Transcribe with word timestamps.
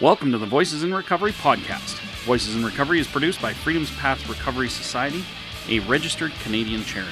Welcome 0.00 0.30
to 0.30 0.38
the 0.38 0.46
Voices 0.46 0.84
in 0.84 0.94
Recovery 0.94 1.32
podcast. 1.32 1.98
Voices 2.24 2.54
in 2.54 2.64
Recovery 2.64 3.00
is 3.00 3.08
produced 3.08 3.42
by 3.42 3.52
Freedom's 3.52 3.90
Path 3.96 4.28
Recovery 4.28 4.68
Society, 4.68 5.24
a 5.68 5.80
registered 5.80 6.30
Canadian 6.44 6.84
charity. 6.84 7.10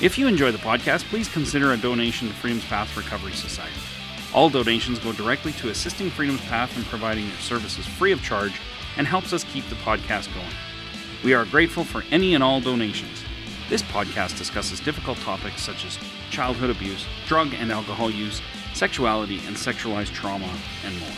If 0.00 0.16
you 0.16 0.28
enjoy 0.28 0.52
the 0.52 0.58
podcast, 0.58 1.02
please 1.06 1.28
consider 1.28 1.72
a 1.72 1.76
donation 1.76 2.28
to 2.28 2.34
Freedom's 2.34 2.64
Path 2.66 2.96
Recovery 2.96 3.32
Society. 3.32 3.74
All 4.32 4.48
donations 4.48 5.00
go 5.00 5.10
directly 5.12 5.50
to 5.54 5.70
assisting 5.70 6.08
Freedom's 6.08 6.40
Path 6.42 6.76
in 6.76 6.84
providing 6.84 7.26
their 7.26 7.38
services 7.38 7.84
free 7.84 8.12
of 8.12 8.22
charge 8.22 8.52
and 8.96 9.08
helps 9.08 9.32
us 9.32 9.42
keep 9.42 9.68
the 9.68 9.74
podcast 9.74 10.32
going. 10.32 10.54
We 11.24 11.34
are 11.34 11.44
grateful 11.46 11.82
for 11.82 12.04
any 12.12 12.36
and 12.36 12.44
all 12.44 12.60
donations. 12.60 13.24
This 13.68 13.82
podcast 13.82 14.38
discusses 14.38 14.78
difficult 14.78 15.18
topics 15.18 15.62
such 15.62 15.84
as 15.84 15.98
childhood 16.30 16.70
abuse, 16.70 17.04
drug 17.26 17.54
and 17.54 17.72
alcohol 17.72 18.08
use, 18.08 18.40
sexuality 18.72 19.40
and 19.48 19.56
sexualized 19.56 20.12
trauma, 20.12 20.48
and 20.84 20.96
more. 21.00 21.10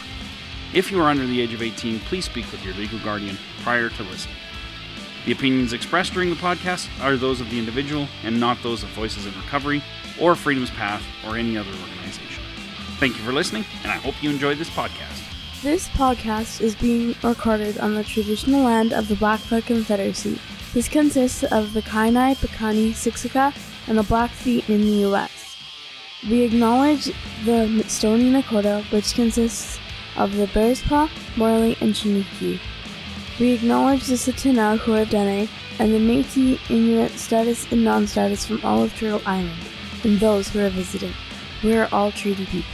If 0.75 0.91
you 0.91 1.02
are 1.02 1.09
under 1.11 1.27
the 1.27 1.39
age 1.39 1.52
of 1.52 1.61
18, 1.61 2.00
please 2.00 2.25
speak 2.25 2.50
with 2.50 2.64
your 2.64 2.72
legal 2.75 2.98
guardian 3.00 3.36
prior 3.63 3.90
to 3.90 4.03
listening. 4.04 4.36
The 5.26 5.32
opinions 5.32 5.75
expressed 5.75 6.14
during 6.14 6.30
the 6.30 6.36
podcast 6.36 6.89
are 7.03 7.18
those 7.18 7.43
of 7.43 7.50
the 7.50 7.58
individual 7.58 8.08
and 8.25 8.40
not 8.40 8.63
those 8.63 8.82
of 8.82 8.89
Voices 8.90 9.27
in 9.27 9.35
Recovery 9.35 9.85
or 10.18 10.35
Freedom's 10.35 10.71
Path 10.71 11.04
or 11.27 11.36
any 11.36 11.58
other 11.58 11.68
organization. 11.68 12.43
Thank 12.99 13.18
you 13.18 13.22
for 13.22 13.35
listening, 13.35 13.66
and 13.82 13.93
I 13.93 13.96
hope 13.96 14.14
you 14.22 14.30
enjoyed 14.30 14.57
this 14.57 14.71
podcast. 14.71 15.22
This 15.61 15.89
podcast 15.90 16.63
is 16.63 16.75
being 16.75 17.14
recorded 17.22 17.79
on 17.79 17.94
the 17.94 18.02
traditional 18.02 18.64
land 18.64 18.94
of 18.94 19.08
the 19.08 19.16
Blackfoot 19.16 19.66
Confederacy. 19.66 20.41
This 20.72 20.89
consists 20.89 21.44
of 21.44 21.75
the 21.75 21.82
Kainai, 21.82 22.35
Piikani, 22.36 22.93
Siksika, 22.93 23.54
and 23.89 23.99
the 23.99 24.04
Blackfeet 24.04 24.71
in 24.71 24.80
the 24.80 24.96
U.S. 25.02 25.54
We 26.30 26.41
acknowledge 26.43 27.13
the 27.44 27.85
Stoney 27.89 28.32
Nakoda, 28.32 28.91
which 28.91 29.14
consists 29.14 29.79
of 30.16 30.34
the 30.36 30.46
Bearspaw, 30.48 31.08
Morley, 31.36 31.76
and 31.80 31.94
Chiniki. 31.94 32.61
We 33.41 33.52
acknowledge 33.52 34.06
the 34.06 34.14
Tsuut'ina 34.14 34.78
Huadene 34.78 35.48
and 35.78 35.92
the 35.94 35.98
Métis, 35.98 36.58
Inuit, 36.70 37.12
status, 37.12 37.70
and 37.72 37.82
non-status 37.84 38.46
from 38.46 38.60
all 38.64 38.83
of 38.83 38.94
Turtle 38.94 39.22
Island, 39.27 39.58
and 40.05 40.18
those 40.20 40.48
who 40.48 40.60
are 40.60 40.68
visiting. 40.68 41.12
We 41.64 41.77
are 41.77 41.88
all 41.92 42.12
treaty 42.12 42.44
people. 42.46 42.70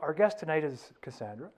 Our 0.00 0.12
guest 0.14 0.38
tonight 0.38 0.64
is 0.64 0.92
Cassandra. 1.00 1.50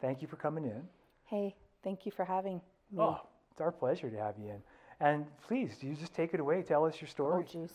Thank 0.00 0.22
you 0.22 0.28
for 0.28 0.36
coming 0.36 0.64
in. 0.64 0.82
Hey, 1.24 1.54
thank 1.82 2.06
you 2.06 2.12
for 2.12 2.24
having 2.24 2.60
me. 2.90 2.98
Oh, 3.00 3.20
it's 3.50 3.60
our 3.60 3.72
pleasure 3.72 4.08
to 4.10 4.16
have 4.16 4.34
you 4.38 4.50
in. 4.50 4.62
And 5.00 5.26
please, 5.46 5.76
do 5.80 5.86
you 5.86 5.94
just 5.94 6.14
take 6.14 6.34
it 6.34 6.40
away. 6.40 6.62
Tell 6.62 6.84
us 6.84 7.00
your 7.00 7.08
Oh, 7.08 7.10
story. 7.10 7.44
jeez. 7.44 7.70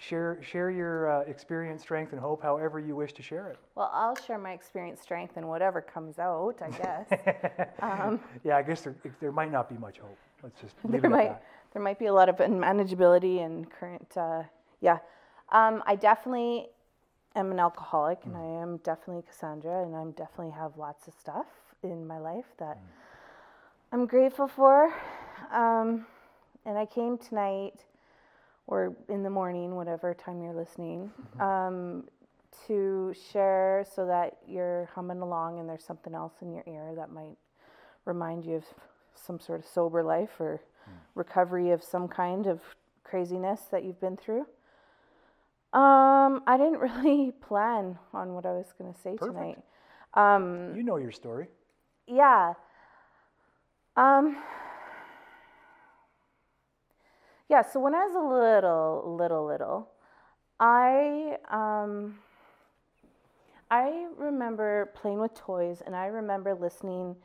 Share 0.00 0.38
share 0.42 0.70
your 0.70 1.10
uh, 1.10 1.20
experience, 1.30 1.82
strength, 1.82 2.12
and 2.12 2.20
hope, 2.20 2.42
however 2.42 2.78
you 2.80 2.96
wish 2.96 3.12
to 3.12 3.22
share 3.22 3.48
it. 3.48 3.58
Well, 3.74 3.90
I'll 3.92 4.16
share 4.16 4.38
my 4.38 4.52
experience, 4.52 5.00
strength, 5.00 5.36
and 5.36 5.46
whatever 5.48 5.80
comes 5.80 6.18
out, 6.18 6.56
I 6.62 6.70
guess. 6.70 7.68
Um, 7.82 8.20
yeah, 8.44 8.56
I 8.56 8.62
guess 8.62 8.82
there, 8.82 8.94
there 9.20 9.32
might 9.32 9.50
not 9.52 9.68
be 9.68 9.76
much 9.76 9.98
hope. 9.98 10.18
Let's 10.42 10.60
just 10.60 10.74
leave 10.84 11.02
there 11.02 11.10
it 11.10 11.12
at 11.14 11.18
might 11.18 11.28
that. 11.28 11.44
there 11.72 11.82
might 11.82 11.98
be 11.98 12.06
a 12.06 12.12
lot 12.12 12.28
of 12.28 12.36
unmanageability 12.36 13.44
and 13.44 13.70
current. 13.70 14.08
Uh, 14.16 14.42
yeah, 14.80 14.98
um, 15.50 15.82
I 15.86 15.96
definitely 15.96 16.68
am 17.36 17.50
an 17.52 17.60
alcoholic, 17.60 18.18
and 18.24 18.36
I 18.36 18.62
am 18.62 18.78
definitely 18.78 19.22
Cassandra, 19.22 19.82
and 19.82 19.94
I'm 19.94 20.10
definitely 20.12 20.50
have 20.52 20.76
lots 20.76 21.06
of 21.08 21.14
stuff 21.14 21.46
in 21.82 22.06
my 22.06 22.18
life 22.18 22.46
that 22.58 22.78
I'm 23.92 24.06
grateful 24.06 24.48
for. 24.48 24.92
Um, 25.52 26.06
and 26.66 26.76
I 26.78 26.86
came 26.86 27.16
tonight, 27.18 27.84
or 28.70 28.94
in 29.08 29.22
the 29.22 29.28
morning, 29.30 29.74
whatever 29.74 30.14
time 30.14 30.40
you're 30.40 30.54
listening, 30.54 31.10
um, 31.40 32.04
to 32.66 33.12
share 33.32 33.84
so 33.94 34.06
that 34.06 34.38
you're 34.46 34.88
humming 34.94 35.20
along 35.20 35.58
and 35.58 35.68
there's 35.68 35.84
something 35.84 36.14
else 36.14 36.34
in 36.40 36.52
your 36.52 36.64
ear 36.66 36.94
that 36.96 37.10
might 37.12 37.36
remind 38.04 38.44
you 38.46 38.56
of 38.56 38.64
some 39.14 39.38
sort 39.38 39.60
of 39.60 39.66
sober 39.66 40.02
life 40.02 40.40
or 40.40 40.60
recovery 41.14 41.70
of 41.70 41.82
some 41.82 42.08
kind 42.08 42.46
of 42.46 42.60
craziness 43.04 43.62
that 43.72 43.84
you've 43.84 44.00
been 44.00 44.16
through. 44.16 44.46
Um, 45.72 46.42
I 46.46 46.56
didn't 46.56 46.78
really 46.88 47.32
plan 47.32 47.98
on 48.12 48.34
what 48.34 48.46
I 48.46 48.52
was 48.52 48.72
going 48.78 48.92
to 48.92 49.00
say 49.00 49.16
Perfect. 49.16 49.36
tonight. 49.36 49.58
Um, 50.14 50.74
You 50.76 50.82
know 50.82 50.96
your 50.96 51.12
story. 51.12 51.48
yeah. 52.06 52.54
Um, 53.96 54.36
yeah, 57.50 57.62
so 57.62 57.80
when 57.80 57.94
I 57.96 58.06
was 58.06 58.14
a 58.14 58.20
little, 58.20 59.16
little, 59.18 59.44
little, 59.44 59.88
I, 60.60 61.36
um, 61.50 62.18
I 63.70 64.06
remember 64.16 64.92
playing 64.94 65.18
with 65.18 65.34
toys 65.34 65.82
and 65.84 65.96
I 65.96 66.06
remember 66.06 66.54
listening 66.54 67.16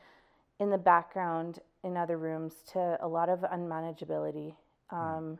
in 0.59 0.71
the 0.71 0.79
background 0.79 1.59
in 1.83 1.95
other 1.95 2.17
rooms 2.17 2.55
to 2.73 2.97
a 3.01 3.07
lot 3.07 3.29
of 3.29 3.41
unmanageability. 3.41 4.55
Um, 4.89 5.37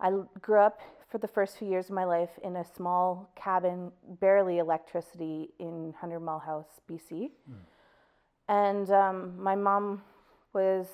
I 0.00 0.10
grew 0.40 0.58
up 0.58 0.80
for 1.08 1.18
the 1.18 1.28
first 1.28 1.58
few 1.58 1.68
years 1.68 1.86
of 1.86 1.92
my 1.92 2.04
life 2.04 2.30
in 2.42 2.56
a 2.56 2.64
small 2.64 3.30
cabin, 3.36 3.92
barely 4.20 4.58
electricity 4.58 5.50
in 5.60 5.94
Hundred 6.00 6.20
Mile 6.20 6.40
House, 6.40 6.80
BC. 6.90 7.30
And 8.48 8.90
um, 8.90 9.40
my 9.40 9.54
mom 9.54 10.02
was, 10.52 10.88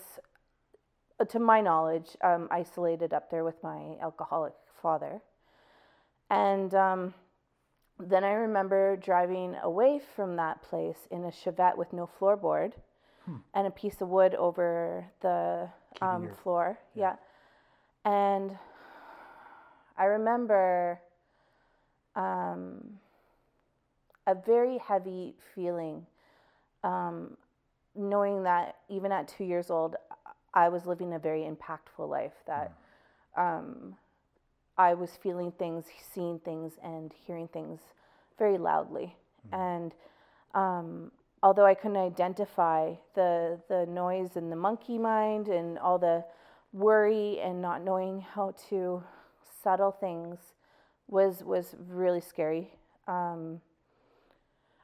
to 1.24 1.38
my 1.38 1.60
knowledge, 1.60 2.16
um, 2.22 2.48
isolated 2.50 3.12
up 3.12 3.30
there 3.30 3.44
with 3.44 3.62
my 3.62 3.96
alcoholic 4.02 4.52
father. 4.82 5.22
And 6.30 6.74
um, 6.74 7.14
then 7.98 8.24
I 8.24 8.32
remember 8.32 8.96
driving 8.96 9.56
away 9.62 10.00
from 10.14 10.36
that 10.36 10.62
place 10.62 11.08
in 11.10 11.24
a 11.24 11.30
Chevette 11.30 11.76
with 11.76 11.92
no 11.92 12.08
floorboard 12.20 12.72
and 13.54 13.66
a 13.66 13.70
piece 13.70 14.00
of 14.00 14.08
wood 14.08 14.34
over 14.34 15.04
the 15.20 15.68
um, 16.00 16.28
floor. 16.42 16.78
Yeah. 16.94 17.16
And 18.04 18.56
I 19.98 20.04
remember 20.04 21.00
um, 22.14 22.98
a 24.26 24.34
very 24.34 24.78
heavy 24.78 25.34
feeling, 25.54 26.06
um, 26.84 27.36
knowing 27.94 28.42
that 28.44 28.76
even 28.88 29.10
at 29.10 29.26
two 29.26 29.44
years 29.44 29.70
old, 29.70 29.96
I 30.56 30.68
was 30.70 30.86
living 30.86 31.12
a 31.12 31.18
very 31.18 31.42
impactful 31.42 32.08
life. 32.08 32.32
That 32.46 32.72
um, 33.36 33.94
I 34.76 34.94
was 34.94 35.10
feeling 35.22 35.52
things, 35.52 35.84
seeing 36.12 36.40
things, 36.40 36.72
and 36.82 37.12
hearing 37.26 37.48
things 37.48 37.80
very 38.38 38.58
loudly. 38.58 39.14
And 39.52 39.94
um, 40.54 41.12
although 41.42 41.66
I 41.66 41.74
couldn't 41.74 41.98
identify 41.98 42.94
the 43.14 43.60
the 43.68 43.86
noise 43.86 44.36
and 44.36 44.50
the 44.50 44.56
monkey 44.56 44.98
mind 44.98 45.48
and 45.48 45.78
all 45.78 45.98
the 45.98 46.24
worry 46.72 47.38
and 47.40 47.62
not 47.62 47.84
knowing 47.84 48.20
how 48.20 48.54
to 48.70 49.02
settle 49.62 49.92
things 49.92 50.38
was 51.06 51.44
was 51.44 51.76
really 51.88 52.20
scary. 52.20 52.70
Um, 53.06 53.60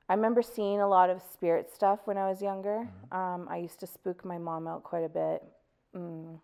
I 0.08 0.14
remember 0.14 0.42
seeing 0.42 0.80
a 0.80 0.88
lot 0.88 1.08
of 1.10 1.22
spirit 1.32 1.72
stuff 1.72 2.00
when 2.04 2.18
I 2.18 2.28
was 2.28 2.42
younger. 2.42 2.88
Um, 3.10 3.48
I 3.50 3.56
used 3.56 3.80
to 3.80 3.86
spook 3.86 4.24
my 4.24 4.38
mom 4.38 4.68
out 4.68 4.84
quite 4.84 5.04
a 5.04 5.08
bit. 5.08 5.42
Mm. 5.96 6.38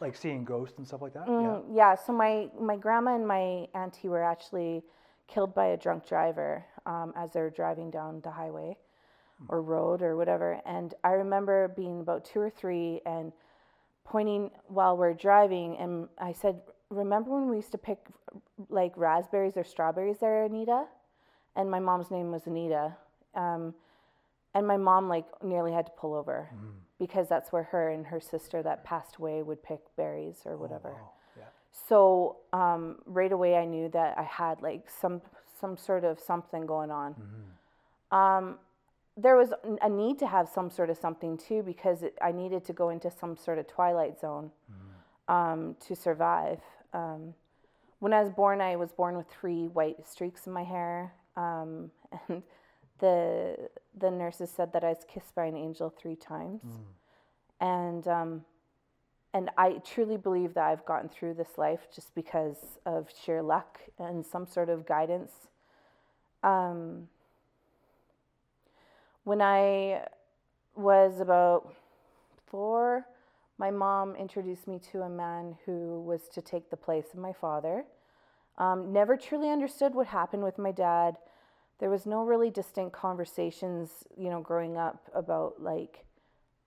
Like 0.00 0.16
seeing 0.16 0.44
ghosts 0.44 0.78
and 0.78 0.86
stuff 0.86 1.02
like 1.02 1.14
that. 1.14 1.26
Mm, 1.26 1.64
yeah. 1.72 1.94
So 1.94 2.12
my 2.12 2.48
my 2.60 2.76
grandma 2.76 3.14
and 3.14 3.26
my 3.26 3.66
auntie 3.74 4.08
were 4.08 4.22
actually 4.22 4.82
killed 5.26 5.54
by 5.54 5.66
a 5.66 5.76
drunk 5.76 6.06
driver 6.06 6.64
um, 6.84 7.12
as 7.16 7.32
they 7.32 7.40
were 7.40 7.50
driving 7.50 7.90
down 7.90 8.20
the 8.20 8.30
highway 8.30 8.76
or 9.48 9.60
road 9.60 10.02
or 10.02 10.16
whatever. 10.16 10.60
And 10.64 10.94
I 11.02 11.10
remember 11.10 11.68
being 11.68 12.00
about 12.00 12.24
two 12.24 12.40
or 12.40 12.50
three 12.50 13.00
and 13.06 13.32
pointing 14.04 14.50
while 14.68 14.96
we're 14.96 15.14
driving, 15.14 15.76
and 15.78 16.08
I 16.18 16.32
said, 16.32 16.60
"Remember 16.90 17.30
when 17.30 17.48
we 17.48 17.56
used 17.56 17.72
to 17.72 17.78
pick 17.78 17.98
like 18.68 18.92
raspberries 18.96 19.56
or 19.56 19.64
strawberries 19.64 20.18
there, 20.18 20.44
Anita?" 20.44 20.84
And 21.54 21.70
my 21.70 21.80
mom's 21.80 22.10
name 22.10 22.30
was 22.30 22.46
Anita. 22.46 22.94
Um, 23.34 23.74
and 24.54 24.66
my 24.66 24.76
mom 24.76 25.08
like 25.08 25.26
nearly 25.42 25.72
had 25.72 25.86
to 25.86 25.92
pull 25.92 26.14
over 26.14 26.48
because 26.98 27.28
that's 27.28 27.52
where 27.52 27.64
her 27.64 27.90
and 27.90 28.06
her 28.06 28.20
sister 28.20 28.62
that 28.62 28.84
passed 28.84 29.16
away 29.16 29.42
would 29.42 29.62
pick 29.62 29.80
berries 29.96 30.42
or 30.44 30.56
whatever. 30.56 30.94
Oh, 30.94 31.10
yeah. 31.36 31.44
So 31.88 32.36
um, 32.52 32.96
right 33.06 33.32
away, 33.32 33.56
I 33.56 33.64
knew 33.64 33.88
that 33.90 34.16
I 34.18 34.22
had 34.22 34.62
like 34.62 34.88
some 34.88 35.20
some 35.60 35.76
sort 35.76 36.04
of 36.04 36.18
something 36.20 36.66
going 36.66 36.90
on. 36.90 37.14
Um, 38.12 38.58
there 39.16 39.36
was 39.36 39.52
a 39.80 39.88
need 39.88 40.18
to 40.18 40.26
have 40.26 40.48
some 40.48 40.68
sort 40.70 40.90
of 40.90 40.98
something 40.98 41.38
too 41.38 41.62
because 41.62 42.02
it, 42.02 42.16
I 42.20 42.32
needed 42.32 42.64
to 42.66 42.72
go 42.74 42.90
into 42.90 43.10
some 43.10 43.36
sort 43.36 43.58
of 43.58 43.66
twilight 43.66 44.20
zone 44.20 44.50
um, 45.28 45.76
to 45.86 45.96
survive. 45.96 46.60
Um, 46.92 47.34
when 47.98 48.12
I 48.12 48.20
was 48.22 48.30
born, 48.30 48.60
I 48.60 48.76
was 48.76 48.92
born 48.92 49.16
with 49.16 49.26
three 49.28 49.68
white 49.68 50.06
streaks 50.06 50.46
in 50.46 50.52
my 50.52 50.64
hair, 50.64 51.14
um, 51.36 51.90
and 52.28 52.42
the 52.98 53.70
the 53.98 54.10
nurses 54.10 54.50
said 54.50 54.72
that 54.72 54.84
I 54.84 54.88
was 54.88 55.04
kissed 55.12 55.34
by 55.34 55.46
an 55.46 55.56
angel 55.56 55.90
three 55.90 56.16
times, 56.16 56.62
and 57.60 58.06
um, 58.08 58.44
and 59.34 59.50
I 59.58 59.80
truly 59.84 60.16
believe 60.16 60.54
that 60.54 60.64
I've 60.64 60.84
gotten 60.86 61.08
through 61.08 61.34
this 61.34 61.58
life 61.58 61.88
just 61.94 62.14
because 62.14 62.78
of 62.86 63.08
sheer 63.24 63.42
luck 63.42 63.80
and 63.98 64.24
some 64.24 64.46
sort 64.46 64.68
of 64.68 64.86
guidance. 64.86 65.32
Um, 66.42 67.08
when 69.24 69.42
I 69.42 70.06
was 70.76 71.20
about 71.20 71.74
four, 72.46 73.06
my 73.58 73.70
mom 73.70 74.14
introduced 74.16 74.68
me 74.68 74.78
to 74.92 75.02
a 75.02 75.08
man 75.08 75.56
who 75.66 76.00
was 76.02 76.28
to 76.34 76.42
take 76.42 76.70
the 76.70 76.76
place 76.76 77.06
of 77.12 77.18
my 77.18 77.32
father. 77.32 77.84
Um, 78.58 78.92
never 78.92 79.16
truly 79.16 79.50
understood 79.50 79.94
what 79.94 80.06
happened 80.06 80.44
with 80.44 80.58
my 80.58 80.72
dad. 80.72 81.16
There 81.78 81.90
was 81.90 82.06
no 82.06 82.24
really 82.24 82.50
distinct 82.50 82.94
conversations, 82.94 83.90
you 84.16 84.30
know, 84.30 84.40
growing 84.40 84.76
up 84.76 85.10
about 85.14 85.62
like 85.62 86.04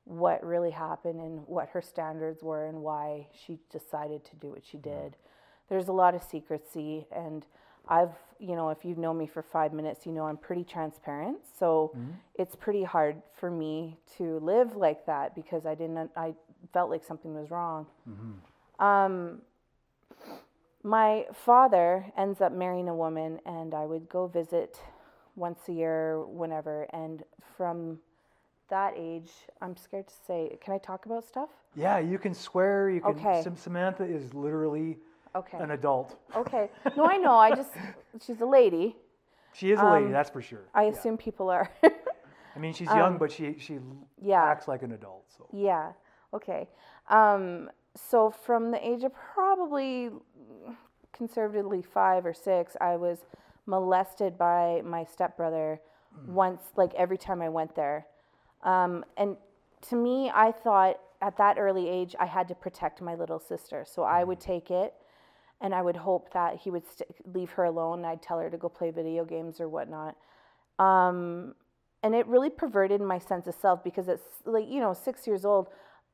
what 0.06 0.44
really 0.44 0.72
happened 0.72 1.20
and 1.20 1.48
what 1.48 1.70
her 1.70 1.82
standards 1.82 2.44
were 2.44 2.68
and 2.68 2.82
why 2.82 3.28
she 3.34 3.60
decided 3.72 4.24
to 4.26 4.36
do 4.36 4.50
what 4.50 4.64
she 4.66 4.78
did. 4.78 5.18
There's 5.68 5.88
a 5.88 5.92
lot 5.94 6.16
of 6.16 6.24
secrecy 6.24 7.08
and 7.12 7.46
I've, 7.88 8.14
you 8.40 8.56
know, 8.56 8.70
if 8.70 8.86
you've 8.86 9.00
known 9.00 9.18
me 9.18 9.26
for 9.26 9.42
five 9.42 9.74
minutes, 9.74 10.06
you 10.06 10.12
know 10.12 10.26
I'm 10.26 10.38
pretty 10.38 10.64
transparent. 10.64 11.38
So 11.58 11.92
it's 12.36 12.56
pretty 12.56 12.84
hard 12.84 13.22
for 13.34 13.50
me 13.50 13.98
to 14.18 14.40
live 14.40 14.76
like 14.76 15.06
that 15.08 15.34
because 15.34 15.66
I 15.66 15.74
didn't, 15.74 16.12
I 16.16 16.36
felt 16.72 16.92
like 16.92 17.04
something 17.04 17.34
was 17.34 17.50
wrong. 17.50 17.88
Um, 18.80 19.42
my 20.84 21.26
father 21.34 22.06
ends 22.18 22.42
up 22.42 22.52
marrying 22.54 22.88
a 22.88 22.96
woman, 22.96 23.40
and 23.46 23.74
I 23.74 23.86
would 23.86 24.08
go 24.08 24.28
visit 24.28 24.80
once 25.40 25.62
a 25.70 25.74
year, 25.74 26.22
whenever. 26.26 26.84
And 26.94 27.24
from 27.58 27.98
that 28.70 28.94
age, 28.96 29.32
I'm 29.62 29.76
scared 29.76 30.08
to 30.10 30.14
say, 30.28 30.58
can 30.62 30.74
I 30.74 30.78
talk 30.78 31.06
about 31.06 31.24
stuff? 31.26 31.50
Yeah, 31.76 31.98
you 31.98 32.20
can 32.20 32.34
swear. 32.34 32.90
You 32.90 33.02
can. 33.02 33.12
Okay. 33.12 33.42
Sam- 33.42 33.56
Samantha 33.56 34.04
is 34.04 34.34
literally 34.34 34.98
Okay. 35.36 35.58
an 35.58 35.72
adult. 35.72 36.18
Okay. 36.36 36.70
No, 36.98 37.06
I 37.06 37.18
know. 37.18 37.36
I 37.38 37.56
just, 37.56 37.72
she's 38.22 38.42
a 38.42 38.46
lady. 38.46 38.96
She 39.54 39.72
is 39.72 39.80
a 39.80 39.86
lady, 39.86 40.06
Um, 40.08 40.12
that's 40.12 40.30
for 40.30 40.42
sure. 40.42 40.66
I 40.76 40.84
Yeah. 40.84 40.92
assume 40.92 41.18
people 41.18 41.50
are. 41.50 41.72
I 42.56 42.60
mean, 42.60 42.74
she's 42.74 42.88
young, 42.90 43.18
but 43.18 43.32
she 43.32 43.56
she 43.60 43.80
yeah. 44.22 44.44
acts 44.44 44.68
like 44.68 44.84
an 44.84 44.92
adult. 44.92 45.24
So 45.36 45.48
Yeah. 45.52 45.94
Okay. 46.34 46.68
Um, 47.10 47.70
so 47.96 48.30
from 48.30 48.72
the 48.72 48.86
age 48.88 49.04
of 49.04 49.14
probably 49.14 50.10
conservatively 51.14 51.82
five 51.82 52.26
or 52.26 52.34
six, 52.34 52.76
I 52.82 52.96
was 52.98 53.26
molested 53.70 54.38
by 54.38 54.82
my 54.84 55.06
stepbrother 55.06 55.80
once, 56.28 56.62
like 56.76 56.94
every 56.96 57.18
time 57.18 57.42
I 57.42 57.50
went 57.50 57.76
there. 57.76 58.08
Um, 58.64 59.06
and 59.16 59.38
to 59.90 59.96
me, 59.96 60.32
I 60.34 60.52
thought 60.52 61.00
at 61.22 61.38
that 61.38 61.58
early 61.58 61.88
age, 61.88 62.16
I 62.20 62.26
had 62.26 62.48
to 62.48 62.56
protect 62.56 63.02
my 63.02 63.16
little 63.16 63.40
sister. 63.40 63.86
So 63.88 64.04
I 64.04 64.24
would 64.24 64.40
take 64.40 64.72
it 64.72 64.94
and 65.62 65.74
I 65.76 65.82
would 65.82 65.98
hope 65.98 66.34
that 66.34 66.56
he 66.56 66.72
would 66.72 66.84
st- 66.88 67.10
leave 67.34 67.52
her 67.52 67.66
alone. 67.66 68.06
I'd 68.06 68.22
tell 68.22 68.40
her 68.40 68.50
to 68.50 68.58
go 68.58 68.70
play 68.70 68.92
video 68.92 69.24
games 69.24 69.60
or 69.60 69.70
whatnot. 69.70 70.16
Um, 70.80 71.56
and 72.02 72.16
it 72.16 72.26
really 72.28 72.50
perverted 72.50 73.02
my 73.02 73.20
sense 73.20 73.48
of 73.48 73.56
self 73.56 73.84
because 73.84 74.08
it's 74.08 74.24
like, 74.46 74.68
you 74.68 74.80
know, 74.80 74.94
six 74.94 75.28
years 75.28 75.46
old, 75.46 75.68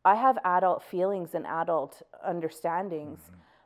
I 0.03 0.15
have 0.15 0.37
adult 0.43 0.83
feelings 0.83 1.35
and 1.35 1.45
adult 1.45 2.01
understandings 2.23 3.19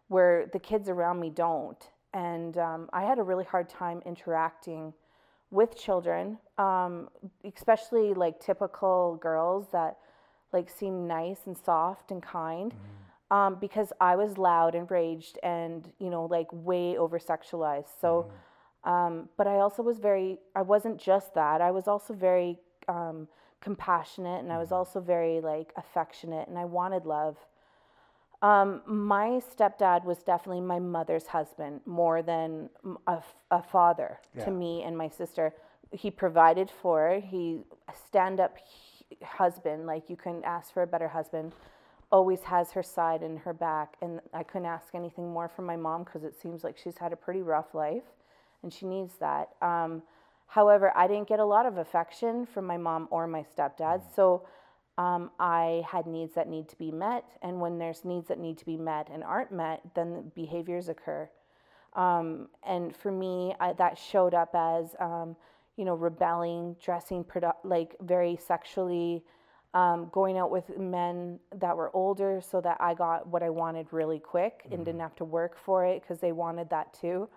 where 0.09 0.47
the 0.51 0.59
kids 0.59 0.89
around 0.89 1.19
me 1.19 1.29
don't. 1.29 1.81
And 2.13 2.57
um, 2.57 2.89
I 2.91 3.03
had 3.03 3.19
a 3.19 3.23
really 3.23 3.45
hard 3.45 3.69
time 3.69 4.01
interacting 4.05 4.93
with 5.51 5.77
children, 5.77 6.37
um, 6.57 7.09
especially 7.55 8.13
like 8.13 8.39
typical 8.39 9.17
girls 9.21 9.67
that 9.71 9.97
like 10.53 10.69
seem 10.69 11.07
nice 11.07 11.41
and 11.45 11.57
soft 11.57 12.11
and 12.11 12.21
kind. 12.21 12.73
Um, 13.31 13.57
because 13.61 13.93
I 14.01 14.15
was 14.15 14.39
loud 14.39 14.73
and 14.73 14.89
raged 14.89 15.37
and 15.43 15.91
you 15.99 16.09
know 16.09 16.25
like 16.25 16.47
way 16.51 16.97
over 16.97 17.19
sexualized. 17.19 17.89
So, 18.01 18.31
um, 18.83 19.29
but 19.37 19.45
I 19.45 19.57
also 19.57 19.83
was 19.83 19.99
very. 19.99 20.39
I 20.55 20.63
wasn't 20.63 20.99
just 20.99 21.35
that. 21.35 21.61
I 21.61 21.69
was 21.69 21.87
also 21.87 22.13
very 22.13 22.57
um, 22.87 23.27
compassionate 23.61 24.41
and 24.43 24.51
I 24.51 24.57
was 24.57 24.71
also 24.71 24.99
very 24.99 25.41
like 25.41 25.73
affectionate 25.77 26.47
and 26.47 26.57
I 26.57 26.65
wanted 26.65 27.05
love. 27.05 27.37
Um, 28.41 28.81
my 28.85 29.41
stepdad 29.53 30.05
was 30.05 30.19
definitely 30.23 30.61
my 30.61 30.79
mother's 30.79 31.27
husband 31.27 31.81
more 31.85 32.21
than 32.21 32.69
a, 33.07 33.17
f- 33.17 33.35
a 33.51 33.61
father 33.61 34.19
Yeah. 34.33 34.45
to 34.45 34.51
me 34.51 34.83
and 34.83 34.97
my 34.97 35.09
sister. 35.09 35.53
He 35.91 36.09
provided 36.09 36.71
for. 36.71 37.19
He 37.19 37.61
stand 38.07 38.39
up 38.39 38.57
husband. 39.23 39.87
Like 39.87 40.09
you 40.09 40.15
couldn't 40.15 40.45
ask 40.45 40.73
for 40.73 40.83
a 40.83 40.87
better 40.87 41.09
husband. 41.09 41.51
Always 42.11 42.41
has 42.43 42.71
her 42.71 42.83
side 42.83 43.23
and 43.23 43.39
her 43.39 43.53
back. 43.53 43.97
And 44.01 44.21
I 44.33 44.43
couldn't 44.43 44.67
ask 44.67 44.95
anything 44.95 45.29
more 45.33 45.49
from 45.49 45.65
my 45.65 45.75
mom 45.75 46.03
because 46.05 46.23
it 46.23 46.39
seems 46.39 46.63
like 46.63 46.77
she's 46.77 46.97
had 46.97 47.11
a 47.11 47.17
pretty 47.17 47.41
rough 47.41 47.73
life, 47.73 48.03
and 48.63 48.71
she 48.71 48.85
needs 48.85 49.15
that. 49.19 49.49
Um, 49.61 50.01
however, 50.47 50.93
I 50.95 51.07
didn't 51.07 51.27
get 51.27 51.39
a 51.39 51.45
lot 51.45 51.65
of 51.65 51.77
affection 51.77 52.45
from 52.45 52.65
my 52.65 52.77
mom 52.77 53.07
or 53.11 53.27
my 53.27 53.43
stepdad. 53.55 54.01
So 54.15 54.43
um, 54.99 55.31
I 55.39 55.81
had 55.87 56.07
needs 56.07 56.33
that 56.35 56.49
need 56.49 56.67
to 56.67 56.77
be 56.77 56.91
met, 56.91 57.23
and 57.41 57.61
when 57.61 57.77
there's 57.79 58.03
needs 58.03 58.27
that 58.27 58.37
need 58.37 58.57
to 58.57 58.65
be 58.65 58.75
met 58.75 59.07
and 59.09 59.23
aren't 59.23 59.49
met, 59.49 59.79
then 59.95 60.13
the 60.13 60.21
behaviors 60.35 60.89
occur. 60.89 61.29
Um, 61.93 62.49
and 62.67 62.93
for 62.93 63.09
me, 63.09 63.55
I, 63.61 63.71
that 63.73 63.97
showed 63.97 64.33
up 64.33 64.49
as, 64.53 64.97
um, 64.99 65.37
you 65.77 65.85
know, 65.85 65.95
rebelling, 65.95 66.75
dressing 66.83 67.23
produ- 67.23 67.63
like 67.63 67.95
very 68.01 68.35
sexually, 68.35 69.23
um, 69.73 70.09
going 70.11 70.37
out 70.37 70.51
with 70.51 70.77
men 70.77 71.39
that 71.55 71.77
were 71.77 71.95
older 71.95 72.41
so 72.41 72.59
that 72.59 72.75
I 72.81 72.93
got 72.93 73.25
what 73.25 73.41
I 73.41 73.49
wanted 73.49 73.87
really 73.93 74.19
quick 74.19 74.65
and 74.69 74.83
didn't 74.83 74.99
have 74.99 75.15
to 75.15 75.23
work 75.23 75.57
for 75.57 75.85
it 75.85 76.01
because 76.01 76.19
they 76.19 76.33
wanted 76.33 76.69
that 76.71 76.93
too. 76.93 77.29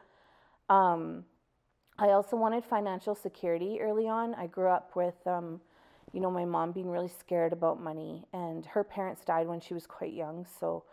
Um, 0.69 1.25
I 1.97 2.09
also 2.09 2.37
wanted 2.37 2.65
financial 2.65 3.15
security 3.15 3.79
early 3.81 4.09
on. 4.09 4.35
I 4.35 4.49
grew 4.49 4.69
up 4.69 4.97
with, 4.97 5.25
um, 5.29 5.61
you 6.13 6.21
know, 6.21 6.31
my 6.31 6.45
mom 6.45 6.73
being 6.73 6.91
really 6.91 7.09
scared 7.09 7.53
about 7.53 7.81
money, 7.81 8.25
and 8.33 8.67
her 8.67 8.85
parents 8.85 9.25
died 9.25 9.47
when 9.47 9.61
she 9.61 9.75
was 9.75 9.87
quite 9.87 10.13
young. 10.13 10.47
So 10.61 10.85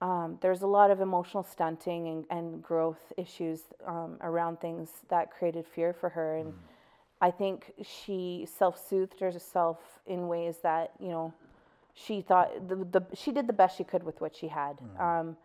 um, 0.00 0.38
there's 0.40 0.62
a 0.62 0.66
lot 0.66 0.90
of 0.90 1.00
emotional 1.00 1.42
stunting 1.42 2.08
and, 2.08 2.24
and 2.30 2.62
growth 2.62 3.12
issues 3.16 3.60
um, 3.86 4.16
around 4.22 4.60
things 4.60 4.90
that 5.08 5.30
created 5.30 5.66
fear 5.66 5.92
for 5.92 6.08
her. 6.08 6.36
And 6.38 6.54
I 7.20 7.30
think 7.30 7.72
she 7.82 8.46
self 8.58 8.78
soothed 8.88 9.20
herself 9.20 9.78
in 10.06 10.26
ways 10.26 10.56
that, 10.62 10.92
you 10.98 11.08
know, 11.10 11.34
she 11.94 12.22
thought 12.22 12.68
the, 12.68 12.76
the, 12.76 13.02
she 13.14 13.30
did 13.30 13.46
the 13.46 13.52
best 13.52 13.76
she 13.76 13.84
could 13.84 14.02
with 14.02 14.20
what 14.20 14.34
she 14.34 14.48
had. 14.48 14.78
Um, 14.98 15.36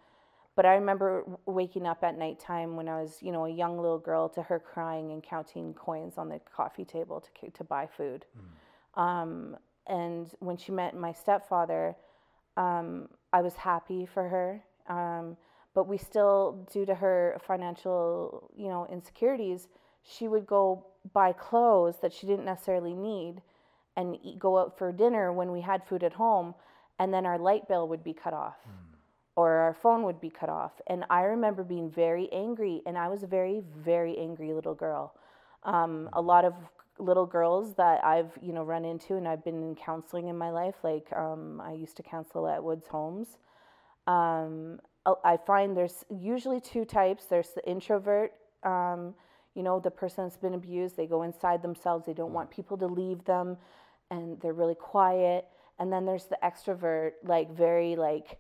but 0.56 0.66
I 0.66 0.75
remember 0.75 1.25
waking 1.46 1.86
up 1.86 2.01
at 2.04 2.18
nighttime 2.18 2.78
when 2.78 2.88
I 2.88 3.01
was, 3.01 3.18
you 3.22 3.34
know, 3.34 3.46
a 3.46 3.50
young 3.50 3.75
little 3.78 4.00
girl 4.00 4.30
to 4.30 4.42
her 4.44 4.58
crying 4.58 5.12
and 5.12 5.22
counting 5.22 5.74
coins 5.74 6.18
on 6.18 6.30
the 6.30 6.40
coffee 6.56 6.86
table 6.86 7.22
to, 7.42 7.51
to 7.51 7.63
buy 7.66 7.88
food. 7.88 8.25
Um, 8.96 9.58
and 9.88 10.30
when 10.40 10.58
she 10.58 10.72
met 10.72 10.96
my 10.96 11.12
stepfather, 11.12 11.96
um, 12.58 13.10
I 13.34 13.42
was 13.42 13.56
happy 13.56 14.06
for 14.06 14.28
her. 14.28 14.64
Um, 14.88 15.38
but 15.74 15.88
we 15.88 15.98
still, 15.98 16.68
due 16.72 16.86
to 16.86 16.96
her 16.96 17.40
financial, 17.46 18.50
you 18.56 18.70
know, 18.70 18.88
insecurities, 18.92 19.68
she 20.04 20.28
would 20.28 20.46
go 20.46 20.86
buy 21.14 21.34
clothes 21.34 21.98
that 22.02 22.14
she 22.14 22.25
didn't 22.25 22.46
necessarily 22.46 22.94
need 22.94 23.42
and 23.98 24.18
eat, 24.24 24.40
go 24.40 24.58
out 24.58 24.78
for 24.78 24.92
dinner 24.92 25.34
when 25.34 25.52
we 25.52 25.62
had 25.62 25.86
food 25.86 26.04
at 26.04 26.14
home, 26.14 26.56
and 27.00 27.14
then 27.14 27.25
our 27.25 27.38
light 27.38 27.68
bill 27.68 27.88
would 27.88 28.04
be 28.04 28.14
cut 28.14 28.34
off 28.34 28.56
or 29.36 29.52
our 29.52 29.74
phone 29.74 30.04
would 30.04 30.22
be 30.22 30.30
cut 30.30 30.50
off. 30.50 30.72
And 30.88 31.04
I 31.10 31.24
remember 31.24 31.64
being 31.64 31.90
very 31.90 32.32
angry, 32.32 32.82
and 32.86 32.98
I 32.98 33.10
was 33.10 33.24
a 33.24 33.28
very, 33.28 33.62
very 33.78 34.18
angry 34.18 34.54
little 34.54 34.74
girl. 34.74 35.14
Um, 35.64 36.10
a 36.14 36.22
lot 36.22 36.46
of 36.46 36.54
little 36.98 37.25
girls 37.25 37.75
that 37.75 38.04
I've 38.04 38.32
you 38.42 38.54
know 38.54 38.64
run 38.64 38.86
into, 38.86 39.16
and 39.16 39.28
I've 39.28 39.44
been 39.44 39.62
in 39.62 39.75
counseling 39.75 40.28
in 40.28 40.38
my 40.38 40.52
life. 40.52 40.75
Like 40.84 41.08
um, 41.16 41.62
I 41.62 41.74
used 41.74 41.98
to 41.98 42.04
counsel 42.04 42.48
at 42.48 42.64
Woods 42.64 42.88
Homes. 42.88 43.38
Um, 44.08 44.80
I- 45.24 45.38
find 45.38 45.75
there's 45.75 46.04
usually 46.10 46.60
two 46.60 46.86
types. 46.86 47.25
There's 47.25 47.50
the 47.50 47.68
introvert. 47.70 48.34
Um, 48.64 49.14
you 49.54 49.64
know, 49.64 49.80
the 49.80 49.92
person 49.92 50.25
that's 50.25 50.38
been 50.38 50.54
abused, 50.56 50.98
they 50.98 51.06
go 51.06 51.22
inside 51.24 51.62
themselves. 51.62 52.06
They 52.06 52.14
don't 52.14 52.34
want 52.34 52.50
people 52.50 52.78
to 52.78 52.88
leave 52.88 53.24
them, 53.25 53.58
and 54.12 54.40
they're 54.42 54.54
really 54.54 54.75
quiet. 54.75 55.46
And 55.80 55.92
then 55.92 56.06
there's 56.06 56.25
the 56.25 56.38
extrovert, 56.44 57.12
like 57.24 57.52
very 57.56 57.96
like 57.96 58.38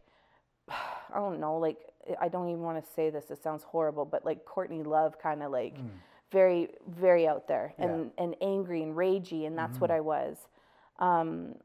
I 0.69 1.15
don't 1.15 1.39
know, 1.39 1.57
like 1.57 1.77
I 2.19 2.27
don't 2.29 2.49
even 2.49 2.61
want 2.61 2.83
to 2.83 2.91
say 2.93 3.09
this. 3.09 3.29
It 3.31 3.41
sounds 3.41 3.63
horrible, 3.63 4.05
but 4.05 4.25
like 4.25 4.45
Courtney 4.45 4.83
Love, 4.83 5.19
kind 5.21 5.43
of 5.43 5.51
like 5.51 5.75
very, 6.35 6.67
very 7.05 7.25
out 7.31 7.47
there 7.47 7.73
and 7.77 8.11
and 8.17 8.35
angry 8.41 8.83
and 8.83 8.93
ragey, 9.05 9.47
and 9.47 9.57
that's 9.57 9.79
what 9.79 9.89
I 9.89 10.01
was. 10.01 10.35
Um, 10.99 11.55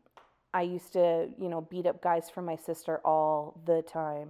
I 0.54 0.62
used 0.62 0.92
to, 0.92 1.28
you 1.42 1.48
know, 1.48 1.60
beat 1.72 1.86
up 1.86 2.00
guys 2.02 2.30
for 2.34 2.42
my 2.42 2.56
sister 2.56 3.00
all 3.04 3.60
the 3.66 3.82
time, 3.82 4.28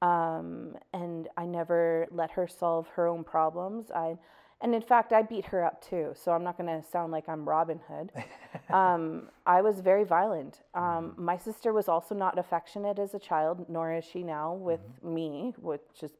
um, 0.00 0.76
and 0.92 1.28
I 1.36 1.44
never 1.44 2.06
let 2.10 2.30
her 2.32 2.46
solve 2.48 2.88
her 2.96 3.06
own 3.06 3.22
problems. 3.24 3.90
I, 3.90 4.16
and 4.62 4.74
in 4.74 4.82
fact, 4.82 5.12
I 5.12 5.22
beat 5.22 5.44
her 5.52 5.62
up 5.62 5.76
too. 5.90 6.06
So 6.14 6.32
I'm 6.32 6.44
not 6.48 6.56
going 6.58 6.70
to 6.74 6.86
sound 6.88 7.12
like 7.12 7.28
I'm 7.28 7.46
Robin 7.46 7.80
Hood. 7.88 8.12
um, 8.82 9.28
I 9.46 9.60
was 9.60 9.80
very 9.80 10.04
violent. 10.04 10.62
Um, 10.74 11.14
my 11.16 11.36
sister 11.36 11.72
was 11.72 11.88
also 11.88 12.14
not 12.14 12.38
affectionate 12.38 12.98
as 12.98 13.12
a 13.14 13.18
child, 13.18 13.66
nor 13.68 13.92
is 13.92 14.04
she 14.04 14.22
now 14.22 14.54
with 14.54 14.84
me, 15.02 15.54
which 15.58 16.02
is 16.02 16.12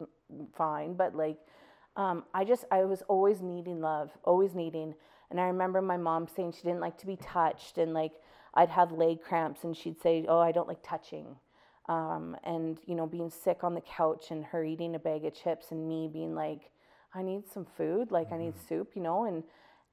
fine. 0.55 0.95
But 0.95 1.15
like, 1.25 1.39
um, 1.97 2.25
I 2.35 2.45
just, 2.45 2.65
I 2.71 2.85
was 2.85 3.03
always 3.09 3.41
needing 3.41 3.81
love, 3.81 4.11
always 4.25 4.55
needing. 4.55 4.95
And 5.31 5.41
I 5.41 5.45
remember 5.47 5.83
my 5.83 5.97
mom 5.97 6.29
saying 6.29 6.53
she 6.53 6.63
didn't 6.63 6.81
like 6.81 6.99
to 6.99 7.07
be 7.07 7.17
touched, 7.17 7.79
and 7.79 7.93
like 7.93 8.13
I'd 8.55 8.69
have 8.69 8.93
leg 8.93 9.23
cramps, 9.23 9.65
and 9.65 9.77
she'd 9.77 10.01
say, 10.01 10.25
"Oh, 10.29 10.39
I 10.39 10.53
don't 10.53 10.69
like 10.69 10.83
touching." 10.83 11.37
Um, 11.89 12.37
and 12.45 12.79
you 12.87 12.95
know, 12.95 13.07
being 13.07 13.31
sick 13.31 13.65
on 13.65 13.75
the 13.75 13.81
couch, 13.81 14.31
and 14.31 14.45
her 14.45 14.63
eating 14.65 14.95
a 14.95 14.99
bag 14.99 15.25
of 15.25 15.35
chips, 15.35 15.73
and 15.73 15.89
me 15.89 16.09
being 16.09 16.35
like, 16.35 16.71
"I 17.13 17.23
need 17.23 17.49
some 17.49 17.65
food, 17.65 18.13
like 18.13 18.31
I 18.31 18.39
need 18.39 18.55
soup," 18.69 18.93
you 18.95 19.03
know, 19.03 19.25
and 19.25 19.43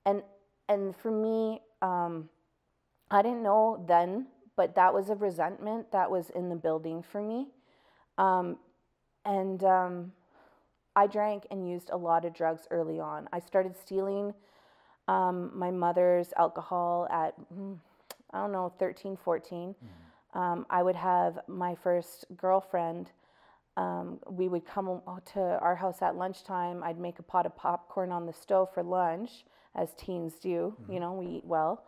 and 0.05 0.21
and 0.69 0.95
for 0.95 1.09
me, 1.09 1.61
um, 1.81 2.29
I 3.09 3.21
didn't 3.21 3.43
know 3.43 3.83
then, 3.87 4.27
but 4.55 4.75
that 4.75 4.93
was 4.93 5.09
a 5.09 5.15
resentment 5.15 5.91
that 5.91 6.11
was 6.11 6.29
in 6.29 6.49
the 6.49 6.55
building 6.55 7.01
for 7.01 7.21
me. 7.21 7.47
Um, 8.17 8.57
and 9.25 9.63
um, 9.63 10.11
I 10.95 11.07
drank 11.07 11.47
and 11.51 11.67
used 11.67 11.89
a 11.91 11.97
lot 11.97 12.25
of 12.25 12.33
drugs 12.33 12.67
early 12.71 12.99
on. 12.99 13.27
I 13.33 13.39
started 13.39 13.75
stealing 13.75 14.33
um, 15.07 15.51
my 15.53 15.71
mother's 15.71 16.33
alcohol 16.37 17.07
at, 17.11 17.33
mm, 17.53 17.77
I 18.31 18.39
don't 18.39 18.51
know, 18.51 18.71
13, 18.79 19.17
14. 19.17 19.75
Um, 20.33 20.65
I 20.69 20.81
would 20.81 20.95
have 20.95 21.39
my 21.47 21.75
first 21.75 22.25
girlfriend. 22.37 23.11
Um, 23.77 24.19
we 24.29 24.47
would 24.47 24.65
come 24.65 25.01
to 25.33 25.39
our 25.59 25.75
house 25.75 26.01
at 26.01 26.15
lunchtime. 26.15 26.83
I'd 26.83 26.99
make 26.99 27.19
a 27.19 27.23
pot 27.23 27.45
of 27.45 27.55
popcorn 27.55 28.11
on 28.11 28.25
the 28.25 28.33
stove 28.33 28.73
for 28.73 28.83
lunch, 28.83 29.45
as 29.75 29.93
teens 29.95 30.35
do. 30.35 30.75
You 30.87 30.99
know, 30.99 31.13
we 31.13 31.25
eat 31.37 31.45
well, 31.45 31.83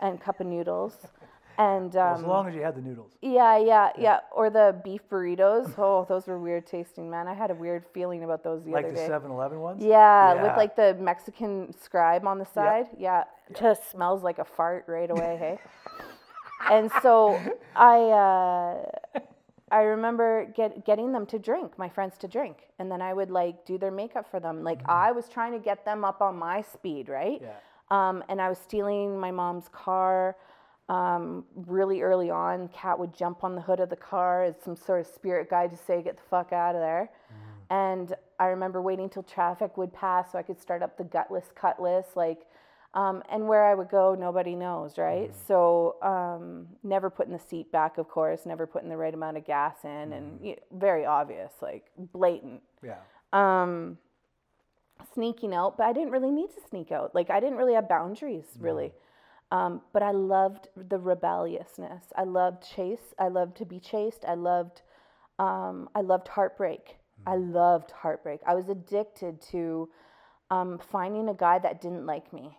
and 0.00 0.20
cup 0.20 0.40
of 0.40 0.46
noodles. 0.46 0.96
And 1.58 1.92
Well, 1.94 2.14
um, 2.14 2.20
as 2.20 2.26
long 2.26 2.48
as 2.48 2.54
you 2.54 2.62
had 2.62 2.74
the 2.74 2.80
noodles. 2.80 3.12
yeah, 3.20 3.58
yeah, 3.58 3.90
yeah, 3.98 4.20
Or 4.32 4.48
the 4.50 4.80
beef 4.82 5.02
burritos. 5.10 5.74
Oh, 5.78 6.06
those 6.08 6.26
were 6.26 6.38
weird 6.38 6.66
tasting, 6.66 7.10
man. 7.10 7.28
I 7.28 7.34
had 7.34 7.50
a 7.50 7.54
weird 7.54 7.84
feeling 7.92 8.24
about 8.24 8.42
those 8.42 8.64
the 8.64 8.70
Like 8.70 8.84
other 8.86 8.94
the 8.94 9.00
day. 9.00 9.06
7 9.06 9.30
Eleven 9.30 9.60
ones? 9.60 9.82
Yeah, 9.82 10.34
Yeah. 10.34 10.42
with 10.42 10.56
like 10.56 10.74
the 10.76 10.94
Mexican 10.94 11.74
scribe 11.80 12.26
on 12.26 12.38
the 12.38 12.46
side. 12.46 12.86
Yeah, 12.96 13.24
just 13.58 13.90
smells 13.90 14.22
like 14.22 14.38
a 14.38 14.44
fart 14.44 14.84
right 14.88 15.10
away. 15.10 15.36
Hey. 15.38 15.58
and 16.70 16.90
so 17.02 17.38
I, 17.76 17.98
uh, 17.98 19.20
I 19.70 19.82
remember 19.82 20.46
get, 20.56 20.84
getting 20.86 21.12
them 21.12 21.26
to 21.26 21.38
drink, 21.38 21.78
my 21.78 21.88
friends 21.88 22.16
to 22.18 22.28
drink, 22.28 22.68
and 22.78 22.90
then 22.90 23.00
I 23.02 23.12
would 23.12 23.30
like 23.30 23.64
do 23.66 23.76
their 23.78 23.90
makeup 23.90 24.30
for 24.30 24.40
them. 24.40 24.64
Like 24.64 24.80
I 24.88 25.12
was 25.12 25.28
trying 25.28 25.52
to 25.52 25.58
get 25.58 25.84
them 25.84 26.04
up 26.04 26.22
on 26.22 26.36
my 26.36 26.62
speed, 26.62 27.08
right? 27.08 27.40
Yeah. 27.42 27.52
Um, 27.90 28.24
and 28.28 28.40
I 28.40 28.48
was 28.48 28.58
stealing 28.58 29.18
my 29.18 29.30
mom's 29.30 29.68
car. 29.72 30.36
Um, 30.90 31.44
really 31.54 32.02
early 32.02 32.30
on, 32.30 32.68
Cat 32.68 32.98
would 32.98 33.14
jump 33.14 33.44
on 33.44 33.54
the 33.54 33.60
hood 33.62 33.78
of 33.80 33.88
the 33.90 33.96
car 33.96 34.42
as 34.42 34.56
some 34.64 34.74
sort 34.76 35.00
of 35.00 35.06
spirit 35.06 35.48
guide 35.48 35.70
to 35.70 35.76
say, 35.76 36.02
"Get 36.02 36.16
the 36.16 36.22
fuck 36.24 36.52
out 36.52 36.74
of 36.74 36.80
there." 36.80 37.10
And 37.70 38.16
I 38.40 38.46
remember 38.46 38.82
waiting 38.82 39.08
till 39.08 39.22
traffic 39.22 39.76
would 39.76 39.92
pass 39.92 40.32
so 40.32 40.38
I 40.38 40.42
could 40.42 40.58
start 40.60 40.82
up 40.82 40.96
the 40.96 41.04
gutless 41.04 41.52
cutlass, 41.54 42.16
like, 42.16 42.48
um, 42.94 43.22
and 43.28 43.46
where 43.46 43.64
I 43.64 43.74
would 43.76 43.88
go, 43.88 44.16
nobody 44.16 44.56
knows, 44.56 44.98
right? 44.98 45.32
So, 45.46 45.94
um, 46.02 46.66
never 46.82 47.08
putting 47.10 47.32
the 47.32 47.38
seat 47.38 47.70
back, 47.70 47.96
of 47.98 48.08
course, 48.08 48.44
never 48.44 48.66
putting 48.66 48.88
the 48.88 48.96
right 48.96 49.14
amount 49.14 49.36
of 49.36 49.44
gas 49.44 49.84
in, 49.84 50.12
and 50.12 50.40
y 50.40 50.56
very 50.72 51.06
obvious, 51.06 51.52
like 51.62 51.84
blatant 51.96 52.62
Yeah. 52.82 52.98
um, 53.32 53.98
sneaking 55.14 55.54
out, 55.54 55.76
but 55.76 55.86
I 55.86 55.92
didn't 55.92 56.10
really 56.10 56.32
need 56.32 56.50
to 56.54 56.60
sneak 56.68 56.90
out. 56.90 57.14
Like 57.14 57.30
I 57.30 57.38
didn't 57.38 57.58
really 57.58 57.74
have 57.74 57.88
boundaries 57.88 58.56
really. 58.60 58.92
Um, 59.50 59.80
but 59.92 60.02
I 60.02 60.12
loved 60.12 60.68
the 60.76 60.98
rebelliousness. 60.98 62.04
I 62.16 62.24
loved 62.24 62.62
chase. 62.62 63.14
I 63.18 63.28
loved 63.28 63.56
to 63.58 63.64
be 63.64 63.80
chased. 63.80 64.24
I 64.26 64.34
loved, 64.34 64.82
um, 65.38 65.88
I 65.94 66.02
loved 66.02 66.28
heartbreak. 66.28 66.96
I 67.26 67.36
loved 67.36 67.90
heartbreak. 67.90 68.40
I 68.46 68.54
was 68.54 68.68
addicted 68.68 69.40
to 69.50 69.88
um, 70.50 70.78
finding 70.78 71.28
a 71.28 71.34
guy 71.34 71.58
that 71.58 71.80
didn't 71.80 72.06
like 72.06 72.32
me. 72.32 72.56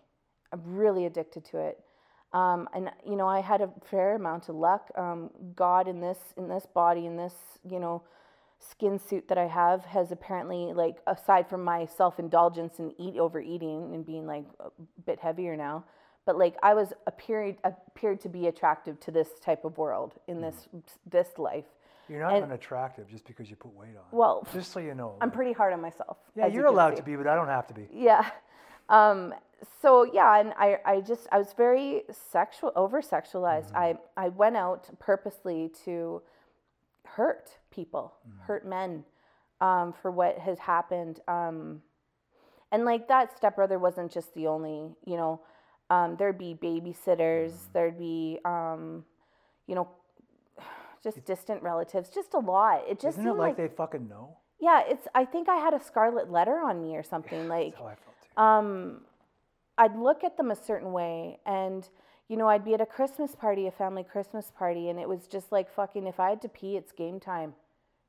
I'm 0.51 0.61
really 0.65 1.05
addicted 1.05 1.45
to 1.45 1.59
it. 1.59 1.79
Um, 2.33 2.69
and 2.73 2.89
you 3.05 3.15
know, 3.15 3.27
I 3.27 3.41
had 3.41 3.61
a 3.61 3.69
fair 3.89 4.15
amount 4.15 4.49
of 4.49 4.55
luck. 4.55 4.89
Um, 4.95 5.29
God 5.55 5.87
in 5.87 5.99
this 5.99 6.19
in 6.37 6.47
this 6.47 6.65
body 6.65 7.05
in 7.05 7.17
this 7.17 7.33
you 7.69 7.79
know 7.79 8.03
skin 8.59 8.99
suit 8.99 9.27
that 9.27 9.37
I 9.37 9.47
have 9.47 9.83
has 9.85 10.11
apparently 10.11 10.71
like 10.73 10.97
aside 11.07 11.49
from 11.49 11.63
my 11.63 11.85
self 11.85 12.19
indulgence 12.19 12.79
and 12.79 12.93
eat 12.97 13.17
overeating 13.17 13.93
and 13.93 14.05
being 14.05 14.25
like 14.27 14.45
a 14.59 14.69
bit 15.05 15.19
heavier 15.19 15.57
now, 15.57 15.83
but 16.25 16.37
like 16.37 16.55
I 16.63 16.73
was 16.73 16.93
appeared 17.07 17.57
appeared 17.63 18.19
to 18.21 18.29
be 18.29 18.47
attractive 18.47 18.99
to 19.01 19.11
this 19.11 19.29
type 19.39 19.65
of 19.65 19.77
world 19.77 20.15
in 20.27 20.41
this 20.41 20.67
this 21.09 21.37
life. 21.37 21.65
You're 22.09 22.19
not 22.21 22.33
And- 22.33 22.43
unattractive 22.45 23.07
just 23.07 23.25
because 23.25 23.49
you 23.49 23.55
put 23.55 23.73
weight 23.73 23.95
on. 23.95 24.03
Well, 24.11 24.45
just 24.53 24.71
so 24.71 24.79
you 24.79 24.93
know. 24.93 25.15
I'm 25.21 25.29
like- 25.29 25.35
pretty 25.35 25.53
hard 25.53 25.71
on 25.73 25.81
myself. 25.81 26.17
yeah, 26.35 26.47
you 26.47 26.55
you're 26.55 26.63
can 26.65 26.73
allowed 26.73 26.91
see. 26.91 26.97
to 26.97 27.03
be, 27.03 27.15
but 27.15 27.27
I 27.27 27.35
don't 27.35 27.47
have 27.47 27.67
to 27.67 27.73
be. 27.73 27.87
Yeah. 27.93 28.29
Um, 28.89 29.33
so 29.81 30.03
yeah, 30.03 30.39
and 30.39 30.53
I, 30.57 30.79
I 30.85 31.01
just 31.01 31.27
I 31.31 31.37
was 31.37 31.53
very 31.53 32.03
sexual 32.11 32.73
over 32.75 33.01
sexualized. 33.01 33.73
I, 33.73 33.97
I 34.17 34.27
went 34.29 34.57
out 34.57 34.89
purposely 34.99 35.71
to 35.85 36.21
hurt 37.05 37.57
people, 37.69 38.13
hurt 38.47 38.65
men, 38.65 39.05
um, 39.61 39.93
for 39.93 40.11
what 40.11 40.37
has 40.39 40.59
happened. 40.59 41.21
Um, 41.27 41.81
and 42.71 42.83
like 42.85 43.07
that 43.07 43.35
stepbrother 43.37 43.79
wasn't 43.79 44.11
just 44.11 44.33
the 44.33 44.47
only, 44.47 44.95
you 45.05 45.15
know, 45.15 45.39
um, 45.93 46.15
there'd 46.17 46.37
be 46.37 46.53
babysitters, 46.55 47.51
there'd 47.73 47.97
be, 47.99 48.39
um, 48.45 49.03
you 49.67 49.75
know, 49.75 49.87
just 51.03 51.23
distant 51.25 51.61
relatives, 51.63 52.09
just 52.09 52.33
a 52.33 52.39
lot. 52.39 52.83
It 52.89 52.99
just 52.99 53.17
Isn't 53.19 53.27
it 53.31 53.33
like, 53.33 53.57
like, 53.57 53.57
they 53.57 53.67
fucking 53.75 54.07
know? 54.07 54.37
yeah, 54.59 54.81
it's. 54.87 55.07
I 55.13 55.25
think 55.25 55.49
I 55.49 55.57
had 55.57 55.73
a 55.73 55.83
scarlet 55.83 56.31
letter 56.31 56.57
on 56.69 56.81
me 56.81 56.95
or 56.95 57.03
something. 57.03 57.47
like, 57.47 57.71
That's 57.73 57.81
how 57.81 57.87
I 57.87 57.95
felt 57.95 58.15
too. 58.35 58.41
um, 58.41 59.01
I'd 59.77 59.95
look 59.97 60.23
at 60.23 60.37
them 60.37 60.51
a 60.51 60.55
certain 60.55 60.91
way, 60.93 61.39
and 61.45 61.87
you 62.29 62.37
know, 62.37 62.47
I'd 62.47 62.63
be 62.63 62.73
at 62.73 62.81
a 62.81 62.85
Christmas 62.85 63.35
party, 63.35 63.67
a 63.67 63.71
family 63.71 64.03
Christmas 64.03 64.51
party, 64.57 64.87
and 64.89 64.97
it 64.99 65.09
was 65.09 65.27
just 65.27 65.51
like 65.51 65.67
fucking. 65.69 66.05
If 66.07 66.19
I 66.19 66.29
had 66.29 66.41
to 66.43 66.49
pee, 66.49 66.77
it's 66.77 66.91
game 66.93 67.19
time, 67.19 67.53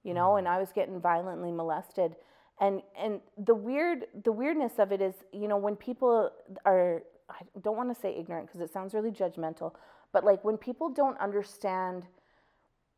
you 0.04 0.14
know. 0.14 0.36
And 0.36 0.46
I 0.46 0.58
was 0.60 0.70
getting 0.72 1.00
violently 1.00 1.50
molested, 1.50 2.14
and 2.60 2.82
and 2.96 3.20
the 3.38 3.54
weird, 3.54 4.04
the 4.24 4.30
weirdness 4.32 4.74
of 4.78 4.92
it 4.92 5.00
is, 5.00 5.14
you 5.32 5.48
know, 5.48 5.56
when 5.56 5.74
people 5.76 6.30
are, 6.66 7.02
I 7.30 7.42
don't 7.62 7.76
want 7.76 7.94
to 7.94 8.00
say 8.00 8.14
ignorant 8.16 8.46
because 8.46 8.60
it 8.60 8.72
sounds 8.72 8.94
really 8.94 9.10
judgmental, 9.10 9.72
but 10.12 10.24
like 10.24 10.44
when 10.44 10.56
people 10.56 10.90
don't 10.90 11.18
understand 11.18 12.04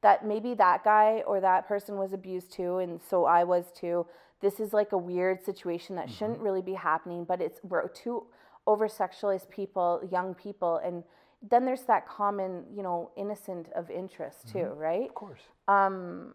that 0.03 0.27
maybe 0.27 0.55
that 0.55 0.85
guy 0.85 1.23
or 1.27 1.41
that 1.41 1.67
person 1.67 1.97
was 1.97 2.13
abused 2.13 2.53
too 2.53 2.79
and 2.79 3.01
so 3.03 3.25
I 3.25 3.45
was 3.45 3.67
too. 3.75 4.07
This 4.41 4.61
is 4.61 4.73
like 4.73 4.93
a 4.93 4.99
weird 4.99 5.43
situation 5.43 5.97
that 5.97 6.11
shouldn't 6.11 6.41
really 6.41 6.61
be 6.61 6.75
happening, 6.75 7.25
but 7.25 7.41
it's 7.41 7.59
we're 7.63 7.89
two 7.89 8.27
over 8.67 8.89
sexualized 8.89 9.49
people, 9.49 10.07
young 10.11 10.35
people 10.35 10.81
and 10.85 11.05
then 11.49 11.65
there's 11.65 11.83
that 11.83 12.09
common, 12.09 12.65
you 12.75 12.83
know, 12.83 13.11
innocent 13.17 13.69
of 13.75 13.91
interest 13.91 14.49
too, 14.53 14.73
right? 14.77 15.09
Of 15.09 15.15
course. 15.15 15.41
Um, 15.69 16.33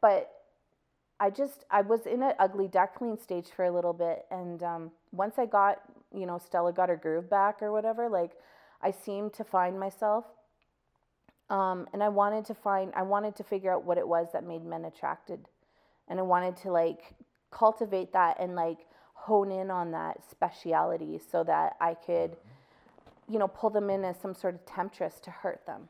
but 0.00 0.30
I 1.20 1.30
just 1.30 1.64
I 1.70 1.82
was 1.82 2.06
in 2.06 2.22
an 2.22 2.32
ugly 2.38 2.68
duckling 2.68 3.16
stage 3.16 3.48
for 3.54 3.64
a 3.64 3.70
little 3.70 3.92
bit, 3.92 4.26
and 4.30 4.62
um, 4.62 4.90
once 5.12 5.38
I 5.38 5.46
got 5.46 5.80
you 6.14 6.26
know 6.26 6.38
Stella 6.38 6.72
got 6.72 6.88
her 6.88 6.96
groove 6.96 7.28
back 7.28 7.62
or 7.62 7.72
whatever, 7.72 8.08
like 8.08 8.32
I 8.82 8.92
seemed 8.92 9.32
to 9.34 9.44
find 9.44 9.78
myself, 9.78 10.24
um, 11.50 11.88
and 11.92 12.02
I 12.02 12.08
wanted 12.08 12.44
to 12.46 12.54
find 12.54 12.92
I 12.94 13.02
wanted 13.02 13.36
to 13.36 13.44
figure 13.44 13.72
out 13.72 13.84
what 13.84 13.98
it 13.98 14.06
was 14.06 14.28
that 14.32 14.44
made 14.44 14.64
men 14.64 14.84
attracted, 14.84 15.46
and 16.08 16.18
I 16.18 16.22
wanted 16.22 16.56
to 16.58 16.70
like 16.70 17.14
cultivate 17.50 18.12
that 18.12 18.38
and 18.38 18.54
like 18.54 18.78
hone 19.14 19.50
in 19.50 19.70
on 19.70 19.90
that 19.90 20.18
speciality 20.30 21.20
so 21.30 21.42
that 21.44 21.76
I 21.80 21.94
could 21.94 22.36
you 23.28 23.38
know, 23.38 23.48
pull 23.48 23.70
them 23.70 23.90
in 23.90 24.04
as 24.04 24.16
some 24.18 24.34
sort 24.34 24.54
of 24.54 24.64
temptress 24.64 25.20
to 25.20 25.30
hurt 25.30 25.64
them 25.66 25.88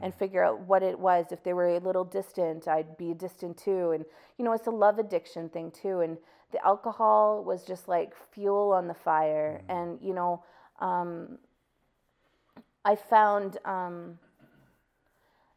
and 0.00 0.14
figure 0.14 0.44
out 0.44 0.60
what 0.60 0.82
it 0.82 0.98
was. 0.98 1.26
If 1.30 1.42
they 1.42 1.52
were 1.52 1.76
a 1.76 1.78
little 1.78 2.04
distant, 2.04 2.68
I'd 2.68 2.96
be 2.96 3.14
distant 3.14 3.56
too. 3.56 3.90
And, 3.92 4.04
you 4.38 4.44
know, 4.44 4.52
it's 4.52 4.66
a 4.66 4.70
love 4.70 4.98
addiction 4.98 5.48
thing 5.48 5.70
too. 5.70 6.00
And 6.00 6.16
the 6.52 6.64
alcohol 6.64 7.44
was 7.44 7.64
just 7.64 7.88
like 7.88 8.14
fuel 8.32 8.72
on 8.72 8.88
the 8.88 8.94
fire. 8.94 9.62
And, 9.68 9.98
you 10.00 10.14
know, 10.14 10.42
um, 10.80 11.38
I 12.84 12.96
found 12.96 13.58
um, 13.64 14.18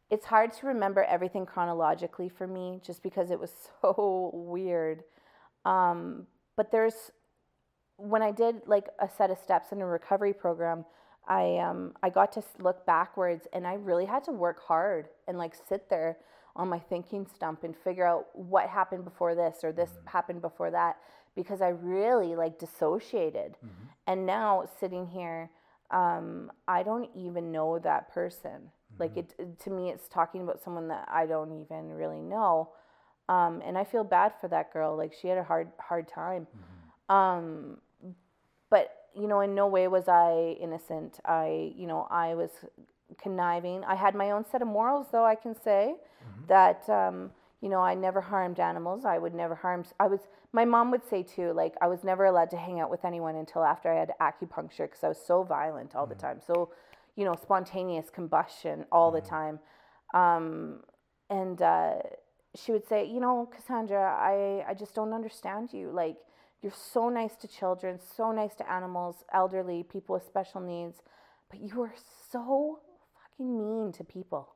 it's 0.10 0.26
hard 0.26 0.54
to 0.54 0.68
remember 0.68 1.04
everything 1.04 1.46
chronologically 1.46 2.30
for 2.30 2.46
me 2.48 2.80
just 2.86 3.02
because 3.02 3.32
it 3.32 3.40
was 3.40 3.52
so 3.82 4.32
weird. 4.34 5.04
Um, 5.66 6.28
but 6.56 6.72
there's 6.72 7.12
when 7.98 8.22
I 8.22 8.32
did 8.32 8.68
like 8.68 8.88
a 9.00 9.08
set 9.08 9.32
of 9.32 9.38
steps 9.38 9.72
in 9.72 9.82
a 9.82 9.86
recovery 9.86 10.34
program, 10.34 10.86
I 11.28 11.58
um 11.58 11.94
I 12.04 12.10
got 12.10 12.32
to 12.34 12.44
look 12.60 12.86
backwards 12.86 13.48
and 13.54 13.66
I 13.68 13.76
really 13.76 14.06
had 14.06 14.24
to 14.26 14.32
work 14.32 14.62
hard 14.62 15.10
and 15.28 15.38
like 15.38 15.54
sit 15.70 15.90
there 15.90 16.18
on 16.56 16.70
my 16.70 16.80
thinking 16.80 17.26
stump 17.34 17.64
and 17.64 17.76
figure 17.76 18.06
out 18.06 18.28
what 18.34 18.70
happened 18.70 19.04
before 19.06 19.34
this 19.36 19.64
or 19.64 19.72
this 19.72 19.92
happened 20.06 20.42
before 20.42 20.72
that 20.72 20.98
because 21.36 21.62
I 21.62 21.70
really 21.70 22.36
like 22.36 22.60
dissociated. 22.60 23.58
And 24.08 24.26
now 24.26 24.66
sitting 24.80 25.08
here 25.08 25.50
um 25.92 26.52
I 26.68 26.84
don't 26.84 27.10
even 27.16 27.52
know 27.52 27.80
that 27.80 28.12
person. 28.14 28.72
Like 29.00 29.18
it 29.18 29.34
it- 29.40 29.60
to 29.62 29.70
me 29.70 29.90
it's 29.92 30.08
talking 30.10 30.42
about 30.42 30.62
someone 30.62 30.90
that 30.90 31.08
I 31.12 31.26
don't 31.26 31.52
even 31.54 31.92
really 31.94 32.22
know. 32.22 32.70
Um 33.30 33.62
and 33.66 33.78
I 33.78 33.84
feel 33.86 34.04
bad 34.04 34.34
for 34.42 34.48
that 34.50 34.74
girl 34.74 34.96
like 34.98 35.14
she 35.14 35.28
had 35.30 35.38
a 35.38 35.44
hard 35.44 35.70
hard 35.80 36.08
time. 36.08 36.48
Um, 37.10 37.78
but 38.70 39.03
you 39.16 39.28
know, 39.28 39.42
in 39.42 39.56
no 39.56 39.68
way 39.68 39.88
was 39.88 40.08
I 40.08 40.58
innocent. 40.60 41.20
I, 41.26 41.74
you 41.76 41.88
know, 41.88 42.08
I 42.10 42.36
was 42.36 42.52
conniving. 43.22 43.84
I 43.84 43.96
had 43.96 44.16
my 44.16 44.32
own 44.32 44.46
set 44.50 44.62
of 44.62 44.68
morals, 44.68 45.08
though 45.12 45.26
I 45.26 45.36
can 45.36 45.56
say 45.60 45.96
that 46.48 46.88
um, 46.90 47.32
you 47.62 47.70
know 47.70 47.82
I 47.82 47.96
never 47.96 48.22
harmed 48.22 48.60
animals. 48.60 49.06
I 49.06 49.18
would 49.18 49.34
never 49.34 49.56
harm. 49.56 49.86
I 50.00 50.08
was. 50.08 50.22
My 50.52 50.66
mom 50.66 50.92
would 50.92 51.08
say 51.10 51.24
too, 51.24 51.52
like 51.54 51.74
I 51.82 51.88
was 51.88 52.04
never 52.04 52.26
allowed 52.26 52.52
to 52.52 52.58
hang 52.58 52.80
out 52.80 52.90
with 52.92 53.06
anyone 53.06 53.36
until 53.36 53.64
after 53.64 53.92
I 53.92 54.00
had 54.00 54.12
acupuncture 54.22 54.86
because 54.86 55.04
I 55.04 55.08
was 55.08 55.18
so 55.26 55.44
violent 55.44 55.96
all 55.96 56.06
the 56.06 56.16
time. 56.16 56.40
So, 56.46 56.70
you 57.16 57.26
know, 57.26 57.36
spontaneous 57.42 58.10
combustion 58.12 58.86
all 58.92 59.10
the 59.12 59.22
time. 59.22 59.60
Um, 60.14 60.82
and 61.30 61.60
uh, 61.62 61.96
she 62.56 62.72
would 62.72 62.88
say, 62.88 63.06
you 63.06 63.20
know, 63.20 63.50
Cassandra, 63.56 64.16
I, 64.16 64.64
I 64.70 64.74
just 64.76 64.94
don't 64.94 65.14
understand 65.14 65.74
you. 65.74 65.90
Like, 65.90 66.18
you're 66.64 66.72
so 66.72 67.10
nice 67.10 67.36
to 67.36 67.48
children, 67.48 68.00
so 68.16 68.32
nice 68.32 68.56
to 68.56 68.72
animals, 68.72 69.26
elderly, 69.34 69.84
people 69.84 70.16
with 70.16 70.26
special 70.26 70.62
needs, 70.62 71.02
but 71.52 71.60
you 71.60 71.82
are 71.82 71.94
so 72.32 72.80
fucking 73.14 73.58
mean 73.58 73.92
to 73.92 74.04
people. 74.06 74.56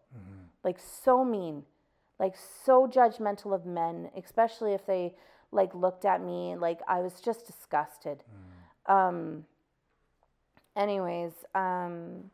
Like, 0.63 0.77
so 0.79 1.25
mean. 1.25 1.63
Like, 2.17 2.35
so 2.65 2.87
judgmental 2.87 3.53
of 3.53 3.65
men, 3.65 4.09
especially 4.17 4.73
if 4.73 4.85
they, 4.85 5.13
like, 5.51 5.75
looked 5.75 6.05
at 6.05 6.23
me. 6.23 6.55
Like, 6.55 6.79
I 6.87 7.01
was 7.01 7.19
just 7.19 7.45
disgusted. 7.45 8.23
Um, 8.85 9.45
anyways, 10.75 11.33
um, 11.53 12.31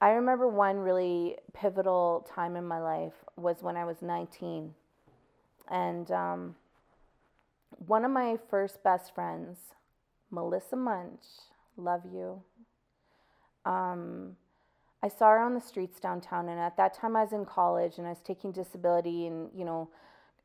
I 0.00 0.10
remember 0.12 0.48
one 0.48 0.78
really 0.78 1.36
pivotal 1.52 2.26
time 2.34 2.56
in 2.56 2.66
my 2.66 2.80
life 2.80 3.12
was 3.36 3.62
when 3.62 3.76
I 3.76 3.84
was 3.84 4.00
19. 4.00 4.74
And 5.68 6.10
um, 6.10 6.56
one 7.78 8.04
of 8.04 8.10
my 8.10 8.38
first 8.50 8.82
best 8.82 9.14
friends, 9.14 9.58
Melissa 10.30 10.76
Munch, 10.76 11.24
love 11.76 12.02
you. 12.04 12.42
Um, 13.64 14.36
I 15.02 15.08
saw 15.08 15.30
her 15.30 15.38
on 15.38 15.54
the 15.54 15.60
streets 15.60 15.98
downtown, 16.00 16.48
and 16.48 16.60
at 16.60 16.76
that 16.76 16.94
time 16.94 17.16
I 17.16 17.22
was 17.22 17.32
in 17.32 17.44
college 17.44 17.98
and 17.98 18.06
I 18.06 18.10
was 18.10 18.22
taking 18.22 18.52
disability 18.52 19.26
and, 19.26 19.50
you 19.54 19.64
know, 19.64 19.88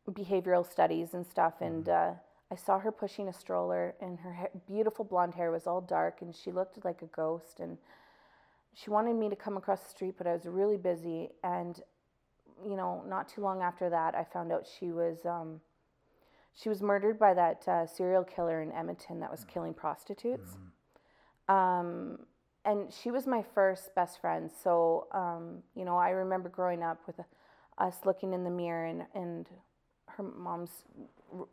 behavioral 0.10 0.70
studies 0.70 1.14
and 1.14 1.26
stuff. 1.26 1.56
And 1.62 1.88
uh, 1.90 2.12
I 2.52 2.56
saw 2.56 2.80
her 2.80 2.92
pushing 2.92 3.28
a 3.28 3.34
stroller, 3.34 3.96
and 4.02 4.20
her 4.20 4.34
ha- 4.34 4.60
beautiful 4.68 5.06
blonde 5.06 5.36
hair 5.36 5.52
was 5.52 5.68
all 5.68 5.82
dark, 5.82 6.22
and 6.22 6.36
she 6.36 6.52
looked 6.52 6.84
like 6.84 7.02
a 7.02 7.08
ghost. 7.08 7.60
And 7.60 7.78
she 8.74 8.90
wanted 8.90 9.16
me 9.16 9.30
to 9.30 9.36
come 9.36 9.58
across 9.58 9.82
the 9.82 9.90
street, 9.90 10.16
but 10.18 10.28
I 10.28 10.34
was 10.34 10.46
really 10.46 10.78
busy. 10.78 11.30
And 11.44 11.82
you 12.66 12.76
know, 12.76 13.04
not 13.08 13.28
too 13.30 13.42
long 13.42 13.62
after 13.62 13.90
that, 13.90 14.16
I 14.16 14.24
found 14.24 14.52
out 14.52 14.68
she 14.80 14.92
was 14.92 15.26
um, 15.26 15.62
she 16.58 16.70
was 16.70 16.82
murdered 16.82 17.20
by 17.20 17.34
that 17.36 17.68
uh, 17.68 17.88
serial 17.88 18.26
killer 18.26 18.62
in 18.64 18.72
Edmonton 18.74 19.20
that 19.22 19.32
was 19.32 19.46
killing 19.46 19.74
prostitutes. 19.76 20.58
Um, 21.50 22.20
and 22.66 22.92
she 22.94 23.12
was 23.12 23.28
my 23.28 23.44
first 23.56 23.96
best 23.96 24.20
friend. 24.22 24.52
So 24.64 25.08
um, 25.14 25.64
you 25.76 25.86
know, 25.86 25.98
I 25.98 26.10
remember 26.10 26.50
growing 26.50 26.84
up 26.84 27.00
with 27.08 27.20
us 27.78 27.98
looking 28.06 28.34
in 28.34 28.44
the 28.44 28.50
mirror 28.50 28.86
and 28.86 29.04
and 29.16 29.48
her 30.08 30.24
mom's 30.24 30.84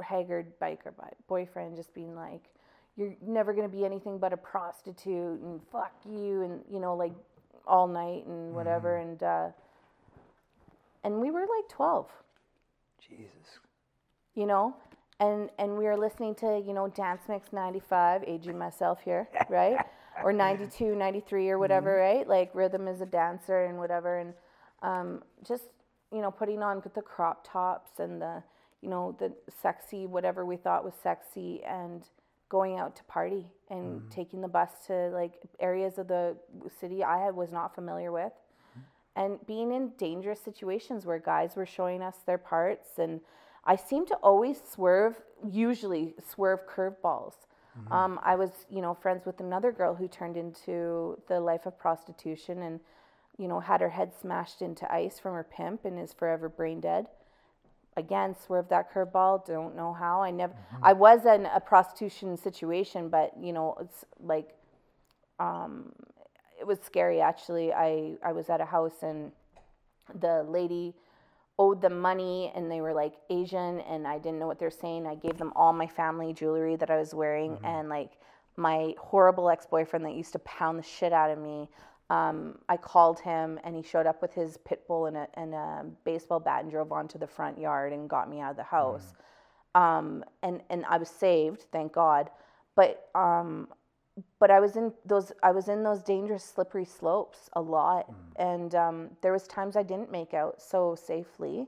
haggard 0.03 0.59
biker 0.61 0.93
boyfriend 1.29 1.77
just 1.77 1.95
being 1.95 2.15
like, 2.17 2.51
"You're 2.97 3.15
never 3.23 3.53
gonna 3.53 3.69
be 3.69 3.85
anything 3.85 4.19
but 4.19 4.33
a 4.33 4.37
prostitute," 4.39 5.41
and 5.41 5.61
"fuck 5.71 5.95
you," 6.05 6.43
and 6.43 6.63
you 6.71 6.81
know, 6.81 6.97
like 6.97 7.13
all 7.67 7.87
night 7.89 8.27
and 8.27 8.55
whatever. 8.55 8.97
And 8.97 9.23
uh, 9.23 9.49
and 11.05 11.21
we 11.21 11.31
were 11.31 11.41
like 11.43 11.69
twelve, 11.69 12.09
Jesus. 12.99 13.61
you 14.35 14.47
know, 14.47 14.77
and 15.21 15.51
and 15.59 15.77
we 15.77 15.85
were 15.85 15.97
listening 15.97 16.35
to 16.37 16.63
you 16.67 16.73
know 16.73 16.89
Dance 16.89 17.23
Mix 17.29 17.53
'95, 17.53 18.25
aging 18.27 18.59
myself 18.59 19.01
here, 19.05 19.29
right? 19.49 19.79
or 20.23 20.33
92, 20.33 20.95
93 20.95 21.51
or 21.51 21.59
whatever, 21.59 21.91
mm-hmm. 21.91 22.19
right? 22.19 22.29
Like 22.29 22.55
rhythm 22.55 22.87
is 22.87 23.01
a 23.01 23.07
dancer 23.07 23.65
and 23.65 23.79
whatever, 23.79 24.19
and 24.19 24.35
um, 24.83 25.23
just 25.47 25.65
you 26.13 26.21
know 26.21 26.31
putting 26.31 26.63
on 26.63 26.83
the 26.95 27.03
crop 27.03 27.47
tops 27.51 27.99
and 27.99 28.21
the 28.21 28.43
you 28.81 28.89
know 28.89 29.17
the 29.19 29.33
sexy 29.63 30.07
whatever 30.07 30.45
we 30.45 30.57
thought 30.57 30.85
was 30.85 30.95
sexy 31.03 31.63
and 31.65 32.05
going 32.51 32.79
out 32.79 32.95
to 32.95 33.03
party 33.05 33.47
and 33.71 34.01
mm-hmm. 34.01 34.09
taking 34.11 34.41
the 34.41 34.49
bus 34.49 34.71
to 34.87 35.09
like 35.11 35.41
areas 35.59 35.99
of 35.99 36.07
the 36.07 36.37
city 36.81 37.03
I 37.03 37.31
was 37.31 37.51
not 37.51 37.75
familiar 37.75 38.13
with. 38.13 38.33
Mm-hmm. 38.33 38.81
And 39.17 39.47
being 39.47 39.73
in 39.73 39.93
dangerous 39.97 40.41
situations 40.41 41.07
where 41.07 41.19
guys 41.19 41.57
were 41.57 41.67
showing 41.67 42.03
us 42.03 42.17
their 42.27 42.39
parts 42.39 42.99
and 42.99 43.21
i 43.67 43.77
seem 43.77 44.07
to 44.07 44.15
always 44.17 44.61
swerve 44.73 45.17
usually 45.47 46.15
swerve 46.27 46.61
curveballs. 46.67 47.35
Um, 47.91 48.21
i 48.23 48.37
was 48.37 48.51
you 48.71 48.81
know 48.81 48.95
friends 48.95 49.27
with 49.27 49.41
another 49.41 49.73
girl 49.73 49.95
who 49.95 50.07
turned 50.09 50.37
into 50.37 51.21
the 51.29 51.41
life 51.41 51.67
of 51.67 51.79
prostitution 51.79 52.63
and 52.63 52.81
you 53.37 53.49
know 53.49 53.61
had 53.61 53.81
her 53.81 53.89
head 53.89 54.13
smashed 54.21 54.63
into 54.63 54.91
ice 54.93 55.19
from 55.19 55.35
her 55.35 55.45
pimp 55.45 55.85
and 55.85 55.99
is 55.99 56.13
forever 56.13 56.49
brain 56.49 56.81
dead. 56.81 57.07
Again 57.97 58.35
swerve 58.47 58.69
that 58.69 58.93
curveball 58.93 59.45
don't 59.47 59.75
know 59.77 59.93
how. 59.93 60.23
I 60.23 60.31
never 60.31 60.55
i 60.83 60.93
was 60.93 61.27
in 61.27 61.47
a 61.47 61.61
prostitution 61.61 62.37
situation 62.37 63.09
but 63.09 63.33
you 63.41 63.53
know 63.53 63.77
it's 63.81 64.05
like 64.21 64.55
um, 65.39 65.93
it 66.61 66.67
was 66.67 66.79
scary 66.85 67.21
actually. 67.21 67.73
I, 67.73 68.15
I 68.25 68.33
was 68.33 68.49
at 68.49 68.61
a 68.61 68.65
house 68.65 69.03
and 69.03 69.33
the 70.21 70.45
lady 70.49 70.95
owed 71.59 71.81
them 71.81 72.01
money 72.01 72.53
and 72.55 72.71
they 72.71 72.81
were 72.81 72.93
like 72.93 73.15
Asian 73.31 73.81
and 73.81 74.07
I 74.07 74.19
didn't 74.19 74.39
know 74.39 74.47
what 74.47 74.59
they're 74.59 74.71
saying. 74.71 75.07
I 75.07 75.15
gave 75.15 75.39
them 75.39 75.53
all 75.55 75.73
my 75.73 75.87
family 75.87 76.33
jewelry 76.33 76.77
that 76.77 76.91
I 76.91 76.99
was 76.99 77.15
wearing 77.15 77.59
and 77.65 77.89
like 77.89 78.13
my 78.57 78.95
horrible 78.99 79.51
ex-boyfriend 79.51 80.05
that 80.05 80.15
used 80.15 80.33
to 80.33 80.39
pound 80.41 80.79
the 80.79 80.83
shit 80.83 81.13
out 81.13 81.31
of 81.31 81.39
me. 81.39 81.69
Um, 82.11 82.59
I 82.69 82.77
called 82.77 83.21
him 83.21 83.59
and 83.65 83.75
he 83.75 83.83
showed 83.83 84.07
up 84.07 84.21
with 84.21 84.35
his 84.35 84.57
pit 84.59 84.87
bull 84.87 85.07
and 85.07 85.17
a, 85.17 85.29
and 85.35 85.55
a 85.55 85.87
baseball 86.05 86.41
bat 86.41 86.63
and 86.63 86.71
drove 86.71 86.93
onto 86.93 87.19
the 87.19 87.27
front 87.27 87.59
yard 87.59 87.93
and 87.93 88.11
got 88.11 88.29
me 88.29 88.41
out 88.41 88.51
of 88.51 88.57
the 88.57 88.63
house. 88.63 89.15
Um, 89.75 90.25
and, 90.43 90.61
and 90.71 90.85
I 90.87 90.99
was 90.99 91.09
saved, 91.09 91.67
thank 91.73 91.93
God. 91.93 92.31
But 92.77 93.09
um, 93.15 93.69
but 94.39 94.51
I 94.51 94.61
was 94.61 94.77
in 94.77 94.93
those 95.05 95.33
I 95.43 95.51
was 95.51 95.69
in 95.69 95.83
those 95.83 96.03
dangerous 96.03 96.45
slippery 96.45 96.85
slopes 96.85 97.51
a 97.55 97.61
lot, 97.61 98.13
and 98.37 98.75
um, 98.75 99.11
there 99.23 99.33
was 99.33 99.47
times 99.47 99.77
I 99.77 99.83
didn't 99.83 100.11
make 100.11 100.35
out 100.35 100.63
so 100.63 100.95
safely, 100.95 101.67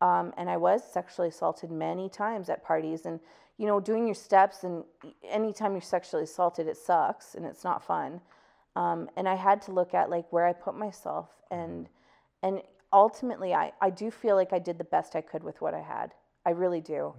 um, 0.00 0.32
and 0.36 0.48
I 0.48 0.56
was 0.56 0.82
sexually 0.84 1.28
assaulted 1.28 1.70
many 1.70 2.08
times 2.08 2.48
at 2.48 2.64
parties, 2.64 3.06
and 3.06 3.18
you 3.58 3.66
know 3.66 3.80
doing 3.80 4.06
your 4.06 4.14
steps 4.14 4.64
and 4.64 4.84
anytime 5.28 5.72
you're 5.72 5.80
sexually 5.80 6.24
assaulted 6.24 6.66
it 6.66 6.76
sucks 6.76 7.34
and 7.34 7.44
it's 7.44 7.64
not 7.64 7.82
fun, 7.84 8.20
um, 8.76 9.08
and 9.16 9.28
I 9.28 9.34
had 9.34 9.60
to 9.62 9.72
look 9.72 9.92
at 9.94 10.08
like 10.08 10.32
where 10.32 10.46
I 10.46 10.52
put 10.52 10.76
myself 10.76 11.28
and 11.50 11.88
and 12.42 12.62
ultimately 12.92 13.54
I 13.54 13.72
I 13.80 13.90
do 13.90 14.10
feel 14.10 14.36
like 14.36 14.52
I 14.52 14.58
did 14.60 14.78
the 14.78 14.84
best 14.84 15.16
I 15.16 15.20
could 15.20 15.42
with 15.42 15.60
what 15.60 15.74
I 15.74 15.80
had. 15.80 16.12
I 16.46 16.50
really 16.50 16.80
do, 16.80 17.14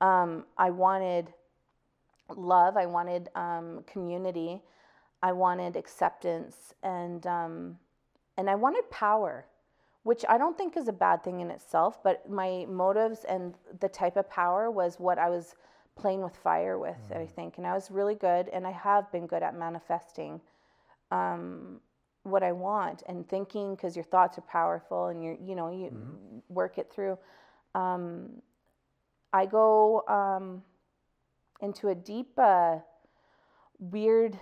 um, 0.00 0.44
I 0.56 0.70
wanted 0.70 1.32
love. 2.36 2.76
I 2.76 2.86
wanted 2.86 3.28
um, 3.34 3.84
community. 3.86 4.62
I 5.22 5.32
wanted 5.32 5.76
acceptance, 5.76 6.74
and 6.82 7.26
um, 7.26 7.78
and 8.36 8.48
I 8.48 8.54
wanted 8.54 8.88
power, 8.90 9.46
which 10.04 10.24
I 10.28 10.38
don't 10.38 10.56
think 10.56 10.76
is 10.76 10.88
a 10.88 10.92
bad 10.92 11.24
thing 11.24 11.40
in 11.40 11.50
itself. 11.50 12.02
But 12.02 12.28
my 12.30 12.66
motives 12.68 13.24
and 13.24 13.54
the 13.80 13.88
type 13.88 14.16
of 14.16 14.30
power 14.30 14.70
was 14.70 15.00
what 15.00 15.18
I 15.18 15.28
was 15.28 15.56
playing 15.96 16.22
with 16.22 16.36
fire 16.36 16.78
with. 16.78 16.96
I 17.14 17.26
think, 17.26 17.58
and 17.58 17.66
I 17.66 17.74
was 17.74 17.90
really 17.90 18.14
good, 18.14 18.48
and 18.48 18.66
I 18.66 18.70
have 18.70 19.10
been 19.10 19.26
good 19.26 19.42
at 19.42 19.56
manifesting 19.58 20.40
um, 21.10 21.80
what 22.22 22.42
I 22.42 22.52
want 22.52 23.02
and 23.08 23.28
thinking 23.28 23.74
because 23.74 23.96
your 23.96 24.04
thoughts 24.04 24.38
are 24.38 24.42
powerful, 24.42 25.06
and 25.06 25.24
you 25.24 25.36
you 25.44 25.56
know 25.56 25.70
you 25.70 25.92
work 26.48 26.78
it 26.78 26.92
through. 26.92 27.18
Um, 27.74 28.42
I 29.32 29.46
go. 29.46 30.06
Um, 30.06 30.62
into 31.60 31.88
a 31.88 31.94
deep, 31.94 32.38
uh, 32.38 32.78
weird 33.78 34.38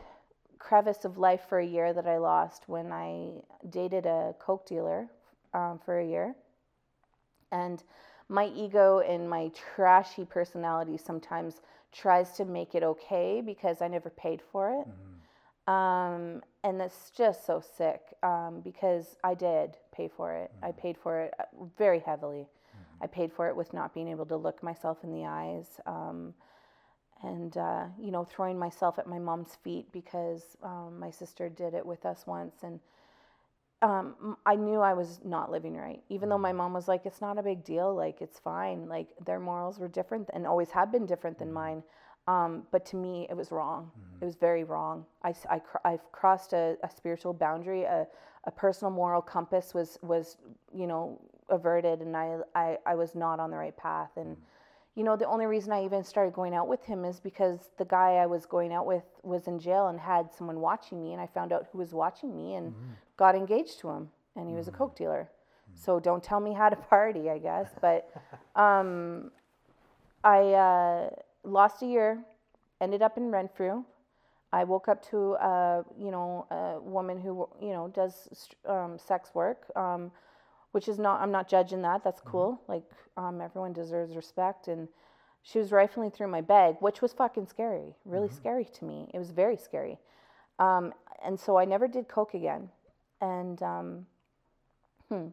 crevice 0.59 1.05
of 1.05 1.19
life 1.19 1.43
for 1.49 1.59
a 1.59 1.67
year 1.67 1.93
that 1.93 2.07
I 2.07 2.19
lost 2.19 2.65
when 2.67 2.93
I 2.93 3.43
dated 3.71 4.07
a 4.07 4.35
coke 4.39 4.67
dealer 4.67 5.09
um, 5.55 5.79
for 5.85 5.99
a 5.99 6.07
year. 6.07 6.35
And 7.53 7.83
my 8.29 8.47
ego 8.47 9.01
and 9.01 9.29
my 9.29 9.51
trashy 9.75 10.25
personality 10.25 10.97
sometimes 10.97 11.61
tries 11.93 12.33
to 12.33 12.45
make 12.45 12.75
it 12.75 12.83
okay 12.83 13.41
because 13.41 13.81
I 13.81 13.89
never 13.89 14.11
paid 14.11 14.43
for 14.53 14.81
it. 14.81 14.89
Um, 15.73 16.43
and 16.65 16.81
that's 16.81 17.11
just 17.11 17.47
so 17.47 17.63
sick 17.77 18.01
um, 18.23 18.61
because 18.63 19.17
I 19.25 19.35
did 19.35 19.77
pay 19.93 20.09
for 20.09 20.33
it. 20.33 20.51
I 20.63 20.73
paid 20.73 20.97
for 20.97 21.21
it 21.23 21.35
uh, 21.39 21.45
very 21.79 22.01
heavily. 22.01 22.47
I 23.01 23.07
paid 23.07 23.33
for 23.33 23.49
it 23.49 23.57
with 23.57 23.73
not 23.75 23.93
being 23.95 24.09
able 24.09 24.27
to 24.27 24.37
look 24.37 24.63
myself 24.63 24.99
in 25.05 25.11
the 25.11 25.25
eyes. 25.27 25.81
Um, 25.87 26.35
and 27.25 27.57
uh, 27.57 27.85
you 28.01 28.11
know 28.13 28.25
throwing 28.25 28.59
myself 28.59 28.99
at 28.99 29.07
my 29.09 29.19
mom's 29.19 29.57
feet 29.65 29.93
because 29.93 30.57
um, 30.63 30.99
my 31.01 31.11
sister 31.11 31.49
did 31.49 31.75
it 31.75 31.87
with 31.87 32.07
us 32.07 32.27
once 32.27 32.57
and 32.63 32.81
um, 33.83 34.37
i 34.47 34.57
knew 34.57 34.81
i 34.81 34.95
was 34.95 35.21
not 35.25 35.51
living 35.51 35.77
right 35.77 36.03
even 36.09 36.29
though 36.29 36.39
my 36.39 36.53
mom 36.53 36.73
was 36.73 36.89
like 36.89 37.07
it's 37.07 37.21
not 37.21 37.39
a 37.39 37.43
big 37.43 37.65
deal 37.65 37.95
like 37.95 38.23
it's 38.23 38.39
fine 38.41 38.89
like 38.89 39.09
their 39.27 39.41
morals 39.41 39.79
were 39.79 39.89
different 39.89 40.31
and 40.35 40.47
always 40.47 40.71
have 40.71 40.93
been 40.93 41.07
different 41.07 41.39
than 41.39 41.53
mine 41.53 41.83
Um, 42.29 42.65
but 42.73 42.87
to 42.89 42.97
me, 42.97 43.27
it 43.31 43.37
was 43.37 43.53
wrong. 43.53 43.91
It 44.21 44.27
was 44.27 44.37
very 44.37 44.65
wrong. 44.65 45.07
I, 45.23 45.31
I 45.51 45.61
cr- 45.61 45.85
I've 45.85 46.13
crossed 46.13 46.55
a, 46.55 46.77
a 46.85 46.91
spiritual 46.91 47.35
boundary. 47.35 47.85
A, 47.85 48.07
a 48.47 48.53
personal 48.53 48.93
moral 48.93 49.23
compass 49.23 49.75
was, 49.75 49.99
was, 50.03 50.39
you 50.75 50.87
know, 50.87 51.21
averted, 51.51 52.01
and 52.03 52.17
I, 52.17 52.39
I, 52.55 52.79
I 52.87 52.97
was 52.97 53.15
not 53.15 53.41
on 53.41 53.51
the 53.51 53.59
right 53.59 53.77
path. 53.77 54.11
And, 54.17 54.37
you 54.97 55.05
know, 55.05 55.15
the 55.15 55.27
only 55.27 55.45
reason 55.45 55.73
I 55.73 55.85
even 55.85 56.03
started 56.03 56.33
going 56.33 56.55
out 56.55 56.69
with 56.69 56.83
him 56.85 57.05
is 57.05 57.21
because 57.21 57.71
the 57.77 57.85
guy 57.85 58.15
I 58.15 58.27
was 58.27 58.47
going 58.47 58.73
out 58.73 58.87
with 58.87 59.05
was 59.23 59.47
in 59.47 59.59
jail 59.59 59.89
and 59.89 60.01
had 60.01 60.33
someone 60.33 60.61
watching 60.61 61.03
me, 61.03 61.13
and 61.13 61.21
I 61.21 61.27
found 61.27 61.53
out 61.53 61.67
who 61.71 61.79
was 61.79 61.93
watching 61.93 62.35
me 62.35 62.55
and 62.55 62.75
got 63.19 63.35
engaged 63.35 63.79
to 63.81 63.91
him, 63.91 64.09
and 64.37 64.49
he 64.49 64.55
was 64.55 64.69
a 64.69 64.73
coke 64.73 64.97
dealer. 64.97 65.29
So 65.75 66.01
don't 66.01 66.25
tell 66.25 66.41
me 66.41 66.55
how 66.55 66.71
to 66.71 66.77
party, 66.77 67.29
I 67.29 67.37
guess. 67.39 67.69
But 67.81 68.11
um, 68.57 69.31
I 70.25 70.55
uh, 70.55 71.11
lost 71.45 71.83
a 71.83 71.87
year, 71.87 72.25
ended 72.81 73.03
up 73.03 73.19
in 73.19 73.31
Renfrew. 73.31 73.85
I 74.53 74.65
woke 74.65 74.89
up 74.89 75.05
to 75.11 75.35
a 75.35 75.85
you 76.01 76.11
know 76.11 76.47
a 76.51 76.81
woman 76.81 77.21
who 77.21 77.47
you 77.61 77.73
know 77.73 77.89
does 77.89 78.29
um, 78.67 78.99
sex 78.99 79.31
work, 79.35 79.67
um, 79.77 80.11
which 80.77 80.89
is 80.89 80.99
not 80.99 81.23
I'm 81.23 81.33
not 81.33 81.49
judging 81.49 81.81
that. 81.83 82.05
That's 82.05 82.21
cool. 82.21 82.61
Like 82.69 82.85
um, 83.17 83.41
everyone 83.41 83.73
deserves 83.73 84.15
respect, 84.15 84.69
and 84.69 84.89
she 85.43 85.59
was 85.59 85.73
rifling 85.73 86.11
through 86.11 86.29
my 86.29 86.43
bag, 86.43 86.77
which 86.81 87.01
was 87.01 87.15
fucking 87.15 87.47
scary, 87.47 87.95
really 88.05 88.29
scary 88.29 88.67
to 88.67 88.85
me. 88.85 89.11
It 89.15 89.19
was 89.19 89.31
very 89.31 89.57
scary, 89.57 89.99
um, 90.59 90.93
and 91.25 91.41
so 91.41 91.57
I 91.57 91.65
never 91.65 91.89
did 91.89 92.09
coke 92.09 92.35
again, 92.35 92.69
and 93.23 93.63
um, 93.63 94.07
hmm. 95.09 95.29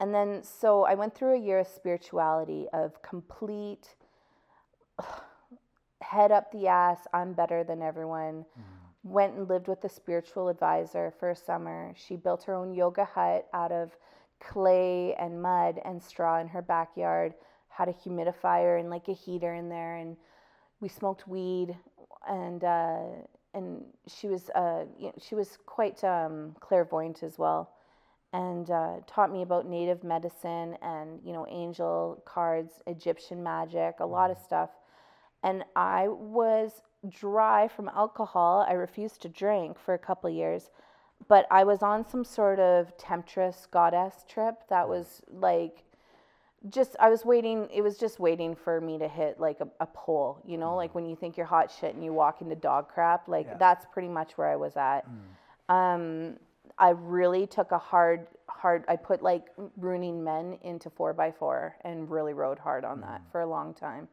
and 0.00 0.14
then 0.14 0.42
so 0.42 0.84
I 0.84 0.94
went 0.94 1.14
through 1.14 1.34
a 1.34 1.38
year 1.38 1.58
of 1.58 1.66
spirituality 1.66 2.66
of 2.72 3.02
complete 3.02 3.94
head 6.00 6.32
up 6.32 6.50
the 6.50 6.68
ass, 6.68 7.00
I'm 7.12 7.34
better 7.34 7.62
than 7.62 7.82
everyone. 7.82 8.46
Went 9.04 9.34
and 9.34 9.46
lived 9.50 9.68
with 9.68 9.84
a 9.84 9.90
spiritual 9.90 10.48
advisor 10.48 11.12
for 11.18 11.28
a 11.28 11.36
summer. 11.36 11.92
She 11.94 12.16
built 12.16 12.44
her 12.44 12.54
own 12.54 12.72
yoga 12.72 13.04
hut 13.04 13.48
out 13.52 13.72
of 13.72 13.90
clay 14.42 15.14
and 15.14 15.40
mud 15.40 15.80
and 15.84 16.02
straw 16.02 16.40
in 16.40 16.48
her 16.48 16.62
backyard, 16.62 17.34
had 17.68 17.88
a 17.88 17.92
humidifier 17.92 18.78
and 18.80 18.90
like 18.90 19.08
a 19.08 19.12
heater 19.12 19.54
in 19.54 19.68
there, 19.68 19.96
and 19.96 20.16
we 20.80 20.88
smoked 20.88 21.28
weed. 21.28 21.76
And 22.28 22.62
uh, 22.64 23.04
and 23.54 23.84
she 24.06 24.28
was 24.28 24.50
uh, 24.50 24.84
you 24.98 25.06
know, 25.06 25.14
she 25.20 25.34
was 25.34 25.58
quite 25.66 26.02
um, 26.04 26.56
clairvoyant 26.60 27.22
as 27.22 27.38
well, 27.38 27.70
and 28.32 28.70
uh, 28.70 28.96
taught 29.06 29.32
me 29.32 29.42
about 29.42 29.66
native 29.66 30.04
medicine 30.04 30.76
and 30.82 31.20
you 31.24 31.32
know 31.32 31.46
angel 31.48 32.22
cards, 32.24 32.82
Egyptian 32.86 33.42
magic, 33.42 33.96
a 34.00 34.06
lot 34.06 34.30
of 34.30 34.38
stuff 34.38 34.70
and 35.42 35.64
I 35.74 36.08
was 36.08 36.82
dry 37.08 37.68
from 37.68 37.88
alcohol. 37.88 38.64
I 38.68 38.74
refused 38.74 39.22
to 39.22 39.28
drink 39.28 39.78
for 39.78 39.94
a 39.94 39.98
couple 39.98 40.30
of 40.30 40.36
years, 40.36 40.70
but 41.28 41.46
I 41.50 41.64
was 41.64 41.82
on 41.82 42.06
some 42.08 42.24
sort 42.24 42.58
of 42.58 42.96
temptress 42.96 43.66
goddess 43.70 44.24
trip 44.28 44.66
that 44.68 44.88
was 44.88 45.22
like 45.30 45.84
just 46.68 46.94
I 47.00 47.10
was 47.10 47.24
waiting 47.24 47.68
it 47.72 47.82
was 47.82 47.98
just 47.98 48.20
waiting 48.20 48.54
for 48.54 48.80
me 48.80 48.98
to 48.98 49.08
hit 49.08 49.40
like 49.40 49.60
a, 49.60 49.68
a 49.80 49.86
pole, 49.86 50.40
you 50.46 50.56
know, 50.58 50.76
like 50.76 50.94
when 50.94 51.06
you 51.06 51.16
think 51.16 51.36
you're 51.36 51.46
hot 51.46 51.70
shit 51.70 51.94
and 51.94 52.04
you 52.04 52.12
walk 52.12 52.40
into 52.40 52.54
dog 52.54 52.88
crap, 52.88 53.28
like 53.28 53.46
Yeah. 53.46 53.56
that's 53.58 53.86
pretty 53.92 54.08
much 54.08 54.38
where 54.38 54.48
I 54.48 54.56
was 54.56 54.76
at. 54.76 55.06
Um 55.68 56.36
I 56.78 56.90
really 56.90 57.46
took 57.46 57.72
a 57.72 57.78
hard 57.78 58.26
hard 58.48 58.84
I 58.88 58.96
put 58.96 59.22
like 59.22 59.46
ruining 59.76 60.22
men 60.22 60.58
into 60.62 60.88
four 60.90 61.12
by 61.12 61.30
four 61.32 61.76
and 61.82 62.10
really 62.10 62.32
rode 62.32 62.58
hard 62.58 62.84
on 62.84 63.00
that 63.00 63.22
for 63.30 63.40
a 63.40 63.46
long 63.46 63.74
time. 63.74 64.08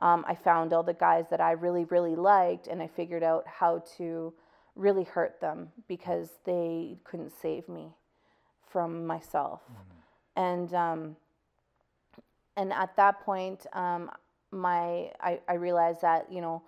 Um, 0.00 0.24
I 0.26 0.34
found 0.34 0.72
all 0.72 0.82
the 0.82 0.94
guys 0.94 1.26
that 1.30 1.40
I 1.40 1.52
really, 1.52 1.84
really 1.84 2.16
liked, 2.16 2.66
and 2.66 2.82
I 2.82 2.88
figured 2.88 3.22
out 3.22 3.46
how 3.46 3.84
to 3.98 4.32
really 4.74 5.04
hurt 5.04 5.40
them 5.40 5.68
because 5.88 6.30
they 6.44 6.98
couldn't 7.04 7.32
save 7.40 7.68
me 7.68 7.88
from 8.70 9.06
myself. 9.06 9.60
And 10.36 10.72
um, 10.74 11.16
and 12.56 12.72
at 12.72 12.96
that 12.96 13.20
point, 13.20 13.66
um, 13.74 14.10
my 14.50 15.10
I, 15.20 15.40
I 15.48 15.54
realized 15.54 16.02
that 16.02 16.32
you 16.32 16.40
know 16.40 16.62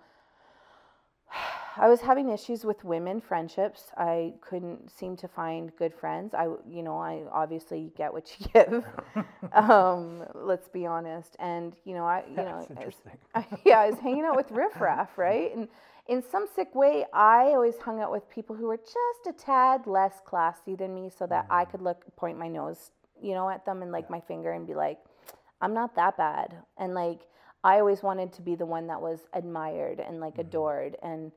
I 1.77 1.89
was 1.89 2.01
having 2.01 2.29
issues 2.29 2.63
with 2.63 2.83
women 2.85 3.19
friendships. 3.21 3.85
I 3.97 4.33
couldn't 4.41 4.89
seem 4.91 5.17
to 5.17 5.27
find 5.27 5.75
good 5.75 5.93
friends. 5.93 6.33
I, 6.33 6.45
you 6.69 6.83
know, 6.83 6.97
I 6.97 7.23
obviously 7.31 7.91
get 7.97 8.13
what 8.13 8.33
you 8.39 8.47
give. 8.53 8.85
um, 9.53 10.23
let's 10.33 10.69
be 10.69 10.85
honest. 10.85 11.35
And 11.39 11.73
you 11.85 11.93
know, 11.95 12.05
I, 12.05 12.23
you 12.29 12.35
know, 12.45 12.67
I 12.79 12.85
was- 12.85 12.95
I, 13.35 13.45
yeah, 13.65 13.79
I 13.79 13.89
was 13.89 13.99
hanging 13.99 14.23
out 14.23 14.35
with 14.37 14.51
riffraff, 14.51 15.17
right? 15.17 15.55
And 15.55 15.67
in 16.07 16.21
some 16.21 16.45
sick 16.55 16.75
way, 16.75 17.05
I 17.13 17.45
always 17.53 17.77
hung 17.77 17.99
out 17.99 18.11
with 18.11 18.29
people 18.29 18.55
who 18.55 18.67
were 18.67 18.77
just 18.77 19.27
a 19.27 19.33
tad 19.33 19.87
less 19.87 20.21
classy 20.25 20.75
than 20.75 20.93
me, 20.93 21.09
so 21.09 21.25
that 21.27 21.47
I 21.49 21.65
could 21.65 21.81
look, 21.81 22.03
point 22.15 22.37
my 22.37 22.47
nose, 22.47 22.91
you 23.21 23.33
know, 23.33 23.49
at 23.49 23.65
them 23.65 23.81
and 23.81 23.91
like 23.91 24.09
my 24.09 24.19
finger 24.19 24.51
and 24.51 24.67
be 24.67 24.75
like, 24.75 24.99
I'm 25.61 25.73
not 25.73 25.95
that 25.95 26.17
bad. 26.17 26.55
And 26.77 26.93
like, 26.93 27.21
I 27.63 27.79
always 27.79 28.03
wanted 28.03 28.31
to 28.33 28.41
be 28.43 28.55
the 28.55 28.65
one 28.65 28.87
that 28.87 29.01
was 29.01 29.21
admired 29.33 29.99
and 29.99 30.19
like 30.19 30.37
adored. 30.37 30.95
And 31.01 31.31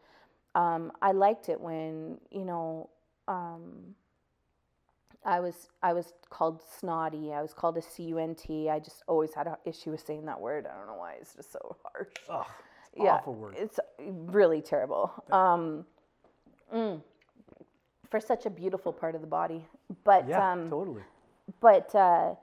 um, 0.54 0.92
I 1.00 1.12
liked 1.12 1.48
it 1.48 1.59
when, 1.61 2.18
you 2.31 2.44
know, 2.44 2.90
um, 3.26 3.94
I 5.24 5.40
was 5.40 5.68
I 5.83 5.92
was 5.92 6.12
called 6.31 6.62
snotty. 6.78 7.33
I 7.33 7.42
was 7.42 7.52
called 7.52 7.76
a 7.76 7.81
cunt. 7.81 8.70
I 8.70 8.78
just 8.78 9.02
always 9.07 9.35
had 9.35 9.46
an 9.46 9.57
issue 9.64 9.90
with 9.90 10.04
saying 10.04 10.26
that 10.26 10.40
word. 10.40 10.66
I 10.66 10.76
don't 10.76 10.87
know 10.87 10.96
why. 10.98 11.14
It's 11.20 11.35
just 11.35 11.52
so 11.52 11.76
harsh. 11.85 12.09
Ugh, 12.28 12.46
yeah, 12.98 13.14
awful 13.14 13.34
word. 13.34 13.54
it's 13.56 13.78
really 13.98 14.61
terrible. 14.61 15.12
Um, 15.30 15.84
mm, 16.74 17.00
for 18.11 18.20
such 18.20 18.46
a 18.46 18.50
beautiful 18.50 18.92
part 18.92 19.14
of 19.14 19.20
the 19.20 19.26
body, 19.26 19.64
but 20.04 20.28
yeah, 20.28 20.52
um, 20.52 20.70
totally. 20.70 21.02
but 21.61 21.94
uh, 21.94 22.34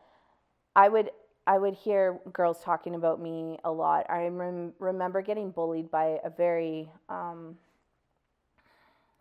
I 0.75 0.89
would 0.89 1.11
I 1.47 1.57
would 1.57 1.75
hear 1.75 2.19
girls 2.33 2.61
talking 2.63 2.95
about 2.95 3.21
me 3.21 3.59
a 3.63 3.71
lot. 3.71 4.05
I 4.09 4.27
rem- 4.27 4.73
remember 4.79 5.21
getting 5.21 5.51
bullied 5.51 5.91
by 5.91 6.19
a 6.23 6.29
very 6.29 6.89
um, 7.09 7.57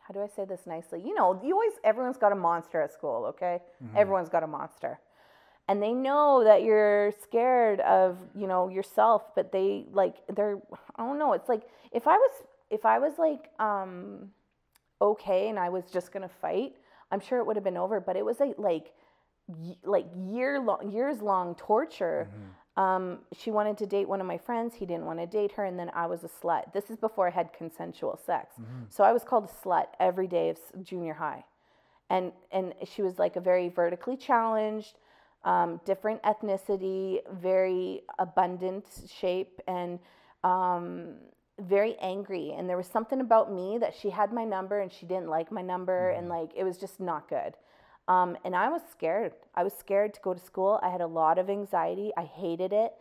how 0.07 0.13
do 0.13 0.23
I 0.23 0.27
say 0.27 0.45
this 0.45 0.67
nicely? 0.67 1.01
You 1.01 1.15
know, 1.15 1.41
you 1.43 1.55
always 1.55 1.73
everyone's 1.83 2.19
got 2.19 2.33
a 2.33 2.37
monster 2.37 2.81
at 2.81 2.93
school, 2.93 3.25
okay? 3.27 3.61
Everyone's 3.97 4.29
got 4.29 4.43
a 4.43 4.47
monster. 4.47 4.99
And 5.69 5.83
they 5.83 5.93
know 5.95 6.45
that 6.45 6.63
you're 6.63 7.13
scared 7.23 7.81
of, 7.81 8.19
you 8.35 8.47
know, 8.47 8.69
yourself, 8.69 9.35
but 9.35 9.51
they 9.53 9.87
like 9.93 10.17
they're 10.35 10.59
I 10.97 11.07
don't 11.07 11.19
know, 11.19 11.33
it's 11.33 11.49
like 11.49 11.63
if 11.93 12.07
I 12.07 12.17
was 12.17 12.33
if 12.71 12.85
I 12.85 12.99
was 12.99 13.15
like 13.19 13.51
um 13.59 14.31
okay 15.01 15.49
and 15.49 15.59
I 15.59 15.69
was 15.71 15.85
just 15.91 16.13
going 16.13 16.23
to 16.23 16.35
fight, 16.35 16.75
I'm 17.11 17.21
sure 17.21 17.39
it 17.39 17.47
would 17.47 17.57
have 17.57 17.65
been 17.65 17.77
over, 17.77 18.01
but 18.01 18.17
it 18.17 18.25
was 18.25 18.41
a 18.41 18.55
like 18.59 18.93
y- 19.47 19.77
like 19.85 20.07
year 20.29 20.61
long 20.61 20.91
years 20.91 21.23
long 21.23 21.55
torture. 21.55 22.29
Um, 22.77 23.21
she 23.33 23.53
wanted 23.53 23.79
to 23.79 23.87
date 23.87 24.09
one 24.09 24.21
of 24.21 24.27
my 24.27 24.37
friends. 24.37 24.75
He 24.75 24.85
didn't 24.85 25.05
want 25.07 25.21
to 25.21 25.27
date 25.27 25.53
her, 25.53 25.65
and 25.65 25.79
then 25.79 25.91
I 25.95 26.07
was 26.07 26.25
a 26.25 26.29
slut. 26.29 26.73
This 26.73 26.91
is 26.91 26.97
before 26.97 27.29
I 27.29 27.31
had 27.31 27.53
consensual 27.53 28.17
sex. 28.27 28.57
So 28.89 29.05
I 29.05 29.13
was 29.13 29.23
called 29.23 29.45
a 29.45 29.67
slut 29.67 29.87
every 30.01 30.27
day 30.27 30.49
of 30.51 30.59
junior 30.83 31.15
high, 31.15 31.45
and 32.11 32.33
and 32.51 32.75
she 32.85 33.01
was 33.03 33.19
like 33.19 33.37
a 33.37 33.41
very 33.41 33.69
vertically 33.69 34.17
challenged, 34.17 34.97
um, 35.45 35.81
different 35.85 36.23
ethnicity, 36.23 37.19
very 37.41 38.03
abundant 38.19 38.87
shape, 39.09 39.61
and 39.69 39.99
um, 40.43 41.15
very 41.61 41.97
angry. 42.01 42.55
And 42.57 42.69
there 42.69 42.77
was 42.77 42.87
something 42.87 43.21
about 43.21 43.53
me 43.53 43.79
that 43.79 43.95
she 43.95 44.11
had 44.11 44.33
my 44.33 44.45
number 44.45 44.81
and 44.81 44.91
she 44.93 45.07
didn't 45.07 45.29
like 45.29 45.53
my 45.53 45.63
number, 45.63 46.11
and 46.11 46.29
like 46.29 46.51
it 46.57 46.65
was 46.65 46.79
just 46.79 47.01
not 47.01 47.29
good. 47.29 47.55
Um, 48.07 48.37
and 48.45 48.55
I 48.55 48.69
was 48.69 48.83
scared. 48.91 49.33
I 49.55 49.63
was 49.65 49.73
scared 49.73 50.13
to 50.15 50.21
go 50.21 50.35
to 50.35 50.41
school. 50.41 50.79
I 50.83 50.91
had 50.91 51.01
a 51.01 51.07
lot 51.07 51.39
of 51.39 51.49
anxiety. 51.49 52.13
I 52.17 52.25
hated 52.25 52.73
it. 52.73 52.93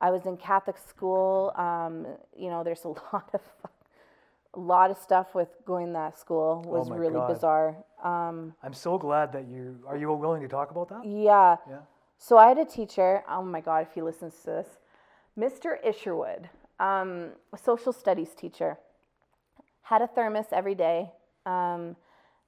I 0.00 0.10
was 0.10 0.26
in 0.26 0.36
Catholic 0.36 0.76
school. 0.78 1.52
Um, 1.56 2.06
you 2.36 2.50
know, 2.50 2.64
there's 2.64 2.84
a 2.84 2.88
lot 3.12 3.30
of 3.34 3.40
a 4.54 4.60
lot 4.60 4.90
of 4.90 4.96
stuff 4.98 5.34
with 5.34 5.48
going 5.66 5.88
to 5.88 5.92
that 5.94 6.18
school 6.18 6.62
was 6.66 6.88
Oh 6.90 6.94
really 6.94 7.14
God. 7.14 7.32
bizarre. 7.34 7.76
Um, 8.02 8.54
I'm 8.62 8.74
so 8.74 8.98
glad 8.98 9.32
that 9.32 9.46
you 9.48 9.78
are 9.86 9.96
you 9.96 10.12
willing 10.12 10.42
to 10.42 10.48
talk 10.48 10.70
about 10.70 10.88
that? 10.88 11.04
yeah. 11.04 11.56
Yeah. 11.68 11.80
So 12.20 12.36
I 12.36 12.48
had 12.48 12.58
a 12.58 12.64
teacher. 12.64 13.22
Oh 13.28 13.42
my 13.42 13.60
God, 13.60 13.82
if 13.88 13.92
he 13.94 14.02
listens 14.02 14.34
to 14.40 14.46
this, 14.46 14.68
Mr. 15.38 15.76
Isherwood, 15.84 16.48
um, 16.80 17.30
a 17.52 17.58
social 17.58 17.92
studies 17.92 18.30
teacher, 18.34 18.78
had 19.82 20.02
a 20.02 20.06
thermos 20.08 20.46
every 20.50 20.74
day. 20.74 21.12
Um, 21.46 21.94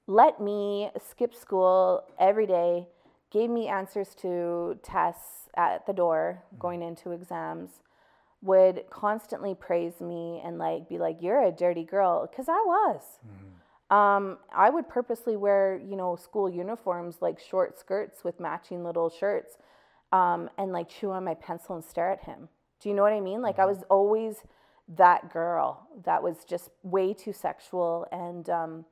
let 0.07 0.41
me 0.41 0.89
skip 1.09 1.33
school 1.33 2.03
every 2.19 2.45
day. 2.47 2.87
Gave 3.31 3.49
me 3.49 3.67
answers 3.67 4.13
to 4.15 4.77
tests 4.83 5.47
at 5.55 5.85
the 5.85 5.93
door 5.93 6.43
going 6.59 6.81
into 6.81 7.11
exams. 7.11 7.69
Would 8.43 8.85
constantly 8.89 9.53
praise 9.53 10.01
me 10.01 10.41
and 10.43 10.57
like 10.57 10.89
be 10.89 10.97
like, 10.97 11.21
"You're 11.21 11.41
a 11.41 11.51
dirty 11.51 11.83
girl," 11.83 12.27
because 12.27 12.49
I 12.49 12.53
was. 12.65 13.01
Um, 13.91 14.37
I 14.55 14.69
would 14.69 14.87
purposely 14.87 15.35
wear, 15.35 15.77
you 15.77 15.95
know, 15.97 16.15
school 16.15 16.49
uniforms 16.49 17.17
like 17.21 17.39
short 17.39 17.77
skirts 17.77 18.23
with 18.23 18.39
matching 18.39 18.83
little 18.83 19.09
shirts, 19.09 19.57
um, 20.11 20.49
and 20.57 20.71
like 20.71 20.89
chew 20.89 21.11
on 21.11 21.23
my 21.25 21.33
pencil 21.35 21.75
and 21.75 21.83
stare 21.83 22.09
at 22.09 22.23
him. 22.23 22.49
Do 22.79 22.89
you 22.89 22.95
know 22.95 23.03
what 23.03 23.13
I 23.13 23.19
mean? 23.19 23.41
Like 23.41 23.59
I 23.59 23.65
was 23.65 23.83
always 23.89 24.43
that 24.97 25.31
girl 25.31 25.87
that 26.03 26.21
was 26.21 26.43
just 26.43 26.69
way 26.83 27.13
too 27.13 27.31
sexual 27.31 28.05
and 28.11 28.49
um 28.49 28.85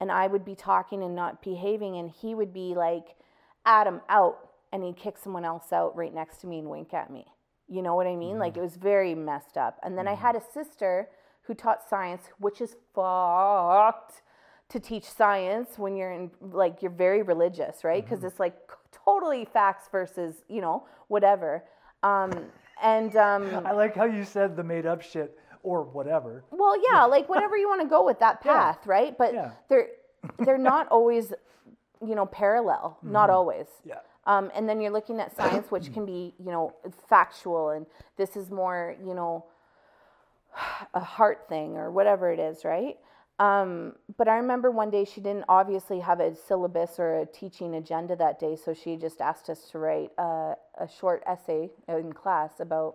and 0.00 0.10
I 0.10 0.26
would 0.26 0.44
be 0.44 0.54
talking 0.54 1.02
and 1.02 1.14
not 1.14 1.42
behaving 1.42 1.96
and 1.96 2.10
he 2.10 2.34
would 2.34 2.52
be 2.52 2.74
like 2.74 3.16
Adam 3.66 4.00
out 4.08 4.38
and 4.72 4.82
he'd 4.82 4.96
kick 4.96 5.18
someone 5.18 5.44
else 5.44 5.72
out 5.72 5.94
right 5.94 6.12
next 6.12 6.38
to 6.38 6.46
me 6.46 6.58
and 6.58 6.68
wink 6.68 6.94
at 6.94 7.10
me. 7.10 7.26
You 7.70 7.82
know 7.82 7.94
what 7.94 8.06
I 8.06 8.16
mean? 8.16 8.38
Like 8.38 8.56
it 8.56 8.60
was 8.62 8.74
very 8.76 9.14
messed 9.14 9.56
up. 9.56 9.78
And 9.84 9.96
then 9.96 10.08
I 10.08 10.14
had 10.14 10.34
a 10.36 10.42
sister 10.52 11.08
who 11.42 11.54
taught 11.54 11.88
science, 11.88 12.24
which 12.38 12.60
is 12.60 12.74
fucked 12.94 14.22
to 14.70 14.78
teach 14.80 15.04
science 15.04 15.78
when 15.78 15.96
you're 15.96 16.12
in 16.12 16.30
like 16.40 16.82
you're 16.82 16.90
very 16.90 17.22
religious, 17.22 17.82
right? 17.84 18.04
Because 18.04 18.24
it's 18.24 18.38
like 18.40 18.54
totally 19.04 19.44
facts 19.44 19.88
versus, 19.90 20.42
you 20.48 20.60
know, 20.60 20.86
whatever. 21.08 21.64
Um 22.02 22.32
and 22.82 23.14
um 23.16 23.62
I 23.66 23.72
like 23.72 23.94
how 23.94 24.04
you 24.04 24.24
said 24.24 24.56
the 24.56 24.64
made 24.64 24.86
up 24.86 25.02
shit 25.02 25.36
or 25.62 25.82
whatever. 25.82 26.42
well, 26.50 26.74
yeah, 26.92 27.04
like 27.04 27.28
whatever 27.28 27.56
you 27.56 27.68
want 27.68 27.82
to 27.82 27.88
go 27.88 28.04
with 28.04 28.18
that 28.20 28.40
path, 28.48 28.86
right? 28.86 29.16
But 29.16 29.34
Yeah. 29.34 29.50
they're 29.68 29.88
they're 30.40 30.58
not 30.72 30.88
always, 30.88 31.32
you 32.04 32.14
know, 32.14 32.26
parallel. 32.26 32.98
Not 33.02 33.30
always. 33.30 33.66
Yeah. 33.84 34.00
Um, 34.30 34.52
and 34.54 34.68
then 34.68 34.80
you're 34.80 34.92
looking 34.92 35.18
at 35.18 35.34
science, 35.34 35.72
which 35.72 35.92
can 35.92 36.06
be, 36.06 36.34
you 36.38 36.52
know, 36.52 36.72
factual, 37.08 37.70
and 37.70 37.84
this 38.16 38.36
is 38.36 38.48
more, 38.48 38.94
you 39.04 39.12
know, 39.12 39.44
a 40.94 41.00
heart 41.00 41.46
thing 41.48 41.76
or 41.76 41.90
whatever 41.90 42.30
it 42.32 42.38
is, 42.38 42.64
right? 42.64 42.96
Um, 43.40 43.94
but 44.16 44.28
I 44.28 44.36
remember 44.36 44.70
one 44.70 44.88
day 44.88 45.04
she 45.04 45.20
didn't 45.20 45.46
obviously 45.48 45.98
have 45.98 46.20
a 46.20 46.36
syllabus 46.36 47.00
or 47.00 47.18
a 47.18 47.26
teaching 47.26 47.74
agenda 47.74 48.14
that 48.16 48.38
day, 48.38 48.54
so 48.54 48.72
she 48.72 48.94
just 48.96 49.20
asked 49.20 49.50
us 49.50 49.68
to 49.72 49.78
write 49.78 50.12
a, 50.16 50.54
a 50.78 50.86
short 50.86 51.24
essay 51.26 51.68
in 51.88 52.12
class 52.12 52.60
about 52.60 52.94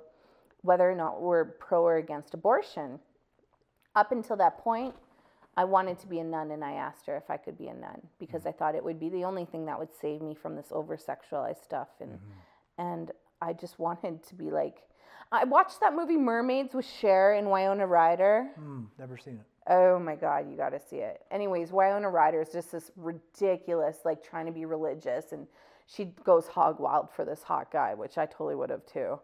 whether 0.61 0.89
or 0.89 0.95
not 0.95 1.21
we're 1.21 1.43
pro 1.43 1.83
or 1.83 1.97
against 1.97 2.33
abortion. 2.33 2.97
Up 3.93 4.13
until 4.13 4.37
that 4.37 4.57
point, 4.59 4.95
I 5.57 5.63
wanted 5.63 5.99
to 5.99 6.07
be 6.07 6.19
a 6.19 6.23
nun, 6.23 6.51
and 6.51 6.63
I 6.63 6.73
asked 6.73 7.05
her 7.07 7.15
if 7.15 7.29
I 7.29 7.37
could 7.37 7.57
be 7.57 7.67
a 7.67 7.73
nun 7.73 8.01
because 8.19 8.45
I 8.45 8.51
thought 8.51 8.75
it 8.75 8.83
would 8.83 8.99
be 8.99 9.09
the 9.09 9.23
only 9.23 9.45
thing 9.45 9.65
that 9.65 9.79
would 9.79 9.93
save 9.93 10.21
me 10.21 10.35
from 10.35 10.55
this 10.55 10.67
over 10.71 10.97
sexualized 10.97 11.63
stuff, 11.63 11.89
and 12.01 12.19
and 12.77 13.11
I 13.41 13.53
just 13.53 13.79
wanted 13.79 14.23
to 14.23 14.35
be 14.35 14.51
like. 14.51 14.83
I 15.31 15.43
watched 15.43 15.79
that 15.79 15.95
movie 15.95 16.17
Mermaids 16.17 16.75
with 16.75 16.85
Cher 16.85 17.33
and 17.33 17.49
Winona 17.49 17.87
Ryder. 17.87 18.51
Hmm, 18.55 18.83
never 18.99 19.17
seen 19.17 19.35
it. 19.35 19.71
Oh 19.71 19.97
my 19.97 20.15
God, 20.15 20.49
you 20.49 20.55
got 20.55 20.69
to 20.69 20.79
see 20.79 20.97
it. 20.97 21.23
Anyways, 21.31 21.71
Winona 21.71 22.09
Ryder 22.09 22.41
is 22.41 22.49
just 22.49 22.71
this 22.71 22.91
ridiculous, 22.95 23.97
like 24.05 24.23
trying 24.23 24.45
to 24.45 24.51
be 24.51 24.65
religious, 24.65 25.31
and 25.31 25.47
she 25.87 26.05
goes 26.23 26.47
hog 26.47 26.79
wild 26.79 27.09
for 27.09 27.25
this 27.25 27.41
hot 27.41 27.71
guy, 27.71 27.95
which 27.95 28.17
I 28.17 28.27
totally 28.27 28.55
would 28.55 28.69
have 28.69 28.85
too. 28.85 29.19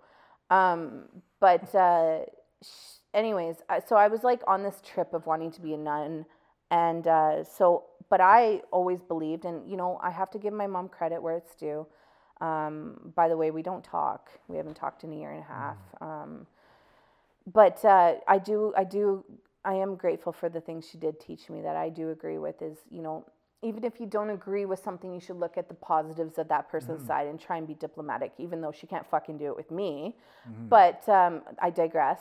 Um, 0.49 1.03
but 1.39 1.73
uh, 1.75 2.21
anyways, 3.13 3.57
so 3.87 3.95
I 3.95 4.07
was 4.07 4.23
like 4.23 4.41
on 4.47 4.63
this 4.63 4.81
trip 4.83 5.13
of 5.13 5.25
wanting 5.25 5.51
to 5.51 5.61
be 5.61 5.73
a 5.73 5.77
nun, 5.77 6.25
and 6.69 7.07
uh, 7.07 7.43
so, 7.43 7.85
but 8.09 8.21
I 8.21 8.61
always 8.71 9.01
believed, 9.01 9.45
and 9.45 9.69
you 9.69 9.77
know, 9.77 9.99
I 10.01 10.09
have 10.09 10.29
to 10.31 10.39
give 10.39 10.53
my 10.53 10.67
mom 10.67 10.89
credit 10.89 11.21
where 11.21 11.35
it's 11.35 11.55
due. 11.55 11.85
Um, 12.39 13.11
by 13.15 13.27
the 13.29 13.37
way, 13.37 13.51
we 13.51 13.61
don't 13.61 13.83
talk. 13.83 14.31
We 14.47 14.57
haven't 14.57 14.75
talked 14.75 15.03
in 15.03 15.13
a 15.13 15.15
year 15.15 15.31
and 15.31 15.41
a 15.41 15.47
half. 15.47 15.77
Um, 16.01 16.47
but 17.51 17.83
uh, 17.85 18.15
I 18.27 18.39
do, 18.39 18.73
I 18.75 18.83
do, 18.83 19.23
I 19.63 19.75
am 19.75 19.95
grateful 19.95 20.31
for 20.31 20.49
the 20.49 20.61
things 20.61 20.87
she 20.89 20.97
did 20.97 21.19
teach 21.19 21.49
me 21.49 21.61
that 21.61 21.75
I 21.75 21.89
do 21.89 22.09
agree 22.09 22.37
with. 22.37 22.61
Is 22.61 22.77
you 22.89 23.01
know, 23.01 23.25
even 23.61 23.83
if 23.83 23.99
you 23.99 24.05
don't 24.07 24.29
agree 24.31 24.65
with 24.65 24.79
something, 24.83 25.13
you 25.13 25.19
should 25.19 25.37
look 25.37 25.57
at 25.57 25.67
the 25.67 25.75
positives 25.75 26.37
of 26.39 26.47
that 26.47 26.69
person's 26.69 27.01
side 27.07 27.27
and 27.27 27.39
try 27.39 27.57
and 27.57 27.67
be 27.67 27.75
diplomatic, 27.75 28.31
even 28.39 28.61
though 28.61 28.71
she 28.71 28.87
can't 28.87 29.05
fucking 29.07 29.37
do 29.37 29.47
it 29.47 29.55
with 29.55 29.69
me. 29.69 30.15
But 30.69 31.07
um, 31.09 31.41
I 31.59 31.69
digress. 31.69 32.19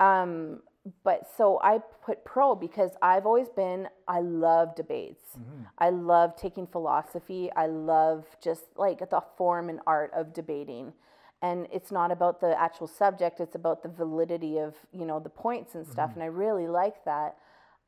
Um, 0.00 0.60
but 1.02 1.26
so 1.36 1.58
I 1.62 1.78
put 2.04 2.24
pro 2.24 2.54
because 2.54 2.90
I've 3.00 3.24
always 3.24 3.48
been, 3.48 3.88
I 4.06 4.20
love 4.20 4.74
debates. 4.76 5.38
I 5.78 5.90
love 5.90 6.36
taking 6.36 6.66
philosophy. 6.66 7.50
I 7.56 7.66
love 7.66 8.26
just 8.42 8.64
like 8.76 8.98
the 8.98 9.22
form 9.38 9.70
and 9.70 9.80
art 9.86 10.10
of 10.14 10.34
debating. 10.34 10.92
And 11.40 11.66
it's 11.72 11.90
not 11.90 12.10
about 12.10 12.40
the 12.40 12.58
actual 12.60 12.86
subject, 12.86 13.40
it's 13.40 13.54
about 13.54 13.82
the 13.82 13.88
validity 13.88 14.58
of, 14.58 14.74
you 14.92 15.04
know, 15.04 15.20
the 15.20 15.30
points 15.30 15.74
and 15.74 15.86
stuff. 15.86 16.10
And 16.14 16.22
I 16.22 16.26
really 16.26 16.68
like 16.68 17.04
that. 17.04 17.36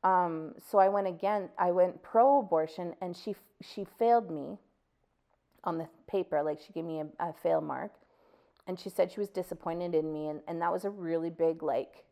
Um, 0.03 0.53
so 0.69 0.77
I 0.77 0.89
went 0.89 1.07
again, 1.07 1.49
I 1.57 1.71
went 1.71 2.01
pro 2.03 2.39
abortion 2.39 2.95
and 3.01 3.15
she, 3.15 3.35
she 3.61 3.85
failed 3.97 4.29
me 4.31 4.57
on 5.63 5.77
the 5.77 5.87
paper. 6.07 6.41
Like 6.43 6.59
she 6.65 6.73
gave 6.73 6.85
me 6.85 7.01
a, 7.01 7.07
a 7.19 7.33
fail 7.43 7.61
mark. 7.61 7.91
And 8.67 8.79
she 8.79 8.89
said 8.89 9.11
she 9.11 9.19
was 9.19 9.29
disappointed 9.29 9.95
in 9.95 10.11
me. 10.11 10.27
And, 10.27 10.41
and 10.47 10.61
that 10.61 10.71
was 10.71 10.85
a 10.85 10.89
really 10.89 11.29
big, 11.29 11.63
like, 11.63 12.03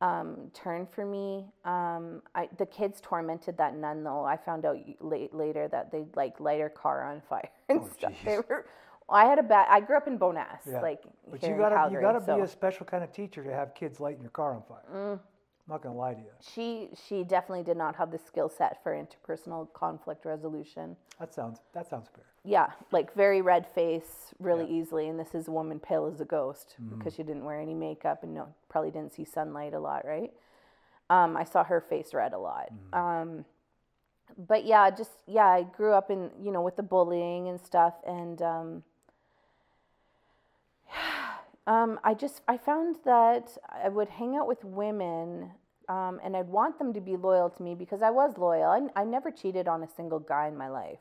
um, 0.00 0.50
turn 0.54 0.86
for 0.86 1.04
me. 1.04 1.46
Um, 1.64 2.22
I, 2.34 2.48
the 2.58 2.66
kids 2.66 3.00
tormented 3.00 3.56
that 3.58 3.76
nun 3.76 4.02
though. 4.02 4.24
I 4.24 4.36
found 4.36 4.64
out 4.64 4.76
late, 5.00 5.32
later 5.34 5.68
that 5.68 5.92
they'd 5.92 6.14
like 6.16 6.40
light 6.40 6.60
her 6.60 6.68
car 6.68 7.04
on 7.04 7.20
fire 7.28 7.48
and 7.68 7.82
stuff. 7.92 8.12
They 8.24 8.38
were. 8.38 8.66
I 9.08 9.26
had 9.26 9.38
a 9.38 9.42
bad. 9.42 9.66
I 9.68 9.80
grew 9.80 9.96
up 9.96 10.06
in 10.08 10.16
Bowness, 10.18 10.62
Yeah. 10.68 10.80
like 10.80 11.02
But 11.30 11.42
you 11.42 11.56
gotta 11.56 11.74
Calgary. 11.76 12.00
you 12.00 12.06
gotta 12.06 12.24
so 12.24 12.32
Mm. 12.32 12.36
be 12.38 12.42
a 12.42 12.48
special 12.48 12.86
kind 12.86 13.04
of 13.04 13.12
teacher 13.12 13.44
to 13.44 13.52
have 13.52 13.74
kids 13.74 14.00
lighting 14.00 14.22
your 14.22 14.30
car 14.30 14.54
on 14.54 14.62
fire. 14.62 15.20
I'm 15.66 15.74
not 15.74 15.82
gonna 15.82 15.96
lie 15.96 16.14
to 16.14 16.20
you. 16.20 16.32
she 16.40 16.88
she 17.06 17.22
definitely 17.24 17.62
did 17.62 17.76
not 17.76 17.94
have 17.96 18.10
the 18.10 18.18
skill 18.18 18.48
set 18.48 18.82
for 18.82 18.92
interpersonal 18.92 19.72
conflict 19.72 20.24
resolution. 20.24 20.96
That 21.20 21.32
sounds 21.32 21.60
that 21.72 21.88
sounds 21.88 22.08
fair. 22.14 22.24
Yeah, 22.44 22.70
like 22.90 23.14
very 23.14 23.40
red 23.42 23.66
face, 23.68 24.34
really 24.40 24.66
easily. 24.68 25.08
And 25.08 25.18
this 25.20 25.32
is 25.34 25.46
a 25.46 25.52
woman 25.52 25.78
pale 25.78 26.06
as 26.12 26.20
a 26.20 26.24
ghost 26.24 26.74
because 26.98 27.14
she 27.14 27.22
didn't 27.22 27.44
wear 27.44 27.60
any 27.60 27.74
makeup 27.74 28.24
and 28.24 28.34
no, 28.34 28.48
probably 28.68 28.90
didn't 28.90 29.12
see 29.12 29.24
sunlight 29.24 29.74
a 29.74 29.78
lot, 29.78 30.04
right? 30.04 30.32
Um, 31.08 31.36
I 31.36 31.44
saw 31.44 31.62
her 31.62 31.80
face 31.80 32.12
red 32.12 32.32
a 32.32 32.38
lot. 32.38 32.72
Um, 32.92 33.44
but 34.36 34.64
yeah, 34.64 34.90
just 34.90 35.12
yeah, 35.28 35.46
I 35.46 35.62
grew 35.62 35.92
up 35.92 36.10
in 36.10 36.30
you 36.42 36.50
know 36.50 36.62
with 36.62 36.74
the 36.74 36.82
bullying 36.82 37.48
and 37.48 37.60
stuff, 37.60 37.94
and 38.04 38.42
um, 38.42 38.82
um, 41.66 42.00
I 42.02 42.14
just 42.14 42.42
I 42.48 42.56
found 42.56 42.96
that 43.04 43.56
I 43.68 43.88
would 43.88 44.08
hang 44.08 44.36
out 44.36 44.48
with 44.48 44.64
women, 44.64 45.50
um, 45.88 46.20
and 46.24 46.36
I'd 46.36 46.48
want 46.48 46.78
them 46.78 46.92
to 46.92 47.00
be 47.00 47.16
loyal 47.16 47.50
to 47.50 47.62
me 47.62 47.74
because 47.74 48.02
I 48.02 48.10
was 48.10 48.36
loyal. 48.36 48.64
I, 48.64 49.00
I 49.00 49.04
never 49.04 49.30
cheated 49.30 49.68
on 49.68 49.82
a 49.82 49.88
single 49.88 50.18
guy 50.18 50.48
in 50.48 50.56
my 50.56 50.68
life, 50.68 50.98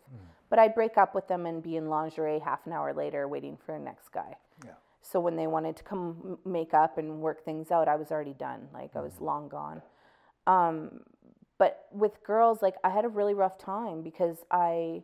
but 0.50 0.60
I'd 0.60 0.76
break 0.76 0.97
up 0.97 1.15
with 1.15 1.28
them 1.28 1.45
and 1.45 1.63
be 1.63 1.78
in 1.78 1.89
lingerie 1.89 2.39
half 2.39 2.65
an 2.65 2.74
hour 2.74 2.93
later 2.93 3.28
waiting 3.28 3.58
for 3.65 3.78
the 3.78 3.84
next 3.84 4.10
guy. 4.12 4.36
Yeah. 4.63 4.74
So 5.02 5.19
when 5.19 5.36
they 5.36 5.47
wanted 5.47 5.76
to 5.78 5.84
come 5.84 6.38
make 6.45 6.74
up 6.74 6.97
and 6.97 7.21
work 7.21 7.43
things 7.43 7.71
out, 7.71 7.88
I 7.88 7.95
was 7.95 8.12
already 8.12 8.34
done. 8.34 8.67
Like 8.74 8.95
I 8.95 9.02
was 9.02 9.19
long 9.19 9.50
gone. 9.50 9.82
Um, 10.45 11.02
but 11.58 11.86
with 11.91 12.24
girls, 12.24 12.62
like 12.62 12.76
I 12.84 12.89
had 12.89 13.06
a 13.06 13.08
really 13.08 13.34
rough 13.34 13.58
time 13.58 14.02
because 14.02 14.38
I, 14.50 15.04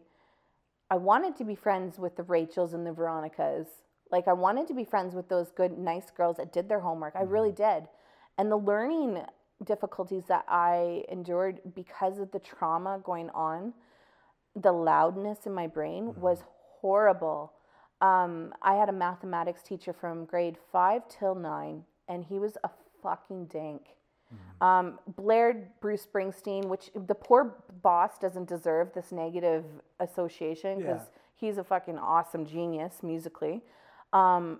I 0.89 0.97
wanted 0.97 1.35
to 1.37 1.43
be 1.43 1.55
friends 1.55 1.99
with 1.99 2.15
the 2.15 2.23
Rachels 2.23 2.73
and 2.73 2.85
the 2.85 2.91
Veronicas. 2.91 3.67
Like 4.11 4.27
I 4.27 4.33
wanted 4.33 4.67
to 4.67 4.73
be 4.73 4.83
friends 4.83 5.13
with 5.15 5.27
those 5.29 5.51
good, 5.51 5.77
nice 5.77 6.09
girls 6.11 6.37
that 6.37 6.53
did 6.53 6.69
their 6.69 6.79
homework. 6.79 7.15
I 7.15 7.23
really 7.23 7.51
did. 7.51 7.87
And 8.37 8.51
the 8.51 8.57
learning 8.57 9.23
difficulties 9.63 10.25
that 10.27 10.45
I 10.47 11.03
endured 11.09 11.59
because 11.75 12.19
of 12.19 12.31
the 12.31 12.39
trauma 12.39 12.99
going 13.03 13.29
on, 13.31 13.73
the 14.55 14.71
loudness 14.71 15.45
in 15.45 15.53
my 15.53 15.67
brain 15.67 16.13
was 16.15 16.43
horrible. 16.79 17.53
Um, 18.01 18.53
I 18.61 18.75
had 18.75 18.89
a 18.89 18.93
mathematics 18.93 19.63
teacher 19.63 19.91
from 19.93 20.25
grade 20.25 20.57
five 20.71 21.01
till 21.09 21.33
nine, 21.35 21.83
and 22.07 22.23
he 22.23 22.37
was 22.39 22.57
a 22.63 22.69
fucking 23.01 23.45
dank. 23.47 23.81
Um, 24.59 24.99
blared 25.15 25.67
Bruce 25.79 26.05
Springsteen, 26.05 26.65
which 26.65 26.91
the 26.93 27.15
poor 27.15 27.55
boss 27.81 28.17
doesn't 28.19 28.49
deserve 28.49 28.91
this 28.93 29.11
negative 29.11 29.63
association 30.01 30.79
because 30.79 30.99
Yeah. 31.01 31.19
he's 31.37 31.57
a 31.57 31.63
fucking 31.63 31.97
awesome 31.97 32.45
genius 32.45 33.01
musically. 33.01 33.63
Um, 34.13 34.59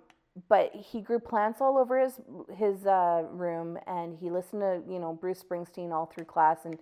but 0.49 0.71
he 0.75 1.01
grew 1.01 1.19
plants 1.19 1.61
all 1.61 1.77
over 1.77 1.99
his 1.99 2.19
his 2.55 2.85
uh, 2.85 3.23
room, 3.31 3.77
and 3.87 4.15
he 4.19 4.29
listened 4.29 4.61
to 4.61 4.81
you 4.87 4.99
know 4.99 5.13
Bruce 5.13 5.43
Springsteen 5.43 5.91
all 5.91 6.05
through 6.05 6.25
class, 6.25 6.65
and 6.65 6.77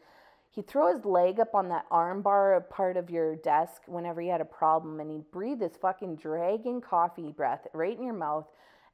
he'd 0.52 0.68
throw 0.68 0.94
his 0.94 1.06
leg 1.06 1.40
up 1.40 1.56
on 1.56 1.70
that 1.70 1.86
arm 1.90 2.22
bar 2.22 2.60
part 2.70 2.98
of 2.98 3.10
your 3.10 3.36
desk 3.38 3.84
whenever 3.88 4.22
he 4.22 4.28
had 4.28 4.42
a 4.42 4.46
problem, 4.46 5.00
and 5.00 5.10
he'd 5.10 5.32
breathe 5.32 5.60
this 5.60 5.78
fucking 5.82 6.16
dragging 6.18 6.82
coffee 6.82 7.32
breath 7.32 7.68
right 7.74 7.98
in 7.98 8.04
your 8.04 8.14
mouth. 8.14 8.46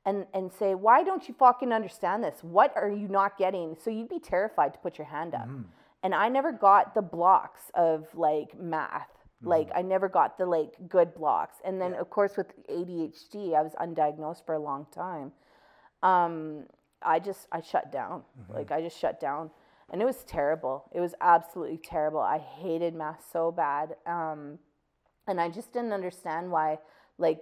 And, 0.03 0.25
and 0.33 0.51
say, 0.51 0.73
why 0.73 1.03
don't 1.03 1.27
you 1.27 1.35
fucking 1.37 1.71
understand 1.71 2.23
this? 2.23 2.39
What 2.41 2.75
are 2.75 2.89
you 2.89 3.07
not 3.07 3.37
getting? 3.37 3.77
So 3.79 3.91
you'd 3.91 4.09
be 4.09 4.17
terrified 4.17 4.73
to 4.73 4.79
put 4.79 4.97
your 4.97 5.05
hand 5.05 5.35
up. 5.35 5.47
And 6.01 6.15
I 6.15 6.27
never 6.27 6.51
got 6.51 6.95
the 6.95 7.03
blocks 7.03 7.69
of 7.75 8.07
like 8.15 8.59
math. 8.59 9.11
Like 9.43 9.69
I 9.75 9.81
never 9.81 10.07
got 10.09 10.37
the 10.37 10.45
like 10.45 10.73
good 10.87 11.13
blocks. 11.13 11.57
And 11.65 11.81
then 11.81 11.93
of 11.93 12.09
course 12.09 12.37
with 12.37 12.47
ADHD, 12.67 13.55
I 13.55 13.61
was 13.61 13.73
undiagnosed 13.81 14.45
for 14.45 14.55
a 14.55 14.59
long 14.59 14.85
time. 14.93 15.31
Um, 16.03 16.65
I 17.01 17.19
just 17.19 17.47
I 17.51 17.61
shut 17.61 17.91
down. 17.91 18.23
Like 18.53 18.71
I 18.71 18.81
just 18.81 18.97
shut 18.97 19.19
down, 19.19 19.49
and 19.89 20.01
it 20.01 20.05
was 20.05 20.23
terrible. 20.23 20.85
It 20.91 20.99
was 20.99 21.15
absolutely 21.21 21.77
terrible. 21.77 22.19
I 22.19 22.37
hated 22.37 22.93
math 22.93 23.23
so 23.31 23.51
bad, 23.51 23.95
um, 24.05 24.59
and 25.27 25.41
I 25.41 25.49
just 25.49 25.73
didn't 25.73 25.93
understand 25.93 26.51
why. 26.51 26.79
Like 27.17 27.41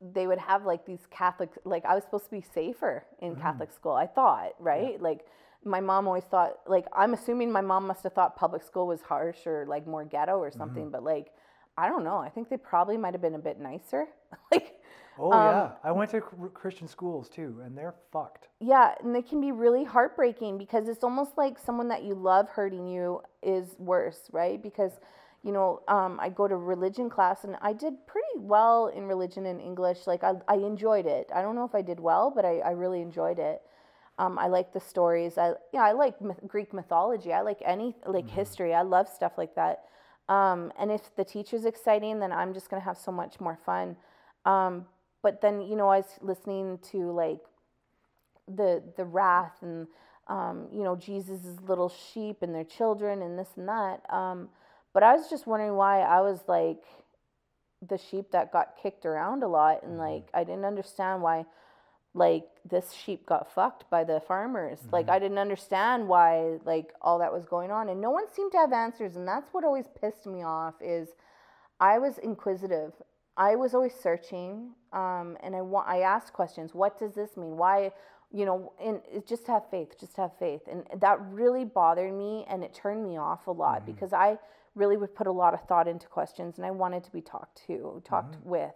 they 0.00 0.26
would 0.26 0.38
have 0.38 0.64
like 0.64 0.86
these 0.86 1.06
Catholic, 1.10 1.50
like 1.64 1.84
I 1.84 1.94
was 1.94 2.04
supposed 2.04 2.26
to 2.26 2.30
be 2.30 2.40
safer 2.40 3.04
in 3.20 3.34
Catholic 3.36 3.72
school. 3.72 3.92
I 3.92 4.06
thought, 4.06 4.52
right? 4.60 5.00
Like 5.00 5.26
my 5.68 5.80
mom 5.80 6.06
always 6.08 6.24
thought, 6.24 6.54
like 6.66 6.86
I'm 6.92 7.14
assuming 7.14 7.52
my 7.52 7.60
mom 7.60 7.86
must 7.86 8.02
have 8.04 8.12
thought 8.14 8.36
public 8.36 8.62
school 8.62 8.86
was 8.86 9.02
harsh 9.02 9.46
or 9.46 9.66
like 9.68 9.86
more 9.86 10.04
ghetto 10.04 10.38
or 10.38 10.50
something. 10.50 10.90
But 10.90 11.04
like, 11.04 11.28
I 11.76 11.88
don't 11.88 12.04
know. 12.04 12.16
I 12.18 12.28
think 12.28 12.48
they 12.48 12.56
probably 12.56 12.96
might 12.96 13.14
have 13.14 13.22
been 13.22 13.34
a 13.36 13.38
bit 13.38 13.60
nicer. 13.60 14.06
like, 14.52 14.74
Oh 15.20 15.32
yeah, 15.32 15.70
I 15.82 15.90
went 15.92 16.10
to 16.12 16.20
Christian 16.20 16.86
schools 16.86 17.28
too, 17.28 17.60
and 17.64 17.76
they're 17.76 17.94
fucked. 18.12 18.48
yeah, 18.60 18.94
and 19.02 19.12
they 19.14 19.22
can 19.22 19.40
be 19.40 19.50
really 19.50 19.82
heartbreaking 19.84 20.58
because 20.58 20.86
it's 20.88 21.02
almost 21.02 21.32
like 21.36 21.58
someone 21.58 21.88
that 21.88 22.04
you 22.04 22.14
love 22.14 22.48
hurting 22.48 22.86
you 22.86 23.22
is 23.42 23.74
worse, 23.78 24.28
right? 24.32 24.62
Because, 24.62 24.92
you 25.42 25.50
know, 25.50 25.82
um, 25.88 26.18
I 26.20 26.28
go 26.28 26.46
to 26.46 26.56
religion 26.56 27.10
class 27.10 27.42
and 27.42 27.56
I 27.60 27.72
did 27.72 27.94
pretty 28.06 28.38
well 28.38 28.86
in 28.88 29.06
religion 29.06 29.46
and 29.46 29.60
English. 29.60 30.06
Like, 30.06 30.22
I, 30.22 30.34
I 30.46 30.54
enjoyed 30.54 31.06
it. 31.06 31.30
I 31.34 31.42
don't 31.42 31.56
know 31.56 31.64
if 31.64 31.74
I 31.74 31.82
did 31.82 31.98
well, 31.98 32.30
but 32.34 32.44
I, 32.44 32.58
I 32.58 32.70
really 32.70 33.00
enjoyed 33.02 33.40
it. 33.40 33.60
Um, 34.18 34.38
I 34.38 34.48
like 34.48 34.72
the 34.72 34.80
stories. 34.80 35.38
I 35.38 35.52
yeah, 35.72 35.82
I 35.84 35.92
like 35.92 36.20
myth- 36.20 36.40
Greek 36.46 36.72
mythology. 36.72 37.32
I 37.32 37.42
like 37.42 37.58
any 37.64 37.94
like 38.06 38.28
history. 38.28 38.74
I 38.74 38.82
love 38.82 39.08
stuff 39.08 39.32
like 39.38 39.54
that. 39.54 39.84
Um, 40.28 40.72
and 40.78 40.90
if 40.90 41.14
the 41.16 41.24
teacher's 41.24 41.64
exciting, 41.64 42.18
then 42.20 42.32
I'm 42.32 42.52
just 42.52 42.68
gonna 42.68 42.82
have 42.82 42.98
so 42.98 43.12
much 43.12 43.40
more 43.40 43.58
fun. 43.64 43.96
Um, 44.44 44.86
but 45.22 45.40
then 45.40 45.60
you 45.62 45.76
know, 45.76 45.88
I 45.88 45.98
was 45.98 46.18
listening 46.20 46.78
to 46.92 47.10
like 47.12 47.40
the 48.48 48.82
the 48.96 49.04
wrath 49.04 49.62
and 49.62 49.86
um, 50.26 50.66
you 50.72 50.82
know 50.82 50.96
Jesus's 50.96 51.60
little 51.62 51.88
sheep 51.88 52.38
and 52.42 52.54
their 52.54 52.64
children 52.64 53.22
and 53.22 53.38
this 53.38 53.48
and 53.56 53.68
that. 53.68 54.02
Um, 54.12 54.48
but 54.92 55.02
I 55.02 55.14
was 55.14 55.28
just 55.30 55.46
wondering 55.46 55.74
why 55.74 56.00
I 56.00 56.20
was 56.20 56.40
like 56.48 56.82
the 57.86 57.98
sheep 57.98 58.32
that 58.32 58.52
got 58.52 58.76
kicked 58.82 59.06
around 59.06 59.42
a 59.42 59.48
lot, 59.48 59.82
and 59.82 59.98
like 59.98 60.28
I 60.34 60.44
didn't 60.44 60.64
understand 60.64 61.22
why 61.22 61.46
like 62.18 62.44
this 62.68 62.92
sheep 62.92 63.24
got 63.26 63.52
fucked 63.52 63.88
by 63.90 64.04
the 64.04 64.20
farmers. 64.20 64.78
Like 64.92 65.08
I 65.08 65.18
didn't 65.18 65.38
understand 65.38 66.08
why 66.08 66.58
like 66.64 66.92
all 67.00 67.18
that 67.20 67.32
was 67.32 67.44
going 67.44 67.70
on, 67.70 67.88
and 67.88 68.00
no 68.00 68.10
one 68.10 68.24
seemed 68.32 68.52
to 68.52 68.58
have 68.58 68.72
answers, 68.72 69.16
and 69.16 69.26
that's 69.26 69.52
what 69.52 69.64
always 69.64 69.86
pissed 70.00 70.26
me 70.26 70.42
off. 70.42 70.74
Is 70.80 71.08
I 71.80 71.98
was 71.98 72.18
inquisitive. 72.18 72.92
I 73.36 73.54
was 73.54 73.72
always 73.72 73.94
searching, 73.94 74.72
um, 74.92 75.36
and 75.42 75.54
I 75.54 75.62
want. 75.62 75.88
I 75.88 76.00
asked 76.00 76.32
questions. 76.32 76.74
What 76.74 76.98
does 76.98 77.14
this 77.14 77.36
mean? 77.36 77.56
Why? 77.56 77.92
You 78.30 78.44
know, 78.44 78.72
and 78.84 79.00
just 79.26 79.46
have 79.46 79.70
faith. 79.70 79.98
Just 79.98 80.16
have 80.16 80.32
faith, 80.38 80.62
and 80.70 80.84
that 81.00 81.18
really 81.30 81.64
bothered 81.64 82.12
me, 82.12 82.44
and 82.50 82.62
it 82.62 82.74
turned 82.74 83.02
me 83.02 83.16
off 83.16 83.46
a 83.46 83.52
lot 83.52 83.86
because 83.86 84.12
I 84.12 84.38
really 84.74 84.96
would 84.96 85.14
put 85.14 85.26
a 85.26 85.32
lot 85.32 85.54
of 85.54 85.62
thought 85.62 85.88
into 85.88 86.06
questions, 86.08 86.58
and 86.58 86.66
I 86.66 86.70
wanted 86.70 87.04
to 87.04 87.12
be 87.12 87.22
talked 87.22 87.62
to, 87.66 88.02
talked 88.04 88.36
with, 88.44 88.74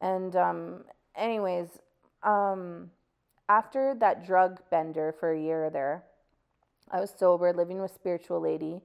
and 0.00 0.36
um, 0.36 0.84
anyways, 1.16 1.68
um, 2.22 2.90
after 3.48 3.94
that 4.00 4.24
drug 4.26 4.60
bender 4.70 5.14
for 5.18 5.32
a 5.32 5.40
year 5.40 5.66
or 5.66 5.70
there, 5.70 6.04
I 6.90 7.00
was 7.00 7.12
sober, 7.16 7.52
living 7.52 7.80
with 7.80 7.94
spiritual 7.94 8.40
lady. 8.40 8.80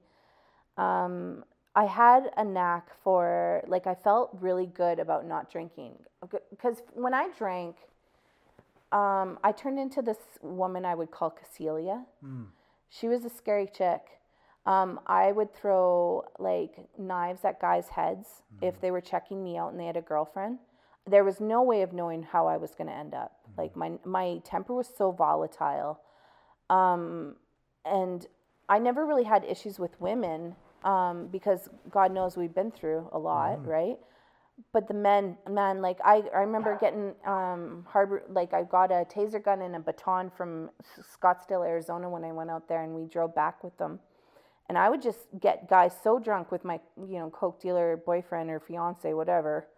Um, 0.76 1.44
I 1.74 1.84
had 1.84 2.30
a 2.36 2.44
knack 2.44 2.88
for 3.04 3.62
like 3.68 3.86
I 3.86 3.94
felt 3.94 4.36
really 4.40 4.66
good 4.66 4.98
about 4.98 5.26
not 5.26 5.50
drinking 5.50 5.94
because 6.50 6.82
when 6.94 7.14
I 7.14 7.28
drank, 7.36 7.76
um, 8.90 9.38
I 9.44 9.52
turned 9.52 9.78
into 9.78 10.02
this 10.02 10.16
woman 10.42 10.84
I 10.84 10.94
would 10.94 11.10
call 11.10 11.36
Cecilia. 11.40 12.04
She 12.90 13.06
was 13.08 13.24
a 13.24 13.30
scary 13.30 13.66
chick. 13.72 14.00
Um, 14.66 15.00
I 15.06 15.32
would 15.32 15.54
throw 15.54 16.24
like 16.38 16.88
knives 16.98 17.44
at 17.44 17.60
guys' 17.60 17.88
heads 17.88 18.42
if 18.60 18.80
they 18.80 18.90
were 18.90 19.00
checking 19.00 19.42
me 19.44 19.56
out 19.56 19.70
and 19.70 19.78
they 19.80 19.86
had 19.86 19.96
a 19.96 20.02
girlfriend. 20.02 20.58
There 21.08 21.24
was 21.24 21.40
no 21.40 21.62
way 21.62 21.82
of 21.82 21.92
knowing 21.92 22.22
how 22.22 22.46
I 22.46 22.56
was 22.56 22.74
going 22.74 22.88
to 22.88 22.94
end 22.94 23.14
up. 23.14 23.32
Like 23.56 23.76
my 23.76 23.92
my 24.04 24.40
temper 24.44 24.74
was 24.74 24.88
so 24.96 25.10
volatile, 25.10 26.00
um, 26.70 27.36
and 27.84 28.26
I 28.68 28.78
never 28.78 29.06
really 29.06 29.24
had 29.24 29.44
issues 29.44 29.78
with 29.78 29.98
women 30.00 30.54
um, 30.84 31.28
because 31.28 31.68
God 31.90 32.12
knows 32.12 32.36
we've 32.36 32.54
been 32.54 32.70
through 32.70 33.08
a 33.12 33.18
lot, 33.18 33.66
right? 33.66 33.96
But 34.72 34.88
the 34.88 34.94
men, 34.94 35.36
man, 35.48 35.80
like 35.80 35.98
I, 36.04 36.22
I 36.34 36.40
remember 36.40 36.76
getting 36.80 37.14
um, 37.24 37.86
harbor, 37.88 38.24
like 38.28 38.52
I 38.52 38.64
got 38.64 38.90
a 38.90 39.04
taser 39.04 39.42
gun 39.42 39.62
and 39.62 39.76
a 39.76 39.80
baton 39.80 40.30
from 40.36 40.70
Scottsdale, 41.00 41.66
Arizona 41.66 42.10
when 42.10 42.24
I 42.24 42.32
went 42.32 42.50
out 42.50 42.68
there 42.68 42.82
and 42.82 42.94
we 42.94 43.06
drove 43.06 43.34
back 43.34 43.62
with 43.62 43.76
them. 43.78 44.00
And 44.68 44.76
I 44.76 44.90
would 44.90 45.00
just 45.00 45.20
get 45.40 45.68
guys 45.68 45.92
so 46.02 46.18
drunk 46.18 46.50
with 46.52 46.64
my, 46.64 46.80
you 46.96 47.18
know, 47.18 47.30
coke 47.30 47.60
dealer 47.60 48.02
boyfriend 48.04 48.50
or 48.50 48.60
fiance, 48.60 49.14
whatever, 49.14 49.68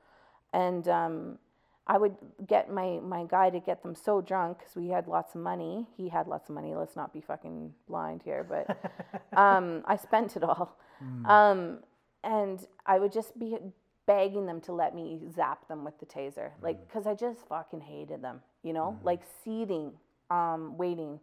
and 0.53 0.87
um, 0.89 1.39
I 1.87 1.99
would 1.99 2.17
get 2.47 2.71
my 2.71 3.01
my 3.03 3.25
guy 3.29 3.51
to 3.51 3.61
get 3.61 3.83
them 3.83 3.95
so 3.95 4.21
drunk 4.21 4.59
because 4.59 4.77
we 4.77 4.89
had 4.89 5.07
lots 5.07 5.35
of 5.35 5.41
money. 5.41 5.87
He 5.97 6.09
had 6.09 6.29
lots 6.29 6.49
of 6.49 6.55
money. 6.55 6.75
Let's 6.75 6.97
not 6.97 7.13
be 7.13 7.21
fucking 7.21 7.73
blind 7.89 8.23
here, 8.23 8.47
but 8.49 8.93
um, 9.39 9.83
I 9.87 9.97
spent 9.97 10.37
it 10.37 10.43
all. 10.43 10.77
Um, 11.25 11.79
and 12.23 12.67
I 12.85 12.99
would 12.99 13.13
just 13.13 13.39
be 13.39 13.57
begging 14.07 14.47
them 14.47 14.61
to 14.63 14.73
let 14.73 14.95
me 14.95 15.21
zap 15.35 15.67
them 15.69 15.85
with 15.85 15.99
the 15.99 16.07
taser, 16.07 16.51
like 16.61 16.87
because 16.87 17.07
I 17.07 17.15
just 17.15 17.47
fucking 17.49 17.81
hated 17.81 18.23
them, 18.23 18.41
you 18.63 18.73
know, 18.73 18.99
like 19.03 19.23
seething, 19.45 19.93
um, 20.31 20.77
waiting, 20.77 21.21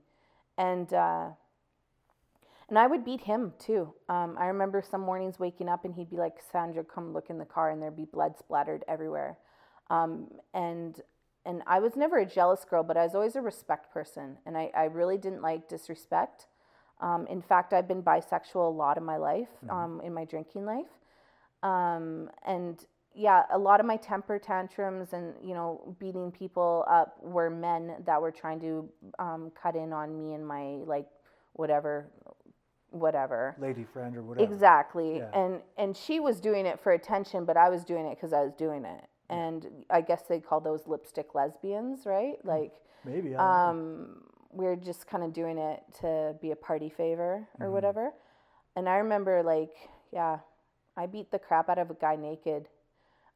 and. 0.58 0.92
Uh, 0.94 1.30
and 2.70 2.78
I 2.78 2.88
would 2.88 3.06
beat 3.06 3.22
him 3.22 3.54
too. 3.60 3.94
Um, 4.10 4.36
I 4.38 4.48
remember 4.48 4.82
some 4.82 5.02
mornings 5.02 5.40
waking 5.40 5.70
up 5.70 5.86
and 5.86 5.94
he'd 5.94 6.10
be 6.10 6.18
like, 6.18 6.36
Sandra, 6.52 6.84
come 6.84 7.14
look 7.14 7.30
in 7.30 7.38
the 7.38 7.46
car, 7.46 7.72
and 7.72 7.82
there'd 7.82 7.96
be 7.96 8.06
blood 8.06 8.38
splattered 8.38 8.84
everywhere. 8.88 9.38
Um, 9.90 10.28
and 10.54 11.02
and 11.46 11.64
I 11.66 11.80
was 11.80 11.96
never 11.96 12.18
a 12.18 12.26
jealous 12.26 12.66
girl, 12.66 12.84
but 12.84 12.98
I 12.98 13.04
was 13.04 13.16
always 13.16 13.38
a 13.38 13.42
respect 13.42 13.94
person, 13.94 14.38
and 14.46 14.58
I, 14.58 14.70
I 14.76 14.84
really 14.86 15.18
didn't 15.18 15.42
like 15.42 15.70
disrespect. 15.70 16.48
Um, 17.00 17.26
in 17.28 17.42
fact, 17.42 17.72
I've 17.72 17.88
been 17.88 18.04
bisexual 18.04 18.56
a 18.56 18.76
lot 18.76 18.98
of 18.98 19.04
my 19.04 19.16
life, 19.16 19.48
um, 19.70 20.02
in 20.04 20.14
my 20.14 20.26
drinking 20.26 20.66
life, 20.66 20.90
um, 21.64 22.30
and 22.46 22.86
yeah, 23.16 23.44
a 23.52 23.58
lot 23.58 23.80
of 23.80 23.86
my 23.86 23.96
temper 23.98 24.38
tantrums 24.40 25.14
and 25.14 25.34
you 25.42 25.54
know 25.54 25.96
beating 26.00 26.32
people 26.32 26.86
up 26.90 27.18
were 27.24 27.50
men 27.50 27.96
that 28.06 28.22
were 28.22 28.32
trying 28.32 28.60
to 28.60 28.90
um, 29.18 29.52
cut 29.62 29.76
in 29.76 29.94
on 29.94 30.18
me 30.18 30.34
and 30.34 30.46
my 30.46 30.80
like 30.86 31.08
whatever, 31.54 32.10
whatever. 32.92 33.56
Lady 33.60 33.84
friend 33.84 34.16
or 34.16 34.22
whatever. 34.24 34.52
Exactly. 34.52 35.18
Yeah. 35.18 35.30
And 35.34 35.62
and 35.78 35.96
she 35.96 36.20
was 36.20 36.40
doing 36.40 36.66
it 36.66 36.80
for 36.80 36.92
attention, 36.94 37.46
but 37.46 37.58
I 37.58 37.70
was 37.70 37.84
doing 37.84 38.06
it 38.06 38.16
because 38.16 38.34
I 38.34 38.42
was 38.42 38.54
doing 38.54 38.86
it. 38.86 39.04
And 39.30 39.68
I 39.90 40.00
guess 40.02 40.22
they 40.24 40.40
call 40.40 40.62
those 40.62 40.88
lipstick 40.88 41.36
lesbians, 41.36 42.06
right? 42.06 42.36
Like 42.46 42.74
Maybe. 43.06 43.36
Um, 43.36 44.24
we're 44.52 44.78
just 44.78 45.06
kind 45.06 45.24
of 45.24 45.34
doing 45.34 45.58
it 45.58 45.84
to 46.00 46.34
be 46.42 46.52
a 46.52 46.56
party 46.56 46.90
favor 46.90 47.48
Mm-hmm. 47.56 47.64
or 47.64 47.72
whatever. 47.72 48.12
And 48.78 48.88
I 48.88 48.96
remember, 48.98 49.44
like, 49.44 49.72
yeah, 50.14 50.40
I 50.96 51.06
beat 51.08 51.30
the 51.32 51.40
crap 51.40 51.68
out 51.70 51.78
of 51.78 51.90
a 51.90 51.94
guy 51.96 52.16
naked 52.16 52.70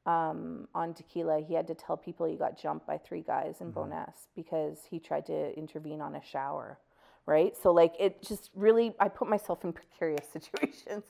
um, 0.05 0.67
on 0.73 0.93
tequila. 0.93 1.41
He 1.41 1.53
had 1.53 1.67
to 1.67 1.75
tell 1.75 1.97
people 1.97 2.25
he 2.25 2.35
got 2.35 2.57
jumped 2.61 2.87
by 2.87 2.97
three 2.97 3.21
guys 3.21 3.59
in 3.59 3.67
Mm-hmm. 3.67 3.75
Bowness 3.91 4.27
because 4.35 4.79
he 4.89 4.99
tried 4.99 5.25
to 5.27 5.57
intervene 5.57 5.99
on 6.01 6.15
a 6.15 6.23
shower, 6.23 6.79
right? 7.25 7.55
So, 7.61 7.71
like, 7.71 7.93
it 7.99 8.21
just 8.21 8.49
really, 8.55 8.93
I 8.99 9.07
put 9.07 9.29
myself 9.29 9.63
in 9.63 9.73
precarious 9.73 10.25
situations. 10.33 11.03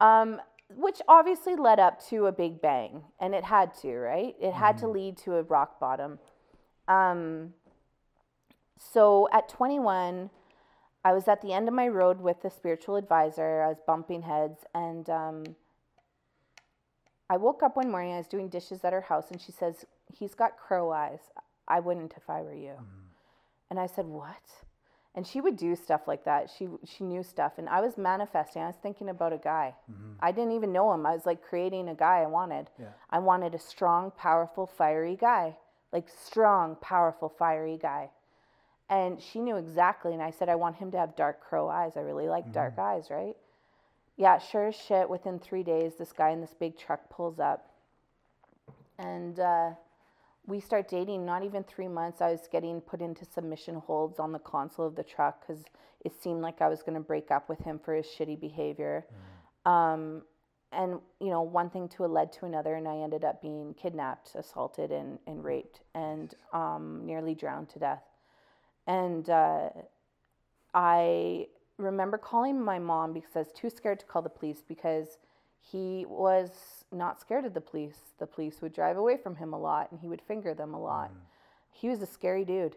Um, 0.00 0.40
which 0.76 1.00
obviously 1.08 1.56
led 1.56 1.78
up 1.80 2.04
to 2.08 2.26
a 2.26 2.32
big 2.32 2.60
bang, 2.60 3.02
and 3.20 3.34
it 3.34 3.44
had 3.44 3.74
to, 3.80 3.96
right? 3.96 4.36
It 4.38 4.52
had 4.52 4.76
to 4.78 4.88
lead 4.88 5.16
to 5.18 5.36
a 5.36 5.42
rock 5.42 5.80
bottom. 5.80 6.18
Um, 6.86 7.54
so 8.78 9.28
at 9.32 9.48
21, 9.48 10.30
I 11.04 11.12
was 11.12 11.26
at 11.26 11.40
the 11.40 11.52
end 11.52 11.68
of 11.68 11.74
my 11.74 11.88
road 11.88 12.20
with 12.20 12.44
a 12.44 12.50
spiritual 12.50 12.96
advisor. 12.96 13.62
I 13.62 13.68
was 13.68 13.78
bumping 13.86 14.22
heads, 14.22 14.60
and 14.74 15.08
um, 15.08 15.44
I 17.30 17.38
woke 17.38 17.62
up 17.62 17.76
one 17.76 17.90
morning. 17.90 18.12
I 18.12 18.18
was 18.18 18.28
doing 18.28 18.48
dishes 18.48 18.84
at 18.84 18.92
her 18.92 19.00
house, 19.00 19.30
and 19.30 19.40
she 19.40 19.52
says, 19.52 19.86
"He's 20.12 20.34
got 20.34 20.58
crow 20.58 20.92
eyes. 20.92 21.20
I 21.66 21.80
wouldn't 21.80 22.14
if 22.16 22.28
I 22.28 22.42
were 22.42 22.54
you." 22.54 22.74
And 23.70 23.80
I 23.80 23.86
said, 23.86 24.04
"What?" 24.04 24.42
And 25.14 25.26
she 25.26 25.40
would 25.40 25.56
do 25.56 25.74
stuff 25.74 26.02
like 26.06 26.24
that. 26.24 26.48
She 26.56 26.68
she 26.84 27.02
knew 27.02 27.22
stuff, 27.24 27.54
and 27.58 27.68
I 27.68 27.80
was 27.80 27.98
manifesting. 27.98 28.62
I 28.62 28.66
was 28.66 28.76
thinking 28.76 29.08
about 29.08 29.32
a 29.32 29.38
guy. 29.38 29.74
I 30.20 30.30
didn't 30.30 30.52
even 30.52 30.72
know 30.72 30.92
him. 30.92 31.06
I 31.06 31.14
was 31.14 31.26
like 31.26 31.42
creating 31.42 31.88
a 31.88 31.94
guy 31.94 32.18
I 32.18 32.26
wanted. 32.26 32.70
Yeah. 32.78 32.86
I 33.10 33.18
wanted 33.18 33.54
a 33.54 33.58
strong, 33.58 34.12
powerful, 34.12 34.66
fiery 34.66 35.16
guy, 35.16 35.56
like 35.92 36.06
strong, 36.08 36.76
powerful, 36.80 37.28
fiery 37.28 37.78
guy. 37.80 38.10
And 38.90 39.20
she 39.20 39.40
knew 39.40 39.56
exactly. 39.56 40.12
And 40.12 40.22
I 40.22 40.30
said, 40.30 40.48
I 40.48 40.54
want 40.54 40.76
him 40.76 40.90
to 40.92 40.98
have 40.98 41.16
dark 41.16 41.40
crow 41.46 41.68
eyes. 41.68 41.92
I 41.96 42.00
really 42.00 42.28
like 42.28 42.52
dark 42.52 42.78
eyes, 42.78 43.10
right? 43.10 43.36
Yeah, 44.16 44.38
sure 44.38 44.68
as 44.68 44.76
shit. 44.76 45.08
Within 45.08 45.38
three 45.38 45.62
days, 45.62 45.94
this 45.96 46.12
guy 46.12 46.30
in 46.30 46.40
this 46.40 46.54
big 46.58 46.78
truck 46.78 47.08
pulls 47.10 47.38
up. 47.38 47.70
And 48.98 49.38
uh, 49.38 49.70
we 50.48 50.60
start 50.60 50.88
dating. 50.88 51.26
Not 51.26 51.44
even 51.44 51.62
three 51.62 51.88
months, 51.88 52.22
I 52.22 52.30
was 52.30 52.48
getting 52.50 52.80
put 52.80 53.02
into 53.02 53.24
submission 53.24 53.76
holds 53.76 54.18
on 54.18 54.32
the 54.32 54.38
console 54.38 54.86
of 54.86 54.96
the 54.96 55.04
truck 55.04 55.46
because 55.46 55.62
it 56.04 56.12
seemed 56.20 56.40
like 56.40 56.62
I 56.62 56.68
was 56.68 56.82
going 56.82 56.94
to 56.94 57.00
break 57.00 57.30
up 57.30 57.48
with 57.50 57.60
him 57.60 57.78
for 57.78 57.94
his 57.94 58.06
shitty 58.06 58.40
behavior. 58.40 59.06
Um, 59.66 60.22
and 60.72 60.98
you 61.20 61.30
know 61.30 61.42
one 61.42 61.70
thing 61.70 61.88
to 61.88 62.04
a 62.04 62.06
led 62.06 62.30
to 62.30 62.44
another 62.44 62.74
and 62.74 62.86
i 62.86 62.96
ended 62.98 63.24
up 63.24 63.40
being 63.40 63.74
kidnapped 63.74 64.34
assaulted 64.34 64.90
and, 64.90 65.18
and 65.26 65.42
raped 65.42 65.80
and 65.94 66.34
um, 66.52 67.00
nearly 67.04 67.34
drowned 67.34 67.68
to 67.70 67.78
death 67.78 68.02
and 68.86 69.30
uh, 69.30 69.70
i 70.74 71.46
remember 71.78 72.18
calling 72.18 72.62
my 72.62 72.78
mom 72.78 73.12
because 73.12 73.34
i 73.34 73.38
was 73.38 73.52
too 73.52 73.70
scared 73.70 73.98
to 73.98 74.06
call 74.06 74.20
the 74.20 74.28
police 74.28 74.62
because 74.68 75.16
he 75.60 76.06
was 76.08 76.50
not 76.92 77.20
scared 77.20 77.44
of 77.44 77.54
the 77.54 77.60
police 77.60 77.98
the 78.18 78.26
police 78.26 78.60
would 78.62 78.72
drive 78.72 78.96
away 78.96 79.16
from 79.16 79.36
him 79.36 79.52
a 79.52 79.58
lot 79.58 79.90
and 79.90 80.00
he 80.00 80.08
would 80.08 80.22
finger 80.22 80.54
them 80.54 80.74
a 80.74 80.80
lot 80.80 81.10
he 81.70 81.88
was 81.88 82.00
a 82.02 82.06
scary 82.06 82.44
dude 82.44 82.76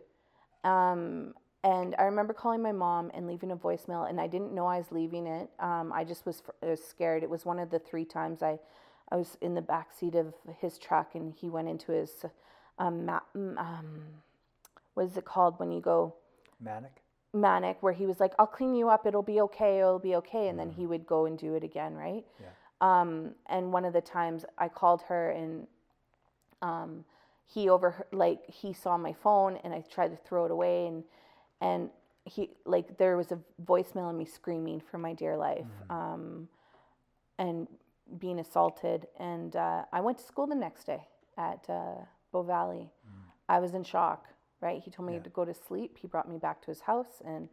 um, 0.64 1.34
and 1.64 1.96
I 2.00 2.04
remember 2.04 2.34
calling 2.34 2.62
my 2.62 2.72
mom 2.72 3.12
and 3.14 3.28
leaving 3.28 3.52
a 3.52 3.56
voicemail, 3.56 4.10
and 4.10 4.20
I 4.20 4.28
didn't 4.28 4.54
know 4.54 4.66
I 4.66 4.78
was 4.78 4.92
leaving 4.92 5.28
it. 5.28 5.50
Um, 5.60 5.92
I 5.94 6.04
just 6.04 6.26
was, 6.26 6.42
I 6.64 6.68
was 6.68 6.84
scared. 6.84 7.24
It 7.24 7.30
was 7.30 7.46
one 7.46 7.60
of 7.60 7.70
the 7.70 7.80
three 7.80 8.06
times 8.06 8.42
I, 8.42 8.58
I 9.12 9.16
was 9.16 9.38
in 9.42 9.54
the 9.54 9.62
back 9.62 9.90
seat 9.92 10.16
of 10.16 10.34
his 10.60 10.78
truck, 10.80 11.14
and 11.14 11.34
he 11.40 11.50
went 11.50 11.68
into 11.68 11.92
his, 11.92 12.26
um, 12.80 13.06
ma- 13.06 13.20
um, 13.36 14.02
what 14.96 15.06
is 15.06 15.18
it 15.18 15.26
called 15.26 15.60
when 15.60 15.72
you 15.72 15.82
go 15.82 16.16
Manic. 16.60 17.04
manic, 17.34 17.78
where 17.82 17.94
he 17.94 18.08
was 18.08 18.20
like, 18.20 18.34
"I'll 18.40 18.48
clean 18.48 18.74
you 18.74 18.90
up. 18.90 19.06
It'll 19.06 19.22
be 19.22 19.42
okay. 19.42 19.80
It'll 19.80 20.00
be 20.00 20.16
okay," 20.16 20.48
and 20.48 20.58
then 20.60 20.72
he 20.72 20.88
would 20.88 21.06
go 21.06 21.26
and 21.28 21.38
do 21.38 21.54
it 21.54 21.64
again, 21.64 21.94
right? 21.94 22.26
Yeah. 22.40 22.48
Um, 22.82 23.36
and 23.48 23.72
one 23.72 23.86
of 23.86 23.94
the 23.94 24.02
times 24.02 24.44
I 24.58 24.68
called 24.68 25.04
her 25.04 25.30
and 25.30 25.68
um, 26.62 27.06
he 27.46 27.70
over 27.70 28.06
like 28.12 28.40
he 28.50 28.74
saw 28.74 28.98
my 28.98 29.14
phone 29.14 29.58
and 29.64 29.74
I 29.74 29.82
tried 29.82 30.10
to 30.10 30.18
throw 30.18 30.46
it 30.46 30.52
away 30.52 30.88
and 30.88 31.04
and 31.62 31.90
he 32.26 32.50
like 32.66 32.98
there 32.98 33.16
was 33.18 33.32
a 33.32 33.40
voicemail 33.66 34.10
of 34.10 34.16
me 34.16 34.26
screaming 34.26 34.82
for 34.82 34.98
my 34.98 35.14
dear 35.14 35.38
life 35.38 35.68
um, 35.90 36.48
and 37.38 37.68
being 38.20 38.40
assaulted 38.40 39.08
and 39.20 39.56
uh, 39.56 39.84
I 39.94 40.02
went 40.02 40.18
to 40.18 40.24
school 40.24 40.48
the 40.48 40.56
next 40.56 40.86
day 40.86 41.08
at 41.38 41.64
uh, 41.70 41.96
Bow 42.32 42.44
Valley. 42.44 42.90
I 43.48 43.60
was 43.60 43.74
in 43.74 43.84
shock. 43.84 44.26
Right? 44.60 44.80
He 44.86 44.92
told 44.92 45.08
me 45.08 45.16
Yeah. 45.16 45.22
to 45.24 45.30
go 45.32 45.44
to 45.44 45.56
sleep. 45.56 45.98
He 45.98 46.06
brought 46.08 46.30
me 46.30 46.38
back 46.38 46.62
to 46.62 46.68
his 46.68 46.82
house 46.82 47.20
and 47.26 47.50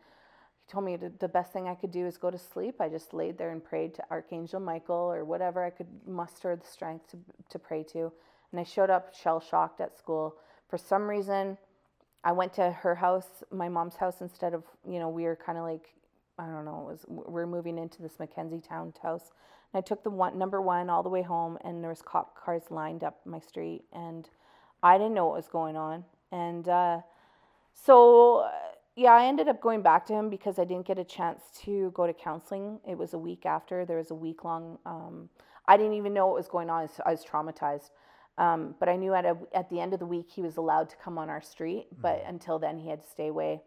told 0.68 0.84
me 0.84 0.96
the 0.96 1.28
best 1.28 1.52
thing 1.52 1.66
I 1.66 1.74
could 1.74 1.90
do 1.90 2.06
is 2.06 2.18
go 2.18 2.30
to 2.30 2.38
sleep. 2.38 2.80
I 2.80 2.88
just 2.88 3.14
laid 3.14 3.38
there 3.38 3.50
and 3.50 3.64
prayed 3.64 3.94
to 3.94 4.04
Archangel 4.10 4.60
Michael 4.60 4.94
or 4.94 5.24
whatever 5.24 5.64
I 5.64 5.70
could 5.70 5.88
muster 6.06 6.54
the 6.56 6.66
strength 6.66 7.08
to, 7.10 7.18
to 7.50 7.58
pray 7.58 7.82
to. 7.92 8.12
And 8.52 8.60
I 8.60 8.64
showed 8.64 8.90
up 8.90 9.14
shell 9.14 9.40
shocked 9.40 9.80
at 9.80 9.98
school. 9.98 10.36
For 10.68 10.76
some 10.76 11.08
reason, 11.08 11.56
I 12.24 12.32
went 12.32 12.52
to 12.54 12.70
her 12.70 12.94
house, 12.94 13.42
my 13.50 13.68
mom's 13.68 13.96
house, 13.96 14.20
instead 14.20 14.52
of, 14.52 14.64
you 14.86 14.98
know, 14.98 15.08
we 15.08 15.24
were 15.24 15.36
kind 15.36 15.56
of 15.56 15.64
like, 15.64 15.94
I 16.38 16.46
don't 16.46 16.64
know, 16.64 16.86
was, 16.88 17.04
we're 17.08 17.46
moving 17.46 17.78
into 17.78 18.02
this 18.02 18.16
McKenzie 18.20 18.66
Towne 18.66 18.92
house. 19.02 19.30
And 19.72 19.82
I 19.82 19.86
took 19.86 20.02
the 20.02 20.10
one, 20.10 20.38
number 20.38 20.60
one 20.60 20.90
all 20.90 21.02
the 21.02 21.08
way 21.08 21.22
home, 21.22 21.58
and 21.64 21.82
there 21.82 21.90
was 21.90 22.02
cop 22.02 22.36
cars 22.36 22.64
lined 22.70 23.04
up 23.04 23.20
my 23.24 23.38
street. 23.38 23.84
And 23.92 24.28
I 24.82 24.98
didn't 24.98 25.14
know 25.14 25.26
what 25.26 25.36
was 25.36 25.48
going 25.48 25.76
on. 25.76 26.04
And 26.32 26.68
uh, 26.68 27.00
so, 27.72 28.48
yeah, 28.98 29.12
I 29.12 29.26
ended 29.26 29.46
up 29.46 29.60
going 29.60 29.80
back 29.80 30.06
to 30.06 30.12
him 30.12 30.28
because 30.28 30.58
I 30.58 30.64
didn't 30.64 30.84
get 30.84 30.98
a 30.98 31.04
chance 31.04 31.42
to 31.64 31.92
go 31.94 32.04
to 32.04 32.12
counseling. 32.12 32.80
It 32.86 32.98
was 32.98 33.14
a 33.14 33.18
week 33.18 33.46
after. 33.46 33.84
There 33.84 33.96
was 33.96 34.10
a 34.10 34.14
week 34.14 34.42
long. 34.42 34.76
Um, 34.84 35.28
I 35.68 35.76
didn't 35.76 35.92
even 35.94 36.12
know 36.12 36.26
what 36.26 36.34
was 36.34 36.48
going 36.48 36.68
on. 36.68 36.80
I 36.80 36.82
was, 36.82 37.00
I 37.06 37.10
was 37.12 37.24
traumatized. 37.24 37.90
Um, 38.38 38.74
but 38.80 38.88
I 38.88 38.96
knew 38.96 39.14
at, 39.14 39.24
a, 39.24 39.36
at 39.54 39.70
the 39.70 39.78
end 39.78 39.92
of 39.92 40.00
the 40.00 40.06
week 40.06 40.26
he 40.28 40.42
was 40.42 40.56
allowed 40.56 40.88
to 40.90 40.96
come 40.96 41.16
on 41.16 41.30
our 41.30 41.40
street. 41.40 41.86
But 42.00 42.24
until 42.26 42.58
then, 42.58 42.76
he 42.76 42.88
had 42.88 43.04
to 43.04 43.08
stay 43.08 43.28
away. 43.28 43.62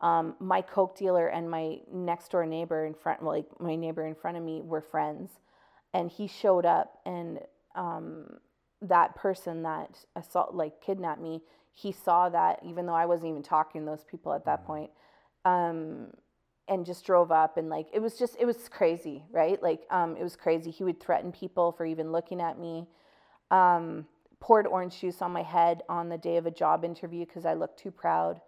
Um, 0.00 0.36
my 0.40 0.62
coke 0.62 0.96
dealer 0.96 1.28
and 1.28 1.50
my 1.50 1.80
next 1.92 2.30
door 2.30 2.46
neighbor 2.46 2.86
in 2.86 2.94
front, 2.94 3.22
like 3.22 3.44
my 3.60 3.76
neighbor 3.76 4.06
in 4.06 4.14
front 4.14 4.38
of 4.38 4.42
me, 4.42 4.62
were 4.62 4.80
friends, 4.80 5.30
and 5.92 6.10
he 6.10 6.26
showed 6.26 6.64
up, 6.64 6.98
and 7.04 7.40
um, 7.76 8.38
that 8.80 9.14
person 9.14 9.62
that 9.62 10.04
assault, 10.16 10.54
like 10.54 10.80
kidnapped 10.80 11.20
me, 11.20 11.42
he 11.72 11.92
saw 11.92 12.28
that 12.28 12.60
even 12.64 12.86
though 12.86 12.94
I 12.94 13.06
wasn't 13.06 13.30
even 13.30 13.42
talking 13.42 13.82
to 13.82 13.86
those 13.86 14.04
people 14.04 14.32
at 14.32 14.44
that 14.44 14.64
point, 14.66 14.90
um, 15.44 16.08
and 16.68 16.86
just 16.86 17.04
drove 17.04 17.32
up 17.32 17.56
and 17.56 17.68
like 17.68 17.88
it 17.92 18.00
was 18.00 18.18
just 18.18 18.36
it 18.38 18.46
was 18.46 18.68
crazy, 18.68 19.24
right? 19.30 19.62
Like 19.62 19.82
um, 19.90 20.16
it 20.16 20.22
was 20.22 20.36
crazy. 20.36 20.70
He 20.70 20.84
would 20.84 21.00
threaten 21.00 21.32
people 21.32 21.72
for 21.72 21.84
even 21.84 22.12
looking 22.12 22.40
at 22.40 22.58
me. 22.58 22.86
Um, 23.50 24.06
poured 24.40 24.66
orange 24.66 24.98
juice 25.00 25.22
on 25.22 25.30
my 25.30 25.42
head 25.42 25.82
on 25.88 26.08
the 26.08 26.18
day 26.18 26.36
of 26.36 26.46
a 26.46 26.50
job 26.50 26.84
interview 26.84 27.24
because 27.24 27.46
I 27.46 27.54
looked 27.54 27.78
too 27.78 27.92
proud 27.92 28.40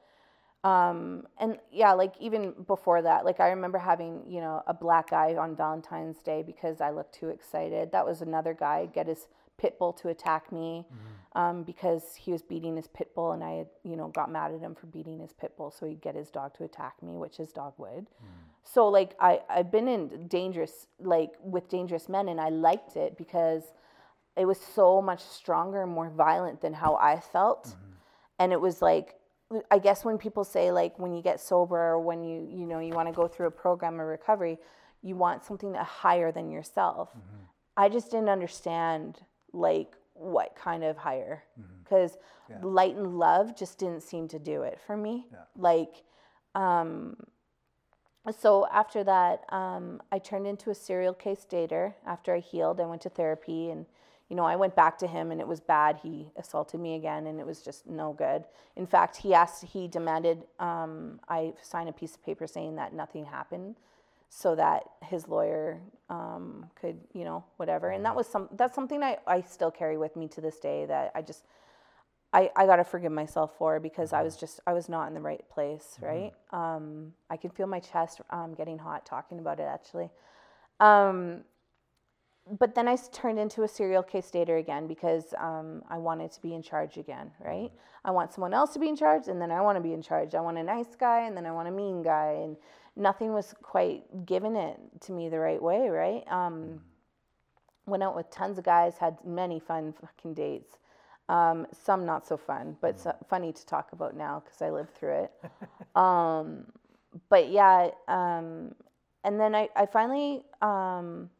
um 0.64 1.27
and 1.39 1.59
yeah 1.70 1.93
like 1.93 2.14
even 2.18 2.55
before 2.66 3.03
that 3.03 3.25
like 3.25 3.39
i 3.39 3.51
remember 3.51 3.77
having 3.79 4.22
you 4.27 4.41
know 4.41 4.62
a 4.66 4.72
black 4.72 5.12
eye 5.12 5.37
on 5.37 5.55
valentine's 5.55 6.22
day 6.22 6.43
because 6.43 6.81
i 6.81 6.91
looked 6.91 7.14
too 7.14 7.29
excited 7.29 7.93
that 7.93 8.05
was 8.05 8.22
another 8.22 8.55
guy 8.55 8.87
get 8.87 9.07
his 9.07 9.29
pit 9.59 9.78
bull 9.78 9.92
to 9.92 10.09
attack 10.09 10.50
me 10.52 10.84
mm-hmm. 10.86 11.38
um, 11.38 11.62
because 11.62 12.14
he 12.16 12.32
was 12.32 12.42
beating 12.42 12.76
his 12.76 12.86
pit 12.88 13.14
bull 13.14 13.32
and 13.32 13.42
i 13.42 13.52
had 13.52 13.66
you 13.82 13.96
know 13.96 14.09
got 14.09 14.30
mad 14.30 14.52
at 14.52 14.61
him 14.61 14.74
for 14.74 14.86
beating 14.86 15.18
his 15.18 15.32
pit 15.32 15.57
bull 15.57 15.70
so 15.70 15.86
he'd 15.86 16.00
get 16.00 16.14
his 16.14 16.30
dog 16.30 16.55
to 16.55 16.64
attack 16.64 16.94
me 17.02 17.16
which 17.16 17.36
his 17.36 17.52
dog 17.52 17.72
would. 17.78 18.07
Mm. 18.07 18.28
So 18.64 18.88
like 18.88 19.14
i 19.20 19.40
i've 19.48 19.70
been 19.70 19.88
in 19.88 20.28
dangerous 20.28 20.86
like 20.98 21.32
with 21.40 21.68
dangerous 21.68 22.09
men 22.09 22.28
and 22.28 22.40
i 22.40 22.48
liked 22.48 22.96
it 22.96 23.16
because 23.16 23.62
it 24.36 24.46
was 24.46 24.59
so 24.59 25.00
much 25.00 25.20
stronger 25.20 25.82
and 25.82 25.92
more 25.92 26.11
violent 26.11 26.61
than 26.61 26.72
how 26.72 26.96
i 26.96 27.20
felt. 27.20 27.66
Mm-hmm. 27.66 27.90
And 28.40 28.52
it 28.52 28.61
was 28.61 28.82
like 28.82 29.14
i 29.70 29.78
guess 29.78 30.05
when 30.05 30.18
people 30.18 30.42
say 30.42 30.72
like 30.72 30.98
when 30.98 31.14
you 31.14 31.22
get 31.22 31.40
sober 31.40 31.76
or 31.76 32.00
when 32.00 32.24
you 32.24 32.48
you 32.50 32.66
know 32.66 32.80
you 32.80 32.94
want 32.94 33.09
to 33.09 33.14
go 33.14 33.28
through 33.28 33.46
a 33.46 33.50
program 33.50 34.00
of 34.00 34.07
recovery 34.07 34.59
you 35.05 35.14
want 35.14 35.44
something 35.44 35.74
higher 35.74 36.32
than 36.32 36.50
yourself. 36.50 37.11
Mm-hmm. 37.11 37.44
I 37.76 37.88
just 37.88 38.11
didn't 38.11 38.30
understand 38.30 39.20
like 39.55 39.96
what 40.14 40.55
kind 40.57 40.84
of 40.84 40.96
higher 40.96 41.44
because 41.82 42.18
light 42.62 42.94
and 42.96 43.18
love 43.18 43.57
just 43.57 43.78
didn't 43.78 44.02
seem 44.02 44.28
to 44.28 44.38
do 44.38 44.62
it 44.62 44.78
for 44.86 44.96
me. 44.96 45.26
Like 45.57 46.02
um 46.55 47.16
so 48.40 48.66
after 48.72 49.05
that 49.05 49.44
um, 49.50 50.00
i 50.11 50.18
turned 50.18 50.46
into 50.46 50.70
a 50.70 50.74
serial 50.74 51.12
case 51.14 51.46
dater 51.50 51.92
after 52.07 52.34
i 52.34 52.38
healed 52.38 52.80
i 52.80 52.86
went 52.86 53.02
to 53.02 53.09
therapy. 53.11 53.70
And 53.70 53.86
you 54.30 54.36
know 54.36 54.44
i 54.44 54.57
went 54.57 54.74
back 54.74 54.98
to 54.98 55.07
him 55.07 55.30
and 55.30 55.40
it 55.40 55.48
was 55.48 55.61
bad. 55.61 55.98
He 56.02 56.30
assaulted 56.36 56.80
me 56.80 56.94
again 56.96 57.26
and 57.26 57.38
it 57.40 57.46
was 57.46 57.61
just 57.62 57.86
no 57.86 58.12
good. 58.12 58.44
In 58.76 58.86
fact 58.86 59.16
he 59.16 59.34
asked 59.34 59.64
he 59.64 59.88
demanded 59.88 60.44
um, 60.59 61.20
i 61.28 61.52
sign 61.62 61.88
a 61.88 61.92
piece 61.92 62.14
of 62.14 62.24
paper 62.24 62.46
saying 62.46 62.76
that 62.76 62.92
nothing 62.94 63.24
happened 63.26 63.76
so 64.29 64.55
that 64.55 64.83
his 65.03 65.29
lawyer 65.29 65.81
um, 66.11 66.66
could 66.75 66.99
you 67.12 67.25
know 67.25 67.45
whatever 67.57 67.91
and 67.91 68.05
that 68.05 68.14
was 68.14 68.27
some 68.27 68.49
that's 68.53 68.75
something 68.75 69.03
I, 69.03 69.18
I 69.27 69.43
still 69.43 69.70
carry 69.70 69.97
with 69.97 70.16
me 70.16 70.29
to 70.29 70.41
this 70.41 70.59
day 70.59 70.87
that 70.87 71.12
i 71.14 71.22
just 71.22 71.45
I, 72.35 72.51
I 72.57 72.66
got 72.66 72.77
to 72.77 72.85
forgive 72.85 73.12
myself 73.12 73.53
for 73.57 73.79
because 73.79 74.12
I 74.12 74.22
was 74.22 74.37
just 74.37 74.59
I 74.66 74.72
was 74.72 74.89
not 74.89 75.07
in 75.07 75.14
the 75.14 75.20
right 75.20 75.49
place, 75.49 75.97
right? 76.01 76.33
Um, 76.51 77.12
I 77.31 77.37
can 77.37 77.51
feel 77.51 77.68
my 77.68 77.79
chest 77.79 78.20
um, 78.31 78.55
getting 78.55 78.77
hot 78.77 79.07
talking 79.07 79.39
about 79.39 79.61
it 79.61 79.68
actually. 79.72 80.11
Um, 80.81 81.45
but 82.59 82.74
then 82.74 82.88
I 82.88 82.97
turned 83.12 83.38
into 83.38 83.62
a 83.62 83.68
serial 83.68 84.03
case 84.03 84.30
dater 84.32 84.59
again 84.59 84.86
because 84.86 85.32
um, 85.38 85.82
I 85.88 85.99
wanted 85.99 86.30
to 86.32 86.42
be 86.42 86.55
in 86.55 86.62
charge 86.62 86.99
again, 86.99 87.30
right? 87.40 87.70
I 88.05 88.11
want 88.11 88.32
someone 88.32 88.53
else 88.53 88.74
to 88.74 88.78
be 88.78 88.88
in 88.88 88.97
charge, 88.97 89.28
and 89.28 89.40
then 89.40 89.51
I 89.51 89.62
want 89.62 89.76
to 89.76 89.82
be 89.82 89.95
in 89.95 90.03
charge. 90.03 90.34
I 90.34 90.40
want 90.40 90.59
a 90.59 90.62
nice 90.62 90.95
guy, 90.95 91.26
and 91.26 91.36
then 91.36 91.47
I 91.47 91.53
want 91.53 91.68
a 91.68 91.70
mean 91.70 92.03
guy, 92.03 92.38
and 92.42 92.57
nothing 92.97 93.32
was 93.32 93.55
quite 93.62 94.26
giving 94.26 94.57
it 94.57 94.78
to 95.03 95.12
me 95.12 95.30
the 95.30 95.38
right 95.38 95.62
way, 95.62 95.88
right? 95.88 96.22
Um, 96.30 96.80
went 97.86 98.03
out 98.03 98.14
with 98.14 98.30
tons 98.30 98.59
of 98.59 98.64
guys, 98.64 98.99
had 98.99 99.16
many 99.24 99.59
fun 99.59 99.95
fucking 99.99 100.34
dates. 100.34 100.78
Um, 101.30 101.66
some 101.72 102.05
not 102.05 102.26
so 102.26 102.36
fun, 102.36 102.76
but 102.82 103.01
so, 103.01 103.16
funny 103.30 103.53
to 103.55 103.66
talk 103.66 103.92
about 103.92 104.14
now 104.14 104.42
because 104.45 104.61
I 104.61 104.68
lived 104.68 104.95
through 104.95 105.24
it. 105.24 105.32
um, 105.97 106.66
but 107.30 107.49
yeah, 107.49 107.88
um, 108.07 108.74
and 109.24 109.40
then 109.40 109.55
I, 109.55 109.70
I 109.74 109.86
finally 109.86 110.45
um, 110.61 111.30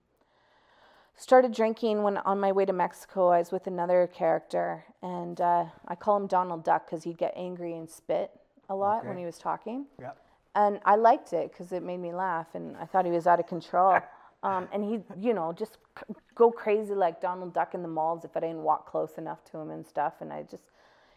started 1.16 1.52
drinking 1.52 2.02
when 2.02 2.18
on 2.18 2.40
my 2.40 2.52
way 2.52 2.64
to 2.64 2.72
Mexico. 2.72 3.28
I 3.28 3.38
was 3.38 3.52
with 3.52 3.66
another 3.66 4.06
character, 4.12 4.84
and 5.02 5.40
uh, 5.40 5.66
I 5.88 5.94
call 5.94 6.16
him 6.16 6.26
Donald 6.26 6.64
Duck 6.64 6.86
because 6.86 7.04
he'd 7.04 7.18
get 7.18 7.32
angry 7.36 7.76
and 7.76 7.88
spit 7.88 8.30
a 8.68 8.74
lot 8.74 9.04
when 9.04 9.18
he 9.18 9.24
was 9.26 9.36
talking 9.38 9.84
Yeah. 10.00 10.12
and 10.54 10.80
I 10.86 10.96
liked 10.96 11.34
it 11.34 11.52
because 11.52 11.70
it 11.72 11.82
made 11.82 11.98
me 12.00 12.12
laugh, 12.14 12.54
and 12.54 12.76
I 12.78 12.86
thought 12.86 13.04
he 13.04 13.10
was 13.10 13.26
out 13.26 13.40
of 13.40 13.46
control. 13.46 13.98
Um, 14.44 14.68
and 14.74 14.84
he, 14.84 15.00
you 15.26 15.32
know, 15.32 15.54
just 15.54 15.78
c- 15.98 16.14
go 16.34 16.50
crazy 16.50 16.92
like 16.94 17.18
Donald 17.18 17.54
Duck 17.54 17.72
in 17.72 17.80
the 17.80 17.88
malls 17.88 18.26
if 18.26 18.36
I 18.36 18.40
didn't 18.40 18.62
walk 18.62 18.84
close 18.86 19.16
enough 19.16 19.42
to 19.46 19.56
him 19.56 19.70
and 19.70 19.86
stuff. 19.86 20.20
And 20.20 20.30
I 20.30 20.42
just, 20.42 20.64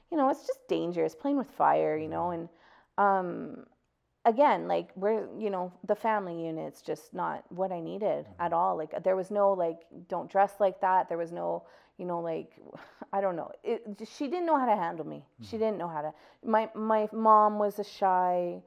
you 0.09 0.15
know, 0.17 0.29
it's 0.29 0.47
just 0.47 0.65
dangerous 0.69 1.13
playing 1.13 1.35
with 1.37 1.49
fire, 1.51 1.97
you 1.97 2.07
know. 2.07 2.29
And 2.31 2.47
um, 2.97 3.65
again, 4.28 4.67
like 4.67 4.89
we're, 4.95 5.28
you 5.39 5.49
know, 5.49 5.71
the 5.88 5.95
family 5.95 6.45
unit's 6.45 6.82
just 6.82 7.13
not 7.13 7.43
what 7.49 7.71
I 7.71 7.80
needed 7.80 8.25
mm-hmm. 8.25 8.41
at 8.41 8.53
all. 8.53 8.78
Like 8.78 9.03
there 9.03 9.15
was 9.15 9.32
no 9.32 9.53
like, 9.53 9.80
don't 10.09 10.30
dress 10.30 10.53
like 10.59 10.80
that. 10.82 11.09
There 11.09 11.17
was 11.17 11.32
no, 11.32 11.63
you 11.97 12.05
know, 12.05 12.19
like 12.19 12.51
I 13.13 13.21
don't 13.21 13.36
know. 13.36 13.51
It, 13.63 13.82
she 14.05 14.28
didn't 14.28 14.45
know 14.45 14.59
how 14.59 14.65
to 14.65 14.75
handle 14.75 15.07
me. 15.07 15.25
She 15.41 15.55
mm-hmm. 15.55 15.57
didn't 15.57 15.78
know 15.78 15.88
how 15.88 16.01
to. 16.01 16.13
My 16.45 16.69
my 16.75 17.09
mom 17.11 17.57
was 17.57 17.80
a 17.80 17.84
shy 17.84 18.61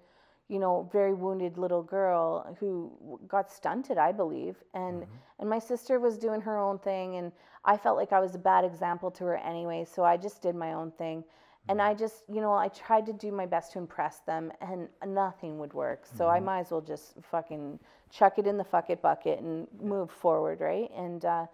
you 0.49 0.59
know, 0.59 0.91
very 0.93 1.15
wounded 1.15 1.57
little 1.59 1.81
girl 1.81 2.57
who 2.59 3.21
got 3.29 3.53
stunted, 3.53 3.99
I 3.99 4.11
believe. 4.11 4.57
And 4.75 5.03
mm-hmm. 5.03 5.15
and 5.39 5.49
my 5.49 5.61
sister 5.61 6.01
was 6.01 6.19
doing 6.19 6.41
her 6.41 6.59
own 6.59 6.81
thing 6.81 7.17
and 7.17 7.31
I 7.65 7.77
felt 7.77 7.97
like 7.97 8.13
I 8.13 8.21
was 8.21 8.35
a 8.35 8.39
bad 8.39 8.65
example 8.65 9.11
to 9.13 9.25
her 9.25 9.37
anyway, 9.37 9.85
so 9.85 10.03
I 10.03 10.17
just 10.17 10.43
did 10.43 10.55
my 10.55 10.73
own 10.73 10.93
thing. 10.93 11.25
And 11.69 11.81
I 11.81 11.95
just, 11.95 12.25
you 12.29 12.41
know, 12.41 12.53
I 12.53 12.69
tried 12.69 13.07
to 13.07 13.13
do 13.13 13.31
my 13.31 13.47
best 13.47 13.73
to 13.73 13.79
impress 13.79 14.21
them 14.21 14.51
and 14.61 14.89
nothing 15.07 15.59
would 15.59 15.73
work. 15.73 16.05
So 16.17 16.27
I 16.27 16.41
might 16.41 16.61
as 16.61 16.71
well 16.73 16.81
just 16.81 17.15
fucking 17.31 17.79
chuck 18.11 18.39
it 18.39 18.47
in 18.47 18.57
the 18.57 18.65
fuck 18.65 18.91
it 18.91 19.01
bucket 19.01 19.41
and 19.41 19.69
move 19.81 20.11
forward, 20.11 20.61
right? 20.61 20.91
And 20.97 21.25
uh, 21.25 21.47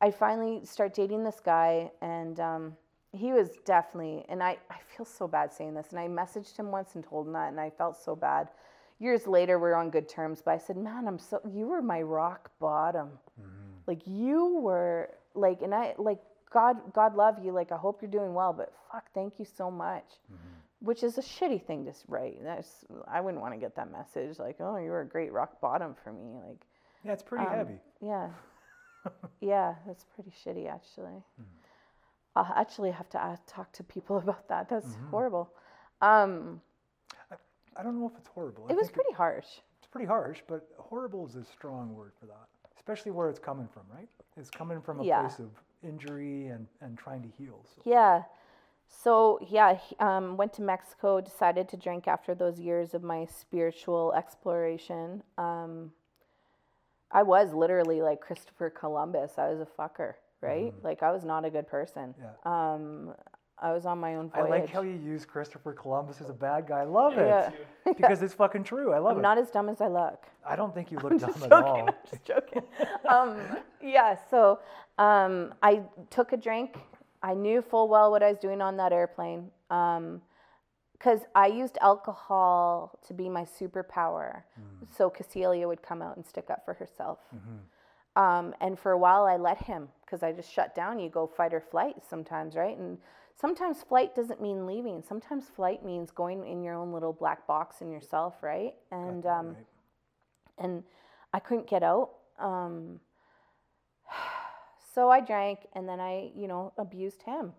I 0.00 0.10
finally 0.10 0.64
start 0.64 0.94
dating 0.94 1.24
this 1.24 1.40
guy, 1.40 1.90
and 2.02 2.38
um, 2.38 2.76
he 3.12 3.32
was 3.32 3.50
definitely, 3.64 4.24
and 4.28 4.42
I, 4.42 4.58
I 4.70 4.76
feel 4.94 5.06
so 5.06 5.26
bad 5.26 5.52
saying 5.52 5.74
this, 5.74 5.88
and 5.90 5.98
I 5.98 6.08
messaged 6.08 6.56
him 6.56 6.70
once 6.70 6.94
and 6.94 7.02
told 7.02 7.26
him 7.26 7.32
that, 7.32 7.48
and 7.48 7.58
I 7.58 7.70
felt 7.70 7.96
so 7.96 8.14
bad. 8.14 8.50
Years 9.00 9.26
later, 9.26 9.58
we're 9.58 9.74
on 9.74 9.90
good 9.90 10.08
terms, 10.08 10.42
but 10.44 10.52
I 10.52 10.58
said, 10.58 10.76
man, 10.76 11.08
I'm 11.08 11.18
so, 11.18 11.40
you 11.50 11.68
were 11.68 11.82
my 11.82 12.02
rock 12.02 12.50
bottom. 12.60 13.10
Like, 13.86 14.02
you 14.06 14.58
were, 14.58 15.14
like, 15.34 15.62
and 15.62 15.74
I, 15.74 15.94
like, 15.96 16.20
God, 16.50 16.92
God 16.92 17.14
love 17.14 17.38
you. 17.44 17.52
Like, 17.52 17.72
I 17.72 17.76
hope 17.76 18.00
you're 18.02 18.10
doing 18.10 18.34
well, 18.34 18.52
but 18.52 18.72
fuck, 18.90 19.04
thank 19.14 19.38
you 19.38 19.44
so 19.44 19.70
much. 19.70 20.04
Which 20.80 21.02
is 21.02 21.18
a 21.18 21.22
shitty 21.22 21.64
thing 21.64 21.84
to 21.86 21.92
write. 22.06 22.38
That's, 22.42 22.84
I 23.08 23.20
wouldn't 23.20 23.42
want 23.42 23.52
to 23.54 23.58
get 23.58 23.74
that 23.76 23.90
message, 23.90 24.38
like, 24.38 24.56
oh, 24.60 24.76
you 24.76 24.90
were 24.90 25.00
a 25.00 25.06
great 25.06 25.32
rock 25.32 25.60
bottom 25.60 25.94
for 26.04 26.12
me. 26.12 26.38
Like, 26.46 26.64
Yeah, 27.04 27.12
it's 27.14 27.22
pretty 27.22 27.46
um, 27.46 27.50
heavy. 27.52 27.80
yeah. 28.00 28.28
yeah, 29.40 29.74
that's 29.86 30.04
pretty 30.14 30.30
shitty, 30.30 30.70
actually. 30.72 31.22
I'll 32.36 32.52
actually 32.54 32.92
have 32.92 33.08
to 33.10 33.20
ask, 33.20 33.42
talk 33.46 33.72
to 33.72 33.82
people 33.82 34.18
about 34.24 34.46
that. 34.48 34.68
That's 34.68 34.96
horrible. 35.10 35.50
Um, 36.00 36.60
I 37.76 37.82
don't 37.82 37.98
know 38.00 38.06
if 38.06 38.16
it's 38.18 38.28
horrible. 38.28 38.66
I 38.68 38.72
it 38.72 38.76
was 38.76 38.86
think 38.86 38.94
pretty 38.94 39.12
harsh. 39.14 39.46
It's 39.78 39.86
pretty 39.90 40.06
harsh, 40.06 40.40
but 40.48 40.68
horrible 40.78 41.26
is 41.26 41.36
a 41.36 41.44
strong 41.44 41.94
word 41.94 42.12
for 42.18 42.26
that, 42.26 42.48
especially 42.76 43.12
where 43.12 43.28
it's 43.28 43.38
coming 43.38 43.68
from, 43.68 43.82
right? 43.92 44.08
It's 44.36 44.50
coming 44.50 44.80
from 44.80 45.00
a 45.00 45.04
Yeah. 45.04 45.20
place 45.26 45.38
of 45.38 45.50
injury 45.82 46.46
and, 46.46 46.66
and 46.80 46.98
trying 46.98 47.22
to 47.22 47.28
heal. 47.38 47.64
So. 47.74 47.82
Yeah. 47.84 48.22
So 48.88 49.38
yeah, 49.48 49.74
he, 49.74 49.96
um, 49.96 50.36
went 50.36 50.52
to 50.54 50.62
Mexico. 50.62 51.20
Decided 51.20 51.68
to 51.70 51.76
drink 51.76 52.08
after 52.08 52.34
those 52.34 52.58
years 52.58 52.94
of 52.94 53.02
my 53.02 53.26
spiritual 53.26 54.12
exploration. 54.14 55.22
Um, 55.36 55.92
I 57.10 57.22
was 57.22 57.52
literally 57.52 58.02
like 58.02 58.20
Christopher 58.20 58.70
Columbus. 58.70 59.32
I 59.38 59.48
was 59.48 59.60
a 59.60 59.66
fucker, 59.66 60.14
right? 60.40 60.72
Like 60.82 61.02
I 61.02 61.10
was 61.10 61.24
not 61.24 61.44
a 61.44 61.50
good 61.50 61.66
person. 61.66 62.14
Yeah. 62.18 62.34
Um, 62.44 63.14
I 63.60 63.72
was 63.72 63.86
on 63.86 63.98
my 63.98 64.14
own 64.16 64.30
I 64.34 64.42
like 64.42 64.68
how 64.70 64.82
you 64.82 64.92
use 64.92 65.24
Christopher 65.24 65.72
Columbus 65.72 66.20
as 66.20 66.28
a 66.30 66.32
bad 66.34 66.66
guy. 66.68 66.80
I 66.80 66.84
love 66.84 67.18
it. 67.18 67.52
Yeah. 67.86 67.92
because 67.96 68.22
it's 68.22 68.34
fucking 68.34 68.64
true. 68.64 68.92
I 68.92 68.98
love 68.98 69.12
I'm 69.12 69.18
it. 69.20 69.22
not 69.22 69.38
as 69.38 69.50
dumb 69.50 69.70
as 69.70 69.80
I 69.80 69.88
look. 69.88 70.26
I 70.46 70.56
don't 70.56 70.74
think 70.74 70.90
you 70.92 70.98
look 71.02 71.18
dumb 71.18 71.32
just 71.32 71.42
at 71.44 71.48
joking. 71.50 71.52
all. 71.64 71.88
I'm 71.88 71.94
just 72.10 72.24
joking. 72.24 72.62
um, 73.08 73.38
yeah, 73.80 74.14
so 74.30 74.58
um, 74.98 75.54
I 75.62 75.80
took 76.10 76.32
a 76.32 76.36
drink. 76.36 76.76
I 77.22 77.32
knew 77.34 77.62
full 77.62 77.88
well 77.88 78.10
what 78.10 78.22
I 78.22 78.28
was 78.28 78.38
doing 78.38 78.60
on 78.60 78.76
that 78.76 78.92
airplane 78.92 79.50
because 79.68 81.20
I 81.34 81.46
used 81.46 81.78
alcohol 81.80 82.98
to 83.06 83.14
be 83.14 83.28
my 83.30 83.44
superpower. 83.44 84.42
So 84.96 85.10
Cecilia 85.16 85.66
would 85.66 85.82
come 85.82 86.02
out 86.02 86.16
and 86.16 86.26
stick 86.26 86.50
up 86.50 86.64
for 86.64 86.74
herself. 86.74 87.18
Um, 88.16 88.54
and 88.60 88.78
for 88.78 88.92
a 88.92 88.98
while, 88.98 89.24
I 89.24 89.36
let 89.36 89.62
him 89.64 89.88
because 90.04 90.22
I 90.22 90.32
just 90.32 90.52
shut 90.52 90.74
down. 90.74 90.98
You 90.98 91.08
go 91.08 91.26
fight 91.26 91.54
or 91.54 91.60
flight 91.60 91.96
sometimes, 92.08 92.54
right? 92.56 92.76
And 92.76 92.98
sometimes 93.40 93.82
flight 93.82 94.14
doesn't 94.14 94.40
mean 94.40 94.66
leaving. 94.66 95.02
Sometimes 95.06 95.44
flight 95.46 95.84
means 95.84 96.10
going 96.10 96.46
in 96.46 96.62
your 96.62 96.74
own 96.74 96.92
little 96.92 97.12
black 97.12 97.46
box 97.46 97.80
in 97.80 97.90
yourself, 97.90 98.42
right? 98.42 98.74
And 98.90 99.24
um, 99.26 99.46
Right. 99.48 99.66
and 100.58 100.82
I 101.32 101.38
couldn't 101.38 101.68
get 101.68 101.82
out. 101.82 102.10
Um, 102.38 103.00
so 104.94 105.10
I 105.10 105.20
drank, 105.20 105.60
and 105.74 105.88
then 105.88 106.00
I, 106.00 106.30
you 106.34 106.48
know, 106.48 106.72
abused 106.78 107.22
him. 107.22 107.52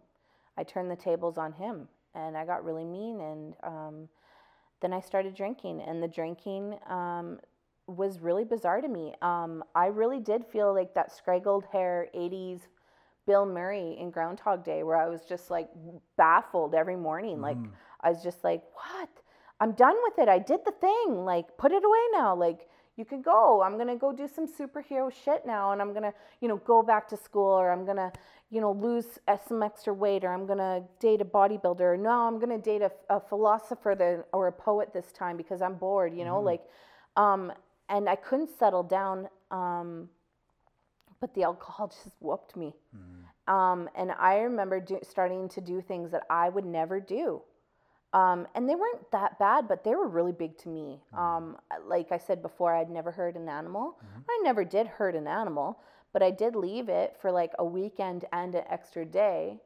I 0.57 0.63
turned 0.63 0.91
the 0.91 0.95
tables 0.95 1.37
on 1.37 1.53
him, 1.53 1.87
and 2.13 2.35
I 2.35 2.45
got 2.45 2.65
really 2.65 2.83
mean. 2.85 3.21
And 3.21 3.53
um, 3.63 4.09
then 4.81 4.91
I 4.91 4.99
started 4.99 5.35
drinking, 5.35 5.81
and 5.81 6.03
the 6.03 6.07
drinking 6.07 6.77
um, 6.87 7.39
was 7.87 8.19
really 8.19 8.43
bizarre 8.43 8.81
to 8.81 8.87
me. 8.87 9.13
Um, 9.21 9.63
I 9.75 9.87
really 9.87 10.19
did 10.19 10.45
feel 10.45 10.73
like 10.73 10.93
that 10.95 11.11
scraggled 11.13 11.63
hair 11.71 12.09
'80s 12.13 12.61
Bill 13.29 13.45
Murray 13.45 13.95
in 14.01 14.09
Groundhog 14.09 14.65
Day, 14.65 14.81
where 14.81 14.97
I 14.97 15.07
was 15.07 15.21
just 15.33 15.51
like 15.51 15.69
baffled 16.17 16.73
every 16.73 16.95
morning. 16.95 17.41
Like 17.47 17.57
I 18.01 18.09
was 18.09 18.23
just 18.23 18.43
like, 18.43 18.63
"What? 18.73 19.09
I'm 19.59 19.73
done 19.73 19.95
with 20.05 20.17
it. 20.23 20.27
I 20.29 20.39
did 20.39 20.61
the 20.65 20.71
thing. 20.71 21.25
Like, 21.25 21.45
put 21.57 21.71
it 21.71 21.83
away 21.89 22.05
now. 22.13 22.35
Like, 22.35 22.67
you 22.95 23.05
can 23.05 23.21
go. 23.21 23.61
I'm 23.61 23.77
gonna 23.77 23.95
go 23.95 24.11
do 24.11 24.27
some 24.27 24.47
superhero 24.47 25.11
shit 25.23 25.45
now, 25.45 25.71
and 25.73 25.81
I'm 25.81 25.93
gonna, 25.93 26.13
you 26.41 26.47
know, 26.47 26.57
go 26.57 26.81
back 26.81 27.07
to 27.09 27.17
school, 27.17 27.53
or 27.61 27.71
I'm 27.71 27.85
gonna, 27.85 28.11
you 28.49 28.61
know, 28.61 28.71
lose 28.71 29.19
some 29.47 29.61
extra 29.61 29.93
weight, 29.93 30.23
or 30.25 30.33
I'm 30.33 30.45
gonna 30.47 30.81
date 30.99 31.21
a 31.21 31.25
bodybuilder. 31.25 31.81
Or 31.93 31.97
no, 31.97 32.15
I'm 32.27 32.39
gonna 32.39 32.57
date 32.71 32.81
a, 32.81 32.91
a 33.09 33.19
philosopher 33.19 33.95
then, 33.95 34.23
or 34.33 34.47
a 34.47 34.51
poet 34.69 34.87
this 34.93 35.11
time 35.11 35.37
because 35.37 35.61
I'm 35.61 35.75
bored. 35.75 36.13
You 36.17 36.25
know, 36.25 36.39
like, 36.51 36.63
um, 37.15 37.53
and 37.89 38.09
I 38.09 38.15
couldn't 38.15 38.49
settle 38.57 38.83
down. 38.83 39.29
Um, 39.51 40.09
but 41.19 41.33
the 41.33 41.43
alcohol 41.43 41.87
just 42.03 42.15
whooped 42.19 42.55
me. 42.55 42.73
Um, 43.47 43.89
and 43.95 44.11
I 44.11 44.37
remember 44.39 44.79
do, 44.79 44.99
starting 45.03 45.49
to 45.49 45.61
do 45.61 45.81
things 45.81 46.11
that 46.11 46.23
I 46.29 46.49
would 46.49 46.65
never 46.65 46.99
do. 46.99 47.41
Um, 48.13 48.47
and 48.55 48.67
they 48.67 48.75
weren't 48.75 49.11
that 49.11 49.37
bad, 49.37 49.67
but 49.67 49.83
they 49.83 49.95
were 49.95 50.07
really 50.07 50.31
big 50.31 50.57
to 50.59 50.69
me. 50.69 50.99
Um, 51.15 51.57
like 51.87 52.11
I 52.11 52.17
said 52.17 52.41
before, 52.41 52.75
I'd 52.75 52.89
never 52.89 53.11
hurt 53.11 53.35
an 53.35 53.47
animal. 53.47 53.97
I 54.27 54.39
never 54.43 54.63
did 54.63 54.87
hurt 54.87 55.15
an 55.15 55.27
animal, 55.27 55.79
but 56.11 56.23
I 56.23 56.31
did 56.31 56.55
leave 56.55 56.89
it 56.89 57.15
for 57.21 57.31
like 57.31 57.51
a 57.59 57.65
weekend 57.65 58.25
and 58.33 58.55
an 58.55 58.63
extra 58.69 59.05
day 59.05 59.59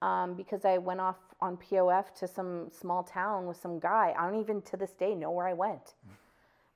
um, 0.00 0.34
because 0.34 0.64
I 0.64 0.78
went 0.78 1.00
off 1.00 1.16
on 1.40 1.56
POF 1.56 2.14
to 2.20 2.28
some 2.28 2.68
small 2.70 3.02
town 3.02 3.46
with 3.46 3.56
some 3.56 3.80
guy. 3.80 4.14
I 4.16 4.30
don't 4.30 4.40
even 4.40 4.62
to 4.62 4.76
this 4.76 4.92
day 4.92 5.14
know 5.14 5.30
where 5.32 5.48
I 5.48 5.54
went. 5.54 5.94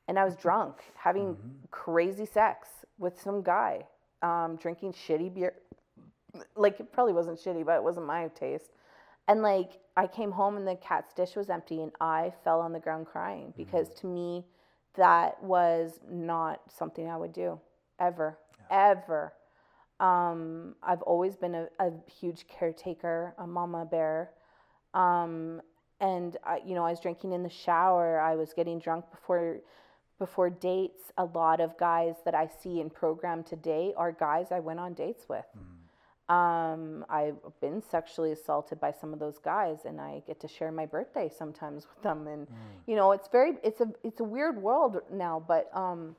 And 0.09 0.19
I 0.19 0.25
was 0.25 0.35
drunk, 0.35 0.83
having 0.97 1.37
crazy 1.71 2.27
sex 2.27 2.69
with 2.99 3.21
some 3.21 3.43
guy, 3.43 3.85
um, 4.23 4.57
drinking 4.57 4.93
shitty 4.93 5.35
beer. 5.35 5.55
Like, 6.57 6.81
it 6.81 6.93
probably 6.93 7.13
wasn't 7.13 7.39
shitty, 7.39 7.65
but 7.65 7.77
it 7.77 7.83
wasn't 7.83 8.07
my 8.07 8.29
taste. 8.29 8.71
And 9.29 9.43
like, 9.43 9.73
I 9.97 10.07
came 10.07 10.31
home 10.31 10.57
and 10.57 10.67
the 10.67 10.77
cat's 10.77 11.13
dish 11.13 11.37
was 11.37 11.51
empty, 11.51 11.83
and 11.83 11.93
I 12.01 12.33
fell 12.43 12.61
on 12.61 12.73
the 12.73 12.81
ground 12.81 13.07
crying 13.07 13.53
because 13.57 13.89
to 14.01 14.07
me, 14.07 14.45
that 14.95 15.43
was 15.43 16.01
not 16.11 16.61
something 16.69 17.09
I 17.09 17.17
would 17.17 17.33
do 17.33 17.59
ever, 17.99 18.39
ever. 18.71 19.33
Um, 20.01 20.75
I've 20.83 21.03
always 21.03 21.37
been 21.37 21.55
a, 21.55 21.69
a 21.79 21.93
huge 22.11 22.47
caretaker, 22.49 23.35
a 23.39 23.47
mama 23.47 23.85
bear. 23.85 24.31
Um, 24.95 25.63
and 26.01 26.37
I, 26.45 26.61
you 26.67 26.75
know, 26.75 26.85
I 26.85 26.91
was 26.91 27.01
drinking 27.01 27.33
in 27.33 27.43
the 27.43 27.49
shower. 27.49 28.21
I 28.21 28.35
was 28.35 28.53
getting 28.53 28.81
drunk 28.81 29.11
before 29.11 29.59
before 30.23 30.51
dates. 30.51 31.11
A 31.19 31.25
lot 31.25 31.61
of 31.61 31.77
guys 31.77 32.15
that 32.25 32.33
I 32.33 32.47
see 32.47 32.81
in 32.81 32.89
program 32.91 33.43
today 33.43 33.93
are 33.97 34.13
guys 34.13 34.53
I 34.53 34.61
went 34.61 34.79
on 34.79 34.95
dates 34.95 35.25
with. 35.29 35.45
Um, 36.29 37.05
I've 37.11 37.41
been 37.61 37.83
sexually 37.83 38.31
assaulted 38.31 38.79
by 38.79 38.93
some 38.93 39.13
of 39.13 39.19
those 39.19 39.39
guys, 39.39 39.79
and 39.85 40.01
I 40.01 40.23
get 40.25 40.39
to 40.41 40.49
share 40.49 40.71
my 40.71 40.87
birthday 40.87 41.29
sometimes 41.29 41.89
with 41.91 42.03
them. 42.05 42.29
And 42.29 42.47
you 42.87 42.95
know, 42.95 43.11
it's 43.11 43.27
very, 43.27 43.55
it's 43.65 43.81
a, 43.81 43.89
it's 44.05 44.21
a 44.21 44.25
weird 44.25 44.63
world 44.63 45.01
now. 45.13 45.43
But 45.47 45.69
um, 45.77 46.15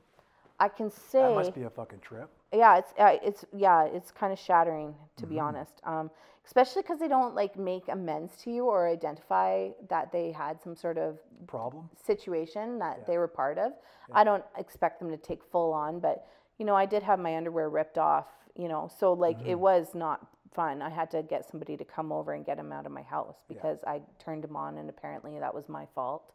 I 0.60 0.68
can 0.68 0.90
say 0.90 1.22
That 1.22 1.34
must 1.34 1.54
be 1.54 1.62
a 1.62 1.70
fucking 1.70 2.00
trip. 2.00 2.28
Yeah 2.54 2.78
it's 2.78 2.92
uh, 2.98 3.16
it's 3.22 3.44
yeah 3.56 3.84
it's 3.84 4.10
kind 4.10 4.32
of 4.32 4.38
shattering 4.38 4.94
to 5.16 5.26
be 5.26 5.38
honest 5.38 5.80
um, 5.84 6.10
especially 6.46 6.82
because 6.82 6.98
they 6.98 7.08
don't 7.08 7.34
like 7.34 7.58
make 7.58 7.88
amends 7.88 8.36
to 8.36 8.50
you 8.50 8.64
or 8.64 8.88
identify 8.88 9.68
that 9.88 10.12
they 10.12 10.30
had 10.32 10.62
some 10.62 10.76
sort 10.76 10.98
of 10.98 11.18
Problem? 11.46 11.88
situation 12.06 12.78
that 12.78 13.06
they 13.06 13.16
were 13.18 13.28
part 13.28 13.58
of. 13.58 13.72
I 14.12 14.24
don't 14.24 14.44
expect 14.58 15.00
them 15.00 15.10
to 15.10 15.16
take 15.16 15.42
full 15.44 15.72
on 15.72 16.00
but 16.00 16.26
you 16.58 16.64
know 16.64 16.74
i 16.74 16.86
did 16.86 17.02
have 17.02 17.18
my 17.18 17.36
underwear 17.36 17.68
ripped 17.68 17.98
off 17.98 18.26
you 18.54 18.68
know 18.68 18.90
so 18.98 19.12
like 19.12 19.38
it 19.44 19.58
was 19.58 19.94
not 19.94 20.26
fun. 20.54 20.82
I 20.82 20.88
had 20.88 21.10
to 21.10 21.22
get 21.24 21.50
somebody 21.50 21.76
to 21.76 21.84
come 21.84 22.12
over 22.12 22.32
and 22.34 22.46
get 22.46 22.58
him 22.58 22.70
out 22.72 22.86
of 22.86 22.92
my 22.92 23.02
house 23.02 23.38
because 23.48 23.78
i 23.86 24.00
turned 24.24 24.44
him 24.44 24.54
on 24.54 24.78
and 24.78 24.88
apparently 24.88 25.38
that 25.40 25.52
was 25.52 25.68
my 25.68 25.86
fault 25.94 26.32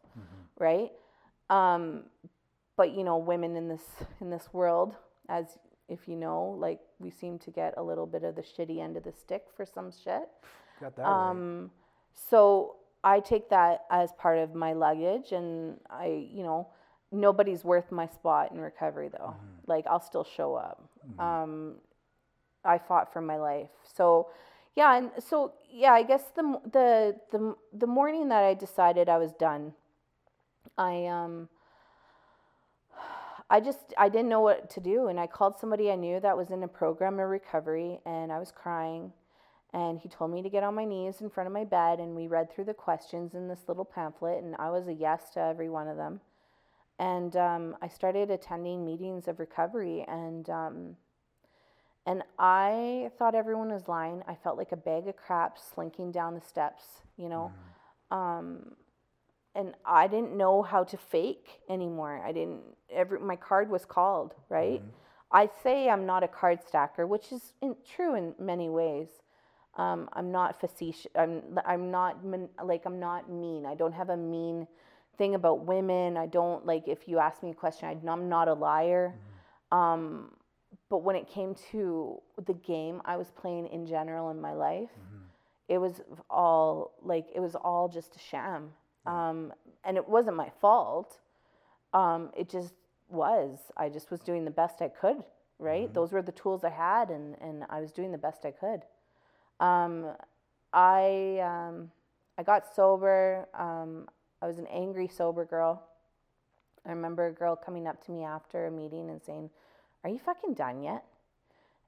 right? 0.58 0.92
Um, 1.48 2.04
but 2.76 2.94
you 2.94 3.04
know 3.04 3.16
women 3.18 3.56
in 3.56 3.68
this 3.68 3.82
in 4.20 4.30
this 4.30 4.48
world 4.52 4.94
as 5.28 5.58
if 5.90 6.08
you 6.08 6.16
know 6.16 6.56
like 6.58 6.80
we 6.98 7.10
seem 7.10 7.38
to 7.38 7.50
get 7.50 7.74
a 7.76 7.82
little 7.82 8.06
bit 8.06 8.24
of 8.24 8.34
the 8.36 8.42
shitty 8.42 8.80
end 8.80 8.96
of 8.96 9.02
the 9.02 9.12
stick 9.12 9.44
for 9.56 9.66
some 9.66 9.90
shit 9.90 10.28
Got 10.80 10.96
that 10.96 11.02
right. 11.02 11.30
um, 11.30 11.70
so 12.14 12.76
I 13.02 13.20
take 13.20 13.48
that 13.50 13.84
as 13.90 14.12
part 14.12 14.38
of 14.38 14.54
my 14.54 14.74
luggage, 14.74 15.32
and 15.32 15.78
I, 15.88 16.26
you 16.30 16.42
know, 16.42 16.68
nobody's 17.10 17.64
worth 17.64 17.90
my 17.90 18.06
spot 18.06 18.52
in 18.52 18.60
recovery 18.60 19.08
though. 19.08 19.34
Like 19.66 19.86
I'll 19.86 20.00
still 20.02 20.24
show 20.24 20.54
up. 20.54 20.86
Um, 21.18 21.76
I 22.64 22.76
fought 22.76 23.10
for 23.12 23.22
my 23.22 23.36
life, 23.38 23.70
so 23.96 24.28
yeah, 24.76 24.96
and 24.96 25.10
so 25.18 25.54
yeah, 25.70 25.92
I 25.92 26.02
guess 26.02 26.24
the 26.36 26.60
the 26.70 27.16
the 27.32 27.56
the 27.72 27.86
morning 27.86 28.28
that 28.28 28.44
I 28.44 28.52
decided 28.54 29.08
I 29.08 29.16
was 29.16 29.32
done, 29.32 29.72
I 30.76 31.06
um 31.06 31.48
I 33.50 33.58
just 33.60 33.92
I 33.98 34.08
didn't 34.08 34.28
know 34.28 34.40
what 34.40 34.70
to 34.70 34.80
do 34.80 35.08
and 35.08 35.18
I 35.18 35.26
called 35.26 35.58
somebody 35.58 35.90
I 35.90 35.96
knew 35.96 36.20
that 36.20 36.36
was 36.36 36.50
in 36.50 36.62
a 36.62 36.68
program 36.68 37.18
of 37.18 37.28
recovery 37.28 37.98
and 38.06 38.30
I 38.30 38.38
was 38.38 38.52
crying 38.52 39.12
and 39.72 39.98
he 39.98 40.08
told 40.08 40.32
me 40.32 40.40
to 40.42 40.48
get 40.48 40.62
on 40.62 40.74
my 40.74 40.84
knees 40.84 41.20
in 41.20 41.30
front 41.30 41.48
of 41.48 41.52
my 41.52 41.64
bed 41.64 41.98
and 41.98 42.14
we 42.14 42.28
read 42.28 42.52
through 42.52 42.64
the 42.64 42.74
questions 42.74 43.34
in 43.34 43.48
this 43.48 43.60
little 43.66 43.84
pamphlet 43.84 44.42
and 44.42 44.54
I 44.60 44.70
was 44.70 44.86
a 44.86 44.92
yes 44.92 45.30
to 45.34 45.40
every 45.40 45.68
one 45.68 45.88
of 45.88 45.96
them. 45.96 46.20
And 47.00 47.34
um, 47.36 47.76
I 47.82 47.88
started 47.88 48.30
attending 48.30 48.84
meetings 48.84 49.26
of 49.26 49.40
recovery 49.40 50.04
and 50.06 50.48
um, 50.48 50.96
and 52.06 52.22
I 52.38 53.10
thought 53.18 53.34
everyone 53.34 53.70
was 53.70 53.88
lying. 53.88 54.22
I 54.26 54.34
felt 54.34 54.56
like 54.56 54.72
a 54.72 54.76
bag 54.76 55.06
of 55.06 55.16
crap 55.16 55.58
slinking 55.58 56.12
down 56.12 56.34
the 56.34 56.40
steps, 56.40 56.84
you 57.16 57.28
know. 57.28 57.52
Mm. 58.10 58.16
Um, 58.16 58.72
and 59.54 59.74
I 59.84 60.06
didn't 60.06 60.36
know 60.36 60.62
how 60.62 60.84
to 60.84 60.96
fake 60.96 61.60
anymore. 61.68 62.22
I 62.24 62.32
didn't 62.32 62.62
every 62.92 63.18
my 63.18 63.36
card 63.36 63.70
was 63.70 63.84
called, 63.84 64.34
right? 64.48 64.80
Mm-hmm. 64.80 64.90
I 65.32 65.48
say 65.62 65.88
I'm 65.88 66.06
not 66.06 66.22
a 66.22 66.28
card 66.28 66.60
stacker, 66.66 67.06
which 67.06 67.32
is 67.32 67.52
in, 67.62 67.76
true 67.88 68.14
in 68.14 68.34
many 68.38 68.68
ways. 68.68 69.08
Um, 69.76 70.08
I'm 70.12 70.30
not 70.30 70.60
facetious. 70.60 71.06
I'm 71.16 71.42
I'm 71.64 71.90
not 71.90 72.18
like 72.64 72.82
I'm 72.86 73.00
not 73.00 73.30
mean. 73.30 73.66
I 73.66 73.74
don't 73.74 73.92
have 73.92 74.10
a 74.10 74.16
mean 74.16 74.66
thing 75.18 75.34
about 75.34 75.64
women. 75.64 76.16
I 76.16 76.26
don't 76.26 76.64
like 76.66 76.86
if 76.86 77.06
you 77.06 77.18
ask 77.18 77.42
me 77.42 77.50
a 77.50 77.54
question, 77.54 77.88
I, 77.88 78.12
am 78.12 78.28
not 78.28 78.48
a 78.48 78.54
liar. 78.54 79.14
Mm-hmm. 79.72 79.78
Um, 79.78 80.30
but 80.88 80.98
when 80.98 81.14
it 81.14 81.28
came 81.28 81.54
to 81.70 82.20
the 82.46 82.54
game 82.54 83.00
I 83.04 83.16
was 83.16 83.30
playing 83.30 83.68
in 83.68 83.86
general 83.86 84.30
in 84.30 84.40
my 84.40 84.52
life, 84.52 84.90
mm-hmm. 84.90 85.24
it 85.68 85.78
was 85.78 86.00
all 86.28 86.94
like 87.02 87.26
it 87.34 87.40
was 87.40 87.54
all 87.56 87.88
just 87.88 88.14
a 88.16 88.18
sham 88.18 88.70
um, 89.06 89.52
and 89.84 89.96
it 89.96 90.08
wasn't 90.08 90.36
my 90.36 90.50
fault. 90.60 91.18
Um, 91.92 92.30
it 92.36 92.48
just 92.48 92.74
was. 93.08 93.58
I 93.76 93.88
just 93.88 94.10
was 94.10 94.20
doing 94.20 94.44
the 94.44 94.50
best 94.50 94.82
I 94.82 94.88
could, 94.88 95.24
right? 95.58 95.84
Mm-hmm. 95.84 95.94
Those 95.94 96.12
were 96.12 96.22
the 96.22 96.32
tools 96.32 96.64
I 96.64 96.70
had, 96.70 97.10
and, 97.10 97.36
and 97.40 97.64
I 97.68 97.80
was 97.80 97.92
doing 97.92 98.12
the 98.12 98.18
best 98.18 98.44
I 98.44 98.52
could. 98.52 98.82
Um, 99.58 100.06
I, 100.72 101.40
um, 101.40 101.90
I 102.38 102.42
got 102.42 102.74
sober. 102.74 103.48
Um, 103.54 104.08
I 104.40 104.46
was 104.46 104.58
an 104.58 104.66
angry, 104.68 105.08
sober 105.08 105.44
girl. 105.44 105.82
I 106.86 106.90
remember 106.90 107.26
a 107.26 107.32
girl 107.32 107.56
coming 107.56 107.86
up 107.86 108.04
to 108.06 108.12
me 108.12 108.24
after 108.24 108.66
a 108.66 108.70
meeting 108.70 109.10
and 109.10 109.20
saying, 109.22 109.50
Are 110.04 110.10
you 110.10 110.18
fucking 110.18 110.54
done 110.54 110.82
yet? 110.82 111.04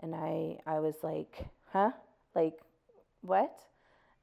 And 0.00 0.14
I, 0.14 0.58
I 0.66 0.80
was 0.80 0.96
like, 1.02 1.46
Huh? 1.72 1.92
Like, 2.34 2.58
what? 3.22 3.58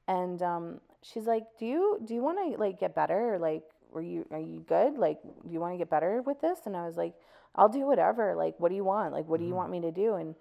And 0.06 0.42
um, 0.42 0.80
she's 1.02 1.26
like, 1.26 1.44
"Do 1.58 1.66
you 1.66 1.98
do 2.04 2.14
you 2.14 2.22
want 2.22 2.38
to 2.38 2.60
like 2.60 2.78
get 2.80 2.94
better 2.94 3.34
or 3.34 3.38
like 3.38 3.62
were 3.90 4.02
you 4.02 4.26
are 4.30 4.38
you 4.38 4.64
good? 4.68 4.98
Like 4.98 5.22
do 5.22 5.52
you 5.52 5.60
want 5.60 5.74
to 5.74 5.78
get 5.78 5.90
better 5.90 6.22
with 6.22 6.40
this?" 6.40 6.60
And 6.66 6.76
I 6.76 6.86
was 6.86 6.96
like, 6.96 7.14
"I'll 7.54 7.68
do 7.68 7.86
whatever. 7.86 8.34
Like 8.34 8.54
what 8.58 8.68
do 8.68 8.74
you 8.74 8.84
want? 8.84 9.12
Like 9.12 9.26
what 9.26 9.38
do 9.38 9.44
you 9.44 9.50
mm-hmm. 9.50 9.56
want 9.58 9.70
me 9.72 9.80
to 9.80 9.92
do?" 9.92 10.14
And 10.14 10.34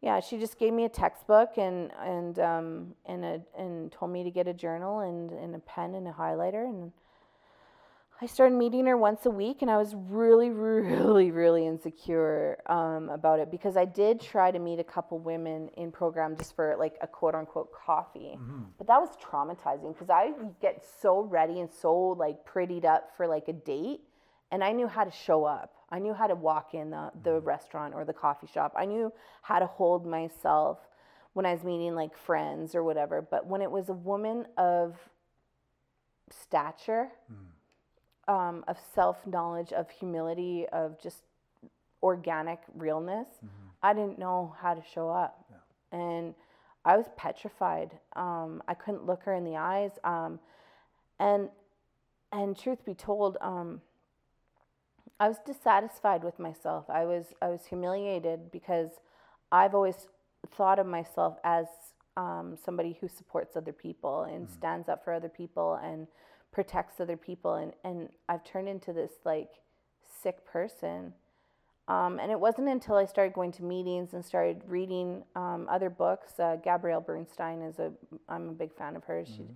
yeah, 0.00 0.20
she 0.20 0.38
just 0.38 0.58
gave 0.58 0.72
me 0.72 0.84
a 0.84 0.88
textbook 0.88 1.56
and 1.56 1.90
and 2.00 2.38
um 2.38 2.94
and 3.06 3.24
a 3.24 3.40
and 3.56 3.90
told 3.90 4.10
me 4.12 4.22
to 4.24 4.30
get 4.30 4.46
a 4.46 4.54
journal 4.54 5.00
and 5.00 5.30
and 5.30 5.54
a 5.54 5.60
pen 5.60 5.94
and 5.94 6.06
a 6.06 6.12
highlighter 6.12 6.64
and 6.64 6.92
I 8.20 8.26
started 8.26 8.56
meeting 8.56 8.86
her 8.86 8.96
once 8.96 9.26
a 9.26 9.30
week, 9.30 9.62
and 9.62 9.70
I 9.70 9.76
was 9.76 9.94
really, 9.94 10.50
really, 10.50 11.30
really 11.30 11.66
insecure 11.66 12.58
um, 12.66 13.08
about 13.08 13.40
it 13.40 13.50
because 13.50 13.76
I 13.76 13.84
did 13.84 14.20
try 14.20 14.50
to 14.50 14.58
meet 14.58 14.78
a 14.78 14.84
couple 14.84 15.18
women 15.18 15.68
in 15.76 15.90
program 15.90 16.36
just 16.36 16.54
for 16.54 16.76
like 16.78 16.96
a 17.00 17.06
quote 17.06 17.34
unquote 17.34 17.72
coffee, 17.72 18.36
mm-hmm. 18.36 18.62
but 18.78 18.86
that 18.86 19.00
was 19.00 19.10
traumatizing 19.16 19.92
because 19.92 20.10
I 20.10 20.32
get 20.62 20.84
so 21.02 21.22
ready 21.22 21.60
and 21.60 21.68
so 21.70 21.94
like 21.94 22.44
prettied 22.46 22.84
up 22.84 23.10
for 23.16 23.26
like 23.26 23.48
a 23.48 23.52
date, 23.52 24.02
and 24.52 24.62
I 24.62 24.72
knew 24.72 24.86
how 24.86 25.04
to 25.04 25.10
show 25.10 25.44
up. 25.44 25.74
I 25.90 25.98
knew 25.98 26.14
how 26.14 26.28
to 26.28 26.34
walk 26.34 26.74
in 26.74 26.90
the, 26.90 27.10
the 27.24 27.30
mm-hmm. 27.30 27.46
restaurant 27.46 27.94
or 27.94 28.04
the 28.04 28.12
coffee 28.12 28.46
shop. 28.46 28.74
I 28.76 28.84
knew 28.84 29.12
how 29.42 29.58
to 29.58 29.66
hold 29.66 30.06
myself 30.06 30.78
when 31.32 31.46
I 31.46 31.52
was 31.52 31.64
meeting 31.64 31.96
like 31.96 32.16
friends 32.16 32.76
or 32.76 32.84
whatever. 32.84 33.20
But 33.20 33.46
when 33.46 33.60
it 33.60 33.70
was 33.70 33.88
a 33.88 33.94
woman 33.94 34.46
of 34.56 34.96
stature. 36.30 37.10
Mm 37.30 37.53
um, 38.28 38.64
of 38.68 38.76
self 38.94 39.26
knowledge, 39.26 39.72
of 39.72 39.90
humility, 39.90 40.66
of 40.72 41.00
just 41.02 41.22
organic 42.02 42.60
realness, 42.74 43.28
mm-hmm. 43.36 43.68
I 43.82 43.94
didn't 43.94 44.18
know 44.18 44.54
how 44.60 44.74
to 44.74 44.82
show 44.94 45.08
up. 45.08 45.44
Yeah. 45.50 45.98
And 45.98 46.34
I 46.84 46.96
was 46.96 47.06
petrified. 47.16 47.92
Um, 48.14 48.62
I 48.68 48.74
couldn't 48.74 49.06
look 49.06 49.22
her 49.24 49.34
in 49.34 49.44
the 49.44 49.56
eyes. 49.56 49.92
Um, 50.04 50.38
and 51.18 51.48
and 52.32 52.58
truth 52.58 52.84
be 52.84 52.94
told, 52.94 53.36
um, 53.40 53.80
I 55.20 55.28
was 55.28 55.36
dissatisfied 55.46 56.24
with 56.24 56.38
myself. 56.38 56.84
I 56.90 57.04
was 57.04 57.26
I 57.40 57.48
was 57.48 57.64
humiliated 57.66 58.50
because 58.50 58.90
I've 59.52 59.74
always 59.74 60.08
thought 60.56 60.78
of 60.78 60.86
myself 60.86 61.38
as 61.44 61.66
um, 62.16 62.56
somebody 62.62 62.96
who 63.00 63.08
supports 63.08 63.56
other 63.56 63.72
people 63.72 64.22
and 64.22 64.46
mm-hmm. 64.46 64.54
stands 64.54 64.88
up 64.88 65.04
for 65.04 65.12
other 65.12 65.28
people 65.28 65.78
and 65.82 66.06
protects 66.54 67.00
other 67.00 67.16
people 67.16 67.54
and, 67.54 67.72
and 67.82 68.08
I've 68.28 68.44
turned 68.44 68.68
into 68.68 68.92
this 68.92 69.10
like 69.24 69.50
sick 70.22 70.46
person. 70.46 71.12
Um, 71.86 72.18
and 72.18 72.30
it 72.30 72.40
wasn't 72.40 72.68
until 72.68 72.94
I 72.96 73.04
started 73.04 73.34
going 73.34 73.52
to 73.52 73.64
meetings 73.64 74.14
and 74.14 74.24
started 74.24 74.62
reading 74.66 75.24
um, 75.36 75.66
other 75.68 75.90
books. 75.90 76.40
Uh, 76.40 76.56
Gabrielle 76.56 77.02
Bernstein 77.02 77.60
is 77.60 77.78
a, 77.78 77.92
I'm 78.28 78.48
a 78.48 78.52
big 78.52 78.72
fan 78.74 78.96
of 78.96 79.04
hers. 79.04 79.28
Mm-hmm. 79.28 79.42
She 79.42 79.50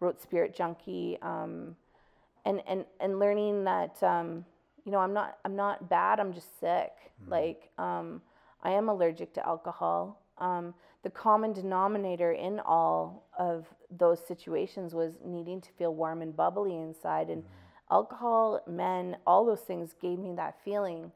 wrote 0.00 0.20
Spirit 0.20 0.56
Junkie, 0.56 1.18
um, 1.22 1.76
and 2.44 2.62
and 2.66 2.84
and 2.98 3.20
learning 3.20 3.62
that 3.64 4.02
um, 4.02 4.44
you 4.84 4.90
know 4.90 4.98
I'm 4.98 5.12
not 5.12 5.38
I'm 5.44 5.54
not 5.54 5.88
bad. 5.88 6.18
I'm 6.18 6.32
just 6.32 6.58
sick. 6.58 6.90
Mm-hmm. 7.22 7.30
Like 7.30 7.70
um, 7.78 8.22
I 8.64 8.70
am 8.70 8.88
allergic 8.88 9.32
to 9.34 9.46
alcohol. 9.46 10.20
The 11.08 11.12
common 11.12 11.54
denominator 11.54 12.32
in 12.32 12.60
all 12.60 13.30
of 13.38 13.64
those 13.90 14.20
situations 14.20 14.92
was 14.92 15.14
needing 15.24 15.58
to 15.62 15.70
feel 15.78 15.94
warm 15.94 16.20
and 16.20 16.36
bubbly 16.36 16.76
inside. 16.76 17.30
And 17.30 17.44
mm-hmm. 17.44 17.94
alcohol, 17.94 18.60
men, 18.66 19.16
all 19.26 19.46
those 19.46 19.62
things 19.62 19.94
gave 20.02 20.18
me 20.18 20.34
that 20.34 20.62
feeling. 20.62 21.10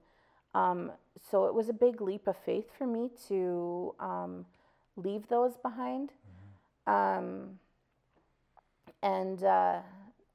Um, 0.54 0.92
so 1.30 1.44
it 1.44 1.52
was 1.52 1.68
a 1.68 1.74
big 1.74 2.00
leap 2.00 2.26
of 2.26 2.38
faith 2.38 2.70
for 2.78 2.86
me 2.86 3.10
to 3.28 3.94
um, 4.00 4.46
leave 4.96 5.28
those 5.28 5.58
behind 5.58 6.12
mm-hmm. 6.88 7.24
um, 7.28 7.58
and, 9.02 9.44
uh, 9.44 9.80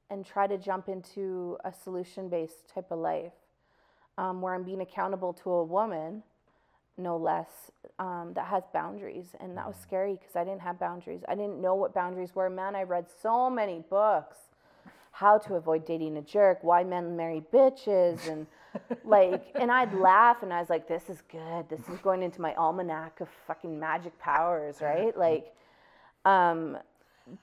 and 0.08 0.24
try 0.24 0.46
to 0.46 0.56
jump 0.56 0.88
into 0.88 1.58
a 1.64 1.72
solution 1.72 2.28
based 2.28 2.68
type 2.72 2.92
of 2.92 3.00
life 3.00 3.32
um, 4.18 4.40
where 4.40 4.54
I'm 4.54 4.62
being 4.62 4.82
accountable 4.82 5.32
to 5.32 5.50
a 5.50 5.64
woman 5.64 6.22
no 6.98 7.16
less, 7.16 7.70
um, 7.98 8.32
that 8.34 8.46
has 8.46 8.64
boundaries. 8.72 9.28
And 9.40 9.56
that 9.56 9.66
was 9.66 9.76
mm. 9.76 9.82
scary 9.82 10.12
because 10.14 10.36
I 10.36 10.44
didn't 10.44 10.60
have 10.60 10.78
boundaries. 10.78 11.22
I 11.28 11.34
didn't 11.34 11.60
know 11.60 11.74
what 11.74 11.94
boundaries 11.94 12.34
were. 12.34 12.50
Man, 12.50 12.74
I 12.74 12.82
read 12.82 13.06
so 13.22 13.48
many 13.48 13.84
books 13.88 14.38
how 15.18 15.36
to 15.36 15.54
avoid 15.56 15.84
dating 15.84 16.16
a 16.16 16.22
jerk, 16.22 16.58
why 16.62 16.84
men 16.84 17.16
marry 17.16 17.42
bitches, 17.52 18.28
and 18.28 18.46
like, 19.04 19.44
and 19.56 19.70
I'd 19.70 19.92
laugh 19.92 20.44
and 20.44 20.52
I 20.52 20.60
was 20.60 20.70
like, 20.70 20.86
this 20.86 21.10
is 21.10 21.22
good. 21.28 21.68
This 21.68 21.80
is 21.88 21.98
going 22.00 22.22
into 22.22 22.40
my 22.40 22.54
almanac 22.54 23.20
of 23.20 23.28
fucking 23.46 23.78
magic 23.78 24.16
powers, 24.18 24.80
right? 24.80 25.16
Like, 25.28 25.52
um, 26.24 26.78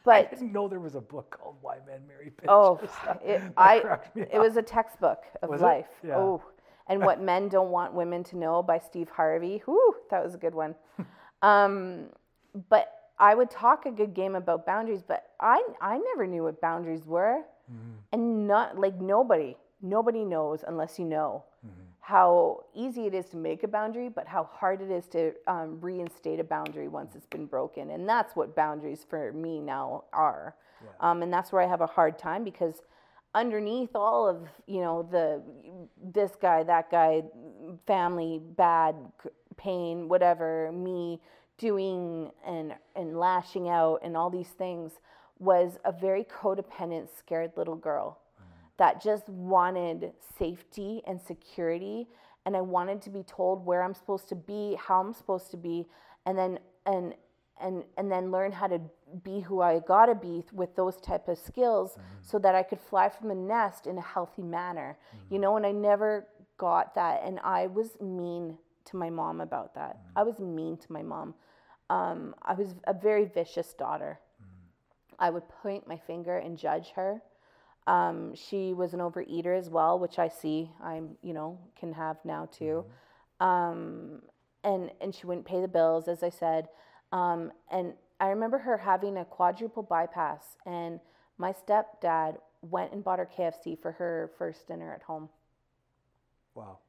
but 0.04 0.28
I 0.28 0.36
didn't 0.36 0.54
know 0.54 0.68
there 0.68 0.80
was 0.80 0.96
a 0.96 1.02
book 1.02 1.38
called 1.38 1.56
Why 1.62 1.78
Men 1.86 2.02
Marry 2.08 2.32
Bitches. 2.32 2.48
Oh, 2.48 2.80
it, 3.26 3.42
I, 3.58 3.98
it 4.16 4.40
was 4.40 4.56
a 4.58 4.62
textbook 4.62 5.24
of 5.42 5.50
was 5.50 5.62
life. 5.62 5.88
Yeah. 6.02 6.16
Oh, 6.16 6.42
and 6.88 7.02
What 7.02 7.22
Men 7.22 7.50
Don't 7.50 7.72
Want 7.72 7.94
Women 7.94 8.24
to 8.26 8.38
Know 8.38 8.62
by 8.62 8.80
Steve 8.80 9.10
Harvey. 9.10 9.62
Whew, 9.66 9.96
that 10.12 10.24
was 10.24 10.36
a 10.36 10.38
good 10.38 10.56
one. 10.56 10.76
um, 11.42 12.08
but 12.70 12.92
I 13.18 13.36
would 13.36 13.50
talk 13.50 13.86
a 13.86 13.92
good 13.92 14.14
game 14.14 14.36
about 14.36 14.66
boundaries, 14.66 15.04
but 15.06 15.32
I 15.40 15.64
I 15.82 15.98
never 15.98 16.28
knew 16.28 16.44
what 16.44 16.60
boundaries 16.62 17.06
were, 17.06 17.42
mm-hmm. 17.72 17.92
and 18.12 18.48
not 18.48 18.78
like 18.78 19.00
nobody 19.00 19.56
nobody 19.82 20.26
knows 20.26 20.64
unless 20.68 21.00
you 21.00 21.06
know 21.06 21.44
mm-hmm. 21.66 21.82
how 22.02 22.64
easy 22.74 23.06
it 23.06 23.14
is 23.14 23.28
to 23.30 23.38
make 23.38 23.64
a 23.64 23.68
boundary, 23.68 24.10
but 24.10 24.28
how 24.28 24.44
hard 24.52 24.82
it 24.82 24.92
is 24.92 25.08
to 25.08 25.34
um, 25.48 25.80
reinstate 25.80 26.40
a 26.40 26.44
boundary 26.44 26.88
once 26.88 27.16
it's 27.16 27.28
been 27.28 27.46
broken, 27.46 27.92
and 27.92 28.08
that's 28.08 28.36
what 28.36 28.56
boundaries 28.56 29.06
for 29.10 29.32
me 29.32 29.60
now 29.60 30.04
are, 30.12 30.56
yeah. 30.84 30.90
um, 31.00 31.24
and 31.24 31.32
that's 31.32 31.52
where 31.52 31.62
I 31.62 31.68
have 31.68 31.82
a 31.82 31.88
hard 31.88 32.20
time 32.20 32.44
because 32.44 32.82
underneath 33.36 33.96
all 33.96 34.28
of 34.28 34.48
you 34.66 34.80
know 34.80 35.08
the 35.12 35.44
this 36.04 36.32
guy 36.42 36.64
that 36.64 36.90
guy 36.90 37.22
family 37.86 38.42
bad 38.58 38.96
pain 39.58 40.08
whatever 40.08 40.72
me 40.72 41.20
doing 41.58 42.32
and 42.48 42.74
and 42.96 43.20
lashing 43.20 43.70
out 43.70 44.00
and 44.04 44.18
all 44.18 44.30
these 44.30 44.50
things 44.50 44.94
was 45.38 45.78
a 45.86 45.92
very 45.92 46.24
codependent 46.24 47.08
scared 47.20 47.52
little 47.56 47.76
girl 47.76 48.20
that 48.78 49.02
just 49.02 49.30
wanted 49.30 50.12
safety 50.38 51.02
and 51.08 51.22
security. 51.22 52.08
And 52.46 52.56
i 52.56 52.62
wanted 52.62 53.02
to 53.04 53.10
be 53.10 53.24
told 53.24 53.66
where 53.66 53.82
i'm 53.82 53.94
supposed 53.94 54.30
to 54.30 54.36
be 54.36 54.78
how 54.80 55.02
i'm 55.02 55.14
supposed 55.14 55.52
to 55.52 55.58
be. 55.58 55.88
And 56.26 56.38
then 56.38 56.60
and 56.86 57.16
and 57.60 57.84
and 57.98 58.12
then 58.12 58.32
learn 58.32 58.52
how 58.52 58.68
to 58.68 58.82
be 59.24 59.40
who 59.40 59.62
I 59.62 59.80
gotta 59.80 60.16
be 60.16 60.44
with 60.52 60.76
those 60.76 60.98
type 60.98 61.28
of 61.28 61.38
skills, 61.38 61.98
so 62.22 62.40
that 62.40 62.56
I 62.56 62.64
could 62.64 62.80
fly 62.80 63.10
from 63.10 63.30
the 63.30 63.36
nest 63.36 63.88
in 63.88 63.98
a 63.98 64.02
healthy 64.02 64.44
manner. 64.44 64.98
You 65.30 65.40
know, 65.40 65.58
and 65.58 65.66
I 65.66 65.72
never 65.72 66.28
got 66.58 66.96
that, 66.96 67.22
and 67.24 67.40
I 67.44 67.68
was 67.68 68.00
mean 68.02 68.58
to 68.86 68.98
my 68.98 69.10
mom 69.10 69.42
about 69.42 69.74
that. 69.76 70.00
I 70.16 70.24
was 70.24 70.40
mean 70.40 70.78
to 70.78 70.92
my 70.92 71.02
mom. 71.02 71.34
Um, 71.90 72.36
I 72.42 72.54
was 72.54 72.76
a 72.88 72.94
very 72.94 73.26
vicious 73.26 73.74
daughter. 73.74 74.20
I 75.20 75.30
would 75.30 75.48
point 75.48 75.88
my 75.88 75.98
finger 75.98 76.38
and 76.38 76.58
judge 76.58 76.90
her. 76.96 77.22
Um, 77.88 78.34
she 78.36 78.74
was 78.74 78.94
an 78.94 79.00
overeater 79.00 79.58
as 79.58 79.70
well, 79.70 80.00
which 80.00 80.18
I 80.18 80.28
see 80.28 80.72
I'm, 80.84 81.18
you 81.22 81.34
know, 81.34 81.60
can 81.80 81.94
have 81.94 82.18
now 82.26 82.50
too. 82.52 82.86
Um, 83.40 84.24
and 84.64 84.92
and 85.00 85.14
she 85.14 85.28
wouldn't 85.28 85.46
pay 85.46 85.62
the 85.62 85.68
bills, 85.68 86.08
as 86.08 86.24
I 86.24 86.30
said. 86.30 86.68
Um, 87.16 87.52
and 87.72 87.94
I 88.20 88.28
remember 88.28 88.58
her 88.58 88.78
having 88.78 89.18
a 89.18 89.24
quadruple 89.24 89.84
bypass, 89.84 90.58
and 90.66 91.00
my 91.38 91.54
stepdad 91.54 92.38
went 92.62 92.92
and 92.92 93.04
bought 93.04 93.20
her 93.20 93.30
KFC 93.38 93.80
for 93.82 93.94
her 93.94 94.32
first 94.38 94.68
dinner 94.68 94.94
at 94.94 95.04
home, 95.04 95.30
Wow. 96.56 96.80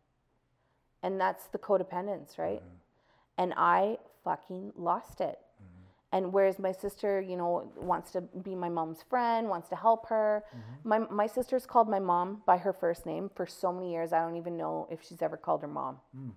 and 1.03 1.21
that's 1.21 1.47
the 1.47 1.59
codependence, 1.59 2.39
right? 2.39 2.61
Mm-hmm. 2.61 3.39
And 3.39 3.55
I 3.57 3.99
fucking 4.25 4.73
lost 4.77 5.21
it. 5.21 5.39
Mm-hmm. 5.39 6.17
And 6.17 6.33
whereas 6.33 6.59
my 6.59 6.73
sister, 6.73 7.21
you 7.21 7.37
know, 7.37 7.71
wants 7.77 8.11
to 8.13 8.21
be 8.21 8.57
my 8.57 8.69
mom's 8.69 9.03
friend, 9.03 9.49
wants 9.49 9.69
to 9.69 9.77
help 9.77 10.09
her, 10.09 10.45
mm-hmm. 10.49 10.89
my 10.89 10.99
my 10.99 11.27
sister's 11.29 11.67
called 11.67 11.89
my 11.89 12.01
mom 12.01 12.43
by 12.47 12.57
her 12.57 12.73
first 12.73 13.07
name 13.07 13.31
for 13.37 13.47
so 13.47 13.73
many 13.73 13.93
years. 13.93 14.13
I 14.13 14.21
don't 14.25 14.37
even 14.37 14.57
know 14.57 14.89
if 14.91 15.05
she's 15.05 15.23
ever 15.23 15.37
called 15.37 15.63
her 15.63 15.69
mom. 15.69 15.99
Hmm. 16.13 16.31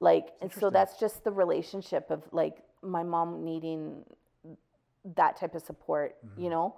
Like, 0.00 0.28
and 0.40 0.50
so 0.52 0.70
that's 0.70 1.00
just 1.00 1.24
the 1.24 1.32
relationship 1.32 2.10
of 2.10 2.22
like 2.32 2.62
my 2.82 3.02
mom 3.02 3.44
needing 3.44 4.04
that 5.16 5.36
type 5.36 5.54
of 5.54 5.62
support, 5.62 6.16
you 6.36 6.50
know. 6.50 6.76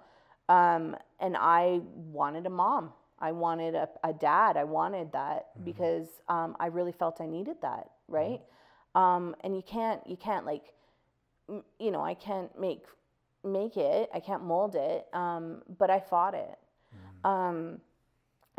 Um, 0.48 0.96
and 1.20 1.36
I 1.38 1.80
wanted 1.94 2.46
a 2.46 2.50
mom. 2.50 2.92
I 3.18 3.32
wanted 3.32 3.74
a, 3.74 3.88
a 4.04 4.12
dad. 4.12 4.56
I 4.56 4.64
wanted 4.64 5.12
that 5.12 5.48
because 5.64 6.08
um, 6.28 6.56
I 6.58 6.66
really 6.66 6.92
felt 6.92 7.20
I 7.20 7.26
needed 7.26 7.56
that, 7.62 7.90
right? 8.08 8.40
Um, 8.94 9.36
and 9.44 9.54
you 9.54 9.62
can't 9.62 10.00
you 10.06 10.16
can't 10.16 10.44
like 10.46 10.74
m- 11.48 11.64
you 11.78 11.90
know 11.90 12.02
I 12.02 12.14
can't 12.14 12.58
make 12.58 12.84
make 13.44 13.76
it. 13.76 14.10
I 14.14 14.20
can't 14.20 14.42
mold 14.44 14.74
it. 14.74 15.06
Um, 15.12 15.62
but 15.78 15.90
I 15.90 16.00
fought 16.00 16.34
it. 16.34 16.58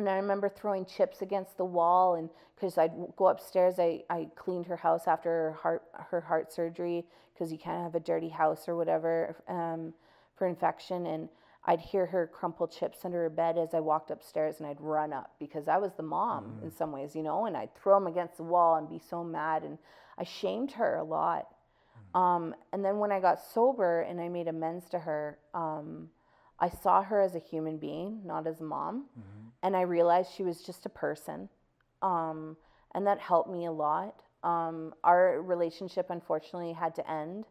And 0.02 0.10
I 0.10 0.16
remember 0.16 0.50
throwing 0.50 0.84
chips 0.86 1.22
against 1.22 1.58
the 1.58 1.66
wall, 1.66 2.16
and 2.16 2.28
because 2.56 2.76
I'd 2.80 2.92
go 3.16 3.28
upstairs, 3.28 3.76
I, 3.78 4.04
I 4.10 4.30
cleaned 4.36 4.66
her 4.66 4.76
house 4.76 5.08
after 5.08 5.30
her 5.30 5.52
heart 5.52 5.84
her 6.10 6.22
heart 6.22 6.52
surgery 6.52 7.06
because 7.34 7.52
you 7.52 7.60
can't 7.60 7.84
have 7.84 7.94
a 7.94 8.00
dirty 8.00 8.30
house 8.30 8.68
or 8.68 8.76
whatever 8.76 9.36
um, 9.48 9.94
for 10.36 10.48
infection. 10.48 11.06
And 11.06 11.30
I'd 11.66 11.80
hear 11.80 12.08
her 12.08 12.26
crumple 12.26 12.68
chips 12.68 13.06
under 13.06 13.22
her 13.22 13.30
bed 13.30 13.60
as 13.60 13.76
I 13.76 13.80
walked 13.80 14.10
upstairs, 14.10 14.56
and 14.58 14.66
I'd 14.68 14.82
run 14.82 15.14
up 15.14 15.36
because 15.38 15.68
I 15.68 15.78
was 15.78 15.92
the 15.94 16.02
mom 16.02 16.60
in 16.64 16.72
some 16.72 16.92
ways, 16.92 17.16
you 17.16 17.22
know. 17.22 17.46
And 17.46 17.56
I'd 17.56 17.76
throw 17.76 18.00
them 18.00 18.08
against 18.08 18.38
the 18.38 18.44
wall 18.44 18.78
and 18.78 18.90
be 18.90 19.00
so 19.08 19.24
mad, 19.24 19.62
and 19.62 19.78
I 20.18 20.24
shamed 20.24 20.72
her 20.72 20.96
a 20.96 21.04
lot. 21.04 21.48
Um, 22.16 22.56
and 22.74 22.84
then 22.84 22.98
when 22.98 23.12
I 23.12 23.20
got 23.20 23.40
sober 23.40 24.02
and 24.02 24.20
I 24.20 24.30
made 24.30 24.48
amends 24.48 24.90
to 24.90 24.98
her, 25.00 25.38
um, 25.54 26.10
I 26.62 26.70
saw 26.70 27.02
her 27.02 27.20
as 27.20 27.36
a 27.36 27.40
human 27.40 27.78
being, 27.78 28.22
not 28.24 28.48
as 28.48 28.62
a 28.62 28.64
mom. 28.64 29.06
And 29.64 29.76
I 29.76 29.82
realized 29.82 30.32
she 30.34 30.44
was 30.44 30.62
just 30.62 30.86
a 30.86 30.90
person. 30.90 31.50
Um, 32.02 32.56
and 32.96 33.06
that 33.08 33.20
helped 33.20 33.50
me 33.50 33.66
a 33.66 33.72
lot. 33.72 34.22
Um, 34.44 34.94
our 35.04 35.42
relationship, 35.42 36.10
unfortunately, 36.10 36.74
had 36.74 36.96
to 36.96 37.12
end. 37.12 37.46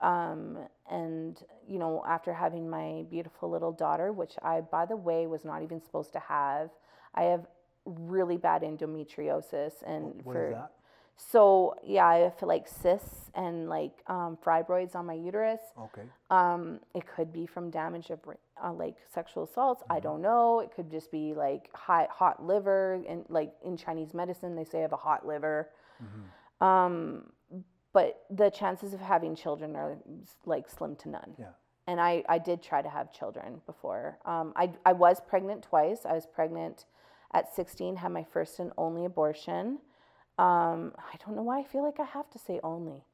Um, 0.00 0.58
and, 0.90 1.42
you 1.68 1.78
know, 1.78 2.02
after 2.06 2.32
having 2.32 2.68
my 2.68 3.04
beautiful 3.10 3.50
little 3.50 3.72
daughter, 3.72 4.12
which 4.12 4.34
I, 4.42 4.60
by 4.60 4.84
the 4.86 4.96
way, 4.96 5.26
was 5.26 5.44
not 5.44 5.62
even 5.62 5.80
supposed 5.82 6.12
to 6.14 6.20
have, 6.20 6.70
I 7.14 7.24
have 7.24 7.46
really 7.84 8.36
bad 8.36 8.62
endometriosis. 8.62 9.82
And 9.86 10.16
What 10.24 10.34
for, 10.34 10.48
is 10.48 10.54
that? 10.54 10.72
So 11.16 11.74
yeah, 11.84 12.06
I 12.06 12.30
feel 12.38 12.48
like 12.48 12.68
cysts 12.68 13.30
and 13.34 13.68
like 13.68 13.92
um, 14.06 14.38
fibroids 14.44 14.94
on 14.94 15.06
my 15.06 15.14
uterus. 15.14 15.60
Okay. 15.80 16.02
Um, 16.30 16.80
it 16.94 17.06
could 17.06 17.32
be 17.32 17.46
from 17.46 17.70
damage 17.70 18.10
of 18.10 18.20
uh, 18.62 18.72
like 18.72 18.96
sexual 19.12 19.44
assaults. 19.44 19.82
I 19.90 20.00
don't 20.00 20.22
know. 20.22 20.60
It 20.60 20.70
could 20.74 20.90
just 20.90 21.10
be 21.10 21.34
like 21.34 21.70
hot 21.74 22.08
hot 22.10 22.44
liver 22.44 23.02
and 23.08 23.24
like 23.28 23.52
in 23.64 23.76
Chinese 23.76 24.14
medicine 24.14 24.54
they 24.54 24.64
say 24.64 24.78
I 24.78 24.82
have 24.82 24.92
a 24.92 24.96
hot 24.96 25.26
liver. 25.26 25.70
Um, 26.60 27.30
but 27.92 28.24
the 28.28 28.50
chances 28.50 28.92
of 28.92 29.00
having 29.00 29.34
children 29.34 29.74
are 29.74 29.96
like 30.44 30.68
slim 30.68 30.96
to 30.96 31.08
none. 31.08 31.34
Yeah. 31.38 31.46
And 31.86 32.00
I, 32.00 32.24
I 32.28 32.38
did 32.38 32.62
try 32.62 32.82
to 32.82 32.88
have 32.90 33.12
children 33.12 33.62
before. 33.64 34.18
Um, 34.26 34.52
I, 34.56 34.70
I 34.84 34.92
was 34.92 35.20
pregnant 35.26 35.62
twice. 35.62 36.00
I 36.04 36.12
was 36.12 36.26
pregnant 36.26 36.84
at 37.32 37.54
16, 37.54 37.96
had 37.96 38.12
my 38.12 38.24
first 38.24 38.58
and 38.58 38.72
only 38.76 39.04
abortion. 39.04 39.78
Um, 40.38 40.92
I 40.98 41.16
don't 41.24 41.34
know 41.34 41.42
why 41.42 41.60
I 41.60 41.64
feel 41.64 41.82
like 41.82 41.98
I 41.98 42.04
have 42.04 42.28
to 42.30 42.38
say 42.38 42.60
only, 42.62 43.04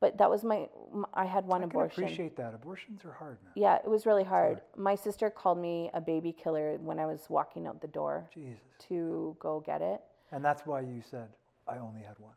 but 0.00 0.18
that 0.18 0.28
was 0.28 0.42
my, 0.42 0.68
I 1.14 1.24
had 1.24 1.44
one 1.44 1.62
abortion. 1.62 1.62
I 1.62 1.84
abortion. 1.84 2.04
appreciate 2.04 2.36
that. 2.36 2.54
Abortions 2.54 3.04
are 3.04 3.12
hard, 3.12 3.38
man. 3.44 3.52
Yeah, 3.54 3.76
it 3.76 3.88
was 3.88 4.04
really 4.04 4.24
hard. 4.24 4.60
My 4.76 4.96
sister 4.96 5.30
called 5.30 5.58
me 5.58 5.90
a 5.94 6.00
baby 6.00 6.32
killer 6.32 6.76
when 6.78 6.98
I 6.98 7.06
was 7.06 7.26
walking 7.28 7.66
out 7.66 7.80
the 7.80 7.86
door 7.88 8.28
Jesus. 8.34 8.58
to 8.88 9.36
go 9.38 9.60
get 9.64 9.80
it. 9.80 10.00
And 10.32 10.44
that's 10.44 10.66
why 10.66 10.80
you 10.80 11.02
said 11.08 11.28
I 11.68 11.78
only 11.78 12.00
had 12.02 12.18
one. 12.18 12.34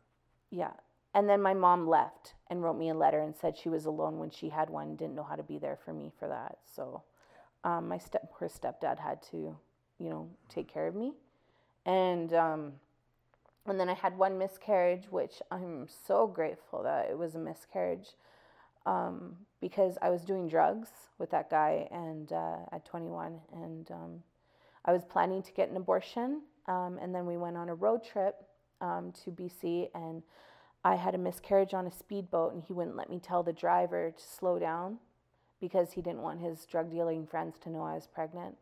Yeah. 0.50 0.70
And 1.14 1.28
then 1.28 1.40
my 1.40 1.54
mom 1.54 1.88
left 1.88 2.34
and 2.50 2.62
wrote 2.62 2.76
me 2.76 2.90
a 2.90 2.94
letter 2.94 3.20
and 3.20 3.34
said 3.34 3.56
she 3.56 3.68
was 3.70 3.86
alone 3.86 4.18
when 4.18 4.30
she 4.30 4.50
had 4.50 4.68
one, 4.70 4.96
didn't 4.96 5.14
know 5.14 5.24
how 5.24 5.34
to 5.34 5.42
be 5.42 5.58
there 5.58 5.78
for 5.82 5.92
me 5.92 6.12
for 6.18 6.28
that. 6.28 6.58
So 6.72 7.02
um, 7.64 7.88
my 7.88 7.98
step 7.98 8.30
her 8.38 8.48
stepdad 8.48 8.98
had 8.98 9.22
to, 9.30 9.56
you 9.98 10.10
know, 10.10 10.28
take 10.48 10.68
care 10.72 10.86
of 10.86 10.94
me. 10.94 11.14
And 11.86 12.34
um, 12.34 12.72
and 13.68 13.78
then 13.78 13.88
I 13.88 13.94
had 13.94 14.16
one 14.16 14.38
miscarriage, 14.38 15.04
which 15.10 15.42
I'm 15.50 15.86
so 16.06 16.26
grateful 16.26 16.82
that 16.82 17.08
it 17.10 17.18
was 17.18 17.34
a 17.34 17.38
miscarriage 17.38 18.14
um, 18.86 19.36
because 19.60 19.98
I 20.00 20.10
was 20.10 20.22
doing 20.22 20.48
drugs 20.48 20.88
with 21.18 21.30
that 21.30 21.50
guy 21.50 21.88
and 21.90 22.32
uh, 22.32 22.58
at 22.72 22.84
21, 22.84 23.38
and 23.52 23.90
um, 23.90 24.22
I 24.84 24.92
was 24.92 25.04
planning 25.04 25.42
to 25.42 25.52
get 25.52 25.68
an 25.70 25.76
abortion. 25.76 26.42
Um, 26.66 26.98
and 27.00 27.14
then 27.14 27.26
we 27.26 27.36
went 27.36 27.56
on 27.56 27.68
a 27.68 27.74
road 27.74 28.04
trip 28.04 28.36
um, 28.80 29.12
to 29.24 29.30
BC, 29.30 29.88
and 29.94 30.22
I 30.84 30.94
had 30.94 31.14
a 31.14 31.18
miscarriage 31.18 31.74
on 31.74 31.86
a 31.86 31.92
speedboat, 31.92 32.54
and 32.54 32.62
he 32.62 32.72
wouldn't 32.72 32.96
let 32.96 33.10
me 33.10 33.18
tell 33.18 33.42
the 33.42 33.52
driver 33.52 34.10
to 34.10 34.24
slow 34.24 34.58
down 34.58 34.98
because 35.60 35.92
he 35.92 36.02
didn't 36.02 36.22
want 36.22 36.40
his 36.40 36.66
drug 36.66 36.90
dealing 36.90 37.26
friends 37.26 37.58
to 37.60 37.70
know 37.70 37.82
I 37.82 37.94
was 37.94 38.06
pregnant. 38.06 38.56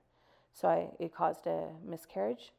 So 0.52 0.68
I, 0.68 0.88
it 0.98 1.14
caused 1.14 1.46
a 1.46 1.68
miscarriage. 1.84 2.52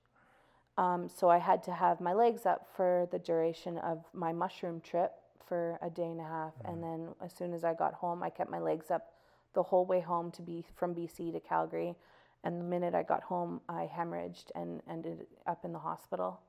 Um, 0.78 1.08
so 1.08 1.30
I 1.30 1.38
had 1.38 1.64
to 1.64 1.74
have 1.74 2.02
my 2.02 2.14
legs 2.14 2.46
up 2.46 2.68
for 2.76 3.08
the 3.12 3.20
duration 3.20 3.78
of 3.78 4.04
my 4.14 4.34
mushroom 4.34 4.82
trip 4.82 5.14
for 5.48 5.78
a 5.82 5.90
day 5.90 6.04
and 6.04 6.20
a 6.20 6.24
half, 6.24 6.54
and 6.66 6.84
then 6.84 7.10
as 7.24 7.32
soon 7.34 7.54
as 7.54 7.64
I 7.64 7.74
got 7.74 7.94
home, 7.94 8.24
I 8.24 8.30
kept 8.30 8.50
my 8.50 8.60
legs 8.60 8.90
up 8.90 9.14
the 9.54 9.64
whole 9.64 9.86
way 9.86 10.02
home 10.02 10.32
to 10.32 10.42
be 10.42 10.66
from 10.76 10.94
BC 10.94 11.32
to 11.32 11.40
Calgary. 11.40 11.96
And 12.44 12.60
the 12.60 12.66
minute 12.66 12.94
I 12.94 13.02
got 13.02 13.24
home, 13.24 13.62
I 13.68 13.90
hemorrhaged 13.92 14.52
and 14.54 14.82
ended 14.88 15.26
up 15.48 15.66
in 15.66 15.74
the 15.74 15.80
hospital. 15.80 16.42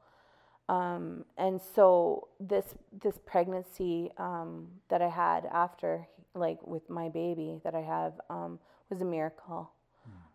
Um, 0.69 1.25
and 1.39 1.61
so 1.75 2.29
this 2.41 2.65
this 3.01 3.19
pregnancy 3.25 4.11
um, 4.19 4.67
that 4.89 5.01
I 5.01 5.09
had 5.09 5.47
after, 5.47 6.07
like 6.35 6.59
with 6.67 6.91
my 6.91 7.09
baby 7.09 7.61
that 7.65 7.75
I 7.75 7.83
have, 7.83 8.21
um, 8.29 8.59
was 8.91 9.01
a 9.01 9.05
miracle. 9.05 9.71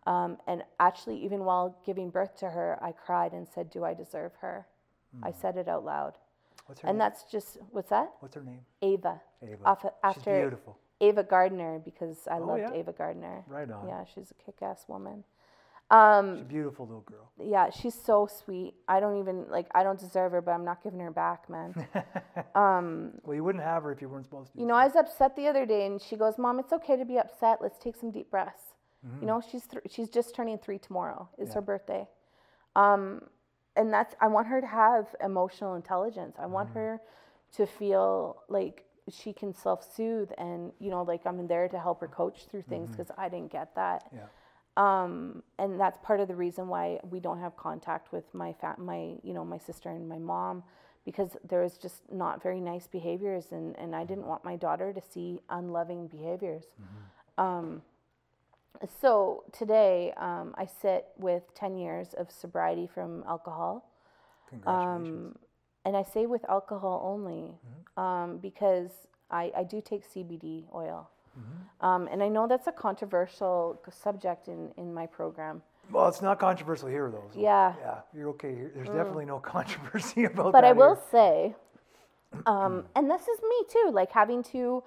Um, 0.08 0.38
and 0.48 0.64
actually, 0.80 1.24
even 1.24 1.46
while 1.46 1.76
giving 1.86 2.10
birth 2.10 2.36
to 2.38 2.50
her, 2.50 2.78
I 2.82 2.92
cried 2.92 3.34
and 3.34 3.48
said, 3.48 3.70
"Do 3.70 3.84
I 3.86 3.94
deserve 3.94 4.34
her?" 4.42 4.68
I 5.24 5.32
said 5.32 5.58
it 5.58 5.68
out 5.68 5.84
loud, 5.84 6.18
What's 6.68 6.80
her 6.82 6.88
and 6.88 6.96
name? 6.98 7.00
that's 7.00 7.24
just 7.26 7.58
what's 7.72 7.90
that? 7.90 8.14
What's 8.22 8.36
her 8.36 8.44
name? 8.44 8.62
Ava. 8.82 9.22
Ava. 9.44 9.66
Off, 9.66 9.82
She's 9.82 9.92
after 10.04 10.40
beautiful. 10.40 10.78
Ava 11.02 11.24
Gardner 11.24 11.80
because 11.80 12.28
I 12.30 12.38
Oh, 12.40 12.46
loved 12.46 12.62
yeah? 12.62 12.74
Ava 12.74 12.94
Gardner. 12.94 13.44
Right 13.48 13.70
on. 13.70 13.88
Yeah, 13.88 14.06
she's 14.06 14.32
a 14.32 14.36
kick-ass 14.46 14.86
woman. 14.88 15.24
Um, 15.90 16.36
She's 16.38 16.42
a 16.44 16.46
beautiful 16.46 16.86
little 16.88 17.02
girl. 17.02 17.30
yeah, 17.38 17.70
she's 17.70 17.94
so 17.94 18.26
sweet. 18.26 18.76
I 18.88 19.02
don't 19.02 19.20
even 19.20 19.50
like. 19.50 19.68
I 19.76 19.84
don't 19.84 20.00
deserve 20.00 20.32
her, 20.32 20.42
but 20.42 20.52
I'm 20.52 20.64
not 20.64 20.82
giving 20.82 21.02
her 21.02 21.12
back, 21.12 21.50
man. 21.50 21.76
um, 22.56 23.12
Well, 23.26 23.36
you 23.36 23.44
wouldn't 23.44 23.64
have 23.66 23.84
her 23.84 23.92
if 23.92 24.02
you 24.02 24.08
weren't 24.08 24.24
supposed 24.26 24.54
to. 24.54 24.60
you 24.60 24.66
know, 24.66 24.76
I 24.76 24.86
was 24.86 24.96
upset 24.96 25.36
the 25.36 25.48
other 25.48 25.66
day, 25.66 25.86
and 25.86 26.02
she 26.02 26.16
goes, 26.16 26.38
"Mom, 26.38 26.60
it's 26.60 26.72
okay 26.72 26.96
to 26.96 27.04
be 27.04 27.18
upset. 27.18 27.60
Let's 27.62 27.78
take 27.78 27.98
some 27.98 28.12
deep 28.12 28.32
breaths." 28.32 28.71
You 29.20 29.28
know, 29.28 29.42
she's 29.42 29.66
th- 29.68 29.84
she's 29.90 30.10
just 30.10 30.36
turning 30.36 30.58
three 30.60 30.78
tomorrow. 30.80 31.28
Is 31.38 31.50
Yeah. 31.50 31.56
her 31.56 31.62
birthday, 31.62 32.08
um, 32.76 33.28
and 33.76 33.92
that's 33.92 34.16
I 34.22 34.28
want 34.28 34.48
her 34.48 34.62
to 34.62 34.68
have 34.68 35.16
emotional 35.22 35.76
intelligence. 35.76 36.36
I 36.40 36.46
want 36.46 36.70
her 36.76 37.02
to 37.54 37.66
feel 37.66 38.44
like 38.48 38.86
she 39.10 39.34
can 39.34 39.54
self-soothe, 39.54 40.32
and 40.38 40.72
you 40.80 40.90
know, 40.92 41.02
like 41.04 41.26
I'm 41.26 41.48
there 41.48 41.68
to 41.68 41.80
help 41.80 42.00
her 42.02 42.08
coach 42.08 42.46
through 42.46 42.62
things 42.64 42.90
because 42.92 43.12
I 43.18 43.28
didn't 43.30 43.52
get 43.52 43.74
that. 43.76 44.12
Yeah. 44.14 44.28
um, 44.78 45.44
and 45.60 45.78
that's 45.80 45.98
part 46.02 46.20
of 46.22 46.28
the 46.30 46.36
reason 46.36 46.68
why 46.70 47.00
we 47.10 47.20
don't 47.20 47.40
have 47.40 47.58
contact 47.58 48.12
with 48.14 48.32
my 48.34 48.54
fa- 48.54 48.76
my 48.78 49.18
you 49.24 49.34
know 49.34 49.44
my 49.44 49.58
sister 49.58 49.90
and 49.90 50.08
my 50.08 50.18
mom 50.20 50.64
because 51.04 51.36
there 51.44 51.62
was 51.62 51.78
just 51.78 52.10
not 52.12 52.42
very 52.42 52.62
nice 52.62 52.88
behaviors 52.88 53.52
and, 53.52 53.76
and 53.78 53.94
I 53.96 54.06
didn't 54.06 54.28
want 54.28 54.46
my 54.46 54.56
daughter 54.56 54.94
to 54.94 55.02
see 55.02 55.42
unloving 55.50 56.08
behaviors. 56.08 56.66
Um, 57.38 57.82
so 59.02 59.44
today 59.52 60.14
um, 60.18 60.54
I 60.58 60.66
sit 60.66 61.06
with 61.18 61.44
10 61.56 61.78
years 61.78 62.14
of 62.18 62.32
sobriety 62.32 62.88
from 62.88 63.24
alcohol. 63.28 63.90
Congratulations. 64.50 65.08
Um, 65.36 65.36
and 65.86 65.98
I 65.98 66.04
say 66.04 66.26
with 66.26 66.48
alcohol 66.50 67.02
only 67.04 67.52
um, 67.98 68.38
because 68.38 68.92
I, 69.30 69.52
I 69.58 69.64
do 69.64 69.82
take 69.82 70.04
CBD 70.08 70.66
oil. 70.76 71.10
Um, 71.80 72.10
and 72.12 72.22
I 72.22 72.28
know 72.28 72.46
that's 72.46 72.68
a 72.68 72.74
controversial 72.74 73.82
subject 73.90 74.50
in, 74.50 74.70
in 74.78 74.94
my 74.94 75.06
program. 75.08 75.62
well, 75.90 76.08
it's 76.10 76.22
not 76.22 76.40
controversial 76.40 76.90
here, 76.90 77.10
though. 77.10 77.24
so- 77.34 77.40
Yeah. 77.40 77.74
Yeah, 77.80 77.96
you're 78.14 78.30
okay. 78.32 78.54
here. 78.54 78.72
There's 78.76 78.90
definitely 78.90 79.26
no 79.26 79.40
controversy 79.56 80.26
about 80.26 80.52
But 80.52 80.52
that. 80.52 80.62
But 80.62 80.64
I 80.66 80.74
will 80.74 80.96
here. 80.96 81.04
say, 81.10 81.56
um, 82.46 82.84
and 82.96 83.10
this 83.10 83.22
is 83.22 83.40
me 83.42 83.56
too, 83.70 83.92
like 83.94 84.12
having 84.12 84.44
to 84.44 84.84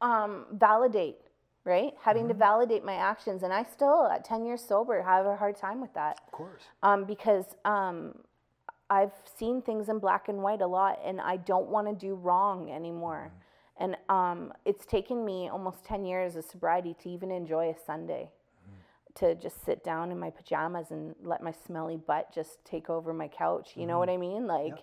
um, 0.00 0.46
validate, 0.52 1.16
right? 1.64 1.92
Having 2.02 2.28
to 2.28 2.34
validate 2.34 2.84
my 2.84 2.94
actions. 2.94 3.42
And 3.42 3.52
I 3.52 3.62
still, 3.64 4.06
at 4.06 4.24
10 4.24 4.44
years 4.44 4.62
sober, 4.62 5.02
have 5.02 5.26
a 5.26 5.36
hard 5.36 5.56
time 5.56 5.80
with 5.80 5.94
that. 5.94 6.20
Of 6.26 6.32
course. 6.32 6.62
um, 6.82 7.04
because 7.04 7.46
um, 7.64 8.14
I've 8.90 9.12
seen 9.38 9.62
things 9.62 9.88
in 9.88 9.98
black 9.98 10.28
and 10.28 10.42
white 10.42 10.60
a 10.60 10.66
lot, 10.66 11.00
and 11.04 11.20
I 11.20 11.38
don't 11.38 11.68
want 11.68 11.88
to 11.88 11.94
do 11.94 12.14
wrong 12.14 12.70
anymore. 12.70 13.32
And 13.78 13.96
um, 14.08 14.52
it's 14.64 14.86
taken 14.86 15.24
me 15.24 15.48
almost 15.48 15.84
10 15.84 16.04
years 16.04 16.36
of 16.36 16.44
sobriety 16.44 16.94
to 17.02 17.08
even 17.08 17.30
enjoy 17.30 17.70
a 17.70 17.74
Sunday, 17.86 18.30
to 19.16 19.34
just 19.34 19.64
sit 19.64 19.82
down 19.82 20.12
in 20.12 20.18
my 20.18 20.30
pajamas 20.30 20.90
and 20.90 21.14
let 21.22 21.42
my 21.42 21.52
smelly 21.66 21.96
butt 21.96 22.32
just 22.32 22.64
take 22.64 22.90
over 22.90 23.12
my 23.12 23.26
couch. 23.28 23.70
You 23.74 23.86
know 23.86 23.98
what 23.98 24.10
I 24.10 24.16
mean? 24.16 24.46
Like, 24.46 24.74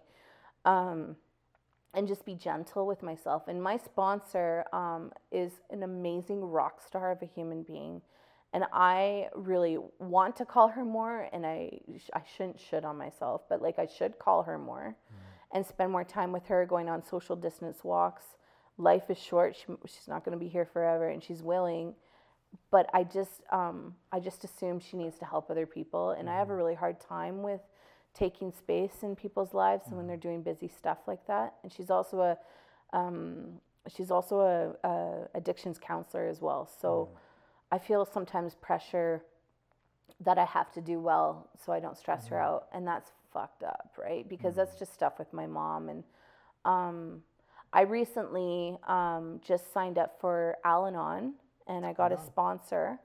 um, 0.66 1.16
and 1.94 2.08
just 2.08 2.26
be 2.26 2.36
gentle 2.36 2.88
with 2.88 3.04
myself. 3.04 3.48
And 3.48 3.62
my 3.62 3.78
sponsor 3.78 4.66
um, 4.72 5.12
is 5.32 5.52
an 5.70 5.84
amazing 5.84 6.42
rock 6.42 6.82
star 6.86 7.12
of 7.12 7.22
a 7.22 7.26
human 7.26 7.64
being. 7.64 8.02
And 8.54 8.66
I 8.74 9.28
really 9.34 9.78
want 10.00 10.36
to 10.38 10.46
call 10.46 10.68
her 10.70 10.84
more, 10.84 11.30
and 11.32 11.46
I, 11.46 11.80
I 12.14 12.22
shouldn't 12.36 12.60
should 12.60 12.84
on 12.84 12.98
myself, 12.98 13.44
but 13.48 13.62
like 13.62 13.80
I 13.80 13.88
should 13.88 14.20
call 14.20 14.44
her 14.44 14.58
more 14.58 14.96
and 15.54 15.66
spend 15.66 15.92
more 15.92 16.04
time 16.04 16.32
with 16.32 16.46
her 16.48 16.66
going 16.66 16.90
on 16.90 17.04
social 17.04 17.36
distance 17.36 17.84
walks. 17.84 18.24
Life 18.78 19.10
is 19.10 19.18
short. 19.18 19.56
She, 19.56 19.66
she's 19.86 20.08
not 20.08 20.26
going 20.26 20.38
to 20.38 20.44
be 20.44 20.50
here 20.50 20.66
forever, 20.66 21.10
and 21.10 21.24
she's 21.24 21.42
willing. 21.42 21.94
But 22.72 22.90
I 22.94 23.04
just, 23.06 23.42
um, 23.52 23.96
I 24.12 24.20
just 24.20 24.44
assume 24.44 24.80
she 24.80 24.98
needs 24.98 25.18
to 25.20 25.26
help 25.26 25.50
other 25.50 25.66
people, 25.66 26.12
and 26.12 26.30
I 26.30 26.38
have 26.38 26.50
a 26.50 26.56
really 26.56 26.76
hard 26.76 27.00
time 27.00 27.44
with 27.44 27.62
taking 28.14 28.52
space 28.52 29.04
in 29.04 29.16
people's 29.16 29.54
lives 29.54 29.88
and 29.88 29.98
when 29.98 30.08
they're 30.08 30.18
doing 30.18 30.42
busy 30.42 30.68
stuff 30.68 31.00
like 31.08 31.26
that. 31.28 31.54
And 31.64 31.72
she's 31.72 31.90
also 31.90 32.22
a, 32.22 32.38
um, 32.98 33.60
she's 33.96 34.12
also 34.12 34.40
a, 34.84 34.88
a 34.88 35.28
addictions 35.36 35.80
counselor 35.80 36.28
as 36.28 36.42
well. 36.42 36.70
So 36.82 37.10
I 37.72 37.78
feel 37.78 38.06
sometimes 38.06 38.56
pressure 38.56 39.24
that 40.20 40.38
I 40.38 40.46
have 40.46 40.72
to 40.74 40.82
do 40.82 41.00
well 41.00 41.50
so 41.64 41.72
I 41.72 41.80
don't 41.80 41.98
stress 41.98 42.28
her 42.28 42.40
out, 42.40 42.68
and 42.74 42.86
that's 42.86 43.12
fucked 43.34 43.64
up, 43.64 43.96
right? 43.98 44.28
Because 44.28 44.56
that's 44.56 44.78
just 44.78 44.94
stuff 44.94 45.18
with 45.18 45.32
my 45.34 45.48
mom. 45.48 45.90
And 45.90 46.04
um, 46.66 47.24
I 47.74 47.82
recently 47.82 48.78
um, 48.88 49.40
just 49.46 49.74
signed 49.74 49.98
up 49.98 50.20
for 50.20 50.58
Al-Anon, 50.64 51.34
and 51.68 51.86
I 51.86 51.94
got 51.94 52.12
a 52.12 52.20
sponsor. 52.20 53.00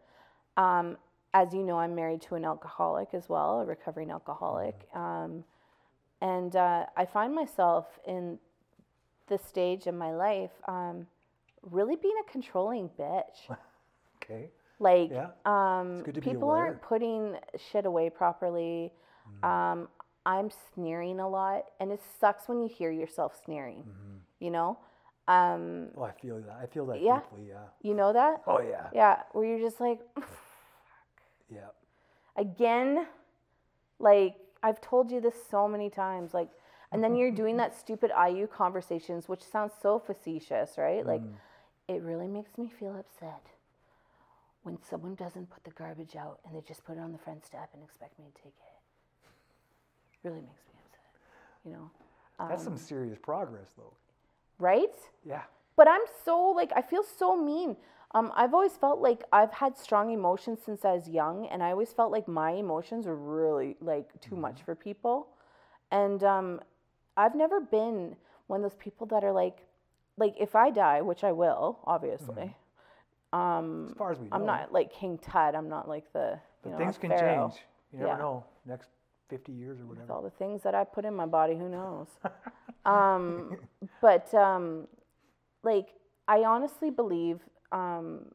Um, 0.57 0.99
as 1.37 1.53
you 1.53 1.63
know, 1.63 1.79
I'm 1.79 1.95
married 1.95 2.23
to 2.23 2.35
an 2.35 2.45
alcoholic 2.47 3.09
as 3.13 3.29
well, 3.29 3.61
a 3.61 3.67
recovering 3.67 4.11
alcoholic. 4.11 4.89
Um, 4.95 5.45
and 6.23 6.57
uh, 6.57 6.87
I 6.97 7.05
find 7.05 7.35
myself 7.35 7.85
in 8.07 8.39
this 9.29 9.43
stage 9.45 9.87
in 9.87 9.99
my 9.99 10.13
life 10.15 10.53
um, 10.67 11.07
really 11.63 11.97
being 11.97 12.15
a 12.27 12.31
controlling 12.33 12.89
bitch. 12.99 13.39
Okay. 14.23 14.51
Like, 14.81 15.11
Yeah. 15.11 15.29
um, 15.45 16.03
good 16.03 16.15
to 16.17 16.21
be 16.21 16.31
people 16.31 16.51
aren't 16.51 16.83
putting 16.83 17.37
shit 17.71 17.87
away 17.87 18.11
properly. 18.11 18.93
Mm. 19.43 19.49
Um, 19.49 19.89
I'm 20.25 20.51
sneering 20.75 21.21
a 21.21 21.29
lot, 21.29 21.67
and 21.79 21.93
it 21.93 22.01
sucks 22.21 22.49
when 22.49 22.61
you 22.61 22.67
hear 22.69 22.91
yourself 22.91 23.39
sneering. 23.45 23.85
Mm-hmm. 23.85 24.17
You 24.41 24.51
know, 24.51 24.79
um, 25.29 25.89
Oh, 25.97 26.03
I 26.03 26.11
feel 26.13 26.41
that. 26.41 26.57
I 26.61 26.67
feel 26.67 26.87
that 26.87 27.01
Yeah. 27.03 27.21
deeply. 27.21 27.49
Yeah. 27.51 27.67
you 27.83 27.95
know 27.95 28.13
that? 28.15 28.43
Oh 28.49 28.61
yeah. 28.61 28.89
Yeah, 28.93 29.23
where 29.33 29.45
you're 29.47 29.61
just 29.69 29.81
like, 29.81 30.01
Yeah. 31.49 31.69
again, 32.37 33.07
like 33.99 34.35
I've 34.63 34.81
told 34.81 35.11
you 35.11 35.21
this 35.21 35.35
so 35.51 35.69
many 35.69 35.89
times, 35.91 36.35
like, 36.35 36.49
and 36.93 37.03
then 37.03 37.15
you're 37.17 37.31
doing 37.31 37.57
that 37.59 37.75
stupid 37.75 38.11
IU 38.11 38.47
conversations, 38.47 39.29
which 39.29 39.43
sounds 39.43 39.73
so 39.81 39.99
facetious, 39.99 40.77
right? 40.79 41.05
Like, 41.07 41.23
Mm. 41.23 41.35
it 41.89 42.03
really 42.03 42.27
makes 42.29 42.57
me 42.59 42.69
feel 42.69 42.97
upset 42.99 43.43
when 44.63 44.79
someone 44.83 45.15
doesn't 45.15 45.49
put 45.51 45.63
the 45.65 45.71
garbage 45.71 46.17
out 46.17 46.41
and 46.45 46.55
they 46.55 46.61
just 46.61 46.85
put 46.85 46.97
it 46.97 47.01
on 47.01 47.13
the 47.13 47.19
front 47.19 47.45
step 47.45 47.71
and 47.75 47.83
expect 47.83 48.19
me 48.19 48.25
to 48.35 48.43
take 48.43 48.55
it. 48.59 48.81
Really 50.23 50.41
makes 50.41 50.65
me 50.73 50.81
upset, 50.85 51.21
you 51.65 51.73
know? 51.73 51.91
That's 52.49 52.63
Um, 52.63 52.65
some 52.65 52.77
serious 52.79 53.19
progress, 53.19 53.73
though. 53.77 53.93
right? 54.59 54.95
Yeah. 55.25 55.45
But 55.77 55.89
I'm 55.89 56.03
so 56.25 56.41
like 56.51 56.73
I 56.75 56.83
feel 56.83 57.03
so 57.05 57.37
mean. 57.37 57.77
Um, 58.15 58.33
I've 58.35 58.55
always 58.55 58.77
felt 58.77 59.01
like 59.01 59.25
I've 59.33 59.53
had 59.53 59.77
strong 59.77 60.11
emotions 60.13 60.61
since 60.65 60.85
I 60.85 60.93
was 60.93 61.09
young, 61.09 61.47
and 61.49 61.63
I 61.63 61.71
always 61.73 61.93
felt 61.93 62.13
like 62.13 62.27
my 62.29 62.53
emotions 62.53 63.07
were 63.07 63.17
really 63.17 63.77
like 63.81 64.09
too 64.21 64.37
much 64.37 64.63
for 64.63 64.75
people. 64.75 65.29
And 65.91 66.23
um, 66.25 66.61
I've 67.17 67.35
never 67.35 67.61
been 67.61 68.17
one 68.47 68.65
of 68.65 68.71
those 68.71 68.79
people 68.79 69.07
that 69.09 69.25
are 69.25 69.33
like, 69.33 69.59
like 70.17 70.35
if 70.39 70.55
I 70.55 70.71
die, 70.71 71.03
which 71.03 71.25
I 71.25 71.33
will, 71.33 71.79
obviously. 71.85 72.57
Um, 73.33 73.89
As 73.91 73.97
far 73.99 74.13
as 74.13 74.19
we 74.19 74.29
know. 74.29 74.37
I'm 74.37 74.47
not 74.47 74.73
like 74.73 74.93
King 74.93 75.19
Tut. 75.19 75.55
I'm 75.55 75.69
not 75.69 75.89
like 75.89 76.11
the 76.13 76.39
you 76.65 76.71
But 76.71 76.73
know 76.73 76.79
things 76.79 76.97
can 76.99 77.11
pharaoh. 77.11 77.49
change. 77.51 77.61
You 77.93 77.99
never 77.99 78.13
Yeah. 78.13 78.19
know. 78.19 78.45
Next 78.65 78.89
50 79.29 79.53
years 79.53 79.81
or 79.81 79.87
With 79.87 79.99
whatever. 79.99 80.13
all 80.13 80.23
the 80.23 80.31
things 80.31 80.63
that 80.63 80.75
I 80.75 80.85
put 80.85 81.05
in 81.05 81.15
my 81.15 81.27
body, 81.27 81.55
who 81.57 81.69
knows? 81.69 82.07
um, 82.87 83.59
but 84.01 84.33
um, 84.35 84.87
like, 85.63 85.89
I 86.29 86.45
honestly 86.45 86.91
believe 86.91 87.41
um, 87.73 88.27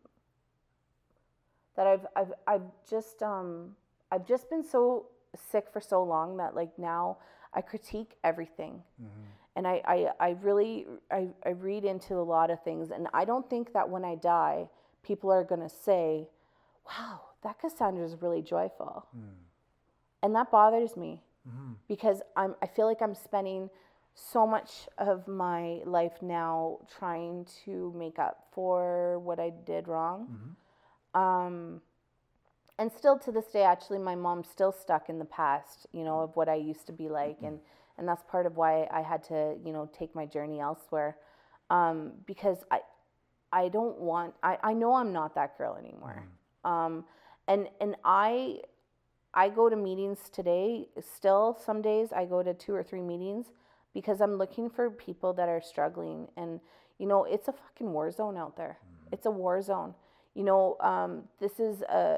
that 1.76 1.88
I've 1.88 2.06
I've 2.16 2.34
I've 2.48 2.62
just 2.90 3.22
um, 3.24 3.76
I've 4.12 4.28
just 4.28 4.50
been 4.50 4.64
so 4.64 5.08
sick 5.52 5.68
for 5.72 5.80
so 5.80 6.04
long 6.04 6.38
that 6.38 6.56
like 6.56 6.78
now 6.78 7.18
I 7.54 7.62
critique 7.62 8.18
everything. 8.24 8.82
And 9.56 9.68
I, 9.68 9.82
I, 9.86 10.08
I 10.20 10.30
really 10.42 10.86
I, 11.12 11.28
I 11.46 11.50
read 11.50 11.84
into 11.86 12.16
a 12.16 12.24
lot 12.24 12.50
of 12.50 12.64
things 12.64 12.92
and 12.92 13.08
I 13.14 13.26
don't 13.26 13.50
think 13.50 13.74
that 13.74 13.90
when 13.90 14.06
I 14.06 14.16
die 14.16 14.70
people 15.04 15.32
are 15.32 15.44
gonna 15.44 15.70
say, 15.70 16.30
Wow, 16.88 17.22
that 17.44 17.60
Cassandra's 17.60 18.16
really 18.22 18.42
joyful. 18.42 19.06
And 20.24 20.36
that 20.36 20.52
bothers 20.52 20.96
me 20.96 21.22
because 21.88 22.22
I'm 22.36 22.56
I 22.62 22.68
feel 22.68 22.86
like 22.86 23.02
I'm 23.02 23.16
spending 23.16 23.70
so 24.14 24.46
much 24.46 24.88
of 24.98 25.28
my 25.28 25.82
life 25.86 26.22
now 26.22 26.80
trying 27.00 27.46
to 27.66 27.94
make 27.98 28.20
up 28.20 28.48
for 28.52 29.20
what 29.20 29.40
I 29.40 29.52
did 29.66 29.88
wrong. 29.88 30.56
Um, 31.14 31.82
and 32.78 32.92
still 32.92 33.18
to 33.20 33.32
this 33.32 33.46
day, 33.46 33.64
actually, 33.64 34.00
my 34.00 34.16
mom's 34.16 34.50
still 34.50 34.72
stuck 34.72 35.10
in 35.10 35.20
the 35.20 35.26
past, 35.26 35.88
you 35.92 36.04
know, 36.04 36.22
of 36.22 36.36
what 36.36 36.50
I 36.50 36.56
used 36.56 36.88
to 36.88 36.94
be 36.94 37.10
like, 37.10 37.38
and 37.44 37.60
and 37.98 38.08
that's 38.08 38.24
part 38.24 38.46
of 38.46 38.58
why 38.58 38.88
I 38.92 39.02
had 39.02 39.24
to, 39.26 39.56
you 39.64 39.72
know, 39.72 39.90
take 39.98 40.16
my 40.16 40.26
journey 40.26 40.60
elsewhere, 40.60 41.18
um, 41.70 42.14
because 42.26 42.58
I 42.72 42.80
I 43.52 43.68
don't 43.70 44.00
want 44.00 44.34
I 44.42 44.58
I 44.64 44.74
know 44.74 44.96
I'm 44.96 45.14
not 45.14 45.36
that 45.36 45.58
girl 45.58 45.76
anymore, 45.76 46.24
um, 46.64 47.06
and 47.48 47.68
and 47.80 47.96
I 48.04 48.62
I 49.34 49.50
go 49.50 49.70
to 49.70 49.76
meetings 49.76 50.30
today. 50.32 50.88
Still, 51.16 51.60
some 51.64 51.82
days 51.82 52.12
I 52.12 52.26
go 52.26 52.42
to 52.42 52.54
two 52.54 52.74
or 52.74 52.84
three 52.84 53.02
meetings 53.02 53.48
because 53.94 54.22
I'm 54.22 54.36
looking 54.36 54.70
for 54.70 54.90
people 54.90 55.34
that 55.34 55.50
are 55.50 55.62
struggling. 55.62 56.28
And, 56.38 56.60
you 56.98 57.08
know, 57.08 57.24
it's 57.26 57.48
a 57.48 57.54
fucking 57.54 57.92
war 57.92 58.12
zone 58.12 58.38
out 58.38 58.56
there. 58.56 58.78
It's 59.12 59.26
a 59.26 59.32
war 59.32 59.62
zone. 59.62 59.94
You 60.34 60.44
know, 60.44 60.78
um, 60.80 61.24
this 61.40 61.60
is 61.60 61.82
a 61.82 62.18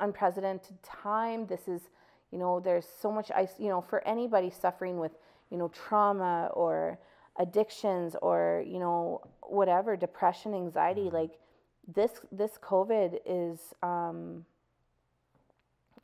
unprecedented 0.00 0.82
time. 0.82 1.46
This 1.46 1.68
is, 1.68 1.82
you 2.30 2.38
know, 2.38 2.60
there's 2.60 2.86
so 3.00 3.10
much 3.10 3.30
ice, 3.30 3.54
you 3.58 3.68
know, 3.68 3.80
for 3.80 4.06
anybody 4.06 4.50
suffering 4.50 4.98
with, 4.98 5.12
you 5.50 5.56
know, 5.56 5.68
trauma 5.68 6.50
or 6.54 6.98
addictions 7.38 8.14
or, 8.20 8.62
you 8.66 8.78
know, 8.78 9.22
whatever, 9.42 9.96
depression, 9.96 10.54
anxiety, 10.54 11.08
like 11.10 11.38
this, 11.86 12.20
this 12.30 12.58
COVID 12.62 13.18
is, 13.24 13.58
um, 13.82 14.44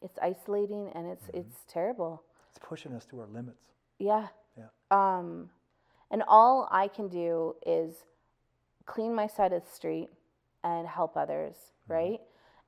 it's 0.03 0.18
isolating 0.20 0.91
and 0.95 1.07
it's 1.07 1.24
it's 1.34 1.57
terrible. 1.68 2.22
It's 2.51 2.59
pushing 2.59 2.93
us 2.93 3.05
to 3.07 3.20
our 3.20 3.26
limits. 3.26 3.64
Yeah. 3.99 4.28
Yeah. 4.91 5.18
Um, 5.18 5.51
and 6.11 6.22
all 6.26 6.68
I 6.70 6.89
can 6.89 7.09
do 7.09 7.57
is 7.66 8.05
clean 8.86 9.14
my 9.14 9.26
side 9.26 9.53
of 9.53 9.64
the 9.64 9.70
street 9.70 10.09
and 10.64 10.86
help 10.86 11.16
others, 11.16 11.55
right? 11.86 12.20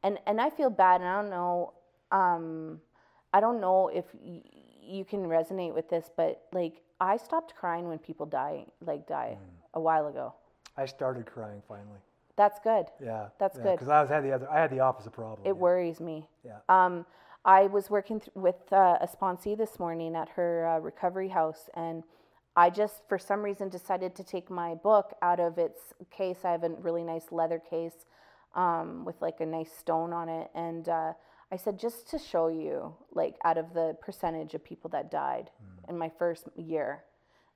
And 0.02 0.18
and 0.26 0.40
I 0.40 0.50
feel 0.50 0.70
bad, 0.70 1.00
and 1.00 1.08
I 1.08 1.20
don't 1.20 1.30
know. 1.30 1.72
Um, 2.12 2.80
I 3.32 3.40
don't 3.40 3.60
know 3.60 3.88
if 3.88 4.04
y- 4.14 4.42
you 4.82 5.04
can 5.04 5.24
resonate 5.26 5.74
with 5.74 5.88
this, 5.88 6.10
but 6.16 6.42
like 6.52 6.82
I 7.00 7.16
stopped 7.16 7.54
crying 7.54 7.88
when 7.88 7.98
people 7.98 8.26
die, 8.26 8.66
like 8.84 9.06
die 9.06 9.36
Mm. 9.38 9.46
a 9.74 9.80
while 9.80 10.06
ago. 10.08 10.34
I 10.76 10.86
started 10.86 11.26
crying 11.26 11.62
finally. 11.68 12.00
That's 12.36 12.58
good. 12.60 12.86
Yeah. 13.02 13.28
That's 13.38 13.56
good. 13.58 13.72
Because 13.72 13.88
I 13.88 14.00
was 14.00 14.08
had 14.10 14.24
the 14.24 14.32
other, 14.32 14.50
I 14.50 14.58
had 14.60 14.70
the 14.70 14.80
opposite 14.80 15.12
problem. 15.12 15.40
It 15.46 15.48
yeah. 15.50 15.52
worries 15.52 16.00
me. 16.00 16.28
Yeah. 16.44 16.58
Um, 16.68 17.04
I 17.44 17.66
was 17.66 17.88
working 17.88 18.20
th- 18.20 18.30
with 18.34 18.70
uh, 18.72 18.98
a 19.00 19.08
sponsee 19.08 19.56
this 19.56 19.78
morning 19.78 20.14
at 20.14 20.28
her 20.30 20.66
uh, 20.66 20.78
recovery 20.78 21.28
house, 21.28 21.70
and 21.74 22.04
I 22.56 22.68
just, 22.68 23.02
for 23.08 23.18
some 23.18 23.42
reason, 23.42 23.68
decided 23.68 24.14
to 24.16 24.24
take 24.24 24.50
my 24.50 24.74
book 24.74 25.14
out 25.22 25.40
of 25.40 25.56
its 25.56 25.80
case. 26.10 26.38
I 26.44 26.50
have 26.50 26.64
a 26.64 26.70
really 26.70 27.02
nice 27.02 27.26
leather 27.30 27.58
case 27.58 28.04
um, 28.54 29.04
with 29.04 29.22
like 29.22 29.40
a 29.40 29.46
nice 29.46 29.72
stone 29.72 30.12
on 30.12 30.28
it, 30.28 30.50
and 30.54 30.88
uh, 30.88 31.12
I 31.50 31.56
said, 31.56 31.78
just 31.78 32.08
to 32.10 32.18
show 32.18 32.48
you, 32.48 32.94
like, 33.12 33.36
out 33.44 33.56
of 33.56 33.72
the 33.72 33.96
percentage 34.02 34.54
of 34.54 34.62
people 34.62 34.90
that 34.90 35.10
died 35.10 35.50
in 35.88 35.96
my 35.96 36.10
first 36.18 36.48
year, 36.56 37.04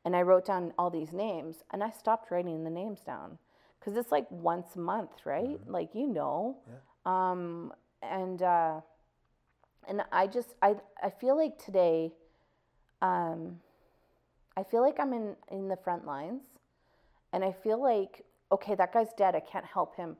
and 0.04 0.16
I 0.16 0.22
wrote 0.22 0.46
down 0.46 0.72
all 0.78 0.90
these 0.90 1.12
names, 1.12 1.56
and 1.72 1.84
I 1.84 1.90
stopped 1.90 2.30
writing 2.30 2.64
the 2.64 2.70
names 2.70 3.00
down 3.00 3.38
because 3.78 3.98
it's 3.98 4.10
like 4.10 4.26
once 4.30 4.76
a 4.76 4.80
month, 4.80 5.26
right? 5.26 5.60
Like 5.66 5.94
you 5.94 6.06
know, 6.06 6.56
um, 7.04 7.72
and. 8.00 8.40
Uh, 8.40 8.80
and 9.88 10.02
I 10.12 10.26
just 10.26 10.54
I 10.62 10.76
I 11.02 11.10
feel 11.10 11.36
like 11.36 11.58
today, 11.64 12.12
um, 13.02 13.60
I 14.56 14.62
feel 14.62 14.82
like 14.82 14.98
I'm 15.00 15.12
in 15.12 15.36
in 15.50 15.68
the 15.68 15.76
front 15.76 16.06
lines, 16.06 16.42
and 17.32 17.44
I 17.44 17.52
feel 17.52 17.80
like 17.82 18.24
okay, 18.52 18.74
that 18.74 18.92
guy's 18.92 19.12
dead. 19.16 19.34
I 19.34 19.40
can't 19.40 19.64
help 19.64 19.96
him. 19.96 20.16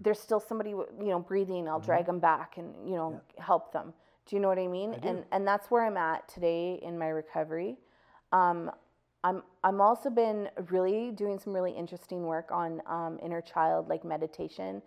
There's 0.00 0.18
still 0.18 0.40
somebody 0.40 0.70
you 0.70 0.88
know 0.98 1.20
breathing. 1.20 1.68
I'll 1.68 1.80
drag 1.80 2.06
him 2.08 2.18
back 2.18 2.56
and 2.56 2.74
you 2.88 2.96
know 2.96 3.20
help 3.38 3.72
them. 3.72 3.92
Do 4.26 4.36
you 4.36 4.42
know 4.42 4.48
what 4.48 4.58
I 4.58 4.66
mean? 4.66 4.94
And 5.02 5.24
and 5.32 5.46
that's 5.46 5.70
where 5.70 5.84
I'm 5.84 5.96
at 5.96 6.28
today 6.28 6.80
in 6.82 6.98
my 6.98 7.08
recovery. 7.08 7.78
Um, 8.32 8.70
I'm 9.24 9.42
I'm 9.64 9.80
also 9.80 10.10
been 10.10 10.48
really 10.70 11.10
doing 11.12 11.38
some 11.38 11.52
really 11.52 11.72
interesting 11.72 12.24
work 12.24 12.50
on 12.50 12.82
um, 12.86 13.18
inner 13.22 13.40
child 13.40 13.88
like 13.88 14.04
meditation, 14.04 14.82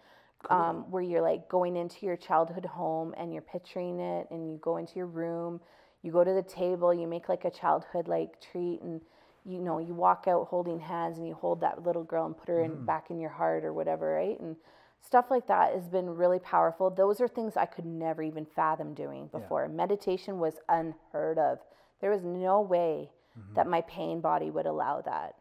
um, 0.50 0.90
where 0.92 1.04
you're 1.04 1.22
like 1.22 1.48
going 1.50 1.76
into 1.76 2.06
your 2.06 2.18
childhood 2.18 2.66
home 2.66 3.14
and 3.18 3.32
you're 3.34 3.42
picturing 3.42 4.00
it, 4.00 4.28
and 4.32 4.50
you 4.50 4.58
go 4.62 4.78
into 4.78 4.94
your 4.96 5.08
room, 5.08 5.60
you 6.02 6.12
go 6.12 6.24
to 6.24 6.34
the 6.34 6.44
table, 6.44 6.94
you 6.94 7.08
make 7.08 7.30
like 7.30 7.46
a 7.46 7.52
childhood 7.52 8.08
like 8.08 8.42
treat, 8.42 8.82
and 8.82 9.02
you 9.46 9.60
know 9.60 9.80
you 9.80 9.94
walk 9.94 10.26
out 10.28 10.48
holding 10.48 10.80
hands 10.80 11.18
and 11.18 11.28
you 11.28 11.34
hold 11.34 11.62
that 11.62 11.84
little 11.84 12.04
girl 12.04 12.26
and 12.26 12.38
put 12.38 12.50
her 12.50 12.62
in 12.64 12.72
back 12.86 13.10
in 13.10 13.20
your 13.20 13.30
heart 13.30 13.64
or 13.64 13.74
whatever, 13.74 14.14
right? 14.16 14.40
And 14.40 14.56
stuff 15.02 15.26
like 15.32 15.48
that 15.48 15.74
has 15.74 15.88
been 15.90 16.10
really 16.10 16.40
powerful. 16.40 16.90
Those 16.90 17.20
are 17.22 17.28
things 17.28 17.58
I 17.58 17.66
could 17.66 17.86
never 17.86 18.22
even 18.22 18.46
fathom 18.46 18.94
doing 18.94 19.28
before. 19.32 19.68
Meditation 19.68 20.40
was 20.40 20.56
unheard 20.70 21.38
of. 21.40 21.60
There 22.02 22.12
was 22.12 22.24
no 22.24 22.62
way 22.62 23.10
that 23.56 23.68
my 23.68 23.82
pain 23.82 24.22
body 24.22 24.50
would 24.52 24.66
allow 24.66 25.02
that. 25.02 25.36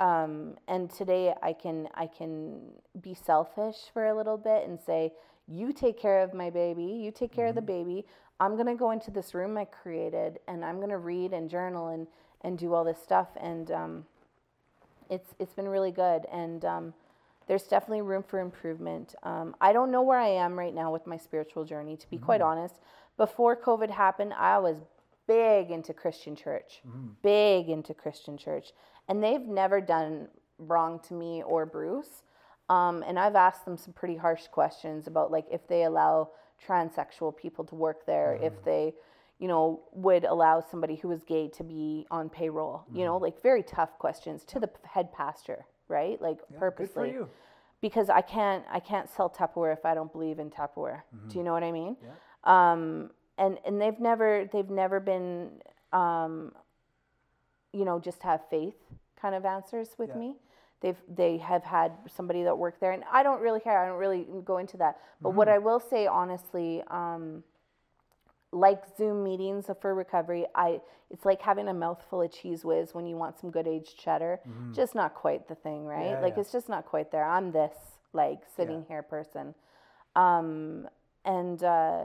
Um, 0.00 0.56
and 0.68 0.90
today 0.90 1.34
I 1.42 1.52
can 1.52 1.88
I 1.94 2.06
can 2.06 2.60
be 3.00 3.14
selfish 3.14 3.76
for 3.92 4.06
a 4.06 4.16
little 4.16 4.36
bit 4.36 4.68
and 4.68 4.78
say, 4.80 5.12
you 5.48 5.72
take 5.72 5.98
care 5.98 6.22
of 6.22 6.34
my 6.34 6.50
baby, 6.50 6.84
you 6.84 7.10
take 7.10 7.32
care 7.32 7.46
of 7.46 7.54
the 7.54 7.62
baby. 7.62 8.04
I'm 8.40 8.56
gonna 8.56 8.76
go 8.76 8.92
into 8.92 9.10
this 9.10 9.34
room 9.34 9.56
I 9.58 9.64
created 9.64 10.38
and 10.46 10.64
I'm 10.64 10.78
gonna 10.78 10.98
read 10.98 11.32
and 11.32 11.50
journal 11.50 11.88
and 11.88 12.06
and 12.42 12.56
do 12.56 12.74
all 12.74 12.84
this 12.84 13.02
stuff. 13.02 13.28
And 13.40 13.70
um, 13.72 14.06
it's 15.10 15.34
it's 15.40 15.54
been 15.54 15.68
really 15.68 15.90
good. 15.90 16.26
And 16.32 16.64
um, 16.64 16.94
there's 17.48 17.64
definitely 17.64 18.02
room 18.02 18.22
for 18.22 18.38
improvement. 18.38 19.14
Um, 19.24 19.56
I 19.60 19.72
don't 19.72 19.90
know 19.90 20.02
where 20.02 20.18
I 20.18 20.28
am 20.28 20.56
right 20.56 20.74
now 20.74 20.92
with 20.92 21.06
my 21.06 21.16
spiritual 21.16 21.64
journey, 21.64 21.96
to 21.96 22.10
be 22.10 22.18
quite 22.18 22.40
honest. 22.42 22.74
Before 23.16 23.56
COVID 23.56 23.90
happened, 23.90 24.32
I 24.34 24.58
was 24.58 24.76
big 25.26 25.70
into 25.70 25.92
Christian 25.92 26.36
church, 26.36 26.82
big 27.22 27.68
into 27.68 27.94
Christian 27.94 28.36
church, 28.36 28.72
and 29.08 29.22
they've 29.22 29.46
never 29.46 29.80
done 29.80 30.28
wrong 30.58 31.00
to 31.08 31.14
me 31.14 31.42
or 31.42 31.66
Bruce. 31.66 32.22
Um, 32.68 33.02
and 33.06 33.18
I've 33.18 33.36
asked 33.36 33.64
them 33.64 33.76
some 33.76 33.94
pretty 33.94 34.16
harsh 34.16 34.46
questions 34.48 35.06
about 35.06 35.30
like 35.30 35.46
if 35.50 35.66
they 35.66 35.84
allow 35.84 36.30
transsexual 36.66 37.36
people 37.36 37.64
to 37.64 37.74
work 37.74 38.04
there, 38.04 38.38
if 38.42 38.62
they, 38.64 38.94
you 39.38 39.48
know, 39.48 39.80
would 39.92 40.24
allow 40.24 40.60
somebody 40.60 40.96
who 40.96 41.08
was 41.08 41.22
gay 41.22 41.48
to 41.48 41.64
be 41.64 42.06
on 42.10 42.28
payroll. 42.28 42.84
You 42.92 43.04
know, 43.04 43.16
like 43.16 43.40
very 43.42 43.62
tough 43.62 43.98
questions 43.98 44.44
to 44.44 44.60
the 44.60 44.68
head 44.84 45.12
pastor, 45.12 45.64
right? 45.88 46.20
Like 46.20 46.38
Good 46.38 46.58
for 46.58 46.70
purposely 46.70 47.10
you. 47.12 47.28
because 47.80 48.10
I 48.10 48.20
can't 48.20 48.64
I 48.70 48.80
can't 48.80 49.08
sell 49.08 49.30
Tupperware 49.30 49.72
if 49.72 49.86
I 49.86 49.94
don't 49.94 50.12
believe 50.12 50.38
in 50.38 50.50
Tupperware. 50.50 51.02
Mm-hmm. 51.14 51.28
Do 51.28 51.38
you 51.38 51.44
know 51.44 51.52
what 51.52 51.62
I 51.62 51.72
mean? 51.72 51.96
Um, 52.44 53.10
and 53.38 53.58
and 53.64 53.80
they've 53.80 53.98
never 53.98 54.48
they've 54.52 54.68
never 54.68 55.00
been 55.00 55.52
um, 55.92 56.52
you 57.72 57.84
know 57.84 57.98
just 57.98 58.22
have 58.22 58.40
faith 58.50 58.74
kind 59.20 59.34
of 59.34 59.44
answers 59.44 59.90
with 59.98 60.10
Yeah. 60.10 60.16
me. 60.18 60.36
They've 60.80 61.00
they 61.08 61.38
have 61.38 61.64
had 61.64 61.92
somebody 62.14 62.44
that 62.44 62.56
worked 62.56 62.80
there, 62.80 62.92
and 62.92 63.02
I 63.12 63.22
don't 63.22 63.40
really 63.40 63.60
care. 63.60 63.78
I 63.78 63.86
don't 63.88 63.98
really 63.98 64.26
go 64.44 64.58
into 64.58 64.76
that. 64.78 64.98
But 65.20 65.30
Mm-hmm. 65.30 65.38
what 65.38 65.48
I 65.48 65.58
will 65.58 65.80
say 65.80 66.06
honestly. 66.06 66.82
Um, 66.88 67.42
like 68.50 68.82
Zoom 68.96 69.24
meetings 69.24 69.66
for 69.82 69.94
recovery, 69.94 70.46
I 70.54 70.80
it's 71.10 71.26
like 71.26 71.42
having 71.42 71.68
a 71.68 71.74
mouthful 71.74 72.22
of 72.22 72.32
cheese 72.32 72.64
whiz 72.64 72.94
when 72.94 73.06
you 73.06 73.14
want 73.16 73.38
some 73.38 73.50
good 73.50 73.66
aged 73.66 73.98
cheddar. 73.98 74.40
Just 74.72 74.94
not 74.94 75.14
quite 75.14 75.48
the 75.48 75.54
thing, 75.54 75.84
right? 75.84 75.98
Mm-hmm. 76.04 76.12
Yeah, 76.14 76.20
like 76.22 76.34
yeah. 76.36 76.40
it's 76.40 76.52
just 76.52 76.66
not 76.68 76.86
quite 76.86 77.10
there. 77.12 77.24
I'm 77.24 77.52
this 77.52 77.74
like 78.14 78.38
sitting 78.56 78.84
here 78.88 79.02
person, 79.02 79.54
um, 80.16 80.88
and 81.26 81.62
uh, 81.62 82.04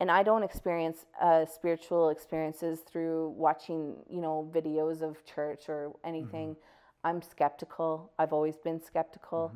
and 0.00 0.10
I 0.10 0.22
don't 0.22 0.42
experience 0.42 1.06
uh, 1.20 1.44
spiritual 1.46 2.10
experiences 2.10 2.80
through 2.80 3.30
watching 3.36 3.96
you 4.08 4.20
know 4.20 4.50
videos 4.54 5.02
of 5.02 5.24
church 5.24 5.68
or 5.68 5.92
anything. 6.04 6.56
I'm 7.04 7.22
skeptical. 7.22 8.12
I've 8.18 8.32
always 8.32 8.56
been 8.56 8.82
skeptical. 8.82 9.52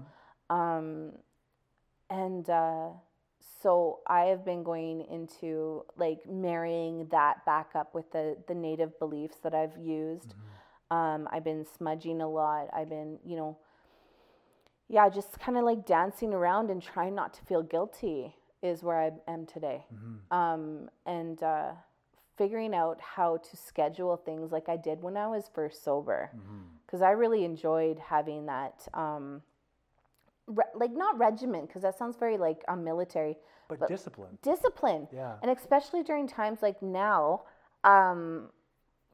Um, 0.50 1.12
and 2.10 2.48
uh, 2.48 2.88
so 3.62 4.00
I 4.06 4.24
have 4.26 4.44
been 4.44 4.62
going 4.62 5.06
into 5.10 5.84
like 5.96 6.20
marrying 6.28 7.08
that 7.10 7.44
back 7.46 7.70
up 7.74 7.94
with 7.94 8.10
the 8.12 8.36
the 8.48 8.54
native 8.54 8.98
beliefs 8.98 9.36
that 9.42 9.54
I've 9.54 9.76
used. 9.78 10.34
Um, 10.90 11.26
I've 11.32 11.44
been 11.44 11.64
smudging 11.78 12.20
a 12.20 12.28
lot. 12.28 12.68
I've 12.74 12.90
been, 12.90 13.18
you 13.24 13.36
know, 13.36 13.56
yeah, 14.88 15.08
just 15.08 15.40
kind 15.40 15.56
of 15.56 15.64
like 15.64 15.86
dancing 15.86 16.34
around 16.34 16.70
and 16.70 16.82
trying 16.82 17.14
not 17.14 17.32
to 17.34 17.44
feel 17.44 17.62
guilty 17.62 18.34
is 18.62 18.82
where 18.82 19.00
I 19.00 19.10
am 19.30 19.46
today. 19.46 19.84
Um, 20.30 20.88
and 21.06 21.42
uh, 21.42 21.72
figuring 22.36 22.74
out 22.74 23.00
how 23.00 23.36
to 23.38 23.56
schedule 23.56 24.16
things 24.16 24.52
like 24.52 24.68
I 24.68 24.76
did 24.76 25.02
when 25.02 25.16
I 25.16 25.26
was 25.26 25.50
first 25.52 25.82
sober, 25.84 26.30
because 26.86 27.02
I 27.02 27.10
really 27.10 27.44
enjoyed 27.44 27.98
having 27.98 28.46
that. 28.46 28.86
Um, 28.94 29.42
re- 30.46 30.64
like 30.74 30.92
not 30.92 31.18
regiment 31.18 31.68
because 31.68 31.82
that 31.82 31.96
sounds 31.98 32.16
very 32.16 32.36
like 32.38 32.62
um, 32.68 32.84
military 32.84 33.36
But, 33.68 33.88
discipline. 33.88 34.38
discipline 34.42 35.08
Yeah. 35.12 35.34
and 35.42 35.50
especially 35.50 36.02
during 36.02 36.26
times 36.26 36.62
like 36.62 36.82
now 36.82 37.42
um 37.84 38.48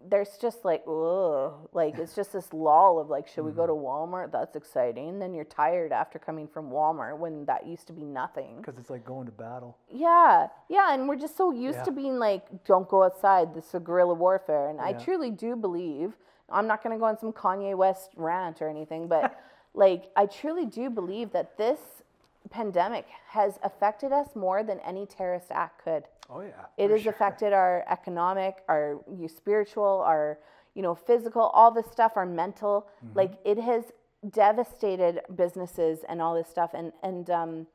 there's 0.07 0.39
just 0.41 0.65
like 0.65 0.83
ugh, 0.87 1.69
like 1.73 1.99
it's 1.99 2.15
just 2.15 2.33
this 2.33 2.53
lull 2.53 2.99
of 2.99 3.09
like 3.09 3.27
should 3.27 3.45
we 3.45 3.53
go 3.53 3.67
to 3.67 3.73
mm-hmm. 3.73 4.15
walmart? 4.15 4.33
That's 4.33 4.57
exciting. 4.57 5.19
Then 5.19 5.35
you're 5.35 5.45
tired 5.45 5.93
after 5.93 6.19
coming 6.19 6.47
from 6.47 6.71
walmart 6.71 7.19
when 7.19 7.45
that 7.47 7.67
used 7.67 7.87
to 7.89 7.93
be 7.93 8.05
nothing. 8.05 8.59
Because 8.59 8.79
it's 8.79 8.91
like 8.91 9.05
going 9.05 9.27
to 9.27 9.33
battle. 9.33 9.77
yeah 9.91 10.49
yeah 10.69 10.93
and 10.95 11.09
we're 11.09 11.17
just 11.17 11.37
so 11.37 11.51
used 11.51 11.79
Yeah. 11.79 11.85
to 11.85 11.93
being 11.93 12.19
like 12.19 12.65
don't 12.65 12.89
go 12.89 13.05
outside 13.05 13.55
this 13.55 13.75
is 13.75 13.81
guerrilla 13.83 14.15
warfare 14.15 14.69
and 14.69 14.81
i 14.81 14.93
truly 14.93 15.31
do 15.31 15.57
believe 15.57 16.17
i'm 16.51 16.67
not 16.67 16.83
going 16.83 16.95
to 16.95 16.99
go 17.01 17.05
on 17.07 17.19
some 17.19 17.33
kanye 17.33 17.77
west 17.77 18.11
rant 18.17 18.61
or 18.61 18.69
anything 18.69 19.09
but 19.09 19.41
like 19.75 20.11
i 20.17 20.27
truly 20.27 20.67
do 20.67 20.91
believe 20.91 21.33
that 21.33 21.57
this 21.57 21.81
pandemic 22.51 23.07
has 23.29 23.59
affected 23.63 24.13
us 24.13 24.35
more 24.35 24.63
than 24.63 24.79
any 24.81 25.07
terrorist 25.07 25.49
act 25.51 25.85
could 25.85 26.05
Oh 26.29 26.41
yeah. 26.41 26.67
it 26.77 26.91
has 26.91 27.07
sure. 27.07 27.07
affected 27.07 27.53
our 27.53 27.85
economic 27.89 28.63
our 28.69 29.01
you 29.19 29.29
spiritual 29.29 30.03
our 30.07 30.39
you 30.75 30.83
know 30.83 30.95
physical 30.95 31.43
all 31.43 31.71
this 31.71 31.91
stuff 31.91 32.13
our 32.17 32.27
mental 32.27 32.87
Mm-hmm. 33.05 33.15
like 33.15 33.35
it 33.45 33.59
has 33.59 33.85
devastated 34.31 35.21
businesses 35.37 36.01
and 36.09 36.21
all 36.21 36.35
this 36.35 36.49
stuff 36.49 36.71
and 36.75 36.93
and 37.03 37.31
um 37.31 37.67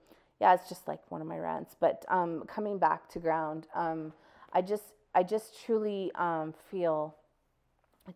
yeah 0.42 0.54
it's 0.54 0.70
just 0.70 0.88
like 0.88 1.00
one 1.12 1.22
of 1.22 1.28
my 1.28 1.38
rants 1.38 1.76
but 1.80 2.06
um 2.10 2.44
coming 2.48 2.78
back 2.78 3.10
to 3.10 3.20
ground 3.20 3.68
um 3.76 4.14
i 4.54 4.62
just 4.62 4.94
i 5.16 5.24
just 5.24 5.64
truly 5.66 6.12
um 6.16 6.54
feel 6.72 7.16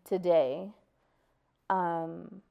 today 0.04 0.70
um 1.70 2.42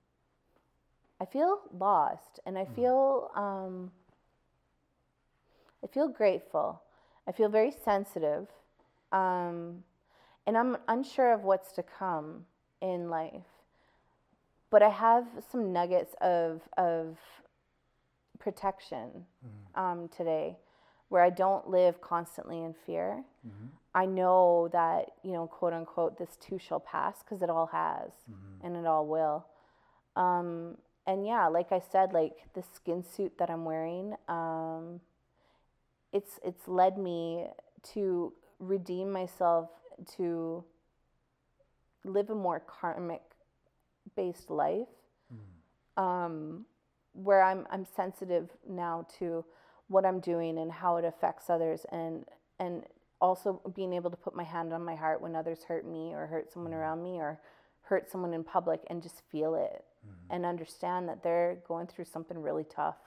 i 1.21 1.25
feel 1.25 1.61
lost 1.77 2.39
and 2.45 2.57
i 2.57 2.65
Mm-hmm. 2.69 2.73
feel 2.75 3.31
um 3.35 3.91
I 5.83 5.87
feel 5.87 6.07
grateful. 6.07 6.81
I 7.27 7.31
feel 7.31 7.49
very 7.49 7.71
sensitive. 7.83 8.47
Um, 9.11 9.83
and 10.45 10.57
I'm 10.57 10.77
unsure 10.87 11.33
of 11.33 11.43
what's 11.43 11.71
to 11.73 11.83
come 11.83 12.45
in 12.81 13.09
life. 13.09 13.43
But 14.69 14.81
I 14.83 14.89
have 14.89 15.25
some 15.51 15.73
nuggets 15.73 16.15
of, 16.21 16.61
of 16.77 17.17
protection 18.39 19.25
um, 19.75 20.09
today. 20.15 20.57
where 21.09 21.23
I 21.23 21.29
don't 21.29 21.69
live 21.69 22.01
constantly 22.01 22.63
in 22.63 22.73
fear. 22.85 23.23
Mm-hmm. 23.47 23.67
I 23.95 24.05
know 24.05 24.69
that, 24.73 25.11
you 25.23 25.31
know, 25.31 25.47
quote 25.47 25.73
unquote, 25.73 26.17
this 26.17 26.35
too 26.39 26.59
shall 26.59 26.79
pass 26.79 27.23
because 27.23 27.41
it 27.41 27.49
all 27.49 27.67
has 27.67 28.11
Mm-hmm. 28.29 28.65
and 28.65 28.75
it 28.77 28.85
all 28.85 29.05
will. 29.07 29.45
Um, 30.15 30.77
and 31.05 31.25
yeah, 31.25 31.47
like 31.47 31.71
I 31.71 31.79
said, 31.91 32.11
like 32.11 32.33
the 32.53 32.63
skin 32.73 33.03
suit 33.03 33.37
that 33.39 33.49
I'm 33.49 33.63
wearing, 33.63 34.15
um, 34.27 34.99
it's 36.13 36.39
it's 36.43 36.67
led 36.67 36.97
me 36.97 37.45
to 37.93 38.33
redeem 38.59 39.11
myself 39.11 39.69
to 40.17 40.63
live 42.03 42.29
a 42.29 42.35
more 42.35 42.59
karmic 42.59 43.21
based 44.15 44.49
life 44.49 44.87
hmm. 45.29 46.03
um, 46.03 46.65
where 47.13 47.41
I'm 47.43 47.67
I'm 47.69 47.85
sensitive 47.85 48.49
now 48.67 49.07
to 49.19 49.43
what 49.87 50.05
I'm 50.05 50.19
doing 50.19 50.57
and 50.57 50.71
how 50.71 50.97
it 50.97 51.05
affects 51.05 51.49
others 51.49 51.85
and 51.91 52.25
and 52.59 52.83
also 53.19 53.61
being 53.75 53.93
able 53.93 54.11
to 54.11 54.17
put 54.17 54.35
my 54.35 54.43
hand 54.43 54.73
on 54.73 54.83
my 54.83 54.95
heart 54.95 55.21
when 55.21 55.35
others 55.35 55.63
hurt 55.67 55.87
me 55.87 56.13
or 56.13 56.27
hurt 56.27 56.51
someone 56.51 56.71
hmm. 56.71 56.79
around 56.79 57.03
me 57.03 57.19
or 57.19 57.39
hurt 57.81 58.09
someone 58.09 58.33
in 58.33 58.43
public 58.43 58.81
and 58.89 59.01
just 59.01 59.21
feel 59.31 59.55
it 59.55 59.83
hmm. 60.05 60.33
and 60.33 60.45
understand 60.45 61.07
that 61.09 61.23
they're 61.23 61.57
going 61.67 61.87
through 61.87 62.05
something 62.05 62.41
really 62.41 62.65
tough 62.65 62.97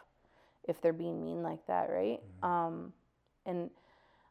if 0.70 0.80
they're 0.80 0.92
being 0.94 1.22
mean 1.22 1.42
like 1.42 1.66
that, 1.66 1.90
right? 1.90 2.20
Um, 2.42 2.92
and 3.46 3.68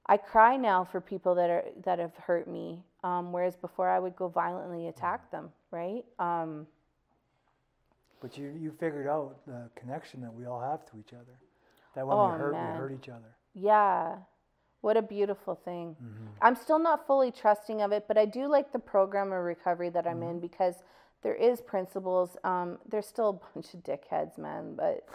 I 0.07 0.17
cry 0.17 0.57
now 0.57 0.83
for 0.83 0.99
people 1.01 1.35
that 1.35 1.49
are 1.49 1.65
that 1.83 1.99
have 1.99 2.15
hurt 2.15 2.47
me, 2.47 2.83
um, 3.03 3.31
whereas 3.31 3.55
before 3.55 3.87
I 3.89 3.99
would 3.99 4.15
go 4.15 4.27
violently 4.27 4.87
attack 4.87 5.29
them, 5.31 5.51
right? 5.71 6.03
Um, 6.17 6.65
But 8.21 8.37
you 8.37 8.49
you 8.59 8.71
figured 8.71 9.07
out 9.07 9.45
the 9.45 9.69
connection 9.75 10.21
that 10.21 10.33
we 10.33 10.45
all 10.45 10.59
have 10.61 10.85
to 10.87 10.97
each 10.97 11.13
other. 11.13 11.37
That 11.95 12.07
when 12.07 12.17
Oh, 12.17 12.25
we 12.31 12.37
hurt, 12.37 12.53
man. 12.53 12.73
we 12.73 12.79
hurt 12.79 12.91
each 12.91 13.09
other. 13.09 13.35
Yeah. 13.53 14.17
What 14.81 14.95
a 14.95 15.01
beautiful 15.01 15.55
thing. 15.55 15.97
I'm 16.41 16.55
still 16.55 16.79
not 16.79 17.05
fully 17.05 17.31
trusting 17.31 17.81
of 17.81 17.91
it, 17.91 18.05
but 18.07 18.17
I 18.17 18.25
do 18.25 18.47
like 18.47 18.71
the 18.71 18.79
program 18.79 19.33
of 19.33 19.43
recovery 19.43 19.89
that 19.89 20.07
I'm 20.07 20.23
in 20.23 20.39
because 20.39 20.75
there 21.21 21.35
is 21.35 21.59
principles. 21.59 22.37
Um, 22.45 22.77
there's 22.87 23.05
still 23.05 23.29
a 23.29 23.33
bunch 23.53 23.73
of 23.73 23.83
dickheads, 23.83 24.37
man, 24.37 24.75
but 24.75 25.05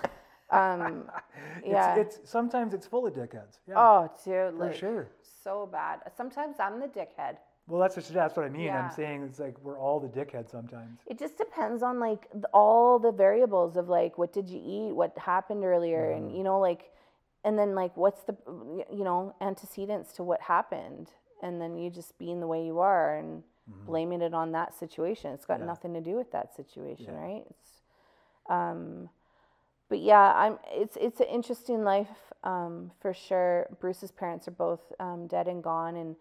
um, 0.50 1.10
yeah. 1.66 1.96
It's, 1.96 2.16
it's 2.18 2.30
sometimes 2.30 2.74
it's 2.74 2.86
full 2.86 3.06
of 3.06 3.14
dickheads. 3.14 3.58
Yeah, 3.66 3.74
oh, 3.76 4.10
dude, 4.24 4.56
for 4.56 4.66
like 4.66 4.74
sure. 4.74 5.08
so 5.42 5.68
bad. 5.70 6.00
Sometimes 6.16 6.56
I'm 6.60 6.80
the 6.80 6.86
dickhead. 6.88 7.36
Well, 7.66 7.80
that's 7.80 7.96
what, 7.96 8.06
that's 8.08 8.36
what 8.36 8.44
I 8.44 8.50
mean. 8.50 8.62
Yeah. 8.64 8.84
I'm 8.88 8.94
saying 8.94 9.22
it's 9.22 9.38
like 9.38 9.58
we're 9.62 9.78
all 9.78 9.98
the 9.98 10.08
dickheads 10.08 10.50
sometimes. 10.50 11.00
It 11.06 11.18
just 11.18 11.38
depends 11.38 11.82
on 11.82 11.98
like 11.98 12.28
all 12.52 12.98
the 12.98 13.10
variables 13.12 13.76
of 13.76 13.88
like 13.88 14.18
what 14.18 14.32
did 14.32 14.48
you 14.50 14.60
eat, 14.62 14.92
what 14.94 15.16
happened 15.16 15.64
earlier, 15.64 16.10
and 16.10 16.36
you 16.36 16.42
know 16.44 16.60
like, 16.60 16.90
and 17.42 17.58
then 17.58 17.74
like 17.74 17.96
what's 17.96 18.22
the 18.24 18.36
you 18.92 19.04
know 19.04 19.34
antecedents 19.40 20.12
to 20.14 20.22
what 20.22 20.42
happened, 20.42 21.10
and 21.42 21.58
then 21.60 21.78
you 21.78 21.90
just 21.90 22.18
being 22.18 22.40
the 22.40 22.46
way 22.46 22.64
you 22.66 22.80
are 22.80 23.16
and 23.16 23.42
blaming 23.86 24.20
it 24.20 24.34
on 24.34 24.52
that 24.52 24.74
situation. 24.74 25.32
It's 25.32 25.46
got 25.46 25.60
Yeah. 25.60 25.64
nothing 25.66 25.94
to 25.94 26.02
do 26.02 26.16
with 26.16 26.30
that 26.32 26.54
situation, 26.54 27.14
Yeah. 27.14 27.20
right? 27.20 27.46
It's, 27.48 27.80
um, 28.50 29.08
but 29.88 30.00
yeah, 30.00 30.32
I'm. 30.34 30.58
It's 30.72 30.96
it's 31.00 31.20
an 31.20 31.26
interesting 31.26 31.84
life 31.84 32.08
um, 32.44 32.90
for 33.00 33.14
sure. 33.14 33.68
Bruce's 33.80 34.10
parents 34.12 34.48
are 34.48 34.52
both 34.52 34.80
um, 35.00 35.26
dead 35.26 35.48
and 35.48 35.62
gone, 35.62 35.96
and 35.96 36.16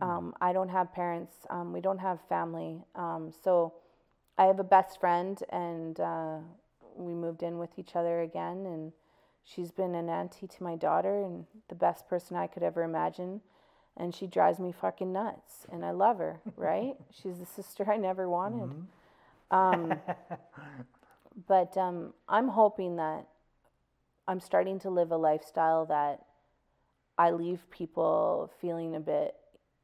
um, 0.00 0.34
I 0.40 0.52
don't 0.52 0.68
have 0.68 0.92
parents. 0.92 1.34
Um, 1.50 1.72
we 1.72 1.80
don't 1.80 1.98
have 1.98 2.20
family. 2.28 2.82
Um, 2.94 3.32
so 3.42 3.74
I 4.38 4.44
have 4.44 4.60
a 4.60 4.64
best 4.64 5.00
friend, 5.00 5.38
and 5.50 5.98
uh, 6.00 6.38
we 6.96 7.14
moved 7.14 7.42
in 7.42 7.58
with 7.58 7.70
each 7.78 7.96
other 7.96 8.20
again. 8.22 8.66
And 8.66 8.92
she's 9.44 9.70
been 9.72 9.94
an 9.94 10.08
auntie 10.08 10.46
to 10.46 10.62
my 10.62 10.76
daughter, 10.76 11.22
and 11.24 11.46
the 11.68 11.74
best 11.74 12.08
person 12.08 12.36
I 12.36 12.46
could 12.46 12.62
ever 12.62 12.82
imagine. 12.82 13.40
And 13.96 14.14
she 14.14 14.28
drives 14.28 14.60
me 14.60 14.72
fucking 14.72 15.12
nuts, 15.12 15.66
and 15.72 15.84
I 15.84 15.90
love 15.90 16.18
her. 16.18 16.40
Right? 16.56 16.94
she's 17.10 17.38
the 17.38 17.46
sister 17.46 17.90
I 17.90 17.96
never 17.96 18.28
wanted. 18.28 18.70
Um, 19.50 19.94
but 21.46 21.76
um, 21.76 22.14
I'm 22.28 22.48
hoping 22.48 22.96
that 22.96 23.26
I'm 24.26 24.40
starting 24.40 24.78
to 24.80 24.90
live 24.90 25.10
a 25.10 25.16
lifestyle 25.16 25.86
that 25.86 26.24
I 27.16 27.30
leave 27.30 27.68
people 27.70 28.52
feeling 28.60 28.94
a 28.96 29.00
bit 29.00 29.34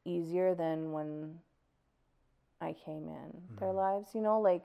easier 0.05 0.53
than 0.55 0.91
when 0.91 1.39
I 2.61 2.73
came 2.85 3.07
in 3.07 3.41
their 3.59 3.71
lives. 3.71 4.09
You 4.13 4.21
know, 4.21 4.39
like 4.39 4.63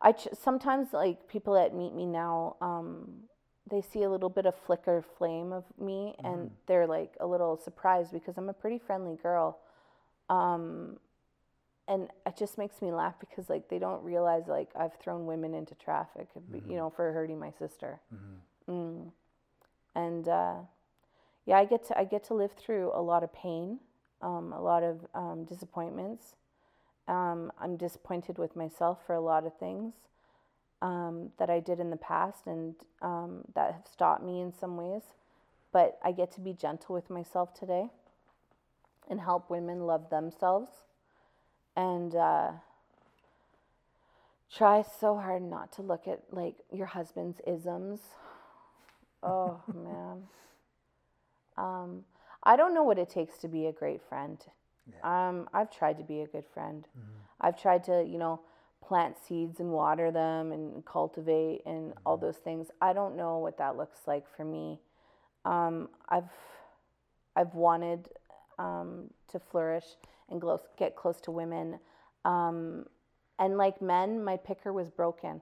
I 0.00 0.12
ch- 0.12 0.28
sometimes 0.32 0.92
like 0.92 1.28
people 1.28 1.54
that 1.54 1.74
meet 1.74 1.94
me 1.94 2.06
now, 2.06 2.56
um, 2.60 3.10
they 3.70 3.80
see 3.80 4.02
a 4.02 4.10
little 4.10 4.28
bit 4.28 4.46
of 4.46 4.54
flicker 4.66 5.04
flame 5.18 5.52
of 5.52 5.64
me, 5.78 6.14
and 6.24 6.50
they're 6.66 6.86
like 6.86 7.14
a 7.20 7.26
little 7.26 7.56
surprised 7.56 8.12
because 8.12 8.36
I'm 8.36 8.48
a 8.48 8.52
pretty 8.52 8.78
friendly 8.78 9.16
girl. 9.16 9.58
Um, 10.28 10.98
and 11.92 12.08
it 12.24 12.38
just 12.38 12.56
makes 12.56 12.80
me 12.80 12.90
laugh 12.90 13.14
because 13.20 13.50
like 13.50 13.68
they 13.68 13.78
don't 13.78 14.02
realize 14.02 14.44
like 14.48 14.70
I've 14.74 14.94
thrown 14.94 15.26
women 15.26 15.52
into 15.52 15.74
traffic, 15.74 16.26
you 16.66 16.76
know, 16.76 16.88
for 16.88 17.12
hurting 17.12 17.38
my 17.38 17.50
sister. 17.58 18.00
Mm. 18.66 19.10
And 19.94 20.26
uh, 20.26 20.54
yeah, 21.44 21.58
I 21.58 21.66
get 21.66 21.86
to 21.88 21.98
I 21.98 22.04
get 22.04 22.24
to 22.24 22.34
live 22.34 22.52
through 22.52 22.92
a 22.94 23.02
lot 23.02 23.22
of 23.22 23.32
pain, 23.34 23.78
um, 24.22 24.54
a 24.54 24.62
lot 24.62 24.82
of 24.82 25.06
um, 25.14 25.44
disappointments. 25.44 26.34
Um, 27.08 27.52
I'm 27.60 27.76
disappointed 27.76 28.38
with 28.38 28.56
myself 28.56 29.00
for 29.06 29.14
a 29.14 29.20
lot 29.20 29.44
of 29.44 29.54
things 29.58 29.92
um, 30.80 31.30
that 31.38 31.50
I 31.50 31.60
did 31.60 31.78
in 31.78 31.90
the 31.90 31.96
past 31.96 32.46
and 32.46 32.74
um, 33.02 33.42
that 33.54 33.72
have 33.72 33.86
stopped 33.92 34.24
me 34.24 34.40
in 34.40 34.50
some 34.50 34.78
ways. 34.78 35.02
But 35.72 35.98
I 36.02 36.12
get 36.12 36.32
to 36.32 36.40
be 36.40 36.54
gentle 36.54 36.94
with 36.94 37.10
myself 37.10 37.52
today 37.52 37.90
and 39.10 39.20
help 39.20 39.50
women 39.50 39.80
love 39.80 40.08
themselves 40.08 40.70
and 41.76 42.14
uh, 42.14 42.50
try 44.54 44.84
so 45.00 45.16
hard 45.16 45.42
not 45.42 45.72
to 45.72 45.82
look 45.82 46.06
at 46.06 46.20
like 46.30 46.56
your 46.72 46.86
husband's 46.86 47.40
isms. 47.46 48.00
Oh 49.22 49.60
man. 49.74 50.22
Um, 51.56 52.04
I 52.42 52.56
don't 52.56 52.74
know 52.74 52.82
what 52.82 52.98
it 52.98 53.08
takes 53.08 53.38
to 53.38 53.48
be 53.48 53.66
a 53.66 53.72
great 53.72 54.02
friend. 54.08 54.38
Um, 55.04 55.48
I've 55.54 55.70
tried 55.70 55.98
to 55.98 56.04
be 56.04 56.20
a 56.22 56.26
good 56.26 56.44
friend. 56.52 56.86
I've 57.40 57.60
tried 57.60 57.84
to, 57.84 58.04
you 58.04 58.18
know, 58.18 58.40
plant 58.84 59.16
seeds 59.16 59.60
and 59.60 59.70
water 59.70 60.10
them 60.10 60.52
and 60.52 60.84
cultivate 60.84 61.62
and 61.66 61.94
all 62.04 62.16
those 62.16 62.36
things. 62.36 62.68
I 62.80 62.92
don't 62.92 63.16
know 63.16 63.38
what 63.38 63.58
that 63.58 63.76
looks 63.76 64.00
like 64.06 64.24
for 64.36 64.44
me. 64.44 64.80
Um, 65.44 65.88
I've 66.08 66.30
I've 67.34 67.54
wanted 67.54 68.08
um, 68.58 69.10
to 69.30 69.38
flourish 69.38 69.84
and 70.32 70.40
glo- 70.40 70.60
get 70.76 70.96
close 70.96 71.20
to 71.22 71.30
women. 71.30 71.78
Um, 72.24 72.86
and 73.38 73.56
like 73.56 73.80
men, 73.80 74.24
my 74.24 74.36
picker 74.36 74.72
was 74.72 74.90
broken. 74.90 75.40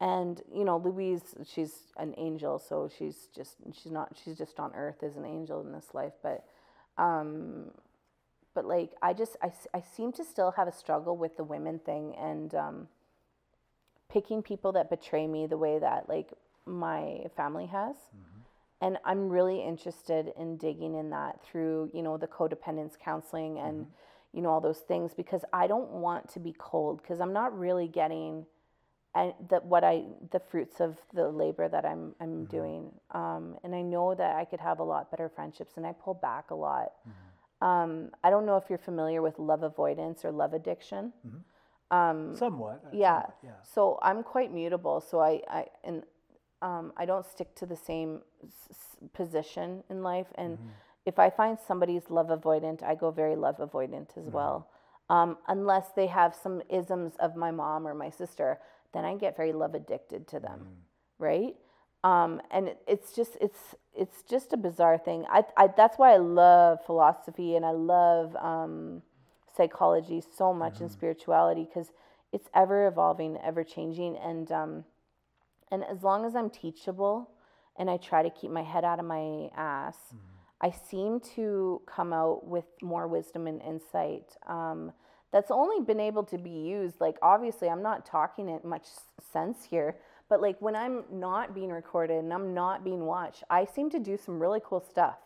And 0.00 0.42
you 0.52 0.64
know, 0.64 0.78
Louise, 0.78 1.34
she's 1.46 1.92
an 1.98 2.14
angel, 2.16 2.58
so 2.58 2.88
she's 2.98 3.28
just 3.36 3.56
she's 3.72 3.92
not 3.92 4.16
she's 4.24 4.36
just 4.38 4.58
on 4.58 4.72
earth 4.74 5.02
as 5.02 5.16
an 5.16 5.26
angel 5.26 5.60
in 5.60 5.72
this 5.72 5.88
life. 5.94 6.14
But 6.22 6.44
um, 6.96 7.70
but 8.54 8.64
like 8.64 8.92
I 9.02 9.12
just 9.12 9.36
I, 9.42 9.52
I 9.74 9.82
seem 9.82 10.12
to 10.12 10.24
still 10.24 10.52
have 10.52 10.68
a 10.68 10.72
struggle 10.72 11.16
with 11.16 11.36
the 11.36 11.44
women 11.44 11.78
thing 11.80 12.14
and 12.16 12.54
um, 12.54 12.88
picking 14.10 14.42
people 14.42 14.72
that 14.72 14.88
betray 14.90 15.26
me 15.26 15.46
the 15.46 15.58
way 15.58 15.78
that 15.78 16.08
like 16.08 16.32
my 16.66 17.26
family 17.36 17.66
has 17.66 17.96
and 18.80 18.98
i'm 19.04 19.28
really 19.28 19.62
interested 19.62 20.32
in 20.38 20.56
digging 20.56 20.94
in 20.94 21.10
that 21.10 21.42
through 21.44 21.90
you 21.92 22.02
know 22.02 22.16
the 22.16 22.26
codependence 22.26 22.98
counseling 22.98 23.58
and 23.58 23.86
you 24.32 24.42
know 24.42 24.50
all 24.50 24.60
those 24.60 24.78
things 24.78 25.12
because 25.14 25.44
i 25.52 25.66
don't 25.66 25.90
want 25.90 26.28
to 26.28 26.40
be 26.40 26.54
cold 26.58 27.00
because 27.02 27.20
i'm 27.20 27.32
not 27.32 27.56
really 27.58 27.88
getting 27.88 28.46
and 29.14 29.32
that 29.48 29.64
what 29.64 29.82
i 29.82 30.02
the 30.30 30.38
fruits 30.38 30.80
of 30.80 30.96
the 31.14 31.28
labor 31.28 31.68
that 31.68 31.84
i'm 31.84 32.14
i'm 32.20 32.44
doing 32.46 32.90
um, 33.10 33.56
and 33.64 33.74
i 33.74 33.82
know 33.82 34.14
that 34.14 34.36
i 34.36 34.44
could 34.44 34.60
have 34.60 34.78
a 34.78 34.84
lot 34.84 35.10
better 35.10 35.28
friendships 35.28 35.72
and 35.76 35.86
i 35.86 35.92
pull 35.92 36.14
back 36.14 36.50
a 36.50 36.54
lot 36.54 36.92
um, 37.60 38.10
i 38.24 38.30
don't 38.30 38.46
know 38.46 38.56
if 38.56 38.64
you're 38.68 38.78
familiar 38.78 39.20
with 39.20 39.38
love 39.38 39.62
avoidance 39.62 40.24
or 40.24 40.30
love 40.30 40.54
addiction 40.54 41.12
um, 41.90 42.36
Somewhat. 42.36 42.82
uh, 42.86 42.90
yeah. 42.92 43.22
somewhat, 43.22 43.36
yeah. 43.42 43.50
So 43.62 43.98
I'm 44.02 44.22
quite 44.22 44.52
mutable. 44.52 45.00
So 45.00 45.20
I, 45.20 45.40
I 45.48 45.66
and 45.82 46.04
um, 46.62 46.92
I 46.96 47.06
don't 47.06 47.26
stick 47.26 47.54
to 47.56 47.66
the 47.66 47.76
same 47.76 48.20
s- 48.44 48.96
position 49.12 49.82
in 49.90 50.02
life. 50.02 50.28
And 50.36 50.58
if 51.06 51.18
I 51.18 51.30
find 51.30 51.58
somebody's 51.58 52.10
love 52.10 52.28
avoidant, 52.28 52.82
I 52.82 52.94
go 52.94 53.10
very 53.10 53.36
love 53.36 53.58
avoidant 53.58 54.16
as 54.16 54.30
well. 54.30 54.68
Um, 55.10 55.38
unless 55.48 55.88
they 55.96 56.06
have 56.06 56.34
some 56.34 56.62
isms 56.70 57.12
of 57.20 57.36
my 57.36 57.50
mom 57.50 57.86
or 57.86 57.94
my 57.94 58.10
sister, 58.10 58.58
then 58.92 59.04
I 59.04 59.16
get 59.16 59.36
very 59.36 59.52
love 59.52 59.74
addicted 59.74 60.28
to 60.28 60.40
them, 60.40 60.68
right? 61.18 61.56
Um, 62.04 62.40
and 62.50 62.68
it, 62.68 62.82
it's 62.86 63.12
just 63.14 63.36
it's 63.40 63.74
it's 63.94 64.22
just 64.22 64.52
a 64.52 64.56
bizarre 64.56 64.98
thing. 64.98 65.26
I, 65.30 65.44
I 65.56 65.68
that's 65.68 65.98
why 65.98 66.12
I 66.14 66.18
love 66.18 66.84
philosophy 66.86 67.56
and 67.56 67.64
I 67.66 67.72
love 67.72 68.36
um, 68.36 69.02
psychology 69.56 70.22
so 70.36 70.54
much 70.54 70.80
and 70.80 70.90
spirituality 70.90 71.64
because 71.64 71.88
it's 72.32 72.48
ever 72.54 72.86
evolving, 72.86 73.36
ever 73.44 73.64
changing, 73.64 74.16
and 74.18 74.50
um, 74.52 74.84
and 75.70 75.84
as 75.84 76.02
long 76.02 76.24
as 76.24 76.34
I'm 76.34 76.50
teachable 76.50 77.30
and 77.76 77.88
I 77.88 77.96
try 77.96 78.22
to 78.22 78.30
keep 78.30 78.50
my 78.50 78.62
head 78.62 78.84
out 78.84 78.98
of 78.98 79.04
my 79.04 79.48
ass, 79.56 79.96
I 80.60 80.70
seem 80.70 81.20
to 81.36 81.80
come 81.86 82.12
out 82.12 82.46
with 82.46 82.66
more 82.82 83.06
wisdom 83.06 83.46
and 83.46 83.62
insight. 83.62 84.36
Um, 84.46 84.92
that's 85.32 85.50
only 85.50 85.84
been 85.84 86.00
able 86.00 86.24
to 86.24 86.38
be 86.38 86.50
used. 86.50 87.00
Like, 87.00 87.16
obviously, 87.22 87.68
I'm 87.68 87.82
not 87.82 88.04
talking 88.04 88.48
it 88.48 88.64
much 88.64 88.86
sense 89.32 89.64
here, 89.64 89.96
but 90.28 90.42
like 90.42 90.60
when 90.60 90.76
I'm 90.76 91.04
not 91.10 91.54
being 91.54 91.70
recorded 91.70 92.18
and 92.18 92.32
I'm 92.32 92.52
not 92.52 92.84
being 92.84 93.06
watched, 93.06 93.44
I 93.48 93.64
seem 93.64 93.90
to 93.90 93.98
do 94.00 94.16
some 94.16 94.40
really 94.40 94.60
cool 94.64 94.80
stuff. 94.80 95.18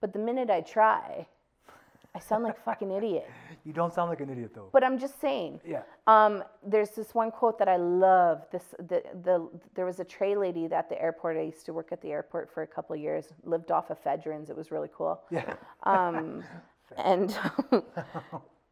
But 0.00 0.12
the 0.12 0.18
minute 0.18 0.50
I 0.50 0.62
try, 0.62 1.26
I 2.16 2.18
sound 2.18 2.44
like 2.44 2.56
a 2.56 2.62
fucking 2.62 2.90
idiot. 2.90 3.28
You 3.66 3.72
don't 3.72 3.92
sound 3.92 4.10
like 4.10 4.20
an 4.20 4.30
idiot 4.30 4.52
though. 4.54 4.68
But 4.72 4.84
I'm 4.84 4.96
just 4.96 5.20
saying. 5.20 5.60
yeah. 5.66 5.82
Um, 6.06 6.44
there's 6.64 6.90
this 6.90 7.16
one 7.16 7.32
quote 7.32 7.58
that 7.58 7.68
I 7.68 7.78
love. 7.78 8.46
This 8.52 8.62
the, 8.78 9.02
the 9.24 9.48
there 9.74 9.84
was 9.84 9.98
a 9.98 10.04
tray 10.04 10.36
lady 10.36 10.66
at 10.72 10.88
the 10.88 11.02
airport. 11.02 11.36
I 11.36 11.40
used 11.42 11.66
to 11.66 11.72
work 11.72 11.88
at 11.90 12.00
the 12.00 12.12
airport 12.12 12.48
for 12.54 12.62
a 12.62 12.66
couple 12.66 12.94
of 12.94 13.00
years. 13.00 13.24
Lived 13.42 13.72
off 13.72 13.90
of 13.90 13.98
Fedrins. 14.04 14.50
It 14.50 14.56
was 14.56 14.70
really 14.70 14.88
cool. 14.96 15.20
Yeah. 15.32 15.54
Um, 15.82 16.44
and 16.96 17.36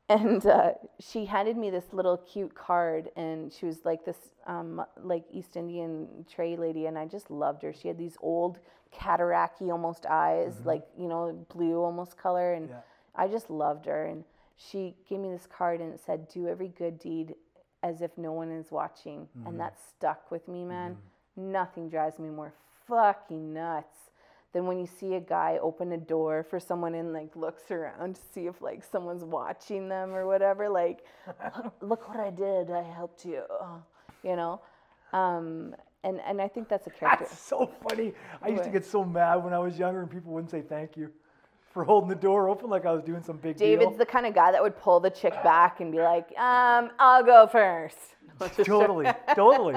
and 0.09 0.47
uh, 0.47 0.73
she 1.01 1.25
handed 1.25 1.57
me 1.57 1.71
this 1.71 1.87
little 1.93 2.19
cute 2.19 2.55
card, 2.55 3.11
and 3.17 3.53
she 3.53 3.67
was 3.67 3.85
like 3.85 4.05
this 4.05 4.19
um, 4.47 4.85
like 5.03 5.25
East 5.33 5.57
Indian 5.57 6.25
tray 6.33 6.57
lady, 6.57 6.87
and 6.87 6.97
I 6.97 7.07
just 7.07 7.33
loved 7.33 7.63
her. 7.65 7.73
She 7.73 7.89
had 7.89 7.99
these 7.99 8.17
old 8.21 8.61
cataracty 8.95 9.73
almost 9.73 10.07
eyes, 10.07 10.55
like 10.65 10.85
you 10.97 11.09
know 11.09 11.45
blue 11.53 11.83
almost 11.83 12.17
color, 12.17 12.53
and 12.53 12.69
Yeah. 12.69 12.77
I 13.17 13.29
just 13.29 13.51
loved 13.51 13.87
her. 13.87 14.07
And 14.07 14.25
she 14.57 14.95
gave 15.09 15.21
me 15.21 15.31
this 15.33 15.47
card, 15.47 15.81
and 15.81 15.93
it 15.93 16.01
said, 16.05 16.29
"Do 16.29 16.49
every 16.49 16.69
good 16.69 16.99
deed 16.99 17.35
as 17.83 18.01
if 18.03 18.17
no 18.17 18.33
one 18.33 18.51
is 18.51 18.71
watching," 18.71 19.29
and 19.47 19.59
that 19.61 19.79
stuck 19.79 20.31
with 20.31 20.47
me, 20.49 20.65
man. 20.65 20.97
Nothing 21.37 21.89
drives 21.89 22.19
me 22.19 22.29
more 22.31 22.53
fucking 22.87 23.53
nuts 23.53 24.11
than 24.53 24.67
when 24.67 24.79
you 24.79 24.87
see 24.87 25.15
a 25.17 25.21
guy 25.21 25.59
open 25.61 25.91
a 25.93 25.97
door 25.99 26.45
for 26.45 26.61
someone 26.61 26.95
and 26.95 27.13
like 27.13 27.35
looks 27.35 27.71
around 27.73 28.15
to 28.15 28.21
see 28.33 28.47
if 28.47 28.63
like 28.63 28.85
someone's 28.85 29.25
watching 29.25 29.89
them 29.89 30.15
or 30.15 30.27
whatever. 30.27 30.69
Like, 30.69 31.05
look, 31.57 31.75
look 31.83 32.09
what 32.09 32.21
I 32.21 32.31
did. 32.31 32.71
I 32.71 32.83
helped 32.83 33.25
you. 33.25 33.43
You 34.23 34.37
know, 34.37 34.61
um, 35.13 35.75
and 36.05 36.21
and 36.21 36.41
I 36.41 36.49
think 36.49 36.69
that's 36.69 36.87
a 36.87 36.91
character. 36.91 37.25
That's 37.25 37.41
so 37.41 37.71
funny. 37.89 38.15
I 38.41 38.49
used 38.49 38.65
to 38.65 38.71
get 38.71 38.87
so 38.87 39.05
mad 39.05 39.37
when 39.37 39.53
I 39.53 39.59
was 39.59 39.79
younger 39.79 40.01
and 40.01 40.11
people 40.11 40.33
wouldn't 40.33 40.51
say 40.51 40.63
thank 40.63 40.97
you 40.97 41.11
for 41.75 41.85
holding 41.85 42.09
the 42.09 42.15
door 42.15 42.49
open 42.49 42.71
like 42.71 42.87
I 42.87 42.93
was 42.93 43.03
doing 43.03 43.23
some 43.23 43.37
big 43.37 43.57
David's 43.57 43.91
deal. 43.91 43.99
the 43.99 44.07
kind 44.07 44.25
of 44.27 44.35
guy 44.35 44.53
that 44.53 44.63
would 44.63 44.79
pull 44.79 45.01
the 45.01 45.11
chick 45.11 45.35
back 45.43 45.81
and 45.81 45.91
be 45.93 45.99
like, 45.99 46.29
um, 46.39 46.91
"I'll 47.01 47.25
go 47.25 47.47
first. 47.49 47.99
totally, 48.65 49.07
totally. 49.35 49.75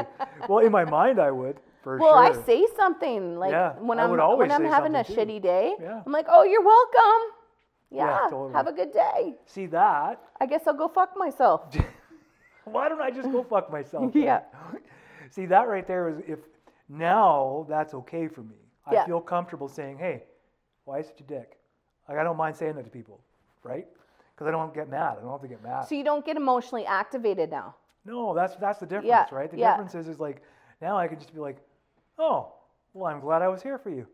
Well, 0.47 0.59
in 0.65 0.71
my 0.71 0.85
mind, 0.85 1.19
I 1.19 1.31
would 1.31 1.57
for 1.83 1.97
Well, 1.97 2.13
sure. 2.13 2.41
I 2.41 2.45
say 2.45 2.65
something 2.75 3.37
like 3.37 3.51
Yeah, 3.51 3.73
when 3.79 3.99
I'm 3.99 4.11
when 4.11 4.51
I'm 4.51 4.63
having 4.65 4.95
a 4.95 5.03
too. 5.03 5.13
shitty 5.13 5.41
day. 5.41 5.73
Yeah. 5.81 6.01
I'm 6.05 6.11
like, 6.11 6.27
"Oh, 6.29 6.43
you're 6.43 6.63
welcome. 6.63 7.33
Yeah, 7.89 8.05
Yeah, 8.05 8.29
totally. 8.29 8.53
have 8.53 8.67
a 8.67 8.73
good 8.73 8.91
day. 8.93 9.35
See 9.45 9.65
that? 9.67 10.21
I 10.39 10.45
guess 10.45 10.67
I'll 10.67 10.73
go 10.77 10.87
fuck 10.87 11.17
myself." 11.17 11.75
Why 12.65 12.89
don't 12.89 13.01
I 13.01 13.09
just 13.11 13.31
go 13.31 13.43
fuck 13.43 13.71
myself? 13.71 14.13
Yeah. 14.13 14.41
See 15.31 15.45
that 15.47 15.67
right 15.67 15.87
there 15.87 16.09
is 16.09 16.17
if 16.27 16.39
now 16.89 17.65
that's 17.69 17.93
okay 17.93 18.27
for 18.27 18.41
me. 18.41 18.55
I 18.85 19.05
feel 19.05 19.19
comfortable 19.21 19.67
saying, 19.67 19.97
"Hey, 19.97 20.23
why 20.85 21.01
such 21.01 21.19
a 21.21 21.23
dick?" 21.23 21.56
Like 22.07 22.17
I 22.17 22.23
don't 22.23 22.37
mind 22.37 22.55
saying 22.55 22.75
that 22.75 22.83
to 22.85 22.89
people, 22.89 23.19
right? 23.63 23.87
Because 24.33 24.47
I 24.47 24.51
don't 24.51 24.73
get 24.73 24.89
mad. 24.89 25.17
I 25.17 25.21
don't 25.21 25.31
have 25.31 25.41
to 25.41 25.47
get 25.47 25.63
mad. 25.63 25.87
So 25.87 25.95
you 25.95 26.03
don't 26.03 26.25
get 26.25 26.37
emotionally 26.37 26.85
activated 26.85 27.49
now. 27.49 27.75
No, 28.05 28.33
that's 28.33 28.55
that's 28.55 28.79
the 28.79 28.85
difference, 28.85 29.07
Yeah, 29.07 29.25
right? 29.31 29.49
The 29.51 29.57
yeah. 29.57 29.71
difference 29.71 29.95
is 29.95 30.07
is 30.07 30.19
like 30.19 30.41
now 30.81 30.97
I 30.97 31.07
can 31.07 31.19
just 31.19 31.33
be 31.33 31.39
like, 31.39 31.57
oh, 32.17 32.53
well, 32.93 33.13
I'm 33.13 33.19
glad 33.19 33.41
I 33.41 33.47
was 33.47 33.61
here 33.61 33.77
for 33.77 33.89
you. 33.89 34.07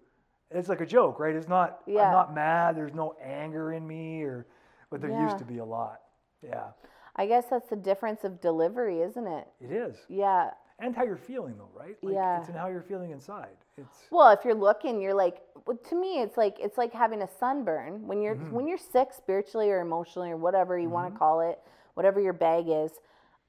It's 0.49 0.69
like 0.69 0.81
a 0.81 0.85
joke, 0.85 1.19
right? 1.19 1.35
It's 1.35 1.47
not. 1.47 1.81
Yeah. 1.85 2.03
I'm 2.03 2.11
not 2.11 2.33
mad. 2.33 2.75
There's 2.75 2.93
no 2.93 3.15
anger 3.23 3.73
in 3.73 3.85
me, 3.87 4.23
or 4.23 4.45
but 4.89 5.01
there 5.01 5.11
Yeah. 5.11 5.23
used 5.23 5.37
to 5.39 5.45
be 5.45 5.57
a 5.59 5.65
lot. 5.65 6.01
Yeah, 6.41 6.71
I 7.15 7.25
guess 7.25 7.45
that's 7.49 7.69
the 7.69 7.75
difference 7.75 8.23
of 8.23 8.41
delivery, 8.41 9.01
isn't 9.01 9.27
it? 9.27 9.47
it 9.61 9.71
is, 9.71 9.95
Yeah. 10.09 10.51
And 10.79 10.95
how 10.95 11.03
you're 11.03 11.17
feeling 11.17 11.55
though, 11.57 11.69
right? 11.73 11.95
Like, 12.01 12.13
Yeah. 12.15 12.39
It's 12.39 12.49
in 12.49 12.55
how 12.55 12.67
you're 12.67 12.81
feeling 12.81 13.11
inside. 13.11 13.55
It's 13.77 13.97
Well, 14.11 14.29
if 14.29 14.43
you're 14.45 14.53
looking, 14.55 15.01
you're 15.01 15.13
like 15.13 15.41
well, 15.65 15.77
to 15.89 15.95
me 15.95 16.21
it's 16.21 16.35
like 16.37 16.57
it's 16.59 16.77
like 16.77 16.91
having 16.93 17.21
a 17.21 17.27
sunburn. 17.39 18.07
When 18.07 18.21
you're 18.21 18.35
Mm-hmm. 18.35 18.51
when 18.51 18.67
you're 18.67 18.77
sick 18.77 19.09
spiritually 19.15 19.69
or 19.71 19.79
emotionally 19.81 20.31
or 20.31 20.37
whatever 20.37 20.77
you 20.77 20.89
want 20.89 21.13
to 21.13 21.17
call 21.17 21.41
it, 21.41 21.59
whatever 21.93 22.19
your 22.19 22.33
bag 22.33 22.65
is. 22.67 22.91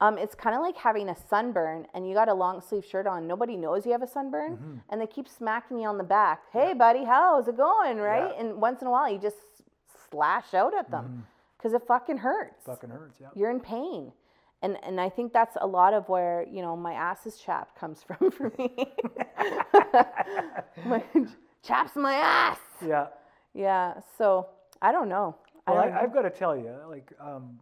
Um, 0.01 0.17
it's 0.17 0.35
kind 0.35 0.53
of 0.55 0.61
like 0.61 0.75
having 0.75 1.07
a 1.07 1.15
sunburn 1.29 1.87
and 1.93 2.05
you 2.07 2.13
got 2.13 2.27
a 2.27 2.33
long 2.33 2.59
sleeve 2.59 2.83
shirt 2.83 3.07
on. 3.07 3.27
Nobody 3.27 3.55
knows 3.55 3.85
you 3.85 3.93
have 3.93 4.01
a 4.03 4.07
sunburn 4.07 4.57
Mm-hmm. 4.57 4.77
and 4.89 4.99
they 5.01 5.07
keep 5.07 5.27
smacking 5.29 5.79
you 5.79 5.87
on 5.87 5.97
the 5.97 6.03
back. 6.03 6.41
Hey, 6.51 6.73
buddy, 6.73 7.05
how's 7.05 7.47
it 7.47 7.55
going? 7.57 7.97
Right? 7.97 8.31
Yeah. 8.33 8.39
And 8.41 8.61
once 8.61 8.81
in 8.81 8.87
a 8.87 8.91
while 8.91 9.09
you 9.11 9.17
just 9.19 9.37
slash 10.09 10.53
out 10.53 10.73
at 10.73 10.91
them 10.91 11.25
because 11.57 11.73
it 11.73 11.81
fucking 11.87 12.17
hurts. 12.17 12.61
Mm-hmm. 12.63 12.71
fucking 12.71 12.89
hurts. 12.89 13.17
Yeah. 13.21 13.27
you're 13.35 13.49
in 13.51 13.59
pain. 13.59 14.11
And, 14.61 14.77
and 14.83 14.99
I 14.99 15.09
think 15.09 15.33
that's 15.33 15.57
a 15.61 15.67
lot 15.67 15.93
of 15.93 16.09
where, 16.09 16.45
you 16.49 16.61
know, 16.61 16.75
my 16.75 16.93
ass 16.93 17.25
is 17.25 17.37
chapped 17.37 17.77
comes 17.77 18.03
from 18.07 18.31
for 18.31 18.51
me. 18.57 18.71
my, 20.85 21.03
chaps 21.63 21.95
my 21.95 22.13
ass. 22.15 22.57
Yeah. 22.85 23.07
Yeah. 23.53 23.93
So 24.17 24.47
I 24.81 24.91
don't 24.91 25.09
know. 25.09 25.35
I 25.67 25.71
Well, 25.71 25.81
I, 25.81 26.01
I've 26.01 26.13
got 26.13 26.23
to 26.23 26.29
tell 26.29 26.55
you, 26.55 26.73
like, 26.89 27.11
um, 27.19 27.59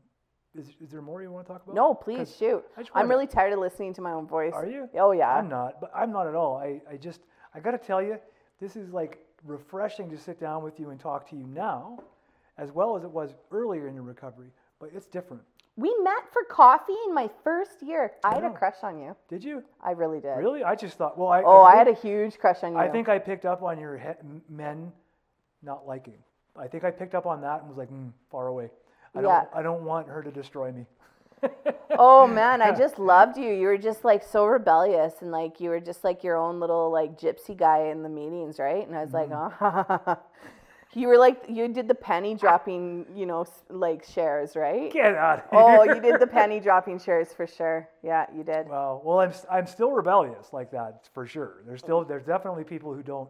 is, 0.58 0.68
is 0.82 0.92
there 0.92 1.02
more 1.02 1.22
you 1.22 1.32
want 1.32 1.48
to 1.48 1.54
talk 1.54 1.64
about? 1.64 1.76
no, 1.76 1.94
please 1.94 2.36
shoot. 2.38 2.64
I 2.78 2.84
wanna- 2.94 3.08
really 3.08 3.28
tired 3.28 3.54
of 3.54 3.60
listening 3.60 3.94
to 3.96 4.02
my 4.02 4.12
own 4.12 4.28
voice. 4.28 4.54
Are 4.54 4.68
you? 4.68 4.88
Oh 5.00 5.12
yeah. 5.12 5.30
I'm 5.34 5.50
not, 5.50 5.80
but 5.82 5.92
I'm 5.96 6.12
not 6.12 6.28
at 6.28 6.36
all. 6.36 6.58
I, 6.58 6.82
I 6.90 6.98
just, 6.98 7.22
I 7.56 7.60
got 7.60 7.72
to 7.72 7.78
tell 7.78 8.02
you, 8.02 8.18
this 8.60 8.76
is 8.76 8.92
like 8.94 9.20
refreshing 9.46 10.10
to 10.12 10.18
sit 10.18 10.40
down 10.40 10.64
with 10.64 10.80
you 10.80 10.92
and 10.92 11.00
talk 11.00 11.28
to 11.30 11.36
you 11.36 11.46
now, 11.48 12.00
as 12.58 12.72
well 12.72 12.96
as 12.96 13.04
it 13.04 13.10
was 13.10 13.34
earlier 13.52 13.88
in 13.88 13.96
your 13.96 14.04
recovery. 14.04 14.50
But 14.80 14.92
it's 14.94 15.08
different. 15.08 15.44
We 15.76 15.96
met 16.04 16.32
for 16.32 16.44
coffee 16.44 16.96
in 17.08 17.14
my 17.16 17.30
first 17.44 17.82
year. 17.82 18.12
I, 18.24 18.36
had 18.36 18.44
a 18.44 18.52
crush 18.52 18.76
on 18.84 19.00
you. 19.00 19.16
Did 19.28 19.44
you? 19.44 19.64
I 19.82 19.92
really 19.92 20.20
did. 20.20 20.38
Really? 20.38 20.64
I 20.64 20.76
just 20.76 20.98
thought. 20.98 21.18
Well, 21.18 21.30
I. 21.30 21.42
Oh, 21.44 21.64
I 21.64 21.74
think, 21.74 21.88
had 21.88 21.98
a 21.98 22.00
huge 22.02 22.38
crush 22.38 22.64
on 22.64 22.74
you. 22.74 22.78
I 22.78 22.88
think 22.90 23.10
I 23.10 23.18
picked 23.20 23.46
up 23.46 23.64
on 23.64 23.80
your 23.80 23.98
he- 23.98 24.42
men 24.50 24.92
not 25.64 25.88
liking. 25.88 26.18
I 26.56 26.68
think 26.68 26.84
I 26.84 26.92
picked 26.92 27.16
up 27.16 27.26
on 27.26 27.42
that 27.42 27.62
and 27.62 27.70
was 27.70 27.78
like, 27.78 27.90
mm, 27.90 28.12
far 28.30 28.48
away. 28.48 28.70
I 29.16 29.22
Yeah. 29.22 29.22
don't. 29.22 29.50
I 29.54 29.62
don't 29.64 29.84
want 29.84 30.08
her 30.08 30.22
to 30.22 30.32
destroy 30.32 30.72
me. 30.72 30.86
oh 31.98 32.28
man, 32.28 32.62
I 32.62 32.72
just 32.72 33.00
loved 33.00 33.38
you. 33.38 33.52
You 33.52 33.68
were 33.68 33.78
just 33.78 34.06
like 34.06 34.24
so 34.24 34.46
rebellious 34.46 35.16
and 35.22 35.32
like 35.32 35.60
you 35.60 35.70
were 35.70 35.80
just 35.80 36.04
like 36.04 36.24
your 36.24 36.38
own 36.38 36.60
little 36.60 36.92
like 36.92 37.20
gypsy 37.20 37.58
guy 37.58 37.86
in 37.88 38.04
the 38.04 38.10
meetings, 38.10 38.60
right? 38.60 38.88
And 38.88 38.96
I 38.96 39.04
was 39.04 39.12
like, 39.14 39.30
Mm-hmm. 39.30 40.12
oh. 40.12 40.18
you 40.96 41.08
were 41.08 41.18
like 41.18 41.46
you 41.50 41.68
did 41.68 41.88
the 41.88 41.96
penny 41.96 42.36
dropping, 42.36 43.06
you 43.16 43.26
know, 43.26 43.46
like 43.70 44.04
shares, 44.04 44.56
right? 44.56 44.92
Get 44.92 45.16
out 45.16 45.40
of 45.40 45.50
here. 45.52 45.60
Oh, 45.64 45.84
you 45.84 46.00
did 46.02 46.20
the 46.20 46.28
penny 46.28 46.60
dropping 46.60 47.00
shares 47.00 47.34
for 47.34 47.48
sure. 47.48 47.90
Yeah, 48.04 48.26
you 48.36 48.44
did. 48.44 48.68
Well, 48.68 49.02
well, 49.04 49.20
I'm 49.20 49.32
I'm 49.52 49.68
still 49.68 49.92
rebellious 49.92 50.54
like 50.54 50.72
that 50.72 51.10
for 51.14 51.26
sure. 51.26 51.64
There's 51.66 51.80
still 51.82 52.04
there's 52.04 52.26
definitely 52.26 52.64
people 52.64 52.94
who 52.94 53.04
don't 53.04 53.30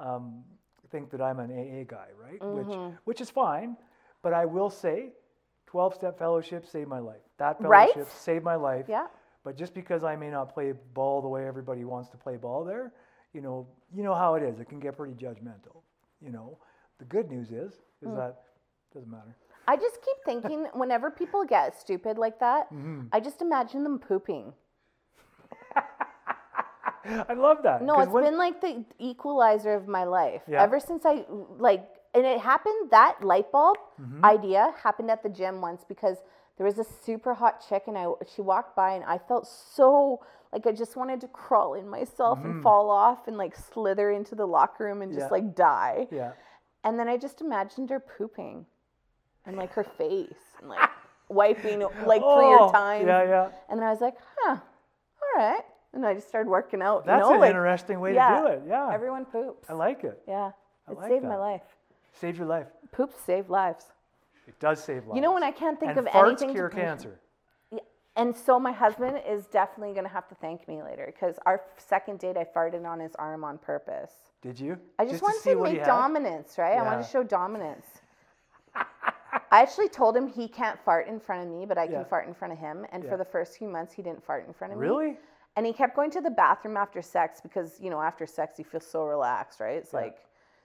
um, 0.00 0.44
think 0.90 1.10
that 1.10 1.20
I'm 1.20 1.38
an 1.40 1.50
AA 1.50 1.84
guy, 1.84 2.08
right? 2.20 2.40
Which 2.50 2.66
Mm-hmm. 2.66 2.96
which 3.04 3.20
is 3.20 3.30
fine, 3.30 3.76
but 4.22 4.32
I 4.32 4.44
will 4.44 4.70
say, 4.70 5.10
12 5.66 5.94
step 5.94 6.18
fellowship 6.18 6.66
saved 6.66 6.88
my 6.88 6.98
life. 7.00 7.22
That 7.38 7.60
Right? 7.60 7.90
fellowship 7.92 8.08
saved 8.18 8.44
my 8.44 8.56
life. 8.56 8.86
Yeah. 8.88 9.06
But 9.44 9.56
just 9.56 9.74
because 9.74 10.02
I 10.04 10.16
may 10.16 10.30
not 10.30 10.52
play 10.52 10.72
ball 10.94 11.22
the 11.22 11.28
way 11.28 11.46
everybody 11.46 11.84
wants 11.84 12.08
to 12.10 12.16
play 12.16 12.36
ball 12.36 12.64
there, 12.64 12.92
you 13.32 13.40
know, 13.40 13.66
you 13.94 14.02
know 14.02 14.14
how 14.14 14.34
it 14.34 14.42
is. 14.42 14.58
It 14.60 14.68
can 14.68 14.80
get 14.80 14.96
pretty 14.96 15.14
judgmental. 15.14 15.82
You 16.20 16.30
know, 16.32 16.58
the 16.98 17.04
good 17.04 17.30
news 17.30 17.50
is 17.50 17.72
is 18.02 18.08
Mm. 18.08 18.16
that 18.16 18.42
doesn't 18.94 19.10
matter. 19.10 19.36
I 19.68 19.76
just 19.76 20.00
keep 20.02 20.16
thinking 20.24 20.66
whenever 20.74 21.10
people 21.10 21.44
get 21.44 21.78
stupid 21.78 22.18
like 22.18 22.38
that, 22.40 22.72
Mm-hmm. 22.72 23.08
I 23.12 23.20
just 23.20 23.42
imagine 23.42 23.82
them 23.84 23.98
pooping. 23.98 24.52
I 27.04 27.34
love 27.34 27.58
that. 27.62 27.82
No, 27.82 28.00
it's 28.00 28.10
when- 28.10 28.24
been 28.24 28.38
like 28.38 28.60
the 28.60 28.84
equalizer 28.98 29.74
of 29.74 29.86
my 29.86 30.04
life. 30.04 30.42
Yeah. 30.48 30.62
Ever 30.62 30.80
since 30.80 31.04
I 31.06 31.24
like 31.58 31.84
and 32.14 32.24
it 32.24 32.40
happened 32.40 32.90
that 32.90 33.22
light 33.22 33.52
bulb 33.52 33.76
Mm-hmm. 34.00 34.24
idea 34.24 34.74
happened 34.82 35.10
at 35.10 35.22
the 35.22 35.28
gym 35.28 35.60
once 35.60 35.84
because 35.88 36.18
there 36.56 36.66
was 36.66 36.78
a 36.78 36.84
super 36.84 37.32
hot 37.34 37.64
chick 37.68 37.84
and 37.86 37.96
I 37.96 38.06
she 38.34 38.42
walked 38.42 38.74
by 38.76 38.92
and 38.92 39.04
I 39.04 39.18
felt 39.18 39.46
so 39.46 40.20
like 40.52 40.66
I 40.66 40.72
just 40.72 40.96
wanted 40.96 41.20
to 41.22 41.28
crawl 41.28 41.74
in 41.74 41.88
myself 41.88 42.38
and 42.44 42.62
fall 42.62 42.90
off 42.90 43.26
and 43.28 43.36
like 43.36 43.54
slither 43.56 44.10
into 44.10 44.34
the 44.34 44.46
locker 44.46 44.84
room 44.84 45.02
and 45.02 45.12
just 45.12 45.26
Mm-hmm. 45.26 45.34
Yeah. 45.34 45.46
like 45.46 45.54
die. 45.56 46.06
yeah. 46.10 46.32
And 46.86 46.96
then 46.98 47.08
I 47.08 47.16
just 47.16 47.40
imagined 47.40 47.90
her 47.90 47.98
pooping 47.98 48.64
and 49.44 49.56
like 49.56 49.72
her 49.72 49.84
face 49.98 50.54
and 50.60 50.68
like 50.70 50.88
wiping 51.28 51.80
like 51.80 52.22
three 52.22 52.54
Oh, 52.54 52.68
or 52.68 52.72
times. 52.72 53.04
Yeah, 53.06 53.24
yeah. 53.24 53.48
And 53.68 53.78
then 53.78 53.86
I 53.86 53.90
was 53.90 54.00
like, 54.00 54.14
huh, 54.38 54.56
all 54.56 55.42
right. 55.42 55.62
And 55.92 56.06
I 56.06 56.14
just 56.14 56.28
started 56.28 56.48
working 56.48 56.80
out. 56.82 57.04
That's 57.04 57.24
you 57.24 57.28
know, 57.30 57.34
an 57.34 57.40
like, 57.40 57.50
interesting 57.50 57.98
way 58.00 58.14
yeah, 58.14 58.40
to 58.40 58.40
do 58.40 58.46
it. 58.52 58.62
Yeah. 58.68 58.90
Everyone 58.92 59.24
poops. 59.24 59.68
I 59.68 59.72
like 59.72 60.04
it. 60.04 60.22
yeah. 60.28 60.52
I 60.88 60.92
It 60.92 60.98
like 60.98 61.10
saved 61.10 61.24
my 61.24 61.36
life. 61.36 61.62
Save 62.20 62.38
your 62.38 62.46
life. 62.46 62.68
Poops 62.92 63.16
save 63.26 63.50
lives. 63.50 63.86
It 64.46 64.58
does 64.60 64.82
save 64.82 65.06
lives. 65.06 65.16
You 65.16 65.22
know 65.22 65.32
when 65.32 65.42
I 65.42 65.50
can't 65.50 65.80
think 65.80 65.90
and 65.96 66.00
of 66.00 66.04
farts 66.06 66.26
anything 66.28 66.52
cure 66.52 66.68
to 66.68 66.76
cancer. 66.76 67.18
Yeah. 67.72 67.80
and 68.14 68.36
so 68.36 68.60
my 68.60 68.70
husband 68.70 69.20
is 69.28 69.46
definitely 69.46 69.92
gonna 69.94 70.08
have 70.08 70.28
to 70.28 70.36
thank 70.36 70.68
me 70.68 70.82
later 70.84 71.06
because 71.12 71.36
our 71.46 71.62
second 71.78 72.20
date 72.20 72.36
I 72.36 72.44
farted 72.44 72.86
on 72.86 73.00
his 73.00 73.16
arm 73.16 73.42
on 73.42 73.58
purpose. 73.58 74.12
Did 74.46 74.60
you? 74.60 74.78
I 74.96 75.04
just, 75.04 75.18
to 75.18 75.24
wanted 75.24 75.42
to 75.42 75.56
he 75.56 75.74
make 75.74 75.84
dominance, 75.84 76.56
right? 76.56 76.78
I 76.78 76.82
wanted 76.82 77.02
to 77.02 77.10
show 77.10 77.24
dominance. 77.24 77.84
I 78.76 79.60
actually 79.60 79.88
told 79.88 80.16
him 80.16 80.28
he 80.28 80.46
can't 80.46 80.78
fart 80.78 81.08
in 81.08 81.18
front 81.18 81.42
of 81.42 81.52
me, 81.52 81.66
but 81.66 81.76
I 81.76 81.88
can 81.88 81.96
Yeah. 81.96 82.04
fart 82.04 82.28
in 82.28 82.34
front 82.34 82.52
of 82.52 82.58
him. 82.60 82.86
And 82.92 83.02
Yeah. 83.02 83.10
for 83.10 83.16
the 83.16 83.24
first 83.24 83.58
few 83.58 83.66
months, 83.68 83.92
he 83.92 84.02
didn't 84.02 84.22
fart 84.22 84.46
in 84.46 84.52
front 84.54 84.72
of 84.72 84.78
me. 84.78 84.86
Really? 84.86 85.18
And 85.56 85.66
he 85.66 85.72
kept 85.72 85.96
going 85.96 86.12
to 86.12 86.20
the 86.20 86.30
bathroom 86.30 86.76
after 86.76 87.02
sex 87.02 87.40
because, 87.40 87.80
you 87.80 87.90
know, 87.90 88.00
after 88.00 88.24
sex, 88.24 88.56
you 88.56 88.64
feel 88.64 88.80
so 88.80 89.04
relaxed, 89.04 89.58
right? 89.58 89.76
It's 89.78 89.92
Yeah. 89.92 90.00
like 90.00 90.18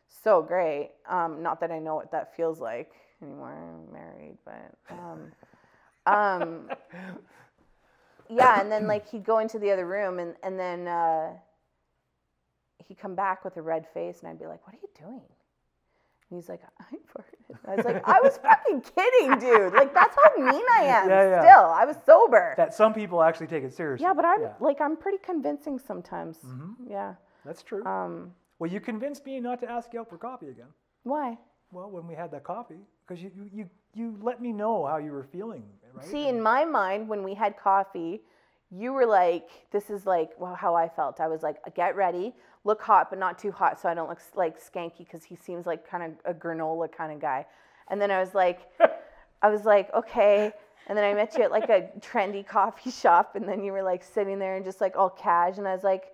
so 0.09 0.43
great. 0.43 0.91
Um, 1.07 1.41
not 1.41 1.59
that 1.61 1.71
I 1.71 1.79
know 1.79 1.95
what 1.95 2.11
that 2.11 2.35
feels 2.35 2.59
like 2.59 2.93
anymore. 3.23 3.57
I'm 3.57 3.91
married, 3.91 4.37
but. 4.45 4.75
Um, 4.91 5.31
um, 6.05 6.69
yeah, 8.29 8.61
and 8.61 8.71
then 8.71 8.85
like 8.85 9.09
he'd 9.09 9.23
go 9.23 9.39
into 9.39 9.57
the 9.57 9.71
other 9.71 9.87
room 9.87 10.19
and, 10.19 10.35
and 10.43 10.59
then 10.59 10.87
uh, 10.87 11.33
he'd 12.87 12.97
come 12.99 13.15
back 13.15 13.43
with 13.45 13.57
a 13.57 13.61
red 13.61 13.85
face 13.93 14.19
and 14.19 14.29
I'd 14.29 14.39
be 14.39 14.45
like, 14.47 14.65
What 14.65 14.75
are 14.75 14.79
you 14.81 14.89
doing? 14.97 15.21
And 16.29 16.39
he's 16.39 16.47
like, 16.47 16.61
I 16.79 16.95
farted. 17.11 17.57
I 17.67 17.75
was 17.75 17.85
like, 17.85 18.07
I 18.07 18.21
was 18.21 18.37
fucking 18.43 18.81
kidding, 18.81 19.37
dude. 19.39 19.73
Like 19.73 19.93
that's 19.93 20.15
how 20.15 20.41
mean 20.41 20.63
I 20.71 20.83
am. 20.83 21.09
Yeah, 21.09 21.29
yeah. 21.29 21.41
Still, 21.41 21.65
I 21.71 21.85
was 21.85 21.97
sober. 22.05 22.53
That 22.57 22.73
some 22.73 22.93
people 22.93 23.21
actually 23.21 23.47
take 23.47 23.63
it 23.63 23.73
seriously. 23.73 24.05
yeah, 24.05 24.13
but 24.13 24.23
I'm 24.25 24.41
Yeah, 24.41 24.53
like 24.59 24.79
I'm 24.79 24.95
pretty 24.95 25.17
convincing 25.21 25.77
sometimes. 25.79 26.37
Mhm. 26.45 26.75
Yeah. 26.89 27.15
that's 27.45 27.63
true. 27.63 27.85
Um, 27.85 28.33
well, 28.59 28.69
you 28.71 28.79
convinced 28.79 29.25
me 29.25 29.39
not 29.39 29.59
to 29.61 29.69
ask 29.69 29.91
you 29.93 29.99
out 29.99 30.09
for 30.09 30.17
coffee 30.17 30.49
again. 30.49 30.67
why? 31.03 31.37
Well, 31.73 31.89
when 31.89 32.05
we 32.05 32.15
had 32.15 32.31
that 32.31 32.43
coffee, 32.43 32.81
because 33.07 33.23
you, 33.23 33.31
you 33.35 33.49
you 33.53 33.69
you 33.93 34.17
let 34.21 34.41
me 34.41 34.51
know 34.53 34.85
how 34.85 34.97
you 34.97 35.11
were 35.11 35.23
feeling, 35.23 35.63
right? 35.93 36.05
See, 36.05 36.27
in 36.27 36.41
my 36.41 36.63
mind, 36.65 37.07
when 37.09 37.23
we 37.23 37.33
had 37.33 37.57
coffee, 37.57 38.21
you 38.71 38.93
were 38.93 39.05
like, 39.05 39.49
"This 39.71 39.89
is 39.89 40.05
like 40.05 40.31
well, 40.39 40.55
how 40.55 40.75
I 40.75 40.87
felt." 40.87 41.19
I 41.19 41.27
was 41.27 41.43
like, 41.43 41.57
"Get 41.75 41.95
ready, 41.95 42.33
look 42.63 42.81
hot, 42.81 43.09
but 43.09 43.19
not 43.19 43.37
too 43.37 43.51
hot, 43.51 43.79
so 43.79 43.89
I 43.89 43.93
don't 43.93 44.09
look 44.09 44.21
like 44.35 44.59
skanky," 44.59 44.99
because 44.99 45.23
he 45.23 45.35
seems 45.35 45.65
like 45.65 45.87
kind 45.87 46.03
of 46.03 46.11
a 46.25 46.33
granola 46.33 46.91
kind 46.91 47.11
of 47.11 47.19
guy. 47.19 47.45
And 47.89 48.01
then 48.01 48.11
I 48.11 48.19
was 48.19 48.33
like, 48.33 48.59
I 49.41 49.49
was 49.49 49.65
like, 49.65 49.93
okay. 49.93 50.53
And 50.87 50.97
then 50.97 51.05
I 51.05 51.13
met 51.13 51.37
you 51.37 51.43
at 51.43 51.51
like 51.51 51.69
a 51.69 51.89
trendy 51.99 52.45
coffee 52.45 52.91
shop, 53.03 53.35
and 53.35 53.47
then 53.47 53.63
you 53.63 53.71
were 53.71 53.83
like 53.83 54.03
sitting 54.03 54.39
there 54.39 54.55
and 54.55 54.65
just 54.65 54.81
like 54.81 54.95
all 54.95 55.09
cash, 55.09 55.57
and 55.57 55.67
I 55.67 55.73
was 55.73 55.83
like. 55.83 56.05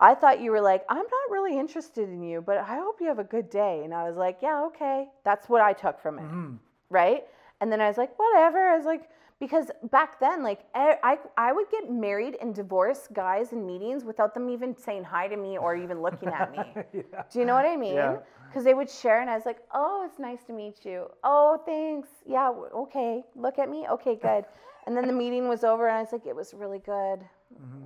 I 0.00 0.14
thought 0.14 0.40
you 0.40 0.52
were 0.52 0.60
like, 0.60 0.84
I'm 0.88 0.98
not 0.98 1.30
really 1.30 1.58
interested 1.58 2.08
in 2.08 2.22
you, 2.22 2.40
but 2.40 2.56
I 2.58 2.76
hope 2.76 3.00
you 3.00 3.08
have 3.08 3.18
a 3.18 3.24
good 3.24 3.50
day. 3.50 3.82
And 3.82 3.92
I 3.92 4.04
was 4.08 4.16
like, 4.16 4.38
yeah, 4.40 4.62
okay. 4.66 5.08
That's 5.24 5.48
what 5.48 5.60
I 5.60 5.72
took 5.72 5.98
from 6.00 6.20
it 6.20 6.22
Mhm. 6.24 6.58
right? 6.88 7.24
And 7.60 7.72
then 7.72 7.80
I 7.80 7.88
was 7.88 7.98
like, 7.98 8.16
whatever. 8.16 8.58
I 8.58 8.76
was 8.76 8.86
like, 8.86 9.10
because 9.40 9.70
back 9.90 10.18
then, 10.18 10.42
like 10.42 10.60
I, 10.74 11.18
I 11.36 11.52
would 11.52 11.70
get 11.70 11.90
married 11.90 12.36
and 12.40 12.54
divorce 12.54 13.08
guys 13.12 13.52
in 13.52 13.66
meetings 13.66 14.04
without 14.04 14.34
them 14.34 14.50
even 14.50 14.76
saying 14.76 15.04
hi 15.04 15.28
to 15.28 15.36
me 15.36 15.58
or 15.58 15.76
even 15.76 16.02
looking 16.02 16.28
at 16.28 16.50
me. 16.50 16.58
yeah. 16.92 17.22
Do 17.32 17.38
you 17.38 17.44
know 17.44 17.54
what 17.54 17.66
I 17.66 17.76
mean? 17.76 17.94
Yeah. 17.94 18.18
Because 18.48 18.64
they 18.64 18.74
would 18.74 18.88
share, 18.90 19.20
and 19.20 19.28
I 19.28 19.36
was 19.36 19.44
like, 19.44 19.58
oh, 19.74 20.06
it's 20.08 20.18
nice 20.18 20.42
to 20.46 20.54
meet 20.54 20.84
you. 20.84 21.06
Oh, 21.22 21.60
thanks. 21.66 22.08
Yeah, 22.26 22.50
okay. 22.74 23.22
Look 23.36 23.58
at 23.58 23.68
me. 23.68 23.86
Okay, 23.90 24.16
good. 24.16 24.44
and 24.86 24.96
then 24.96 25.06
the 25.06 25.12
meeting 25.12 25.48
was 25.48 25.64
over, 25.64 25.86
and 25.86 25.98
I 25.98 26.00
was 26.00 26.12
like, 26.12 26.26
it 26.26 26.34
was 26.34 26.54
really 26.54 26.78
good. 26.78 27.20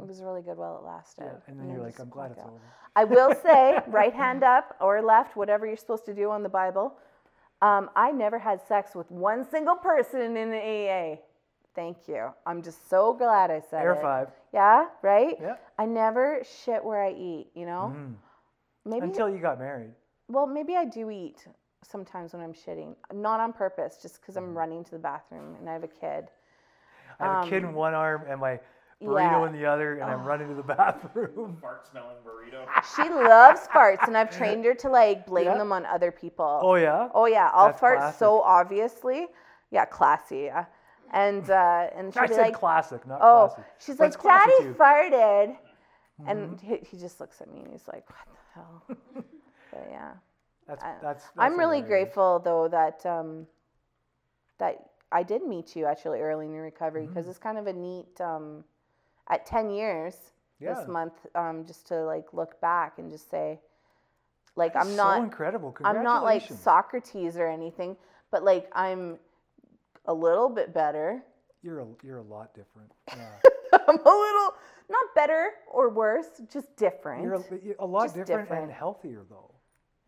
It 0.01 0.07
was 0.07 0.23
really 0.23 0.43
good 0.43 0.57
while 0.57 0.79
it 0.79 0.87
lasted. 0.87 1.25
Mm-hmm. 1.25 1.35
Yeah, 1.35 1.51
and 1.51 1.61
then 1.61 1.69
it 1.69 1.73
you're 1.75 1.85
like, 1.85 1.99
I'm 1.99 2.09
glad 2.09 2.31
it's 2.33 2.41
over. 2.41 2.61
I 2.95 3.05
will 3.05 3.35
say, 3.43 3.81
right 3.89 4.13
hand 4.13 4.45
up 4.45 4.77
or 4.81 5.03
left, 5.03 5.37
whatever 5.37 5.67
you're 5.67 5.77
supposed 5.77 6.05
to 6.07 6.15
do 6.15 6.31
on 6.31 6.43
the 6.43 6.49
Bible. 6.49 6.95
Um, 7.61 7.91
I 7.95 8.11
never 8.11 8.39
had 8.39 8.61
sex 8.67 8.95
with 8.95 9.11
one 9.11 9.49
single 9.49 9.77
person 9.77 10.37
in 10.37 10.51
the 10.51 10.59
AA. 10.59 11.17
Thank 11.75 12.07
you. 12.09 12.29
I'm 12.47 12.63
just 12.63 12.89
so 12.91 13.15
glad 13.15 13.51
I 13.51 13.61
said 13.61 13.83
Air 13.85 13.95
it. 13.95 14.03
five. 14.03 14.29
Yeah, 14.53 14.87
right? 15.03 15.39
Yeah. 15.41 15.57
I 15.79 15.87
never 15.87 16.43
shit 16.65 16.85
where 16.85 17.03
I 17.03 17.13
eat, 17.13 17.49
you 17.55 17.65
know? 17.67 17.95
Mhm. 17.97 18.15
Maybe 18.85 19.07
Until 19.07 19.31
you 19.31 19.39
got 19.39 19.59
married. 19.59 19.93
well, 20.29 20.47
maybe 20.47 20.77
I 20.77 20.85
do 20.85 21.11
eat 21.11 21.47
sometimes 21.83 22.33
when 22.35 22.43
I'm 22.43 22.53
shitting. 22.53 22.95
Not 23.13 23.41
on 23.41 23.53
purpose, 23.53 23.99
just 24.03 24.21
because 24.21 24.37
Mm-hmm. 24.37 24.51
I'm 24.51 24.59
running 24.59 24.85
to 24.85 24.91
the 24.91 24.99
bathroom 24.99 25.57
and 25.59 25.69
I 25.69 25.73
have 25.73 25.85
a 25.85 25.89
kid. 25.89 26.29
I 27.21 27.25
have 27.25 27.47
a 27.47 27.47
kid 27.49 27.63
in 27.63 27.75
one 27.75 27.95
arm 27.95 28.23
and 28.29 28.41
my 28.41 28.59
burrito 29.03 29.17
Um, 29.17 29.19
yeah. 29.19 29.47
in 29.47 29.53
the 29.53 29.67
other, 29.67 29.95
and 29.95 30.11
I'm 30.11 30.25
running 30.25 30.49
to 30.49 30.55
the 30.55 30.63
bathroom. 30.77 31.57
Fart 31.61 31.87
smelling 31.87 32.17
burrito. 32.25 32.67
She 32.97 33.09
loves 33.09 33.67
farts, 33.69 34.07
and 34.07 34.17
I've 34.17 34.31
trained 34.39 34.65
her 34.65 34.75
to 34.75 34.89
like 34.91 35.27
blame 35.27 35.47
Yeah. 35.47 35.59
them 35.59 35.73
on 35.73 35.87
other 35.87 36.11
people. 36.13 36.61
Oh 36.63 36.75
yeah. 36.75 37.09
Oh 37.15 37.27
yeah, 37.27 37.51
I'll 37.53 37.69
That's 37.69 37.81
fart 37.81 37.99
classic. 37.99 38.19
so 38.19 38.43
obviously. 38.43 39.29
Yeah, 39.71 39.87
classy. 39.87 40.43
Yeah. 40.53 40.67
And 41.13 41.49
uh, 41.51 41.89
and 41.95 42.13
she'll 42.13 42.23
I 42.23 42.27
be 42.27 42.35
said 42.35 42.43
like, 42.43 42.55
classic, 42.55 43.07
not 43.07 43.21
oh, 43.23 43.49
classy. 43.55 43.69
she's 43.79 43.97
But 43.97 44.11
like, 44.15 44.23
Daddy 44.23 44.53
too. 44.59 44.75
Mm-hmm. 44.75 44.83
farted, 44.83 45.57
and 46.27 46.61
he, 46.61 46.77
he 46.91 46.97
just 46.99 47.21
looks 47.21 47.41
at 47.41 47.53
me 47.53 47.61
and 47.61 47.73
he's 47.73 47.87
like, 47.87 48.09
what 48.09 48.29
the 48.33 48.61
hell? 48.61 48.83
but 49.73 49.87
yeah, 49.91 50.13
That's 50.67 50.83
I- 50.83 50.95
that's. 51.03 51.25
I'm 51.39 51.53
that's 51.53 51.59
really 51.59 51.81
hilarious. 51.83 51.89
grateful 52.15 52.39
though 52.41 52.69
that 52.69 53.05
um, 53.05 53.47
that 54.59 54.91
I 55.11 55.23
did 55.23 55.43
meet 55.47 55.77
you 55.77 55.85
actually 55.87 56.21
early 56.21 56.47
in 56.47 56.53
your 56.55 56.63
recovery 56.65 57.07
because 57.07 57.29
it's 57.29 57.39
kind 57.39 57.59
of 57.59 57.67
a 57.67 57.73
neat 57.73 58.21
um, 58.21 58.65
at 59.29 59.45
10 59.45 59.71
years 59.71 60.17
Yeah. 60.61 60.75
this 60.75 60.89
month 60.89 61.15
um, 61.35 61.65
just 61.67 61.87
to 61.89 62.05
like 62.05 62.33
look 62.33 62.61
back 62.61 62.99
and 62.99 63.11
just 63.11 63.31
say 63.31 63.61
like 64.57 64.73
That's 64.75 64.89
I'm 64.89 64.97
not 64.97 65.17
so 65.19 65.23
incredible. 65.25 65.77
I'm 65.85 66.03
not 66.03 66.25
like 66.25 66.43
Socrates 66.49 67.37
or 67.37 67.49
anything, 67.49 67.97
but 68.31 68.43
like 68.45 68.71
I'm 68.75 69.19
a 70.07 70.15
little 70.15 70.49
bit 70.49 70.75
better. 70.75 71.23
You're 71.63 71.81
a, 71.81 71.87
you're 72.03 72.19
a 72.19 72.23
lot 72.23 72.55
different. 72.55 72.91
Yeah. 73.17 73.79
I'm 73.89 73.97
a 73.97 74.03
little 74.03 74.55
not 74.91 75.15
better 75.15 75.53
or 75.67 75.89
worse, 75.89 76.27
just 76.53 76.77
different. 76.77 77.23
You're 77.23 77.35
a, 77.37 77.45
you're 77.65 77.75
a 77.79 77.87
lot 77.87 78.09
different, 78.09 78.27
different. 78.27 78.65
and 78.65 78.71
healthier 78.73 79.23
though, 79.31 79.51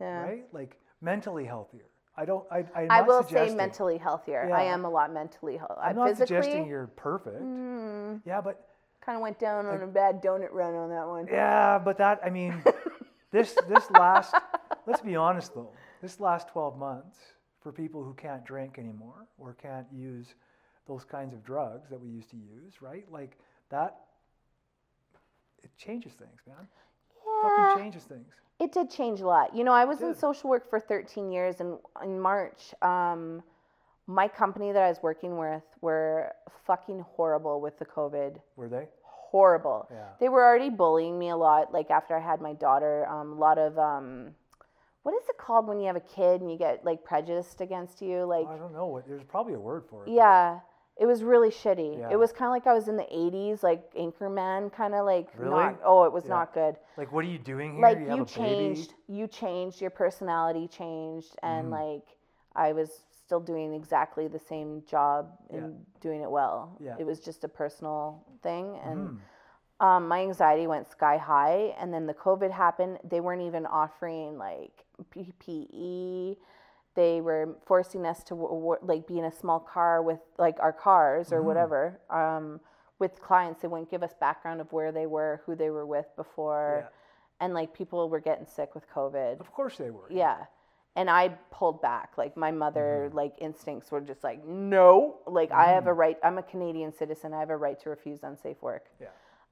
yeah. 0.00 0.20
right? 0.20 0.44
Like 0.52 0.76
mentally 1.00 1.46
healthier. 1.46 1.86
I 2.16 2.26
don't. 2.26 2.44
I. 2.52 2.58
I'm 2.76 2.90
I 2.90 3.00
will 3.00 3.22
say 3.22 3.54
mentally 3.54 3.96
healthier. 3.96 4.52
I 4.54 4.64
am 4.64 4.84
a 4.84 4.90
lot 4.90 5.12
mentally 5.14 5.56
healthy. 5.56 5.80
I'm 5.82 5.96
not 5.96 6.08
physically 6.10 6.36
suggesting 6.36 6.66
you're 6.66 6.88
perfect. 6.88 7.42
mm, 7.42 8.20
Yeah, 8.26 8.42
but 8.42 8.68
kind 9.00 9.16
of 9.16 9.22
went 9.22 9.38
down 9.38 9.66
on 9.66 9.82
a 9.82 9.86
bad 9.86 10.22
donut 10.22 10.52
run 10.52 10.74
on 10.74 10.90
that 10.90 11.08
one. 11.08 11.26
yeah, 11.26 11.78
but 11.78 11.96
that. 11.98 12.20
I 12.22 12.30
mean, 12.30 12.62
this 13.32 13.56
this 13.68 13.90
last. 13.92 14.34
Let's 14.86 15.00
be 15.00 15.16
honest 15.16 15.54
though. 15.54 15.72
This 16.02 16.20
last 16.20 16.48
12 16.48 16.76
months 16.78 17.18
for 17.64 17.72
people 17.72 18.04
who 18.04 18.12
can't 18.14 18.44
drink 18.44 18.78
anymore 18.78 19.26
or 19.38 19.54
can't 19.54 19.86
use 19.90 20.34
those 20.86 21.02
kinds 21.02 21.32
of 21.32 21.42
drugs 21.42 21.88
that 21.90 22.00
we 22.00 22.10
used 22.10 22.30
to 22.30 22.36
use, 22.36 22.74
right? 22.80 23.10
Like 23.10 23.38
that. 23.70 23.96
It 25.62 25.70
changes 25.78 26.12
things, 26.12 26.40
man. 26.46 26.68
Yeah. 27.26 27.48
Fucking 27.48 27.82
changes 27.82 28.04
things. 28.04 28.26
It 28.60 28.70
did 28.70 28.90
change 28.90 29.20
a 29.20 29.26
lot. 29.26 29.56
You 29.56 29.64
know, 29.64 29.72
I 29.72 29.86
was 29.86 30.02
in 30.02 30.14
social 30.14 30.50
work 30.50 30.68
for 30.68 30.78
13 30.78 31.32
years, 31.32 31.60
and 31.60 31.78
in 32.04 32.20
March, 32.20 32.74
um, 32.82 33.42
my 34.06 34.28
company 34.28 34.72
that 34.72 34.82
I 34.82 34.88
was 34.88 34.98
working 35.02 35.38
with 35.38 35.62
were 35.80 36.32
fucking 36.66 37.00
horrible 37.00 37.60
with 37.62 37.78
the 37.78 37.86
COVID. 37.86 38.36
Were 38.56 38.68
they? 38.68 38.86
Horrible. 39.02 39.88
Yeah. 39.90 40.04
They 40.20 40.28
were 40.28 40.44
already 40.44 40.70
bullying 40.70 41.18
me 41.18 41.30
a 41.30 41.36
lot. 41.36 41.72
Like 41.72 41.90
after 41.90 42.16
I 42.16 42.20
had 42.20 42.40
my 42.40 42.52
daughter, 42.52 43.08
um, 43.08 43.32
a 43.32 43.36
lot 43.36 43.58
of 43.58 43.76
um, 43.78 44.34
what 45.04 45.14
is 45.14 45.28
it 45.28 45.38
called 45.38 45.68
when 45.68 45.78
you 45.80 45.86
have 45.86 45.96
a 45.96 46.00
kid 46.00 46.40
and 46.40 46.50
you 46.50 46.58
get 46.58 46.84
like 46.84 47.04
prejudiced 47.04 47.60
against 47.60 48.02
you? 48.02 48.24
Like 48.24 48.48
I 48.48 48.56
don't 48.56 48.72
know. 48.72 48.86
What, 48.86 49.06
there's 49.06 49.22
probably 49.22 49.54
a 49.54 49.60
word 49.60 49.84
for 49.88 50.04
it. 50.04 50.10
yeah, 50.10 50.60
it 50.96 51.06
was 51.06 51.22
really 51.22 51.50
shitty. 51.50 51.98
Yeah. 51.98 52.08
It 52.10 52.18
was 52.18 52.32
kind 52.32 52.46
of 52.46 52.52
like 52.52 52.66
I 52.66 52.72
was 52.72 52.88
in 52.88 52.96
the 52.96 53.04
80s, 53.04 53.62
like 53.62 53.92
Anchorman, 53.94 54.72
kind 54.72 54.94
of 54.94 55.04
like 55.04 55.28
Really? 55.36 55.50
not. 55.50 55.78
Oh, 55.84 56.04
it 56.04 56.12
was 56.12 56.24
Yeah. 56.24 56.30
not 56.30 56.54
good. 56.54 56.76
Like, 56.96 57.12
what 57.12 57.24
are 57.24 57.28
you 57.28 57.38
doing 57.38 57.72
here? 57.72 57.82
like 57.82 57.98
you, 58.00 58.16
you, 58.16 58.24
changed 58.24 58.90
Baby? 59.06 59.18
you 59.20 59.26
changed 59.28 59.80
your 59.80 59.90
personality 59.90 60.66
changed 60.68 61.36
and 61.42 61.64
Mm-hmm. 61.64 61.72
like 61.72 62.06
i 62.56 62.72
was 62.72 63.00
still 63.24 63.40
doing 63.40 63.74
exactly 63.74 64.28
the 64.28 64.38
same 64.38 64.82
job 64.86 65.32
and 65.50 65.62
Yeah. 65.74 66.00
doing 66.00 66.20
it 66.22 66.30
well 66.30 66.76
Yeah. 66.80 66.94
it 67.00 67.04
was 67.04 67.18
just 67.20 67.42
a 67.44 67.48
personal 67.48 68.24
thing 68.42 68.78
and 68.84 69.08
Mhm. 69.08 69.18
Um, 69.80 70.06
my 70.08 70.20
anxiety 70.20 70.66
went 70.66 70.88
sky 70.88 71.16
high 71.16 71.74
and 71.80 71.92
then 71.92 72.06
the 72.06 72.14
covid 72.14 72.50
happened 72.50 72.98
they 73.08 73.20
weren't 73.20 73.42
even 73.42 73.66
offering 73.66 74.38
like 74.38 74.84
ppe 75.12 76.36
they 76.94 77.20
were 77.20 77.56
forcing 77.66 78.06
us 78.06 78.22
to 78.22 78.34
like 78.82 79.06
be 79.06 79.18
in 79.18 79.24
a 79.24 79.32
small 79.32 79.58
car 79.58 80.00
with 80.02 80.20
like 80.38 80.56
our 80.60 80.72
cars 80.72 81.26
Mm-hmm. 81.26 81.34
or 81.36 81.42
whatever 81.42 82.00
um, 82.10 82.60
with 83.00 83.20
clients 83.20 83.62
they 83.62 83.68
wouldn't 83.68 83.90
give 83.90 84.02
us 84.02 84.14
background 84.20 84.60
of 84.60 84.72
where 84.72 84.92
they 84.92 85.06
were 85.06 85.42
who 85.44 85.56
they 85.56 85.70
were 85.70 85.86
with 85.86 86.06
before 86.16 86.84
Yeah. 86.84 86.88
and 87.44 87.52
like 87.54 87.74
people 87.74 88.08
were 88.08 88.20
getting 88.20 88.46
sick 88.46 88.74
with 88.74 88.88
covid 88.88 89.40
Of 89.40 89.50
course 89.52 89.76
they 89.76 89.90
were. 89.90 90.06
yeah 90.08 90.44
and 90.96 91.10
i 91.10 91.28
pulled 91.50 91.82
back 91.82 92.16
like 92.16 92.36
my 92.36 92.52
mother 92.52 93.06
Mm-hmm. 93.08 93.16
like 93.16 93.34
instincts 93.38 93.90
were 93.90 94.00
just 94.00 94.22
like 94.22 94.46
no 94.46 95.16
like 95.26 95.50
i 95.50 95.66
have 95.72 95.88
a 95.88 95.92
right 95.92 96.16
i'm 96.22 96.38
a 96.38 96.42
canadian 96.44 96.92
citizen 96.94 97.34
i 97.34 97.40
have 97.40 97.50
a 97.50 97.56
right 97.56 97.78
to 97.80 97.90
refuse 97.90 98.22
unsafe 98.22 98.62
work 98.62 98.84
Yeah. 99.00 99.08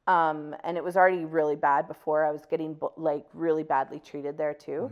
Um, 0.06 0.54
and 0.64 0.76
it 0.76 0.82
was 0.84 0.96
already 0.96 1.24
really 1.24 1.56
bad 1.56 1.86
before 1.86 2.24
i 2.24 2.30
was 2.30 2.44
getting 2.50 2.76
like 2.96 3.24
really 3.34 3.62
badly 3.62 4.00
treated 4.00 4.36
there 4.36 4.54
too 4.54 4.90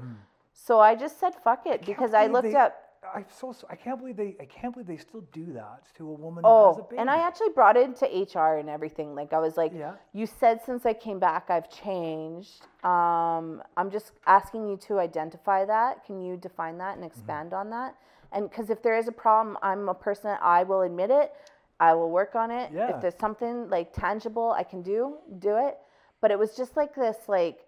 so 0.52 0.78
i 0.80 0.94
just 0.94 1.18
said 1.18 1.32
fuck 1.42 1.66
it 1.66 1.84
because 1.84 2.14
i 2.14 2.26
looked 2.26 2.50
they- 2.52 2.54
up 2.56 2.86
I'm 3.14 3.24
so, 3.34 3.50
so 3.52 3.66
I 3.70 3.76
can't 3.76 3.98
believe 3.98 4.18
they 4.18 4.36
I 4.38 4.44
can't 4.44 4.74
believe 4.74 4.86
they 4.86 4.98
still 4.98 5.22
do 5.32 5.54
that 5.54 5.84
to 5.96 6.06
a 6.06 6.12
woman 6.12 6.44
who 6.44 6.50
has 6.50 6.76
a 6.76 6.80
Oh, 6.80 6.86
baby. 6.90 7.00
and 7.00 7.08
I 7.10 7.26
actually 7.26 7.48
brought 7.48 7.78
it 7.78 7.84
into 7.84 8.04
HR 8.04 8.58
and 8.58 8.68
everything. 8.68 9.14
Like 9.14 9.32
I 9.32 9.38
was 9.38 9.56
like, 9.56 9.72
Yeah. 9.74 9.94
you 10.12 10.26
said 10.26 10.60
since 10.66 10.84
I 10.84 10.92
came 10.92 11.18
back 11.18 11.48
I've 11.48 11.70
changed. 11.70 12.66
Um, 12.84 13.62
I'm 13.78 13.90
just 13.90 14.12
asking 14.26 14.68
you 14.68 14.76
to 14.88 14.98
identify 14.98 15.64
that. 15.64 16.04
Can 16.04 16.20
you 16.20 16.36
define 16.36 16.76
that 16.76 16.92
Mm-hmm. 16.96 17.02
and 17.04 17.10
expand 17.10 17.54
on 17.54 17.70
that? 17.70 17.94
And 18.32 18.50
because 18.50 18.68
if 18.68 18.82
there 18.82 18.98
is 18.98 19.08
a 19.08 19.12
problem, 19.12 19.56
I'm 19.62 19.88
a 19.88 19.94
person 19.94 20.24
that 20.24 20.40
I 20.42 20.62
will 20.64 20.82
admit 20.82 21.10
it. 21.10 21.32
I 21.80 21.94
will 21.94 22.10
work 22.10 22.36
on 22.36 22.50
it. 22.52 22.70
Yeah. 22.72 22.94
If 22.94 23.00
there's 23.02 23.18
something 23.18 23.68
like 23.68 23.92
tangible 23.92 24.52
I 24.52 24.62
can 24.62 24.82
do, 24.82 25.16
do 25.38 25.56
it. 25.56 25.78
But 26.20 26.30
it 26.30 26.38
was 26.38 26.54
just 26.56 26.76
like 26.76 26.94
this, 26.94 27.16
like 27.26 27.60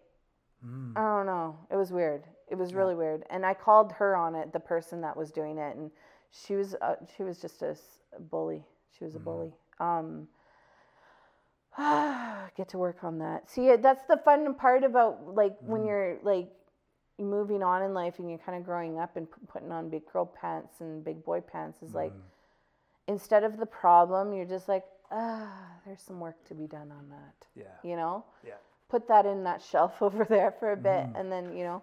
Mm. 0.67 0.97
I 0.97 1.01
don't 1.01 1.27
know. 1.27 1.59
It 1.71 1.77
was 1.77 1.91
weird. 1.91 2.25
It 2.49 2.57
was 2.57 2.75
really 2.75 2.95
weird. 2.95 3.25
And 3.31 3.45
I 3.45 3.55
called 3.55 3.93
her 3.93 4.15
on 4.15 4.35
it, 4.35 4.53
the 4.53 4.61
person 4.61 5.01
that 5.01 5.17
was 5.17 5.33
doing 5.33 5.59
it, 5.59 5.77
and 5.77 5.91
she 6.31 6.55
was 6.55 6.75
uh, 6.81 6.97
she 7.17 7.23
was 7.23 7.39
just 7.39 7.63
a 7.63 7.77
bully. 8.21 8.65
She 8.97 9.05
was 9.05 9.15
a 9.15 9.19
bully. 9.19 9.53
Um, 9.81 10.29
get 12.57 12.69
to 12.69 12.79
work 12.79 13.03
on 13.03 13.19
that. 13.19 13.51
See, 13.51 13.75
that's 13.77 14.05
the 14.05 14.19
fun 14.19 14.55
part 14.55 14.85
about 14.85 15.35
like 15.35 15.57
when 15.61 15.85
you're 15.85 16.19
like 16.23 16.51
moving 17.19 17.63
on 17.63 17.83
in 17.83 17.95
life 17.95 18.19
and 18.19 18.29
you're 18.29 18.39
kind 18.39 18.59
of 18.59 18.65
growing 18.65 18.99
up 18.99 19.17
and 19.17 19.31
p- 19.31 19.41
putting 19.49 19.71
on 19.71 19.89
big 19.89 20.03
girl 20.13 20.27
pants 20.27 20.81
and 20.81 21.05
big 21.05 21.25
boy 21.25 21.41
pants 21.41 21.83
is 21.83 21.95
like 21.95 22.13
instead 23.09 23.45
of 23.45 23.57
the 23.59 23.67
problem, 23.67 24.33
you're 24.33 24.47
just 24.47 24.69
like, 24.69 24.85
ah, 25.11 25.53
there's 25.85 26.01
some 26.03 26.21
work 26.21 26.37
to 26.49 26.55
be 26.55 26.67
done 26.67 26.91
on 26.91 27.09
that. 27.11 27.47
yeah. 27.55 27.65
You 27.89 27.97
know? 27.97 28.25
Yeah. 28.47 28.55
put 28.89 29.09
that 29.09 29.27
in 29.27 29.45
that 29.45 29.63
shelf 29.71 30.01
over 30.03 30.25
there 30.25 30.53
for 30.59 30.73
a 30.73 30.77
bit 30.77 31.07
and 31.15 31.31
then 31.31 31.57
you 31.57 31.65
know. 31.65 31.83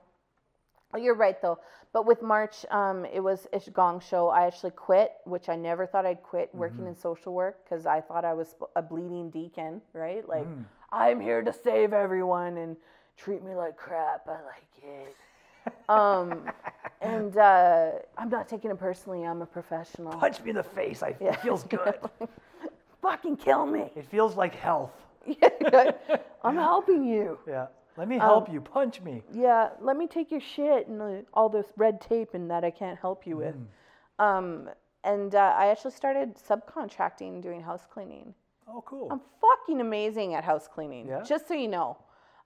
Oh, 0.93 0.97
you're 0.97 1.15
right 1.15 1.39
though. 1.41 1.59
But 1.93 2.05
with 2.07 2.21
march 2.21 2.65
um, 2.71 3.05
it 3.05 3.19
was 3.19 3.47
a 3.53 3.59
gong 3.71 3.99
show. 3.99 4.29
I 4.29 4.45
actually 4.47 4.71
quit 4.71 5.11
which 5.25 5.49
i 5.49 5.55
never 5.55 5.85
thought 5.85 6.05
i'd 6.05 6.23
quit 6.23 6.49
working 6.53 6.85
in 6.87 6.95
social 6.95 7.33
work 7.33 7.63
because 7.63 7.85
i 7.85 7.99
thought 8.01 8.25
i 8.25 8.33
was 8.33 8.55
a 8.75 8.81
bleeding 8.81 9.29
deacon 9.29 9.81
right? 9.93 10.27
Like 10.27 10.47
i'm 10.91 11.19
here 11.19 11.41
to 11.43 11.53
save 11.53 11.93
everyone 11.93 12.57
and 12.57 12.75
treat 13.17 13.43
me 13.43 13.53
like 13.53 13.75
crap. 13.77 14.27
I 14.27 14.39
like 14.53 14.73
it. 14.83 15.15
Um, 15.89 16.45
and 17.01 17.37
uh, 17.37 17.91
i'm 18.17 18.29
not 18.29 18.47
taking 18.47 18.71
it 18.71 18.77
personally 18.79 19.23
i'm 19.25 19.41
a 19.41 19.45
professional 19.45 20.11
Punch 20.13 20.41
me 20.41 20.49
in 20.51 20.55
the 20.57 20.63
face. 20.63 21.01
I, 21.03 21.15
It 21.19 21.35
feels 21.41 21.63
good. 21.75 21.95
fucking 23.01 23.37
kill 23.37 23.65
me 23.65 23.91
it 23.95 24.05
feels 24.05 24.35
like 24.35 24.55
health. 24.55 24.91
i'm 26.43 26.55
helping 26.55 27.05
you 27.05 27.37
Yeah. 27.47 27.67
Let 27.97 28.07
me 28.07 28.15
Um, 28.15 28.21
help 28.21 28.49
you. 28.53 28.61
Punch 28.61 29.01
me. 29.01 29.23
yeah, 29.33 29.71
let 29.81 29.97
me 29.97 30.07
take 30.07 30.31
your 30.31 30.39
shit 30.39 30.87
and 30.87 31.01
uh, 31.01 31.21
all 31.33 31.49
this 31.49 31.65
red 31.75 31.99
tape 31.99 32.33
and 32.33 32.49
that 32.49 32.63
I 32.63 32.71
can't 32.71 32.97
help 32.97 33.27
you 33.27 33.35
with. 33.35 33.55
Um, 34.19 34.69
and 35.03 35.35
uh, 35.35 35.53
I 35.57 35.67
actually 35.67 35.91
started 35.91 36.35
subcontracting 36.37 37.41
doing 37.41 37.61
house 37.61 37.85
cleaning. 37.93 38.33
Oh, 38.69 38.81
cool. 38.85 39.07
I'm 39.11 39.19
fucking 39.41 39.81
amazing 39.81 40.33
at 40.33 40.45
house 40.45 40.65
cleaning. 40.73 41.07
Yeah? 41.09 41.23
Just 41.23 41.47
so 41.49 41.55
you 41.55 41.67
know. 41.67 41.97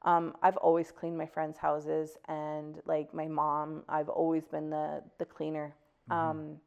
Um, 0.06 0.36
I've 0.42 0.58
always 0.58 0.92
cleaned 0.92 1.18
my 1.18 1.26
friends' 1.26 1.58
houses 1.58 2.18
and 2.28 2.82
like 2.86 3.14
my 3.14 3.28
mom, 3.28 3.84
I've 3.88 4.10
always 4.10 4.46
been 4.48 4.70
the 4.70 5.02
the 5.18 5.26
cleaner. 5.26 5.76
Um, 6.12 6.58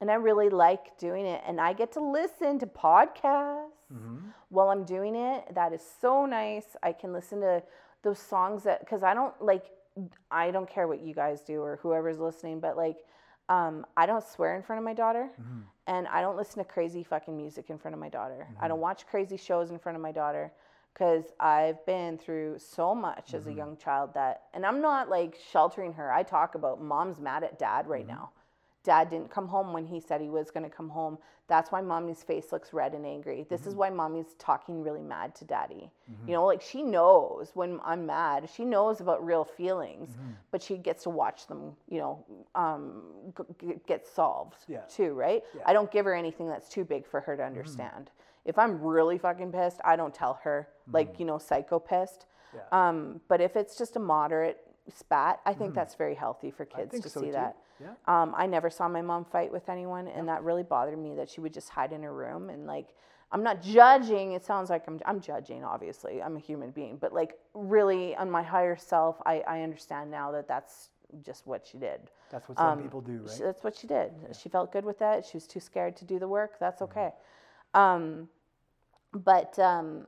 and 0.00 0.10
I 0.10 0.14
really 0.14 0.48
like 0.48 0.96
doing 0.98 1.26
it. 1.26 1.42
And 1.46 1.60
I 1.60 1.72
get 1.72 1.92
to 1.92 2.00
listen 2.00 2.58
to 2.60 2.66
podcasts 2.66 3.70
while 4.48 4.68
I'm 4.70 4.84
doing 4.84 5.14
it. 5.14 5.54
That 5.54 5.72
is 5.72 5.82
so 6.00 6.26
nice. 6.26 6.76
I 6.82 6.92
can 6.92 7.12
listen 7.12 7.40
to 7.40 7.62
those 8.02 8.18
songs 8.18 8.62
that 8.64 8.80
because 8.80 9.02
I 9.02 9.14
don't 9.14 9.34
like 9.40 9.64
I 10.30 10.50
don't 10.50 10.68
care 10.68 10.88
what 10.88 11.00
you 11.02 11.14
guys 11.14 11.42
do 11.42 11.60
or 11.62 11.78
whoever's 11.82 12.18
listening, 12.18 12.60
but 12.60 12.76
like 12.76 12.96
um, 13.48 13.84
I 13.96 14.06
don't 14.06 14.24
swear 14.24 14.56
in 14.56 14.62
front 14.62 14.78
of 14.78 14.84
my 14.84 14.94
daughter, 14.94 15.28
and 15.86 16.08
I 16.08 16.20
don't 16.20 16.36
listen 16.36 16.58
to 16.58 16.64
crazy 16.64 17.02
fucking 17.02 17.36
music 17.36 17.70
in 17.70 17.76
front 17.78 17.94
of 17.94 18.00
my 18.00 18.08
daughter. 18.08 18.46
I 18.60 18.68
don't 18.68 18.80
watch 18.80 19.06
crazy 19.06 19.36
shows 19.36 19.70
in 19.70 19.78
front 19.78 19.96
of 19.96 20.02
my 20.02 20.12
daughter 20.12 20.52
because 20.92 21.24
I've 21.40 21.84
been 21.86 22.18
through 22.18 22.58
so 22.58 22.94
much 22.94 23.34
as 23.34 23.46
a 23.46 23.48
mm-hmm. 23.48 23.58
young 23.58 23.76
child 23.76 24.14
that, 24.14 24.42
and 24.54 24.64
I'm 24.66 24.80
not 24.80 25.08
like 25.08 25.38
sheltering 25.50 25.92
her. 25.94 26.12
I 26.12 26.22
talk 26.22 26.54
about 26.54 26.82
mom's 26.82 27.18
mad 27.18 27.44
at 27.44 27.58
dad 27.58 27.86
right 27.86 28.06
mm-hmm. 28.06 28.16
now. 28.16 28.30
Dad 28.84 29.10
didn't 29.10 29.30
come 29.30 29.46
home 29.46 29.72
when 29.72 29.86
he 29.86 30.00
said 30.00 30.20
he 30.20 30.28
was 30.28 30.50
going 30.50 30.64
to 30.64 30.76
come 30.76 30.88
home. 30.88 31.16
That's 31.46 31.70
why 31.70 31.80
mommy's 31.82 32.22
face 32.22 32.50
looks 32.50 32.72
red 32.72 32.94
and 32.94 33.06
angry. 33.06 33.46
This 33.48 33.62
is 33.62 33.68
mm-hmm. 33.68 33.78
why 33.78 33.90
mommy's 33.90 34.34
talking 34.38 34.82
really 34.82 35.02
mad 35.02 35.34
to 35.36 35.44
daddy. 35.44 35.90
You 36.26 36.32
know, 36.32 36.46
like 36.46 36.60
she 36.60 36.82
knows 36.82 37.50
when 37.54 37.78
I'm 37.84 38.06
mad. 38.06 38.48
She 38.52 38.64
knows 38.64 39.00
about 39.00 39.24
real 39.24 39.44
feelings, 39.44 40.10
but 40.50 40.62
she 40.62 40.76
gets 40.76 41.04
to 41.04 41.10
watch 41.10 41.46
them, 41.46 41.76
you 41.88 41.98
know, 41.98 42.24
um, 42.54 43.02
g- 43.60 43.80
get 43.86 44.06
solved 44.06 44.64
Yeah. 44.66 44.80
too, 44.88 45.12
right? 45.12 45.44
I 45.64 45.72
don't 45.72 45.90
give 45.90 46.04
her 46.04 46.14
anything 46.14 46.48
that's 46.48 46.68
too 46.68 46.84
big 46.84 47.06
for 47.06 47.20
her 47.20 47.36
to 47.36 47.44
understand. 47.44 48.10
If 48.44 48.58
I'm 48.58 48.80
really 48.80 49.18
fucking 49.18 49.52
pissed, 49.52 49.80
I 49.84 49.96
don't 49.96 50.14
tell 50.14 50.40
her, 50.44 50.68
like, 50.90 51.20
you 51.20 51.24
know, 51.24 51.38
psycho 51.38 51.78
pissed. 51.78 52.26
Yeah. 52.54 52.60
Um, 52.88 53.20
but 53.28 53.40
if 53.40 53.56
it's 53.56 53.78
just 53.78 53.96
a 53.96 54.00
moderate 54.00 54.58
spat, 54.92 55.40
I 55.46 55.54
think 55.54 55.74
that's 55.74 55.94
very 55.94 56.14
healthy 56.14 56.50
for 56.50 56.64
kids 56.64 57.00
to 57.00 57.08
so 57.08 57.20
see 57.20 57.26
too. 57.26 57.32
that. 57.32 57.56
Yeah. 57.80 57.94
Um, 58.06 58.34
I 58.36 58.46
never 58.46 58.68
saw 58.68 58.88
my 58.88 59.02
mom 59.02 59.24
fight 59.24 59.52
with 59.52 59.68
anyone, 59.68 60.08
and 60.08 60.28
that 60.28 60.42
really 60.42 60.62
bothered 60.64 60.98
me 60.98 61.14
that 61.14 61.30
she 61.30 61.40
would 61.40 61.54
just 61.54 61.68
hide 61.70 61.92
in 61.92 62.02
her 62.02 62.12
room 62.12 62.50
and 62.50 62.66
like. 62.66 62.88
I'm 63.34 63.42
not 63.42 63.62
judging. 63.62 64.32
It 64.32 64.44
sounds 64.44 64.68
like 64.68 64.84
I'm. 64.86 65.00
I'm 65.06 65.18
judging. 65.18 65.64
Obviously, 65.64 66.22
I'm 66.22 66.36
a 66.36 66.38
human 66.38 66.70
being, 66.70 66.98
but 66.98 67.14
like 67.14 67.38
really, 67.54 68.14
on 68.16 68.30
my 68.30 68.42
higher 68.42 68.76
self, 68.76 69.16
I, 69.24 69.42
I 69.48 69.62
understand 69.62 70.10
now 70.10 70.30
that 70.32 70.46
that's 70.46 70.90
just 71.24 71.46
what 71.46 71.66
she 71.66 71.78
did. 71.78 72.00
That's 72.30 72.46
what 72.46 72.58
some 72.58 72.66
Um, 72.66 72.82
people 72.82 73.00
do, 73.00 73.20
right? 73.20 73.30
She, 73.34 73.42
that's 73.42 73.64
what 73.64 73.74
she 73.74 73.86
did. 73.86 74.12
She 74.38 74.50
felt 74.50 74.70
good 74.70 74.84
with 74.84 74.98
that. 74.98 75.24
She 75.24 75.38
was 75.38 75.46
too 75.46 75.60
scared 75.60 75.96
to 75.96 76.04
do 76.04 76.18
the 76.18 76.28
work. 76.28 76.58
That's 76.60 76.82
Mm-hmm. 76.82 76.92
Okay. 77.74 77.80
Um, 77.82 78.28
but 79.12 79.58
um, 79.58 80.06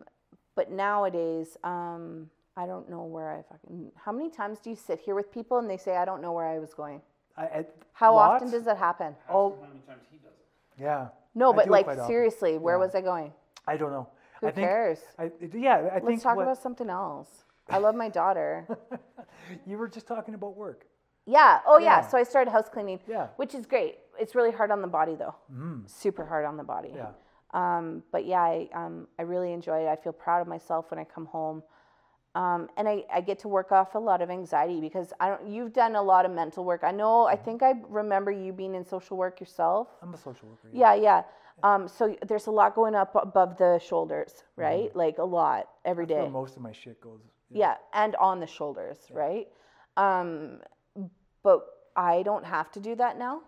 but 0.55 0.71
nowadays, 0.71 1.57
um, 1.65 2.31
I 2.57 2.67
don't 2.67 2.89
know 2.89 3.05
where 3.05 3.33
I 3.33 3.43
fucking. 3.43 3.91
How 3.97 4.13
many 4.13 4.31
times 4.31 4.59
do 4.61 4.71
you 4.71 4.77
sit 4.77 5.01
here 5.01 5.15
with 5.15 5.31
people 5.33 5.59
and 5.59 5.69
they 5.69 5.77
say, 5.77 5.97
"I 5.97 6.05
don't 6.05 6.23
know 6.23 6.33
where 6.33 6.47
I 6.47 6.59
was 6.59 6.75
going"? 6.75 7.01
I, 7.37 7.43
I, 7.43 7.67
How 7.93 8.17
often 8.17 8.51
does 8.51 8.65
that 8.65 8.79
happen? 8.79 9.15
Oh, 9.29 9.57
How 9.61 9.67
many 9.69 9.81
times 9.81 10.03
he 10.11 10.19
does 10.19 10.33
it? 10.33 10.83
yeah. 10.83 11.09
No, 11.35 11.53
I 11.53 11.57
but 11.57 11.69
like 11.69 11.85
quite 11.85 11.99
often. 11.99 12.07
seriously, 12.07 12.59
where 12.59 12.77
Yeah. 12.77 12.85
was 12.85 12.95
I 12.95 13.01
going? 13.01 13.33
I 13.67 13.77
don't 13.77 13.91
know. 13.91 14.09
Who 14.41 14.47
I 14.47 14.51
think, 14.53 14.67
cares? 14.69 14.99
I, 15.19 15.33
yeah, 15.53 15.89
I 15.93 15.95
think 15.95 16.05
Let's 16.05 16.23
talk 16.23 16.37
what, 16.37 16.43
about 16.43 16.59
something 16.63 16.89
else. 16.89 17.29
I 17.69 17.79
love 17.79 17.95
my 17.97 18.09
daughter. 18.09 18.69
you 19.67 19.79
were 19.79 19.89
just 19.89 20.07
talking 20.07 20.35
about 20.35 20.57
work. 20.57 20.87
Yeah. 21.27 21.61
Oh, 21.67 21.79
yeah. 21.79 22.03
Yeah. 22.03 22.07
So 22.07 22.19
I 22.19 22.23
started 22.23 22.51
house 22.51 22.69
cleaning. 22.69 23.01
Yeah. 23.09 23.29
Which 23.37 23.55
is 23.55 23.67
great. 23.67 23.99
It's 24.19 24.35
really 24.35 24.53
hard 24.53 24.71
on 24.71 24.83
the 24.83 24.87
body, 24.87 25.17
though. 25.17 25.35
Super 25.87 26.25
hard 26.25 26.45
on 26.45 26.57
the 26.57 26.63
body. 26.63 26.93
Yeah. 26.95 27.09
Um, 27.55 28.03
but 28.13 28.27
yeah, 28.27 28.43
I, 28.43 28.69
um, 28.75 29.07
I 29.19 29.23
really 29.23 29.53
enjoy 29.53 29.87
it. 29.87 29.89
I 29.89 29.97
feel 29.97 30.13
proud 30.13 30.43
of 30.43 30.49
myself 30.49 30.91
when 30.91 30.99
I 30.99 31.05
come 31.05 31.25
home. 31.27 31.63
Um, 32.35 32.69
and 32.77 32.89
I, 32.89 33.05
I 33.15 33.21
get 33.21 33.39
to 33.41 33.49
work 33.49 33.71
off 33.71 33.95
a 33.95 33.99
lot 33.99 34.21
of 34.21 34.29
anxiety 34.29 34.81
because 34.81 35.13
I 35.21 35.29
don't, 35.29 35.47
you've 35.49 35.73
done 35.73 35.95
a 35.95 36.03
lot 36.03 36.27
of 36.27 36.33
mental 36.33 36.65
work. 36.65 36.83
I 36.83 36.91
know, 36.91 37.27
I 37.27 37.37
think 37.37 37.63
I 37.63 37.75
remember 37.89 38.33
you 38.33 38.53
being 38.53 38.75
in 38.75 38.85
social 38.85 39.17
work 39.17 39.39
yourself. 39.39 39.87
I'm 40.03 40.13
a 40.13 40.19
social 40.19 40.49
worker. 40.49 40.69
Yeah, 40.73 40.95
yeah. 40.95 41.23
Um, 41.63 41.87
so 41.87 42.17
there's 42.27 42.49
a 42.49 42.51
lot 42.51 42.75
going 42.75 42.97
up 42.97 43.15
above 43.15 43.57
the 43.57 43.79
shoulders, 43.79 44.43
right? 44.57 44.95
Like 44.97 45.19
a 45.19 45.25
lot 45.25 45.69
every 45.85 46.07
That's 46.07 46.25
day. 46.25 46.29
most 46.29 46.57
of 46.57 46.63
my 46.63 46.73
shit 46.73 47.01
goes. 47.01 47.21
Yeah, 47.51 47.77
and 47.93 48.17
on 48.17 48.41
the 48.41 48.49
shoulders, 48.49 48.99
right? 49.13 49.47
Um, 49.97 50.59
but 51.45 51.65
I 51.95 52.25
don't 52.25 52.45
have 52.45 52.73
to 52.73 52.81
do 52.81 52.97
that 52.97 53.17
now, 53.17 53.43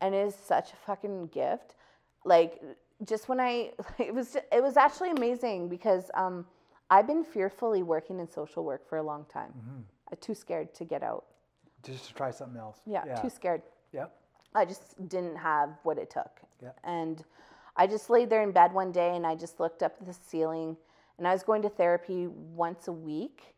and 0.00 0.12
it 0.12 0.26
is 0.26 0.34
such 0.34 0.72
a 0.72 0.76
fucking 0.84 1.28
gift. 1.28 1.76
Like, 2.24 2.60
just 3.04 3.28
when 3.28 3.40
I, 3.40 3.72
it 3.98 4.14
was, 4.14 4.36
it 4.36 4.62
was 4.62 4.76
actually 4.76 5.10
amazing 5.10 5.68
because 5.68 6.10
um, 6.14 6.46
I've 6.90 7.06
been 7.06 7.24
fearfully 7.24 7.82
working 7.82 8.20
in 8.20 8.28
social 8.28 8.64
work 8.64 8.88
for 8.88 8.98
a 8.98 9.02
long 9.02 9.24
time. 9.32 9.52
I'm 10.10 10.18
too 10.20 10.34
scared 10.34 10.74
to 10.74 10.84
get 10.84 11.02
out. 11.02 11.24
Just 11.82 12.08
to 12.08 12.14
try 12.14 12.30
something 12.30 12.58
else. 12.60 12.78
Yeah, 12.86 13.04
Yeah. 13.06 13.20
too 13.20 13.30
scared. 13.30 13.62
yeah. 13.92 14.06
I 14.54 14.66
just 14.66 15.08
didn't 15.08 15.36
have 15.36 15.70
what 15.82 15.96
it 15.96 16.10
took. 16.10 16.42
Yeah. 16.62 16.72
And 16.84 17.24
I 17.74 17.86
just 17.86 18.10
laid 18.10 18.28
there 18.28 18.42
in 18.42 18.52
bed 18.52 18.72
one 18.74 18.92
day 18.92 19.16
and 19.16 19.26
I 19.26 19.34
just 19.34 19.58
looked 19.60 19.82
up 19.82 19.96
at 19.98 20.06
the 20.06 20.12
ceiling 20.12 20.76
and 21.16 21.26
I 21.26 21.32
was 21.32 21.42
going 21.42 21.62
to 21.62 21.70
therapy 21.70 22.26
once 22.26 22.88
a 22.88 22.92
week 22.92 23.54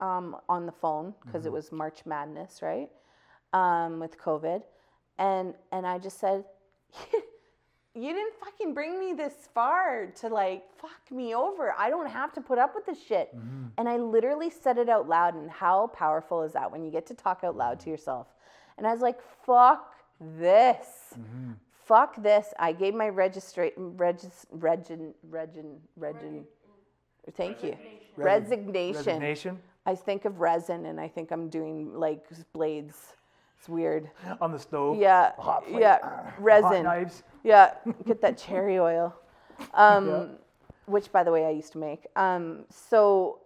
um, 0.00 0.36
on 0.48 0.66
the 0.66 0.72
phone 0.72 1.14
because 1.24 1.46
it 1.46 1.52
was 1.52 1.70
March 1.70 2.04
Madness, 2.04 2.60
right? 2.60 2.90
Um, 3.52 4.00
with 4.00 4.18
COVID. 4.18 4.62
And 5.18 5.54
and 5.70 5.86
I 5.86 5.98
just 5.98 6.18
said, 6.18 6.44
You 7.94 8.14
didn't 8.14 8.34
fucking 8.40 8.72
bring 8.72 8.98
me 8.98 9.12
this 9.12 9.34
far 9.54 10.06
to 10.20 10.28
like 10.28 10.64
fuck 10.78 11.00
me 11.10 11.34
over. 11.34 11.74
I 11.76 11.90
don't 11.90 12.08
have 12.08 12.32
to 12.34 12.40
put 12.40 12.58
up 12.58 12.74
with 12.74 12.86
this 12.86 13.02
shit. 13.02 13.36
Mm-hmm. 13.36 13.66
And 13.76 13.88
I 13.88 13.98
literally 13.98 14.50
said 14.50 14.78
it 14.78 14.88
out 14.88 15.08
loud. 15.08 15.34
And 15.34 15.50
how 15.50 15.88
powerful 15.88 16.42
is 16.42 16.52
that 16.52 16.70
when 16.70 16.82
you 16.82 16.90
get 16.90 17.06
to 17.06 17.14
talk 17.14 17.40
out 17.44 17.56
loud 17.56 17.78
to 17.80 17.82
mm-hmm. 17.82 17.90
yourself? 17.90 18.28
And 18.78 18.86
I 18.86 18.92
was 18.92 19.02
like, 19.02 19.18
fuck 19.44 19.94
this. 20.38 20.86
Mm-hmm. 21.18 21.52
Fuck 21.84 22.22
this. 22.22 22.54
I 22.58 22.72
gave 22.72 22.94
my 22.94 23.10
registra- 23.10 23.72
regis- 23.76 24.46
regin, 24.50 25.12
regin, 25.28 25.78
regin, 25.96 26.44
thank 27.34 27.62
you. 27.62 27.76
Resignation. 28.16 28.96
Resignation. 28.96 29.58
I 29.84 29.94
think 29.94 30.24
of 30.24 30.40
resin 30.40 30.86
and 30.86 31.00
I 31.00 31.08
think 31.08 31.30
I'm 31.32 31.48
doing 31.48 31.92
like 31.92 32.24
blades 32.52 32.96
It's 33.58 33.68
weird. 33.68 34.10
on 34.40 34.52
the 34.52 34.58
stove. 34.58 34.98
Yeah, 34.98 35.32
hot 35.38 35.66
plate, 35.66 35.80
yeah, 35.80 35.98
hot 36.00 36.34
resin. 36.38 36.84
knives. 36.84 37.24
Yeah, 37.42 37.74
get 38.06 38.20
that 38.22 38.38
cherry 38.38 38.78
oil. 38.78 39.14
Um, 39.74 40.08
Yeah. 40.08 40.24
Which, 40.86 41.12
by 41.12 41.22
the 41.22 41.30
way, 41.30 41.46
I 41.46 41.50
used 41.50 41.72
to 41.72 41.78
make. 41.78 42.06
Um, 42.16 42.64
so, 42.68 43.38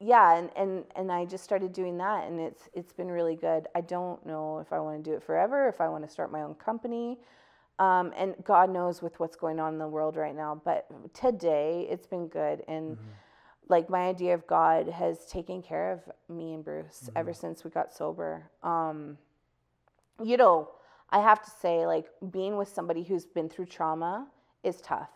yeah, 0.00 0.36
and, 0.36 0.50
and, 0.56 0.84
and 0.96 1.12
I 1.12 1.24
just 1.24 1.44
started 1.44 1.72
doing 1.72 1.96
that, 1.98 2.26
and 2.26 2.40
it's 2.40 2.68
it's 2.74 2.92
been 2.92 3.08
really 3.08 3.36
good. 3.36 3.68
I 3.76 3.82
don't 3.82 4.24
know 4.26 4.58
if 4.58 4.72
I 4.72 4.80
want 4.80 5.02
to 5.02 5.10
do 5.10 5.16
it 5.16 5.22
forever, 5.22 5.68
if 5.68 5.80
I 5.80 5.88
want 5.88 6.04
to 6.04 6.10
start 6.10 6.32
my 6.32 6.42
own 6.42 6.54
company, 6.56 7.20
um, 7.78 8.12
and 8.16 8.34
God 8.42 8.68
knows 8.68 9.00
with 9.00 9.20
what's 9.20 9.36
going 9.36 9.60
on 9.60 9.74
in 9.74 9.78
the 9.78 9.86
world 9.86 10.16
right 10.16 10.34
now. 10.34 10.60
But 10.64 10.86
today, 11.14 11.86
it's 11.88 12.06
been 12.08 12.26
good, 12.26 12.64
and 12.66 12.98
like 13.68 13.88
my 13.88 14.08
idea 14.08 14.34
of 14.34 14.44
God 14.46 14.88
has 14.88 15.24
taken 15.26 15.62
care 15.62 15.92
of 15.92 16.00
me 16.28 16.52
and 16.54 16.64
Bruce 16.64 17.08
ever 17.14 17.32
since 17.32 17.62
we 17.62 17.70
got 17.70 17.94
sober. 17.94 18.50
Um, 18.64 19.16
you 20.22 20.36
know, 20.36 20.68
I 21.12 21.20
have 21.20 21.42
to 21.42 21.50
say, 21.50 21.86
like, 21.86 22.06
being 22.30 22.56
with 22.56 22.68
somebody 22.68 23.02
who's 23.04 23.26
been 23.26 23.48
through 23.48 23.66
trauma 23.66 24.26
is 24.64 24.80
tough. 24.80 25.10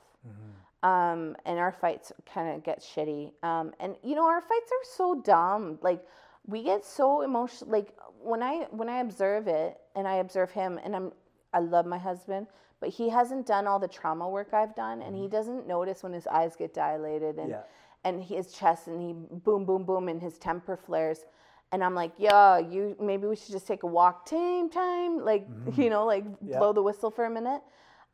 Um, 0.82 1.36
and 1.46 1.58
our 1.58 1.72
fights 1.72 2.12
kind 2.32 2.54
of 2.54 2.62
get 2.62 2.80
shitty. 2.80 3.32
Um, 3.42 3.72
and 3.80 3.96
you 4.04 4.14
know, 4.14 4.26
our 4.26 4.40
fights 4.40 4.70
are 4.70 4.84
so 4.96 5.20
dumb. 5.22 5.78
Like, 5.82 6.04
we 6.46 6.62
get 6.62 6.84
so 6.84 7.22
emotional. 7.22 7.70
Like 7.72 7.96
when 8.22 8.42
I 8.42 8.66
when 8.70 8.88
I 8.88 8.98
observe 9.00 9.48
it, 9.48 9.78
and 9.96 10.06
I 10.06 10.16
observe 10.16 10.50
him, 10.52 10.78
and 10.84 10.94
I'm 10.94 11.12
I 11.52 11.60
love 11.60 11.86
my 11.86 11.98
husband, 11.98 12.46
but 12.80 12.90
he 12.90 13.08
hasn't 13.08 13.46
done 13.46 13.66
all 13.66 13.78
the 13.80 13.88
trauma 13.88 14.28
work 14.28 14.52
I've 14.52 14.76
done, 14.76 15.02
and 15.02 15.16
he 15.16 15.26
doesn't 15.28 15.66
notice 15.66 16.02
when 16.02 16.12
his 16.12 16.26
eyes 16.26 16.54
get 16.56 16.74
dilated 16.74 17.38
and 17.38 17.50
Yeah. 17.50 17.62
and 18.04 18.22
his 18.22 18.52
chest, 18.52 18.86
and 18.86 19.00
he 19.00 19.12
boom 19.12 19.64
boom 19.64 19.84
boom, 19.84 20.08
and 20.08 20.20
his 20.20 20.38
temper 20.38 20.76
flares. 20.76 21.24
And 21.72 21.82
I'm 21.84 21.94
like, 21.94 22.12
yeah, 22.18 22.58
you 22.58 22.96
maybe 23.00 23.26
we 23.26 23.36
should 23.36 23.52
just 23.52 23.66
take 23.66 23.82
a 23.82 23.86
walk, 23.86 24.26
time, 24.26 24.70
time, 24.70 25.24
like 25.24 25.46
you 25.76 25.90
know, 25.90 26.06
like 26.06 26.24
blow 26.58 26.72
the 26.72 26.82
whistle 26.82 27.10
for 27.10 27.24
a 27.26 27.30
minute. 27.30 27.62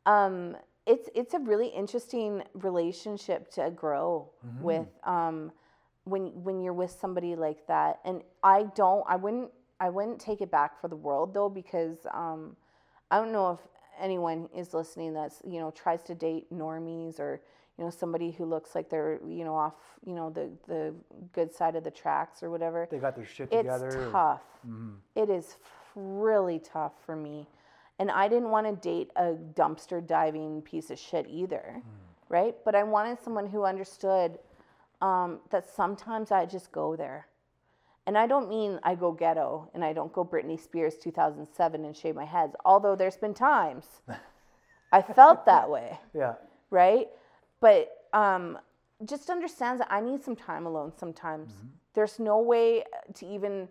Um, 0.05 0.57
it's 0.85 1.09
it's 1.15 1.33
a 1.33 1.39
really 1.39 1.67
interesting 1.67 2.43
relationship 2.55 3.49
to 3.51 3.71
grow 3.71 4.29
with 4.59 4.87
um, 5.05 5.51
when 6.05 6.27
when 6.43 6.61
you're 6.61 6.73
with 6.73 6.91
somebody 6.91 7.35
like 7.35 7.65
that. 7.67 7.99
And 8.05 8.21
I 8.43 8.63
don't, 8.75 9.05
I 9.07 9.15
wouldn't, 9.15 9.51
I 9.79 9.89
wouldn't 9.89 10.19
take 10.19 10.41
it 10.41 10.51
back 10.51 10.79
for 10.81 10.87
the 10.89 10.95
world 10.95 11.33
though, 11.33 11.49
because 11.49 11.99
um, 12.13 12.55
I 13.11 13.17
don't 13.17 13.31
know 13.31 13.51
if 13.51 13.59
anyone 13.99 14.49
is 14.55 14.73
listening 14.73 15.13
that's 15.13 15.41
you 15.45 15.59
know 15.59 15.71
tries 15.71 16.03
to 16.03 16.15
date 16.15 16.51
normies 16.51 17.19
or 17.19 17.41
you 17.77 17.83
know 17.83 17.89
somebody 17.89 18.31
who 18.31 18.45
looks 18.45 18.75
like 18.75 18.89
they're 18.89 19.19
you 19.27 19.43
know 19.43 19.55
off 19.55 19.73
you 20.05 20.13
know 20.13 20.29
the 20.29 20.49
the 20.67 20.93
good 21.33 21.53
side 21.53 21.75
of 21.75 21.83
the 21.83 21.91
tracks 21.91 22.43
or 22.43 22.49
whatever 22.51 22.87
They 22.91 22.97
got 22.99 23.15
their 23.15 23.25
shit 23.25 23.49
it's 23.51 23.63
together. 23.63 24.07
or- 24.07 24.11
tough. 24.11 24.41
Mhm. 24.67 24.97
It 25.15 25.29
is 25.29 25.57
really 25.95 26.59
tough 26.59 26.93
for 27.05 27.15
me. 27.15 27.47
And 27.99 28.09
I 28.09 28.27
didn't 28.27 28.49
want 28.49 28.65
to 28.67 28.75
date 28.75 29.11
a 29.15 29.33
dumpster 29.33 30.05
diving 30.05 30.61
piece 30.63 30.89
of 30.89 30.97
shit 30.97 31.27
either, 31.29 31.81
right? 32.27 32.55
But 32.65 32.73
I 32.75 32.83
wanted 32.83 33.19
someone 33.19 33.45
who 33.47 33.63
understood 33.65 34.39
um, 35.01 35.39
that 35.51 35.67
sometimes 35.69 36.31
I 36.31 36.45
just 36.45 36.71
go 36.71 36.95
there. 36.95 37.27
And 38.07 38.17
I 38.17 38.25
don't 38.27 38.49
mean 38.49 38.79
I 38.83 38.95
go 38.95 39.11
ghetto 39.11 39.69
and 39.73 39.83
I 39.85 39.93
don't 39.93 40.11
go 40.11 40.25
Britney 40.25 40.59
Spears 40.59 40.97
2007 40.97 41.85
and 41.85 41.95
shave 41.95 42.15
my 42.15 42.25
head, 42.25 42.53
although 42.65 42.95
there's 42.95 43.17
been 43.17 43.33
times 43.33 43.85
I 44.91 45.01
felt 45.01 45.45
that 45.45 45.69
way 45.69 45.99
Yeah. 46.13 46.33
right? 46.69 47.09
But 47.63 48.09
um, 48.11 48.59
just 49.05 49.29
understands 49.29 49.79
that 49.79 49.87
I 49.89 50.01
need 50.01 50.21
some 50.21 50.35
time 50.35 50.65
alone 50.65 50.91
sometimes. 50.97 51.53
There's 51.93 52.19
no 52.19 52.39
way 52.41 52.83
to 53.13 53.25
even 53.25 53.69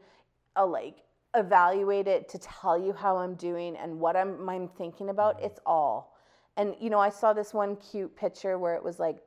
uh, 0.57 0.65
like 0.65 0.95
evaluate 1.37 2.09
it 2.09 2.27
to 2.31 2.39
tell 2.39 2.79
you 2.79 2.95
how 2.95 3.19
I'm 3.19 3.35
doing 3.35 3.77
and 3.77 4.01
what 4.01 4.17
I'm, 4.17 4.49
I'm 4.49 4.67
thinking 4.67 5.11
about. 5.11 5.43
It's 5.43 5.61
all. 5.67 6.17
And 6.57 6.75
you 6.81 6.89
know, 6.89 7.01
I 7.01 7.11
saw 7.11 7.35
this 7.35 7.53
one 7.53 7.77
cute 7.77 8.17
picture 8.17 8.59
where 8.59 8.75
it 8.77 8.83
was 8.83 8.99
like 8.99 9.19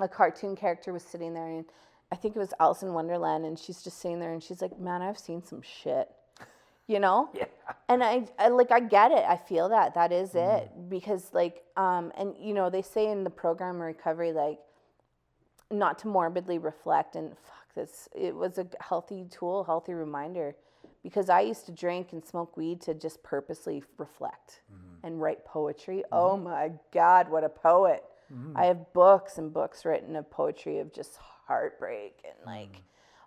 a 0.00 0.06
cartoon 0.08 0.54
character 0.54 0.92
was 0.92 1.02
sitting 1.02 1.32
there 1.32 1.48
and 1.48 1.64
I 2.12 2.16
think 2.16 2.36
it 2.36 2.40
was 2.40 2.52
Alice 2.60 2.82
in 2.82 2.92
Wonderland 2.92 3.46
and 3.46 3.58
she's 3.58 3.82
just 3.82 4.00
sitting 4.00 4.20
there 4.20 4.34
and 4.34 4.42
she's 4.42 4.60
like, 4.60 4.78
"Man, 4.78 5.00
I've 5.00 5.18
seen 5.18 5.42
some 5.42 5.62
shit." 5.62 6.10
You 6.92 7.00
know? 7.00 7.30
Yeah. 7.42 7.46
and 7.88 8.02
I, 8.02 8.26
I 8.38 8.48
like 8.48 8.70
I 8.70 8.80
get 8.80 9.12
it. 9.12 9.24
I 9.26 9.36
feel 9.36 9.68
that 9.68 9.94
that 9.94 10.12
is 10.12 10.30
mm-hmm. 10.30 10.56
it 10.56 10.90
because 10.90 11.30
like 11.32 11.62
um 11.76 12.12
and 12.16 12.34
you 12.38 12.54
know 12.54 12.70
they 12.70 12.82
say 12.82 13.10
in 13.10 13.24
the 13.24 13.30
program 13.30 13.80
recovery 13.80 14.32
like 14.32 14.58
not 15.70 15.98
to 16.00 16.08
morbidly 16.08 16.58
reflect 16.58 17.16
and 17.16 17.30
fuck 17.30 17.74
this 17.74 18.08
it 18.14 18.34
was 18.34 18.58
a 18.58 18.66
healthy 18.80 19.26
tool, 19.30 19.64
healthy 19.64 19.94
reminder 19.94 20.54
because 21.02 21.28
I 21.28 21.40
used 21.40 21.66
to 21.66 21.72
drink 21.72 22.12
and 22.12 22.24
smoke 22.24 22.56
weed 22.56 22.80
to 22.82 22.94
just 22.94 23.22
purposely 23.22 23.82
reflect 23.98 24.60
mm-hmm. 24.72 25.06
and 25.06 25.20
write 25.20 25.44
poetry. 25.44 25.98
Mm-hmm. 25.98 26.14
Oh 26.14 26.36
my 26.36 26.72
god, 26.92 27.30
what 27.30 27.44
a 27.44 27.48
poet. 27.48 28.04
I 28.54 28.66
have 28.66 28.92
books 28.92 29.38
and 29.38 29.52
books 29.52 29.84
written 29.84 30.16
of 30.16 30.30
poetry 30.30 30.78
of 30.78 30.92
just 30.92 31.18
heartbreak 31.46 32.24
and 32.24 32.46
like 32.46 32.82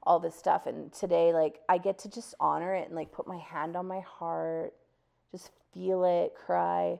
all 0.06 0.20
this 0.20 0.36
stuff 0.36 0.68
and 0.68 0.94
today 0.94 1.34
like 1.34 1.60
I 1.68 1.78
get 1.80 1.98
to 2.00 2.10
just 2.10 2.36
honor 2.40 2.76
it 2.76 2.88
and 2.88 2.96
like 2.96 3.12
put 3.12 3.28
my 3.28 3.38
hand 3.38 3.76
on 3.76 3.88
my 3.88 4.02
heart 4.02 4.74
just 5.32 5.52
feel 5.74 6.06
it, 6.06 6.34
cry. 6.36 7.00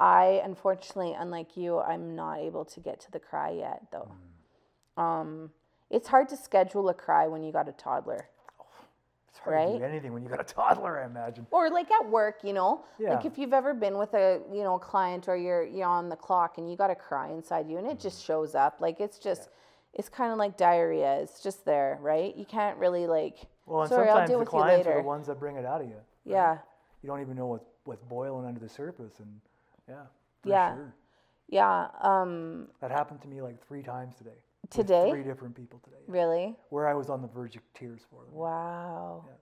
I 0.00 0.40
unfortunately, 0.44 1.14
unlike 1.16 1.56
you, 1.56 1.78
I'm 1.78 2.16
not 2.16 2.38
able 2.40 2.64
to 2.64 2.80
get 2.80 2.98
to 3.02 3.10
the 3.12 3.20
cry 3.20 3.50
yet 3.50 3.82
though. 3.92 4.10
Um, 4.96 5.50
it's 5.90 6.08
hard 6.08 6.28
to 6.30 6.36
schedule 6.36 6.88
a 6.88 6.94
cry 6.94 7.28
when 7.28 7.42
you 7.44 7.52
got 7.52 7.68
a 7.68 7.72
toddler. 7.72 8.28
It's 9.28 9.38
hard 9.38 9.56
to 9.66 9.72
Right? 9.72 9.78
do 9.78 9.84
anything 9.84 10.12
when 10.12 10.22
you 10.22 10.28
got 10.28 10.40
a 10.40 10.44
toddler, 10.44 11.00
I 11.00 11.06
imagine. 11.06 11.46
Or 11.52 11.70
like 11.70 11.90
at 11.90 12.06
work, 12.10 12.40
you 12.42 12.52
know, 12.52 12.84
like 13.14 13.24
if 13.24 13.38
you've 13.38 13.54
ever 13.54 13.72
been 13.74 13.96
with 13.96 14.12
a 14.14 14.40
you 14.52 14.62
know 14.62 14.78
client 14.78 15.28
or 15.28 15.36
you're 15.36 15.62
you're 15.64 15.86
on 15.88 16.08
the 16.10 16.16
clock 16.16 16.58
and 16.58 16.68
you 16.70 16.76
got 16.76 16.90
a 16.90 16.94
cry 16.94 17.30
inside 17.30 17.68
you 17.68 17.78
and 17.78 17.86
it 17.86 17.98
just 18.00 18.22
shows 18.24 18.54
up. 18.54 18.80
Like 18.80 19.00
it's 19.00 19.18
just, 19.18 19.48
it's 19.94 20.08
kind 20.08 20.32
of 20.32 20.38
like 20.38 20.56
diarrhea. 20.56 21.20
It's 21.20 21.42
just 21.42 21.64
there, 21.64 21.98
right? 22.00 22.34
You 22.36 22.44
can't 22.44 22.78
really 22.78 23.06
like. 23.06 23.38
Well, 23.66 23.82
and 23.82 23.88
Sorry, 23.88 24.08
sometimes 24.08 24.20
I'll 24.22 24.26
deal 24.26 24.38
the 24.38 24.44
with 24.44 24.52
you 24.52 24.58
clients 24.58 24.86
are 24.88 24.96
the 24.96 25.02
ones 25.06 25.26
that 25.28 25.38
bring 25.38 25.56
it 25.56 25.64
out 25.64 25.80
of 25.80 25.88
you. 25.88 25.96
Yeah, 26.24 26.58
You 27.02 27.08
don't 27.08 27.20
even 27.20 27.36
know 27.36 27.46
what's 27.46 27.66
what's 27.84 28.02
boiling 28.04 28.46
under 28.46 28.60
the 28.60 28.68
surface, 28.68 29.18
and 29.20 29.40
yeah, 29.88 30.02
for 30.42 30.48
Yeah. 30.48 30.74
sure. 30.74 30.94
yeah. 31.48 31.88
Um, 32.00 32.68
That 32.80 32.90
happened 32.90 33.20
to 33.22 33.28
me 33.28 33.40
like 33.42 33.60
three 33.66 33.82
times 33.82 34.14
today. 34.16 34.38
Today? 34.70 35.10
three 35.10 35.24
different 35.24 35.54
people 35.56 35.80
today. 35.84 35.96
yeah. 36.06 36.12
really. 36.12 36.56
Where 36.70 36.86
I 36.88 36.94
was 36.94 37.10
on 37.10 37.20
the 37.22 37.28
verge 37.28 37.56
of 37.56 37.62
tears 37.74 38.00
for 38.10 38.24
them. 38.24 38.34
Wow. 38.34 39.24
Yeah. 39.26 39.32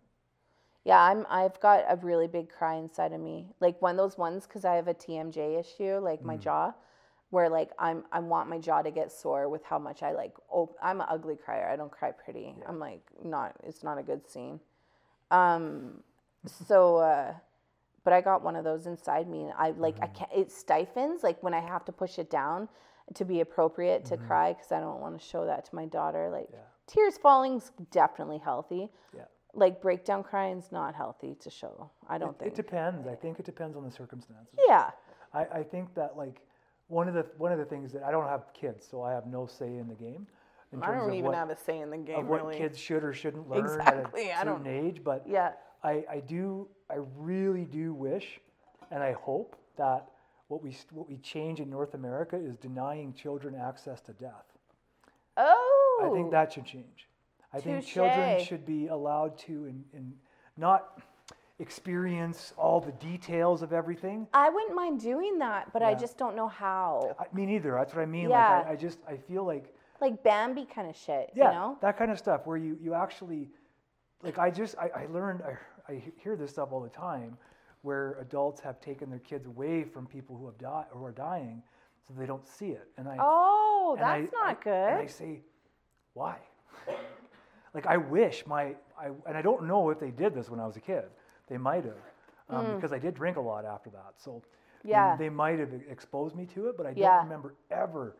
Yeah, 0.82 1.02
I'm. 1.02 1.27
I've 1.28 1.60
got 1.60 1.85
a 1.89 1.97
really 1.97 2.27
big 2.27 2.48
cry 2.51 2.77
inside 2.77 3.12
of 3.12 3.20
me, 3.20 3.47
like 3.60 3.81
one 3.82 3.90
of 3.93 3.97
those 3.98 4.16
ones 4.16 4.47
because 4.47 4.64
I 4.64 4.74
have 4.77 4.89
a 4.89 4.94
TMJ 4.94 5.59
issue, 5.60 5.98
like 5.98 6.20
Mm. 6.22 6.24
my 6.24 6.36
jaw, 6.39 6.72
where 7.31 7.48
like 7.48 7.70
I'm. 7.78 8.05
I 8.12 8.19
want 8.20 8.48
my 8.48 8.59
jaw 8.59 8.82
to 8.82 8.90
get 8.90 9.11
sore 9.12 9.48
with 9.48 9.62
how 9.65 9.78
much 9.78 10.02
I 10.02 10.12
like. 10.12 10.32
Oh, 10.52 10.74
I'm 10.82 11.01
an 11.01 11.07
ugly 11.11 11.36
crier. 11.36 11.69
I 11.73 11.77
don't 11.77 11.90
cry 11.90 12.11
pretty. 12.12 12.55
I'm 12.66 12.78
like 12.78 13.02
not. 13.24 13.55
It's 13.65 13.82
not 13.82 13.98
a 13.98 14.02
good 14.02 14.28
scene. 14.28 14.61
Um, 15.31 16.02
so, 16.66 16.97
uh, 16.97 17.35
but 18.05 18.12
I 18.12 18.20
got 18.20 18.43
one 18.43 18.57
of 18.57 18.65
those 18.65 18.86
inside 18.86 19.28
me, 19.28 19.44
and 19.44 19.52
I 19.57 19.70
like. 19.70 19.97
I 20.02 20.07
Mm-hmm. 20.07 20.15
can't. 20.15 20.31
It 20.35 20.51
stifles 20.52 21.23
like 21.23 21.43
when 21.43 21.55
I 21.55 21.61
have 21.61 21.85
to 21.86 21.93
push 21.93 22.19
it 22.19 22.31
down 22.31 22.69
to 23.15 23.24
be 23.24 23.40
appropriate 23.40 24.05
to 24.07 24.16
cry 24.16 24.52
because 24.52 24.70
I 24.73 24.78
don't 24.81 25.01
want 25.01 25.19
to 25.20 25.24
show 25.24 25.44
that 25.47 25.65
to 25.66 25.74
my 25.74 25.86
daughter. 25.86 26.28
Like 26.31 26.47
Mm-hmm. 26.47 26.55
Yeah. 26.57 26.93
tears 26.94 27.19
falling's 27.19 27.73
definitely 27.93 28.39
healthy 28.39 28.89
Yeah. 29.15 29.24
like 29.55 29.81
breakdown 29.81 30.23
crying's 30.23 30.70
not 30.73 30.94
healthy 30.94 31.36
to 31.40 31.51
show. 31.51 31.90
I 32.09 32.19
don't 32.19 32.36
It 32.36 32.39
think. 32.40 32.52
It 32.52 32.57
depends. 32.57 33.07
I 33.07 33.15
think 33.15 33.39
it 33.39 33.44
depends 33.47 33.77
on 33.77 33.85
the 33.85 33.90
circumstances. 33.90 34.55
yeah. 34.69 34.90
I, 35.32 35.44
I 35.61 35.62
think 35.62 35.94
that 35.94 36.16
like 36.16 36.40
one 36.91 37.09
of 37.09 37.15
the 37.15 37.25
one 37.39 37.53
of 37.53 37.59
the 37.59 37.65
things 37.65 37.93
that 37.93 38.03
I 38.03 38.11
don't 38.11 38.29
have 38.29 38.53
kids, 38.53 38.87
so 38.89 39.03
I 39.03 39.12
have 39.12 39.27
no 39.27 39.47
say 39.47 39.77
in 39.77 39.89
the 39.89 39.95
game. 39.95 40.27
In 40.73 40.83
I 40.83 40.95
don't 40.95 41.12
even 41.12 41.27
what, 41.27 41.35
have 41.35 41.51
a 41.51 41.57
say 41.57 41.81
in 41.81 41.91
the 41.91 41.97
game 41.97 42.19
of 42.19 42.27
what 42.27 42.45
really. 42.45 42.59
kids 42.59 42.79
should 42.79 43.03
or 43.03 43.12
shouldn't 43.12 43.49
learn 43.49 43.65
Exactly, 43.65 44.31
at 44.31 44.39
I 44.39 44.43
a 44.43 44.45
don't- 44.45 44.65
certain 44.65 44.87
age. 44.87 45.03
But 45.03 45.25
Yeah. 45.27 45.53
I, 45.83 46.05
I 46.11 46.21
do 46.21 46.69
I 46.91 46.97
really 47.17 47.65
do 47.65 47.95
wish, 47.95 48.39
and 48.91 49.03
I 49.03 49.12
hope 49.12 49.57
that 49.79 50.11
what 50.49 50.62
we 50.62 50.77
what 50.91 51.09
we 51.09 51.17
change 51.19 51.61
in 51.61 51.71
North 51.71 51.95
America 51.95 52.37
is 52.37 52.57
denying 52.57 53.15
children 53.15 53.55
access 53.55 54.01
to 54.03 54.12
death. 54.12 54.45
Oh. 55.37 56.01
I 56.03 56.15
think 56.15 56.27
oh. 56.27 56.31
that 56.31 56.53
should 56.53 56.67
change. 56.67 57.09
I 57.53 57.61
think 57.61 57.85
children 57.85 58.45
should 58.45 58.67
be 58.67 58.89
allowed 58.89 59.39
to 59.39 59.67
in, 59.67 59.85
in 59.93 60.12
not 60.57 61.01
experience 61.61 62.53
all 62.57 62.81
the 62.81 62.93
details 62.93 63.62
of 63.62 63.73
everything. 63.73 64.27
I 64.35 64.49
wouldn't 64.51 64.74
mind 64.74 65.01
doing 65.01 65.39
that, 65.39 65.73
but 65.73 65.82
I 65.82 65.95
just 65.95 66.16
don't 66.19 66.35
know 66.35 66.49
how. 66.49 67.15
I, 67.19 67.24
me 67.37 67.47
neither. 67.47 67.73
That's 67.73 67.95
what 67.95 68.03
I 68.03 68.07
mean. 68.07 68.31
Yeah. 68.31 68.59
Like 68.59 68.66
I, 68.66 68.73
I 68.73 68.77
just 68.77 68.99
I 69.09 69.16
feel 69.16 69.45
like 69.45 69.73
Like 70.01 70.23
Bambi 70.23 70.65
kind 70.65 70.89
of 70.89 70.97
shit, 70.97 71.31
yeah, 71.35 71.49
you 71.53 71.55
know? 71.59 71.78
that 71.82 71.97
kind 71.99 72.11
of 72.11 72.19
stuff 72.19 72.47
where 72.47 72.57
you 72.57 72.77
you 72.82 72.95
actually 72.95 73.51
like 74.23 74.39
I 74.39 74.51
just 74.51 74.74
I, 74.78 74.89
I 75.03 75.07
learned 75.07 75.43
I, 75.43 75.93
I 75.93 76.03
hear 76.23 76.35
this 76.37 76.51
stuff 76.51 76.70
all 76.73 76.81
the 76.81 76.89
time 76.89 77.37
where 77.82 78.16
adults 78.20 78.61
have 78.61 78.81
taken 78.81 79.09
their 79.11 79.19
kids 79.20 79.47
away 79.47 79.85
from 79.85 80.07
people 80.07 80.37
who 80.37 80.47
have 80.47 80.59
died 80.59 80.87
who 80.91 81.05
are 81.05 81.12
dying 81.12 81.62
so 82.07 82.15
they 82.19 82.27
don't 82.27 82.47
see 82.47 82.70
it 82.70 82.89
and 82.97 83.07
I 83.09 83.16
Oh, 83.20 83.97
and 83.99 84.03
that's 84.03 84.35
I- 84.35 84.47
not 84.47 84.65
good. 84.65 84.70
and 84.93 84.99
I 84.99 85.07
say 85.07 85.41
why 86.15 86.37
like 87.74 87.87
I 87.87 87.97
wish 87.97 88.47
my 88.47 88.74
I 88.99 89.07
and 89.27 89.37
I 89.37 89.43
don't 89.43 89.65
know 89.66 89.91
if 89.91 89.99
they 90.01 90.11
did 90.11 90.35
this 90.35 90.49
when 90.51 90.59
I 90.61 90.66
was 90.66 90.77
a 90.77 90.81
kid 90.81 91.05
They 91.51 91.59
might 91.59 91.85
have, 91.85 91.98
um, 92.48 92.77
because 92.77 92.93
I 92.93 92.98
did 92.98 93.14
drink 93.14 93.36
a 93.36 93.40
lot 93.40 93.64
after 93.66 93.90
that. 93.90 94.14
So 94.16 94.43
they- 94.82 94.90
Yeah. 94.90 95.16
they, 95.16 95.28
might 95.28 95.59
have 95.59 95.74
exposed 95.74 96.35
me 96.36 96.47
to 96.47 96.68
it, 96.68 96.77
but 96.78 96.86
I 96.86 96.94
don't 96.94 97.24
remember 97.24 97.55
ever, 97.70 98.16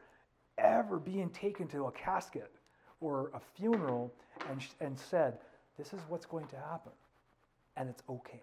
ever 0.59 0.99
being 0.99 1.31
taken 1.31 1.67
to 1.69 1.87
a 1.87 1.93
casket 1.93 2.53
or 3.01 3.31
a 3.33 3.41
funeral 3.41 4.13
and 4.51 4.61
sh- 4.63 4.75
and 4.81 4.99
said, 4.99 5.41
"This 5.79 5.95
is 5.95 6.01
what's 6.11 6.27
going 6.27 6.49
to 6.49 6.57
happen, 6.57 6.93
and 7.77 7.89
it's 7.89 8.03
okay," 8.11 8.43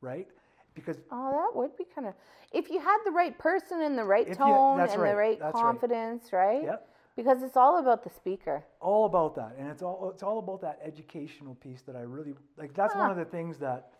right? 0.00 0.28
Because 0.74 0.98
Oh, 1.12 1.30
that 1.32 1.54
would 1.56 1.76
be 1.76 1.84
kind 1.84 2.06
of. 2.08 2.14
If 2.52 2.70
you 2.70 2.80
had 2.80 2.98
the 3.04 3.10
right 3.12 3.36
person 3.38 3.82
and 3.82 3.96
the 3.96 4.04
right 4.04 4.26
If 4.26 4.38
you- 4.38 4.44
tone 4.44 4.80
and 4.80 4.90
right, 5.00 5.10
the 5.10 5.16
right 5.16 5.38
that's 5.38 5.54
right. 5.54 5.62
confidence, 5.62 6.32
right? 6.32 6.62
Yep. 6.62 6.88
Because 7.14 7.42
it's 7.42 7.56
all 7.56 7.78
about 7.78 8.02
the 8.04 8.10
speaker. 8.10 8.64
all 8.80 9.04
about 9.06 9.34
that 9.34 9.54
and 9.58 9.68
it's 9.68 9.82
all 9.82 10.08
it's 10.10 10.22
all 10.22 10.38
about 10.38 10.60
that 10.60 10.78
educational 10.82 11.56
piece 11.56 11.82
that 11.82 11.96
i 11.96 12.00
really 12.02 12.32
like 12.56 12.72
that's 12.74 12.94
one 12.94 13.10
of 13.10 13.16
the 13.16 13.24
things 13.24 13.58
that 13.58 13.90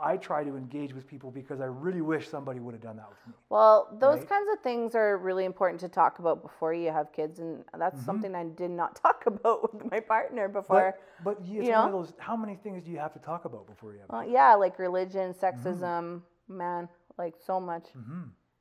i 0.00 0.16
try 0.16 0.42
to 0.44 0.56
engage 0.56 0.92
with 0.92 1.06
people 1.06 1.30
because 1.30 1.60
i 1.60 1.64
really 1.66 2.00
wish 2.00 2.28
somebody 2.28 2.60
would 2.60 2.74
have 2.74 2.82
done 2.82 2.96
that 2.96 3.08
with 3.08 3.18
me 3.26 3.34
Well, 3.48 3.76
those 4.00 4.18
Right? 4.18 4.28
kinds 4.28 4.48
of 4.52 4.58
things 4.60 4.94
are 4.94 5.16
really 5.18 5.44
important 5.44 5.80
to 5.80 5.88
talk 5.88 6.18
about 6.18 6.42
before 6.42 6.74
you 6.74 6.90
have 6.90 7.12
kids, 7.12 7.38
and 7.38 7.64
that's 7.78 7.96
Mm-hmm. 7.96 8.04
something 8.06 8.34
I 8.34 8.44
did 8.44 8.70
not 8.70 8.96
talk 9.06 9.24
about 9.26 9.58
with 9.72 9.90
my 9.92 10.00
partner 10.00 10.48
before. 10.48 10.96
but 10.96 11.24
but 11.26 11.34
it's 11.40 11.48
you 11.68 11.72
one 11.72 11.86
of 11.86 11.92
know? 11.92 11.98
those 11.98 12.12
how 12.18 12.36
many 12.36 12.56
things 12.64 12.82
do 12.82 12.90
you 12.90 12.98
have 12.98 13.12
to 13.12 13.20
talk 13.20 13.44
about 13.44 13.66
before 13.72 13.92
you 13.94 14.00
have 14.00 14.10
Uh, 14.10 14.22
kids? 14.22 14.32
yeah, 14.32 14.54
like 14.64 14.78
religion, 14.88 15.26
Mm-hmm. 15.32 15.44
sexism, 15.44 16.22
man, 16.48 16.88
like 17.22 17.34
so 17.50 17.60
much. 17.60 17.86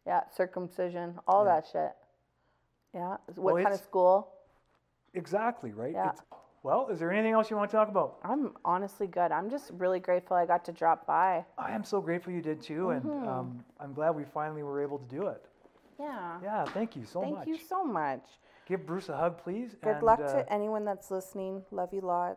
Yeah, 0.05 0.21
circumcision, 0.39 1.17
all 1.27 1.43
that 1.45 1.65
shit. 1.71 1.93
Yeah. 2.93 3.17
What 3.35 3.53
Well, 3.55 3.63
kind 3.63 3.73
of 3.73 3.81
school? 3.81 4.17
exactly 5.13 5.71
right 5.71 5.93
Yeah. 5.93 6.09
It's- 6.09 6.23
well 6.63 6.87
is 6.89 6.99
there 6.99 7.11
anything 7.11 7.33
else 7.33 7.49
you 7.51 7.57
want 7.57 7.69
to 7.69 7.75
talk 7.77 7.89
about 7.89 8.17
I'm 8.23 8.53
honestly 8.65 9.07
good. 9.07 9.31
I'm 9.31 9.49
just 9.49 9.71
really 9.77 9.99
grateful 9.99 10.35
I 10.37 10.45
got 10.45 10.63
to 10.65 10.71
drop 10.71 11.05
by. 11.05 11.45
i 11.57 11.71
am 11.71 11.83
so 11.83 12.01
grateful 12.01 12.31
you 12.33 12.41
did 12.41 12.61
too 12.61 12.89
and 12.91 13.03
Mm-hmm. 13.03 13.27
um, 13.27 13.63
i'm 13.79 13.93
glad 13.93 14.11
we 14.15 14.23
finally 14.23 14.63
were 14.63 14.81
able 14.81 14.97
to 14.99 15.09
do 15.19 15.27
it 15.27 15.43
Yeah. 15.99 16.39
yeah 16.41 16.63
thank 16.65 16.95
you 16.95 17.05
so 17.05 17.21
Thank 17.21 17.35
much 17.35 17.45
Thank 17.45 17.59
you 17.59 17.65
so 17.73 17.83
much. 17.83 18.23
give 18.67 18.85
bruce 18.85 19.09
a 19.09 19.17
hug 19.17 19.37
please 19.43 19.75
Good 19.81 19.95
and, 19.97 20.03
luck 20.03 20.19
uh, 20.21 20.33
to 20.33 20.53
anyone 20.53 20.83
that's 20.85 21.11
listening. 21.11 21.63
Love 21.71 21.93
you 21.93 22.01
lots. 22.01 22.31